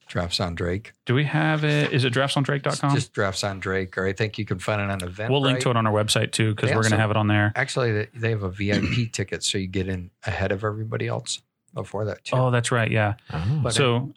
Drafts 0.08 0.38
on 0.38 0.54
Drake. 0.54 0.92
Do 1.04 1.14
we 1.14 1.24
have 1.24 1.64
it? 1.64 1.92
Is 1.92 2.04
it 2.04 2.08
It's 2.08 2.16
draftsondrake.com? 2.16 2.94
Just 2.94 3.12
drafts 3.12 3.42
on 3.42 3.58
Drake, 3.58 3.98
or 3.98 4.06
I 4.06 4.12
think 4.12 4.38
you 4.38 4.44
can 4.44 4.60
find 4.60 4.80
it 4.80 4.88
on 4.88 5.02
event. 5.02 5.32
We'll 5.32 5.40
link 5.40 5.58
to 5.60 5.70
it 5.70 5.76
on 5.76 5.84
our 5.84 5.92
website 5.92 6.30
too 6.30 6.54
because 6.54 6.70
we're 6.70 6.82
going 6.82 6.92
to 6.92 6.96
have 6.98 7.10
it 7.10 7.16
on 7.16 7.26
there. 7.26 7.52
Actually, 7.56 8.06
they- 8.14 8.30
have 8.30 8.44
a 8.44 8.50
VIP 8.50 9.10
ticket, 9.12 9.42
so 9.42 9.58
you 9.58 9.66
get 9.66 9.88
in 9.88 10.10
ahead 10.24 10.52
of 10.52 10.62
everybody 10.62 11.08
else 11.08 11.40
before 11.74 12.04
that 12.04 12.24
too. 12.24 12.36
Oh, 12.36 12.50
that's 12.52 12.70
right. 12.70 12.90
Yeah. 12.90 13.14
Oh. 13.32 13.60
But- 13.64 13.74
so 13.74 14.12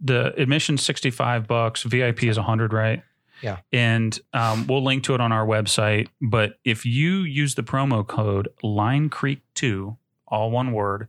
the 0.00 0.32
admission 0.40 0.78
65 0.78 1.46
bucks, 1.46 1.82
VIP 1.82 2.24
is 2.24 2.36
100, 2.38 2.72
right? 2.72 3.02
Yeah. 3.42 3.58
And 3.72 4.18
um, 4.32 4.66
we'll 4.66 4.82
link 4.84 5.04
to 5.04 5.14
it 5.14 5.20
on 5.20 5.32
our 5.32 5.46
website. 5.46 6.08
But 6.20 6.58
if 6.64 6.86
you 6.86 7.18
use 7.22 7.54
the 7.54 7.62
promo 7.62 8.06
code 8.06 8.48
Line 8.62 9.08
Creek 9.10 9.40
2, 9.54 9.96
all 10.28 10.50
one 10.50 10.72
word, 10.72 11.08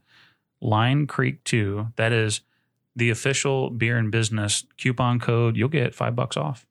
Line 0.62 1.08
Creek 1.08 1.44
2, 1.44 1.88
that 1.96 2.12
is 2.12 2.42
the 2.96 3.10
official 3.10 3.70
beer 3.70 3.98
and 3.98 4.12
business 4.12 4.66
coupon 4.78 5.20
code, 5.20 5.56
you'll 5.58 5.70
get 5.70 5.94
five 5.96 6.16
bucks 6.16 6.36
off, 6.38 6.66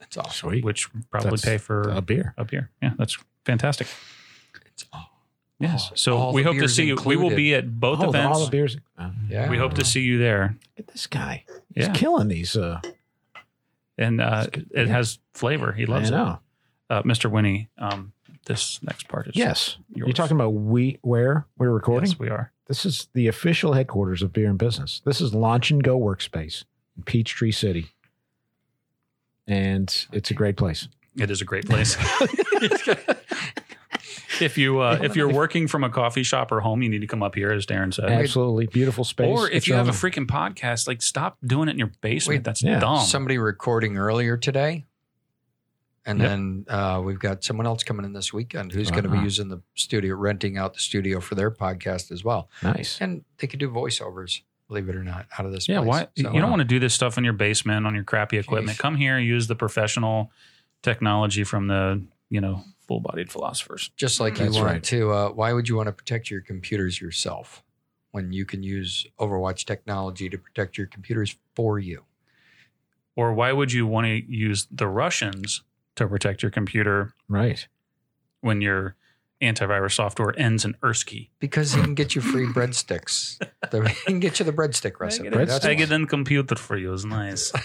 That's 0.00 0.16
awesome. 0.16 0.50
Sweet. 0.50 0.64
which 0.64 0.88
probably 1.10 1.30
That's 1.30 1.44
pay 1.44 1.58
for 1.58 1.82
a 1.90 2.00
beer. 2.02 2.34
a 2.36 2.44
beer. 2.44 2.70
Yeah, 2.82 2.92
that's 2.98 3.16
fantastic. 3.44 3.86
It's 4.66 4.84
aw- 4.92 5.10
Yes. 5.58 5.90
So 5.94 6.18
all 6.18 6.32
we 6.34 6.42
hope 6.42 6.52
to 6.54 6.60
beers 6.60 6.74
see 6.76 6.84
you. 6.86 6.96
We 7.06 7.16
will 7.16 7.34
be 7.34 7.54
at 7.54 7.80
both 7.80 8.00
Oh, 8.02 8.10
events. 8.10 8.38
All 8.38 8.44
the 8.44 8.50
beers. 8.50 8.76
Oh. 8.98 9.10
Yeah. 9.30 9.48
We 9.48 9.56
hope 9.56 9.72
to 9.74 9.84
see 9.86 10.02
you 10.02 10.18
there. 10.18 10.56
Look 10.76 10.86
at 10.86 10.88
this 10.88 11.06
guy. 11.06 11.44
He's 11.74 11.86
Yeah. 11.86 11.92
killing 11.94 12.28
these. 12.28 12.56
Uh, 12.58 12.82
And 13.98 14.20
uh, 14.20 14.46
it 14.70 14.88
has 14.88 15.18
flavor. 15.34 15.72
He 15.72 15.86
loves 15.86 16.10
I 16.12 16.32
it. 16.32 16.38
Uh, 16.88 17.02
Mr. 17.02 17.30
Winnie, 17.30 17.68
um, 17.78 18.12
this 18.46 18.80
next 18.82 19.08
part 19.08 19.26
is 19.28 19.36
Yes. 19.36 19.76
yours. 19.94 20.08
You're 20.08 20.14
talking 20.14 20.36
about 20.36 20.50
we 20.50 20.98
where 21.02 21.46
we're 21.58 21.70
recording? 21.70 22.10
Yes, 22.10 22.18
we 22.18 22.28
are. 22.28 22.52
This 22.66 22.84
is 22.84 23.08
the 23.12 23.28
official 23.28 23.72
headquarters 23.72 24.22
of 24.22 24.32
Beer 24.32 24.48
and 24.50 24.58
Business. 24.58 25.00
This 25.04 25.20
is 25.20 25.34
Launch 25.34 25.70
and 25.70 25.82
Go 25.82 25.98
Workspace 25.98 26.64
in 26.96 27.04
Peachtree 27.04 27.52
City. 27.52 27.88
And 29.46 30.06
it's 30.12 30.30
a 30.30 30.34
great 30.34 30.56
place. 30.56 30.88
It 31.16 31.30
is 31.30 31.40
a 31.40 31.44
great 31.44 31.66
place. 31.66 31.96
if 34.40 34.56
you 34.58 34.80
uh, 34.80 34.98
if 35.02 35.16
you're 35.16 35.32
working 35.32 35.68
from 35.68 35.84
a 35.84 35.90
coffee 35.90 36.22
shop 36.22 36.50
or 36.52 36.60
home, 36.60 36.82
you 36.82 36.88
need 36.88 37.00
to 37.00 37.06
come 37.06 37.22
up 37.22 37.34
here, 37.34 37.50
as 37.52 37.66
Darren 37.66 37.92
said. 37.92 38.10
Absolutely 38.10 38.66
beautiful 38.66 39.04
space. 39.04 39.26
Or 39.28 39.48
if 39.48 39.54
It's 39.56 39.68
you 39.68 39.74
have 39.74 39.86
a 39.86 39.90
on- 39.90 39.96
freaking 39.96 40.26
podcast, 40.26 40.86
like 40.88 41.02
stop 41.02 41.38
doing 41.44 41.68
it 41.68 41.72
in 41.72 41.78
your 41.78 41.92
basement. 42.00 42.38
Wait, 42.38 42.44
That's 42.44 42.62
yeah. 42.62 42.78
dumb. 42.80 43.00
Somebody 43.04 43.38
recording 43.38 43.96
earlier 43.96 44.36
today. 44.36 44.84
And 46.08 46.20
Yep. 46.20 46.28
then 46.28 46.64
uh, 46.68 47.02
we've 47.04 47.18
got 47.18 47.42
someone 47.42 47.66
else 47.66 47.82
coming 47.82 48.04
in 48.04 48.12
this 48.12 48.32
weekend 48.32 48.70
who's 48.70 48.90
going 48.92 49.02
to 49.02 49.08
be 49.08 49.16
Uh-huh. 49.16 49.24
using 49.24 49.48
the 49.48 49.60
studio, 49.74 50.14
renting 50.14 50.56
out 50.56 50.74
the 50.74 50.78
studio 50.80 51.18
for 51.20 51.34
their 51.34 51.50
podcast 51.50 52.12
as 52.12 52.22
well. 52.22 52.48
nice. 52.62 52.98
And 53.00 53.24
they 53.38 53.48
could 53.48 53.58
do 53.58 53.68
voiceovers, 53.68 54.42
believe 54.68 54.88
it 54.88 54.94
or 54.94 55.02
not, 55.02 55.26
out 55.36 55.46
of 55.46 55.52
this 55.52 55.68
yeah, 55.68 55.78
place. 55.78 55.88
why 55.88 56.00
So, 56.22 56.32
you 56.32 56.40
don't 56.40 56.50
want 56.50 56.60
to 56.60 56.64
do 56.64 56.78
this 56.78 56.94
stuff 56.94 57.18
in 57.18 57.24
your 57.24 57.32
basement 57.32 57.86
on 57.88 57.94
your 57.96 58.04
crappy 58.04 58.38
equipment. 58.38 58.76
Jeez. 58.78 58.80
Come 58.80 58.94
here, 58.96 59.18
use 59.18 59.48
the 59.48 59.56
professional 59.56 60.30
technology 60.82 61.42
from 61.42 61.66
the 61.66 62.02
you 62.30 62.40
know 62.40 62.62
full 62.86 63.00
bodied 63.00 63.30
philosophers. 63.30 63.90
Just 63.96 64.20
like 64.20 64.38
you 64.38 64.44
That's 64.46 64.56
want 64.56 64.66
right. 64.68 64.82
to, 64.84 65.10
uh, 65.12 65.28
why 65.30 65.52
would 65.52 65.68
you 65.68 65.76
want 65.76 65.86
to 65.88 65.92
protect 65.92 66.30
your 66.30 66.40
computers 66.40 67.00
yourself 67.00 67.62
when 68.12 68.32
you 68.32 68.44
can 68.44 68.62
use 68.62 69.06
Overwatch 69.18 69.64
technology 69.64 70.28
to 70.28 70.38
protect 70.38 70.78
your 70.78 70.86
computers 70.86 71.36
for 71.54 71.78
you? 71.78 72.04
Or 73.16 73.32
why 73.32 73.52
would 73.52 73.72
you 73.72 73.86
want 73.86 74.06
to 74.06 74.22
use 74.32 74.66
the 74.70 74.86
Russians 74.86 75.62
to 75.96 76.06
protect 76.06 76.42
your 76.42 76.50
computer 76.50 77.14
Right. 77.28 77.66
when 78.40 78.60
your 78.60 78.94
antivirus 79.42 79.92
software 79.92 80.38
ends 80.38 80.64
in 80.64 80.74
ERSKey. 80.82 81.28
Because 81.40 81.72
he 81.74 81.82
can 81.82 81.94
get 81.94 82.14
you 82.14 82.20
free 82.22 82.46
breadsticks. 82.46 83.38
The- 83.70 83.88
he 83.88 83.94
can 84.04 84.20
get 84.20 84.38
you 84.38 84.44
the 84.46 84.52
breadstick 84.52 85.00
recipe. 85.00 85.28
Breadsticks. 85.28 85.46
That's 85.48 85.64
I 85.64 85.68
why. 85.70 85.74
get 85.74 85.90
in 85.92 86.06
computer 86.06 86.54
for 86.54 86.76
you. 86.76 86.92
It's 86.94 87.04
nice. 87.04 87.52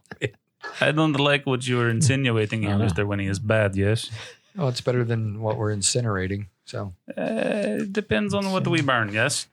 I 0.82 0.92
don't 0.92 1.14
like 1.14 1.46
what 1.46 1.68
you 1.68 1.80
are 1.82 1.90
insinuating 1.90 2.64
here. 2.64 2.78
Mister 2.78 3.06
Winnie. 3.06 3.28
Is 3.28 3.40
bad, 3.40 3.76
yes. 3.76 4.10
oh 4.58 4.68
it's 4.68 4.82
better 4.82 5.04
than 5.04 5.42
what 5.42 5.58
we're 5.58 5.76
incinerating 5.76 6.48
so 6.66 6.94
Uh, 7.18 7.82
it 7.82 7.94
depends 7.94 8.34
on 8.34 8.52
what 8.52 8.68
we 8.68 8.82
burn. 8.82 9.14
Yes. 9.14 9.48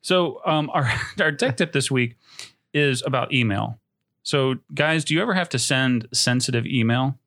So, 0.00 0.40
um, 0.46 0.70
our 0.72 0.90
our 1.20 1.32
tech 1.32 1.56
tip 1.56 1.72
this 1.72 1.90
week 1.90 2.16
is 2.72 3.02
about 3.04 3.32
email. 3.32 3.78
So, 4.22 4.56
guys, 4.72 5.04
do 5.04 5.14
you 5.14 5.22
ever 5.22 5.34
have 5.34 5.48
to 5.50 5.58
send 5.58 6.06
sensitive 6.12 6.66
email, 6.66 7.18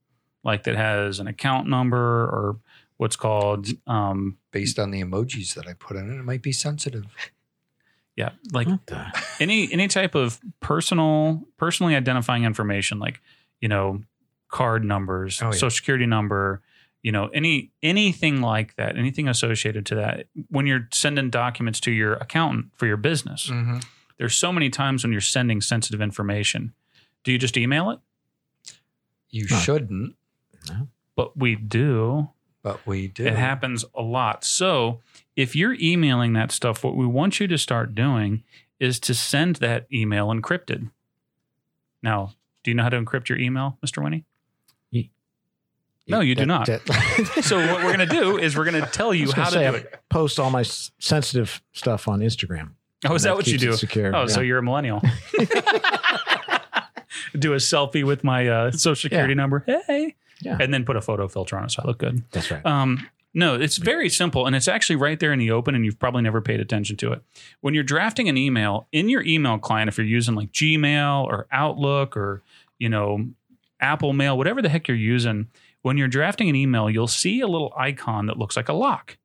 like 0.44 0.64
that 0.64 0.76
has 0.76 1.20
an 1.20 1.28
account 1.28 1.68
number 1.68 1.98
or 1.98 2.60
what's 2.98 3.16
called, 3.18 3.68
um, 3.88 4.38
based 4.52 4.80
on 4.80 4.92
the 4.92 5.04
emojis 5.04 5.56
that 5.56 5.68
i 5.68 5.74
put 5.74 5.98
in 5.98 6.10
it 6.10 6.20
it 6.20 6.24
might 6.24 6.44
be 6.44 6.52
sensitive 6.54 7.06
yeah, 8.16 8.32
like 8.52 8.68
any 9.40 9.72
any 9.72 9.88
type 9.88 10.16
of 10.16 10.40
personal 10.60 11.44
personally 11.58 11.96
identifying 11.96 12.44
information 12.44 13.00
like 13.00 13.22
you 13.60 13.68
know 13.68 14.02
card 14.50 14.84
numbers 14.84 15.42
Oh, 15.42 15.46
yeah. 15.46 15.52
social 15.52 15.70
security 15.72 16.06
number 16.06 16.62
you 17.02 17.12
know 17.12 17.28
any 17.34 17.72
anything 17.82 18.40
like 18.42 18.76
that 18.76 18.98
anything 18.98 19.28
associated 19.28 19.86
to 19.88 19.96
that 19.96 20.28
when 20.50 20.68
you're 20.68 20.88
sending 20.94 21.30
documents 21.32 21.80
to 21.82 21.92
your 21.92 22.14
accountant 22.14 22.68
for 22.76 22.86
your 22.86 22.98
business 22.98 23.50
mm-hmm. 23.50 23.80
there's 24.20 24.36
so 24.36 24.52
many 24.54 24.70
times 24.70 25.04
when 25.04 25.12
you're 25.12 25.20
sending 25.22 25.60
sensitive 25.60 26.02
information 26.02 26.72
do 27.24 27.32
you 27.32 27.38
just 27.40 27.58
email 27.58 27.90
it 27.90 28.00
you 29.30 29.48
Huh. 29.50 29.60
shouldn't 29.60 30.16
but 31.16 31.36
we 31.38 31.56
do 31.56 32.30
but 32.62 32.86
we 32.88 33.08
do 33.08 33.26
It 33.26 33.36
happens 33.36 33.84
a 33.94 34.02
lot. 34.02 34.46
So 34.46 35.02
if 35.36 35.56
you're 35.56 35.76
emailing 35.80 36.34
that 36.34 36.52
stuff, 36.52 36.84
what 36.84 36.96
we 36.96 37.06
want 37.06 37.40
you 37.40 37.48
to 37.48 37.58
start 37.58 37.96
doing 37.96 38.44
is 38.80 39.00
to 39.02 39.14
send 39.14 39.58
that 39.58 39.88
email 39.92 40.28
encrypted. 40.28 40.90
Now, 42.02 42.34
do 42.64 42.72
you 42.72 42.76
know 42.76 42.84
how 42.84 42.90
to 42.90 43.02
encrypt 43.02 43.30
your 43.30 43.38
email, 43.40 43.78
Mr. 43.86 44.04
Winnie? 44.04 44.26
No, 46.08 46.20
you 46.20 46.36
do 46.36 46.46
not. 46.46 46.70
So 47.42 47.58
what 47.58 47.84
we're 47.84 47.96
going 47.96 48.00
to 48.00 48.06
do 48.06 48.38
is 48.38 48.58
we're 48.58 48.70
going 48.70 48.82
to 48.84 48.90
tell 48.90 49.14
you 49.14 49.28
how 49.28 49.50
gonna 49.50 49.52
say, 49.52 49.72
do 49.72 49.76
I 49.78 49.80
it. 49.80 50.00
Post 50.10 50.40
all 50.40 50.50
my 50.50 50.64
sensitive 50.64 51.62
stuff 51.72 52.08
on 52.08 52.20
Instagram. 52.20 52.72
Oh, 53.06 53.16
is 53.16 53.26
And 53.26 53.32
that 53.32 53.36
what 53.36 53.48
you 53.48 53.58
do? 53.58 53.74
Secure. 53.74 54.16
Oh, 54.16 54.28
so 54.28 54.42
you're 54.42 54.60
a 54.60 54.64
millennial. 54.64 55.02
do 57.38 57.54
a 57.54 57.58
selfie 57.58 58.04
with 58.04 58.24
my 58.24 58.48
uh, 58.48 58.72
social 58.72 59.10
security 59.10 59.34
number. 59.34 59.64
Hey. 59.66 60.16
Yeah. 60.42 60.58
And 60.60 60.74
then 60.74 60.86
put 60.86 60.96
a 60.96 61.02
photo 61.02 61.28
filter 61.28 61.58
on 61.58 61.66
it 61.66 61.72
so 61.72 61.84
I 61.84 61.88
look 61.88 62.00
good. 62.00 62.24
That's 62.32 62.52
right. 62.52 62.66
Um, 62.66 63.08
no, 63.34 63.56
it's 63.56 63.78
very 63.78 64.10
simple 64.10 64.46
and 64.46 64.56
it's 64.56 64.68
actually 64.68 64.96
right 64.96 65.20
there 65.20 65.34
in 65.34 65.40
the 65.40 65.52
open 65.52 65.74
and 65.74 65.84
you've 65.84 66.00
probably 66.00 66.22
never 66.22 66.40
paid 66.42 66.60
attention 66.60 66.98
to 66.98 67.12
it. 67.14 67.22
When 67.62 67.74
you're 67.74 67.84
drafting 67.84 68.30
an 68.30 68.38
email 68.38 68.88
in 68.92 69.10
your 69.10 69.24
email 69.24 69.58
client, 69.58 69.88
if 69.88 69.98
you're 69.98 70.06
using 70.06 70.36
like 70.36 70.52
Gmail 70.52 71.26
or 71.26 71.48
Outlook 71.52 72.16
or, 72.16 72.44
you 72.78 72.90
know, 72.90 73.28
Apple 73.80 74.14
Mail, 74.14 74.38
whatever 74.38 74.62
the 74.62 74.70
heck 74.70 74.88
you're 74.88 74.96
using, 74.96 75.48
when 75.82 75.98
you're 75.98 76.08
drafting 76.08 76.48
an 76.48 76.56
email, 76.56 76.90
you'll 76.90 77.08
see 77.08 77.42
a 77.42 77.48
little 77.48 77.74
icon 77.76 78.28
that 78.28 78.38
looks 78.38 78.56
like 78.56 78.70
a 78.70 78.74
lock. 78.74 79.18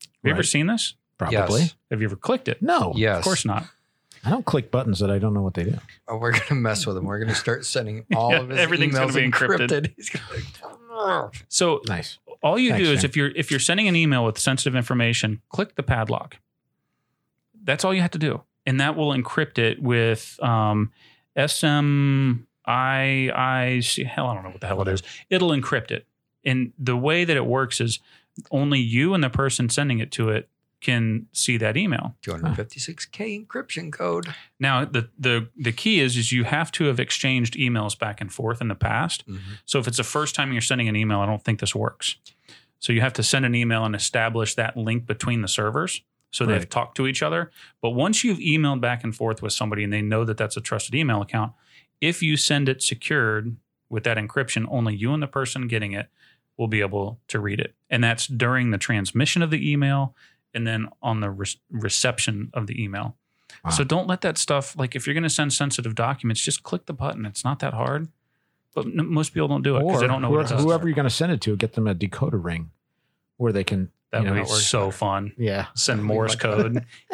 Have 0.00 0.28
you 0.28 0.32
ever 0.32 0.42
seen 0.42 0.66
this? 0.66 0.94
Probably. 1.18 1.60
yes 1.60 1.74
Have 1.90 2.00
you 2.00 2.06
ever 2.06 2.16
clicked 2.16 2.48
it? 2.48 2.62
No. 2.62 2.92
yes 2.96 3.18
Of 3.18 3.24
course 3.24 3.44
not. 3.44 3.66
I 4.24 4.30
don't 4.30 4.44
click 4.46 4.70
buttons 4.70 5.00
that 5.00 5.10
I 5.10 5.18
don't 5.18 5.34
know 5.34 5.42
what 5.42 5.54
they 5.54 5.64
do. 5.64 5.78
Oh, 6.08 6.16
we're 6.16 6.32
gonna 6.32 6.60
mess 6.60 6.86
with 6.86 6.96
him. 6.96 7.04
We're 7.04 7.18
gonna 7.18 7.34
start 7.34 7.64
sending 7.66 8.04
all 8.14 8.30
Yeah, 8.30 8.40
of 8.40 8.48
his 8.50 8.58
everything's 8.58 8.94
emails 8.94 8.98
gonna 9.08 9.12
be 9.14 9.30
encrypted. 9.30 9.68
encrypted. 9.68 9.92
He's 9.96 10.10
gonna 10.10 10.24
be- 11.32 11.38
So 11.48 11.80
Nice. 11.88 12.18
all 12.42 12.58
you 12.58 12.70
Thanks, 12.70 12.86
do 12.86 12.92
is 12.92 13.00
Sam. 13.00 13.08
if 13.10 13.16
you're 13.16 13.30
if 13.34 13.50
you're 13.50 13.58
sending 13.60 13.88
an 13.88 13.96
email 13.96 14.24
with 14.24 14.38
sensitive 14.38 14.76
information, 14.76 15.40
click 15.48 15.74
the 15.74 15.82
padlock. 15.82 16.36
That's 17.64 17.84
all 17.84 17.92
you 17.94 18.00
have 18.02 18.10
to 18.12 18.18
do, 18.18 18.42
and 18.66 18.78
that 18.80 18.96
will 18.96 19.10
encrypt 19.12 19.58
it 19.58 19.82
with 19.82 20.38
um, 20.42 20.92
SMIIC. 21.36 22.46
Hell, 24.06 24.26
I 24.26 24.34
don't 24.34 24.42
know 24.44 24.50
what 24.50 24.60
the 24.60 24.66
hell 24.66 24.82
it 24.82 24.88
is. 24.88 25.02
It'll 25.30 25.50
encrypt 25.50 25.90
it, 25.90 26.06
and 26.44 26.72
the 26.78 26.96
way 26.96 27.24
that 27.24 27.36
it 27.36 27.46
works 27.46 27.80
is 27.80 27.98
only 28.50 28.80
you 28.80 29.14
and 29.14 29.22
the 29.22 29.30
person 29.30 29.68
sending 29.68 29.98
it 29.98 30.10
to 30.12 30.28
it 30.30 30.48
can 30.82 31.26
see 31.32 31.56
that 31.56 31.76
email. 31.76 32.16
256k 32.22 33.46
encryption 33.46 33.92
code. 33.92 34.26
Now, 34.60 34.84
the 34.84 35.08
the 35.18 35.48
the 35.56 35.72
key 35.72 36.00
is 36.00 36.16
is 36.16 36.32
you 36.32 36.44
have 36.44 36.70
to 36.72 36.84
have 36.84 37.00
exchanged 37.00 37.54
emails 37.54 37.98
back 37.98 38.20
and 38.20 38.32
forth 38.32 38.60
in 38.60 38.68
the 38.68 38.74
past. 38.74 39.26
Mm-hmm. 39.26 39.52
So 39.64 39.78
if 39.78 39.88
it's 39.88 39.96
the 39.96 40.04
first 40.04 40.34
time 40.34 40.52
you're 40.52 40.60
sending 40.60 40.88
an 40.88 40.96
email, 40.96 41.20
I 41.20 41.26
don't 41.26 41.42
think 41.42 41.60
this 41.60 41.74
works. 41.74 42.16
So 42.78 42.92
you 42.92 43.00
have 43.00 43.12
to 43.14 43.22
send 43.22 43.46
an 43.46 43.54
email 43.54 43.84
and 43.84 43.94
establish 43.94 44.56
that 44.56 44.76
link 44.76 45.06
between 45.06 45.40
the 45.40 45.48
servers 45.48 46.02
so 46.32 46.46
they've 46.46 46.58
Right. 46.58 46.70
talked 46.70 46.96
to 46.96 47.06
each 47.06 47.22
other. 47.22 47.50
But 47.80 47.90
once 47.90 48.24
you've 48.24 48.38
emailed 48.38 48.80
back 48.80 49.04
and 49.04 49.14
forth 49.14 49.42
with 49.42 49.52
somebody 49.52 49.84
and 49.84 49.92
they 49.92 50.02
know 50.02 50.24
that 50.24 50.36
that's 50.36 50.56
a 50.56 50.60
trusted 50.60 50.94
email 50.94 51.20
account, 51.22 51.52
if 52.00 52.22
you 52.22 52.36
send 52.36 52.68
it 52.68 52.82
secured 52.82 53.56
with 53.88 54.02
that 54.04 54.16
encryption, 54.16 54.66
only 54.70 54.96
you 54.96 55.12
and 55.12 55.22
the 55.22 55.26
person 55.28 55.68
getting 55.68 55.92
it 55.92 56.08
will 56.56 56.68
be 56.68 56.80
able 56.80 57.20
to 57.28 57.38
read 57.38 57.60
it. 57.60 57.74
And 57.90 58.02
that's 58.02 58.26
during 58.26 58.70
the 58.70 58.78
transmission 58.78 59.42
of 59.42 59.50
the 59.50 59.70
email 59.70 60.16
and 60.54 60.66
then 60.66 60.88
on 61.02 61.20
the 61.20 61.30
re- 61.30 61.46
reception 61.70 62.50
of 62.54 62.66
the 62.66 62.82
email. 62.82 63.16
Wow. 63.64 63.70
So 63.70 63.84
don't 63.84 64.06
let 64.06 64.22
that 64.22 64.38
stuff 64.38 64.76
like 64.78 64.94
if 64.96 65.06
you're 65.06 65.14
going 65.14 65.22
to 65.22 65.30
send 65.30 65.52
sensitive 65.52 65.94
documents, 65.94 66.40
just 66.40 66.62
click 66.62 66.86
the 66.86 66.92
button. 66.92 67.24
It's 67.26 67.44
not 67.44 67.58
that 67.60 67.74
hard. 67.74 68.08
But 68.74 68.86
n- 68.86 69.06
most 69.12 69.34
people 69.34 69.48
don't 69.48 69.62
do 69.62 69.76
it 69.76 69.80
because 69.86 70.00
they 70.00 70.06
don't 70.06 70.22
know 70.22 70.28
whoever, 70.28 70.54
what 70.54 70.60
it 70.60 70.64
whoever 70.64 70.88
you're 70.88 70.94
going 70.96 71.04
to 71.08 71.10
send 71.10 71.30
it 71.32 71.40
to, 71.42 71.56
get 71.56 71.74
them 71.74 71.86
a 71.86 71.94
decoder 71.94 72.42
ring 72.42 72.70
where 73.36 73.52
they 73.52 73.62
can. 73.64 73.90
that 74.10 74.20
you 74.22 74.26
know, 74.28 74.32
would 74.34 74.44
be 74.46 74.50
works 74.50 74.66
so 74.66 74.90
fun. 74.90 75.32
Yeah. 75.36 75.66
Send 75.74 76.02
Morse 76.04 76.34
code. 76.36 76.84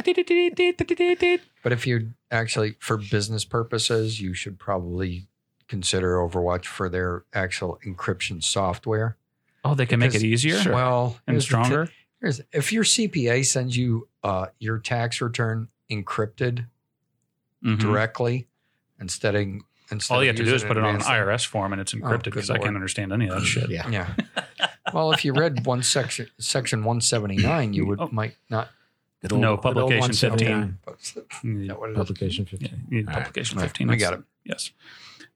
But 1.63 1.73
if 1.73 1.87
you're 1.87 2.03
actually, 2.31 2.77
for 2.79 2.97
business 2.97 3.45
purposes, 3.45 4.21
you 4.21 4.35
should 4.35 4.59
probably 4.59 5.27
consider 5.67 6.17
Overwatch 6.17 6.65
for 6.67 6.89
their 6.89 7.25
actual 7.35 7.79
encryption 7.87 8.43
software. 8.43 9.17
oh, 9.65 9.75
they 9.75 9.87
can 9.87 9.99
make 10.01 10.11
it 10.15 10.23
Because- 10.23 10.45
easier 10.47 10.73
Well, 10.73 11.19
and 11.27 11.35
here's 11.35 11.45
the 11.49 11.57
thi- 11.57 11.65
stronger. 11.65 11.91
Here's 12.21 12.41
if 12.53 12.73
your 12.73 12.85
CPA 12.85 13.45
sends 13.47 13.77
you 13.77 14.09
uh, 14.25 14.47
your 14.59 14.79
tax 14.79 15.21
return 15.21 15.69
encrypted 15.91 16.67
Mhm. 17.65 17.79
directly 17.81 18.47
instead 19.01 19.35
of 19.35 19.47
instead 19.91 20.15
All 20.15 20.23
you 20.23 20.29
have 20.29 20.37
to 20.37 20.45
do 20.45 20.55
is 20.55 20.63
put 20.63 20.77
it 20.77 20.85
on 20.85 20.95
an 20.97 21.01
IRS 21.01 21.45
form 21.45 21.73
and 21.73 21.81
it's 21.81 21.93
encrypted 21.93 22.25
good 22.25 22.35
because 22.35 22.51
I 22.51 22.59
can't 22.59 22.77
understand 22.77 23.13
any 23.13 23.29
of 23.29 23.41
that 23.41 23.45
shit. 23.47 23.69
Yeah. 23.71 23.89
Yeah. 23.89 24.15
well, 24.93 25.11
if 25.13 25.25
you 25.25 25.33
read 25.33 25.67
one 25.67 25.83
section, 25.83 26.29
section 26.39 26.85
one 26.85 27.01
seventy 27.01 27.37
nine, 27.37 27.73
you 27.73 27.85
would 27.87 28.01
Oh. 28.01 28.09
might 28.13 28.37
not. 28.49 28.69
Good 29.23 29.33
No, 29.33 29.57
publication 29.57 30.01
179. 30.13 30.79
Is 31.01 31.15
that 31.69 31.81
what 31.81 31.89
it 31.89 31.93
is? 31.93 31.97
Publication 31.97 32.45
15. 32.45 32.87
you 32.91 32.97
need 32.99 33.09
All 33.09 33.15
right. 33.15 33.23
publication 33.25 33.59
15. 33.59 33.91
I 33.91 33.97
got 33.97 34.13
it. 34.15 34.21
Yes. 34.45 34.71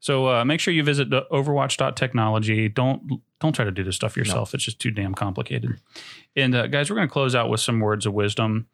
So 0.03 0.27
uh, 0.29 0.45
make 0.45 0.59
sure 0.59 0.75
you 0.75 0.83
visit 0.83 1.11
the 1.11 1.27
overwatch.technology. 1.31 2.69
Don't 2.71 3.23
don't 3.41 3.53
try 3.53 3.65
to 3.65 3.71
do 3.71 3.85
this 3.85 3.95
stuff 3.95 4.17
yourself. 4.17 4.53
It's 4.53 4.65
just 4.65 4.81
too 4.81 4.91
damn 4.91 5.15
complicated. 5.15 5.79
And 6.35 6.55
uh, 6.57 6.67
guys, 6.67 6.91
we're 6.91 6.97
going 6.97 7.07
to 7.07 7.13
close 7.13 7.37
out 7.37 7.49
with 7.49 7.61
some 7.61 7.79
words 7.79 8.05
of 8.05 8.13
wisdom. 8.13 8.67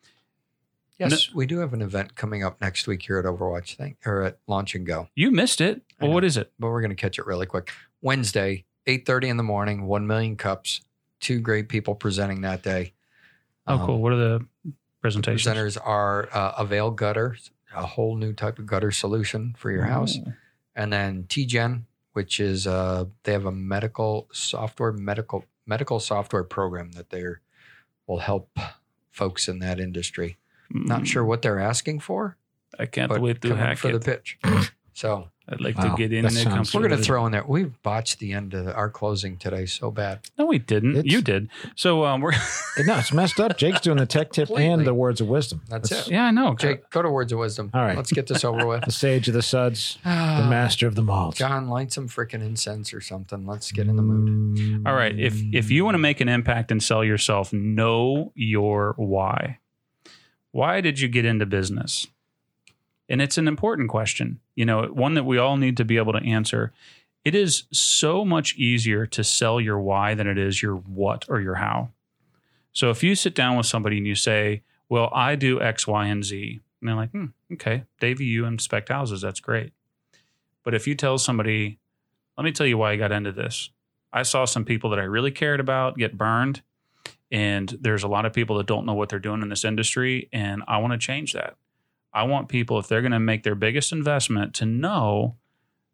Yes, 0.98 1.32
we 1.34 1.44
do 1.46 1.58
have 1.58 1.74
an 1.74 1.82
event 1.82 2.16
coming 2.16 2.42
up 2.42 2.60
next 2.62 2.86
week 2.88 3.02
here 3.02 3.18
at 3.18 3.24
Overwatch 3.26 3.76
thing 3.76 3.96
or 4.06 4.22
at 4.22 4.38
Launch 4.48 4.74
and 4.74 4.84
Go, 4.86 5.08
You 5.14 5.30
missed 5.30 5.60
it. 5.60 5.82
I 6.00 6.04
Well, 6.04 6.08
know. 6.10 6.14
what 6.14 6.24
is 6.24 6.36
it? 6.38 6.50
but 6.58 6.68
we're 6.68 6.80
going 6.80 6.90
to 6.90 6.96
catch 6.96 7.18
it 7.18 7.26
really 7.26 7.46
quick. 7.46 7.70
Wednesday, 8.00 8.64
eight 8.86 9.04
thirty 9.04 9.28
in 9.28 9.36
the 9.36 9.42
morning, 9.44 9.86
one 9.86 10.06
million 10.06 10.34
cups. 10.36 10.80
Two 11.20 11.40
great 11.40 11.68
people 11.68 11.94
presenting 11.94 12.40
that 12.40 12.62
day. 12.62 12.94
Oh, 13.66 13.74
Um, 13.74 13.86
cool. 13.86 13.98
What 14.02 14.12
are 14.12 14.16
the 14.16 14.46
presentations? 15.02 15.46
Presenters 15.46 15.78
are 15.84 16.28
uh, 16.32 16.52
Avail 16.58 16.90
Gutter, 16.90 17.36
a 17.76 17.84
whole 17.86 18.16
new 18.16 18.32
type 18.32 18.58
of 18.58 18.66
gutter 18.66 18.90
solution 18.90 19.54
for 19.58 19.70
your 19.70 19.84
house, 19.84 20.16
Ooh. 20.16 20.32
And 20.78 20.92
then 20.92 21.24
TGen, 21.24 21.82
which 22.14 22.40
is 22.40 22.66
uh, 22.66 23.04
they 23.24 23.32
have 23.32 23.44
a 23.44 23.52
medical 23.52 24.28
software 24.32 24.92
medical 24.92 25.44
medical 25.66 26.00
software 26.00 26.44
program 26.44 26.92
that 26.92 27.10
they 27.10 27.24
will 28.06 28.20
help 28.20 28.58
folks 29.10 29.48
in 29.48 29.58
that 29.58 29.78
industry. 29.80 30.38
Not 30.70 31.02
Mm, 31.02 31.06
sure 31.06 31.24
what 31.24 31.42
they're 31.42 31.58
asking 31.60 32.00
for, 32.00 32.36
I 32.78 32.86
can't 32.86 33.10
wait 33.20 33.40
to 33.42 33.54
hack 33.56 33.78
for 33.78 33.88
it. 33.90 33.92
the 33.92 34.00
pitch. 34.00 34.38
So 34.94 35.30
I'd 35.50 35.62
like 35.62 35.78
Wow, 35.78 35.94
to 35.94 35.96
get 35.96 36.12
in 36.12 36.24
that 36.24 36.32
and 36.34 36.42
sounds 36.52 36.74
We're 36.74 36.86
going 36.86 36.98
to 37.00 37.02
throw 37.02 37.24
in 37.24 37.32
there. 37.32 37.42
We 37.42 37.64
botched 37.64 38.18
the 38.18 38.34
end 38.34 38.52
of 38.52 38.66
our 38.68 38.90
closing 38.90 39.38
today 39.38 39.64
so 39.64 39.90
bad. 39.90 40.20
No, 40.38 40.44
we 40.44 40.58
didn't. 40.58 40.96
It's- 40.96 41.10
you 41.10 41.22
did. 41.22 41.48
So 41.74 42.04
um, 42.04 42.20
we're 42.20 42.32
No, 42.84 42.98
it's 42.98 43.14
messed 43.14 43.40
up. 43.40 43.56
Jake's 43.56 43.80
doing 43.80 43.96
the 43.96 44.04
tech 44.04 44.30
tip 44.30 44.48
Completely. 44.48 44.70
and 44.72 44.86
the 44.86 44.92
words 44.92 45.22
of 45.22 45.28
wisdom. 45.28 45.62
That's 45.68 45.90
it. 45.90 46.08
yeah, 46.08 46.26
I 46.26 46.30
know. 46.32 46.54
Jake, 46.54 46.90
go 46.90 47.00
to 47.00 47.08
words 47.08 47.32
of 47.32 47.38
wisdom. 47.38 47.70
All 47.72 47.80
right. 47.80 47.96
Let's 47.96 48.12
get 48.12 48.26
this 48.26 48.44
over 48.44 48.66
with. 48.66 48.84
The 48.88 48.92
sage 48.92 49.26
of 49.28 49.34
the 49.34 49.42
suds, 49.42 49.96
the 50.04 50.10
master 50.10 50.86
of 50.86 50.94
the 50.94 51.02
malts. 51.02 51.38
John, 51.38 51.68
light 51.68 51.92
some 51.92 52.08
freaking 52.08 52.42
incense 52.42 52.92
or 52.92 53.00
something. 53.00 53.46
Let's 53.46 53.72
get 53.72 53.86
in 53.88 53.96
the 53.96 54.02
mood. 54.02 54.58
Mm. 54.58 54.86
All 54.86 54.94
right. 54.94 55.18
If 55.18 55.40
if 55.52 55.70
you 55.70 55.84
want 55.84 55.94
to 55.94 55.98
make 55.98 56.20
an 56.20 56.28
impact 56.28 56.70
and 56.70 56.82
sell 56.82 57.02
yourself, 57.02 57.52
know 57.54 58.32
your 58.34 58.92
why. 58.98 59.60
Why 60.52 60.80
did 60.80 61.00
you 61.00 61.08
get 61.08 61.24
into 61.24 61.46
business? 61.46 62.06
And 63.08 63.22
it's 63.22 63.38
an 63.38 63.48
important 63.48 63.88
question. 63.88 64.40
You 64.54 64.66
know, 64.66 64.84
one 64.86 65.14
that 65.14 65.24
we 65.24 65.38
all 65.38 65.56
need 65.56 65.76
to 65.78 65.84
be 65.84 65.96
able 65.96 66.12
to 66.12 66.22
answer. 66.22 66.72
It 67.24 67.34
is 67.34 67.64
so 67.72 68.24
much 68.24 68.54
easier 68.56 69.06
to 69.06 69.24
sell 69.24 69.60
your 69.60 69.78
why 69.78 70.14
than 70.14 70.26
it 70.26 70.38
is 70.38 70.62
your 70.62 70.76
what 70.76 71.24
or 71.28 71.40
your 71.40 71.56
how. 71.56 71.90
So 72.72 72.90
if 72.90 73.02
you 73.02 73.14
sit 73.14 73.34
down 73.34 73.56
with 73.56 73.66
somebody 73.66 73.98
and 73.98 74.06
you 74.06 74.14
say, 74.14 74.62
"Well, 74.88 75.10
I 75.12 75.34
do 75.34 75.60
X, 75.60 75.86
Y, 75.86 76.06
and 76.06 76.24
Z," 76.24 76.60
and 76.80 76.88
they're 76.88 76.96
like, 76.96 77.10
hmm, 77.10 77.26
"Okay, 77.52 77.84
Davie, 77.98 78.26
you 78.26 78.44
inspect 78.44 78.88
houses. 78.88 79.22
That's 79.22 79.40
great." 79.40 79.72
But 80.62 80.74
if 80.74 80.86
you 80.86 80.94
tell 80.94 81.18
somebody, 81.18 81.78
"Let 82.36 82.44
me 82.44 82.52
tell 82.52 82.66
you 82.66 82.78
why 82.78 82.92
I 82.92 82.96
got 82.96 83.12
into 83.12 83.32
this," 83.32 83.70
I 84.12 84.22
saw 84.22 84.44
some 84.44 84.64
people 84.64 84.90
that 84.90 84.98
I 84.98 85.04
really 85.04 85.30
cared 85.30 85.60
about 85.60 85.98
get 85.98 86.16
burned. 86.16 86.62
And 87.30 87.76
there's 87.80 88.04
a 88.04 88.08
lot 88.08 88.24
of 88.24 88.32
people 88.32 88.56
that 88.56 88.66
don't 88.66 88.86
know 88.86 88.94
what 88.94 89.08
they're 89.08 89.18
doing 89.18 89.42
in 89.42 89.48
this 89.48 89.64
industry. 89.64 90.28
And 90.32 90.62
I 90.66 90.78
want 90.78 90.92
to 90.92 90.98
change 90.98 91.32
that. 91.34 91.56
I 92.18 92.24
want 92.24 92.48
people, 92.48 92.80
if 92.80 92.88
they're 92.88 93.00
going 93.00 93.12
to 93.12 93.20
make 93.20 93.44
their 93.44 93.54
biggest 93.54 93.92
investment, 93.92 94.52
to 94.54 94.66
know 94.66 95.36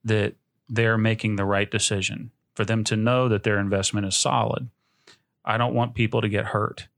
that 0.05 0.37
they're 0.71 0.97
making 0.97 1.37
the 1.37 1.45
right 1.45 1.71
decision, 1.71 2.31
for 2.55 2.65
them 2.65 2.83
to 2.85 2.97
know 2.97 3.29
that 3.29 3.43
their 3.43 3.59
investment 3.59 4.07
is 4.07 4.17
solid. 4.17 4.71
I 5.45 5.59
don't 5.59 5.75
want 5.75 5.95
people 5.95 6.23
to 6.23 6.29
get 6.31 6.47
hurt. 6.47 6.89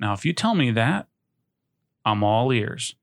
Now, 0.00 0.14
if 0.14 0.24
you 0.24 0.32
tell 0.32 0.54
me 0.54 0.70
that, 0.70 1.06
I'm 2.06 2.24
all 2.24 2.50
ears. 2.50 2.94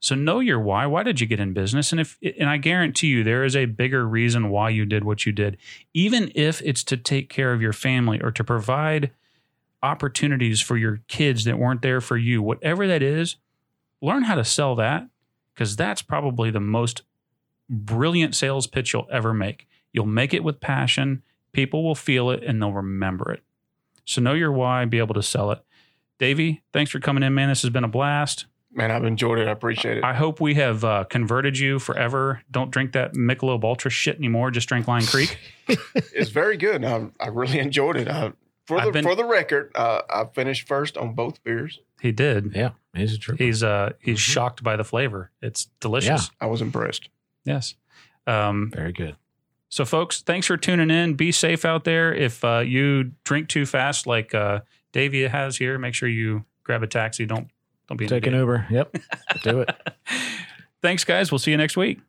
So 0.00 0.14
know 0.14 0.40
your 0.40 0.58
why. 0.58 0.86
Why 0.86 1.02
did 1.02 1.20
you 1.20 1.26
get 1.26 1.38
in 1.38 1.52
business? 1.52 1.92
And 1.92 2.00
if 2.00 2.16
and 2.38 2.48
I 2.48 2.56
guarantee 2.56 3.08
you 3.08 3.22
there 3.22 3.44
is 3.44 3.54
a 3.54 3.66
bigger 3.66 4.08
reason 4.08 4.48
why 4.48 4.70
you 4.70 4.86
did 4.86 5.04
what 5.04 5.26
you 5.26 5.32
did 5.32 5.58
even 5.92 6.32
if 6.34 6.62
it's 6.62 6.82
to 6.84 6.96
take 6.96 7.28
care 7.28 7.52
of 7.52 7.60
your 7.60 7.74
family 7.74 8.18
or 8.22 8.30
to 8.30 8.42
provide 8.42 9.10
opportunities 9.82 10.62
for 10.62 10.78
your 10.78 11.02
kids 11.08 11.44
that 11.44 11.58
weren't 11.58 11.82
there 11.82 12.00
for 12.00 12.16
you, 12.16 12.40
whatever 12.40 12.86
that 12.86 13.02
is, 13.02 13.36
learn 14.00 14.24
how 14.24 14.34
to 14.34 14.44
sell 14.44 14.74
that 14.76 15.08
because 15.54 15.76
that's 15.76 16.02
probably 16.02 16.50
the 16.50 16.60
most 16.60 17.02
brilliant 17.68 18.34
sales 18.34 18.66
pitch 18.66 18.92
you'll 18.92 19.08
ever 19.12 19.32
make. 19.32 19.66
You'll 19.92 20.06
make 20.06 20.32
it 20.34 20.44
with 20.44 20.60
passion, 20.60 21.22
people 21.52 21.82
will 21.84 21.94
feel 21.94 22.30
it, 22.30 22.42
and 22.44 22.60
they'll 22.60 22.72
remember 22.72 23.32
it. 23.32 23.42
So 24.04 24.20
know 24.20 24.34
your 24.34 24.52
why, 24.52 24.84
be 24.84 24.98
able 24.98 25.14
to 25.14 25.22
sell 25.22 25.50
it. 25.52 25.60
Davie, 26.18 26.62
thanks 26.72 26.90
for 26.90 27.00
coming 27.00 27.22
in, 27.22 27.34
man. 27.34 27.48
This 27.48 27.62
has 27.62 27.70
been 27.70 27.84
a 27.84 27.88
blast. 27.88 28.46
Man, 28.72 28.90
I've 28.90 29.04
enjoyed 29.04 29.40
it. 29.40 29.48
I 29.48 29.50
appreciate 29.50 29.98
it. 29.98 30.04
I 30.04 30.14
hope 30.14 30.40
we 30.40 30.54
have 30.54 30.84
uh, 30.84 31.04
converted 31.04 31.58
you 31.58 31.80
forever. 31.80 32.42
Don't 32.50 32.70
drink 32.70 32.92
that 32.92 33.14
Michelob 33.14 33.64
Ultra 33.64 33.90
shit 33.90 34.16
anymore. 34.16 34.50
Just 34.52 34.68
drink 34.68 34.86
Line 34.86 35.02
Creek. 35.04 35.36
it's 36.14 36.30
very 36.30 36.56
good. 36.56 36.84
I, 36.84 37.08
I 37.18 37.28
really 37.28 37.58
enjoyed 37.58 37.96
it. 37.96 38.06
I, 38.06 38.32
for 38.66 38.80
the 38.80 38.92
been- 38.92 39.02
for 39.02 39.16
the 39.16 39.24
record, 39.24 39.72
uh, 39.74 40.02
I 40.08 40.24
finished 40.26 40.68
first 40.68 40.96
on 40.96 41.14
both 41.14 41.42
beers. 41.42 41.80
He 42.00 42.12
did. 42.12 42.52
Yeah, 42.54 42.70
he's 42.94 43.14
a 43.14 43.18
trooper. 43.18 43.42
He's 43.42 43.62
uh 43.62 43.90
he's 44.00 44.18
Mhm. 44.18 44.32
shocked 44.32 44.62
by 44.62 44.76
the 44.76 44.84
flavor. 44.84 45.30
It's 45.42 45.68
delicious. 45.80 46.30
Yeah. 46.30 46.46
I 46.46 46.46
was 46.46 46.60
impressed. 46.62 47.08
Yes. 47.44 47.74
Um, 48.26 48.70
Very 48.74 48.92
good. 48.92 49.16
so 49.68 49.84
folks, 49.84 50.22
thanks 50.22 50.46
for 50.46 50.56
tuning 50.56 50.90
in. 50.90 51.14
Be 51.14 51.32
safe 51.32 51.64
out 51.64 51.84
there. 51.84 52.12
If 52.14 52.44
uh, 52.44 52.58
you 52.58 53.12
drink 53.24 53.48
too 53.48 53.64
fast, 53.66 54.06
like 54.06 54.34
uh, 54.34 54.60
Davie 54.92 55.26
has 55.26 55.56
here, 55.56 55.78
make 55.78 55.94
sure 55.94 56.08
you 56.08 56.44
grab 56.64 56.82
a 56.82 56.86
taxi. 56.86 57.26
Don't 57.26 57.48
don't 57.88 57.96
be 57.96 58.04
an 58.04 58.10
Take 58.10 58.26
an. 58.26 58.34
Uber. 58.34 58.66
Yep. 58.70 58.96
Do 59.42 59.60
it. 59.60 59.70
Thanks, 60.82 61.04
guys. 61.04 61.30
We'll 61.32 61.38
see 61.40 61.50
you 61.50 61.56
next 61.56 61.76
week. 61.76 62.00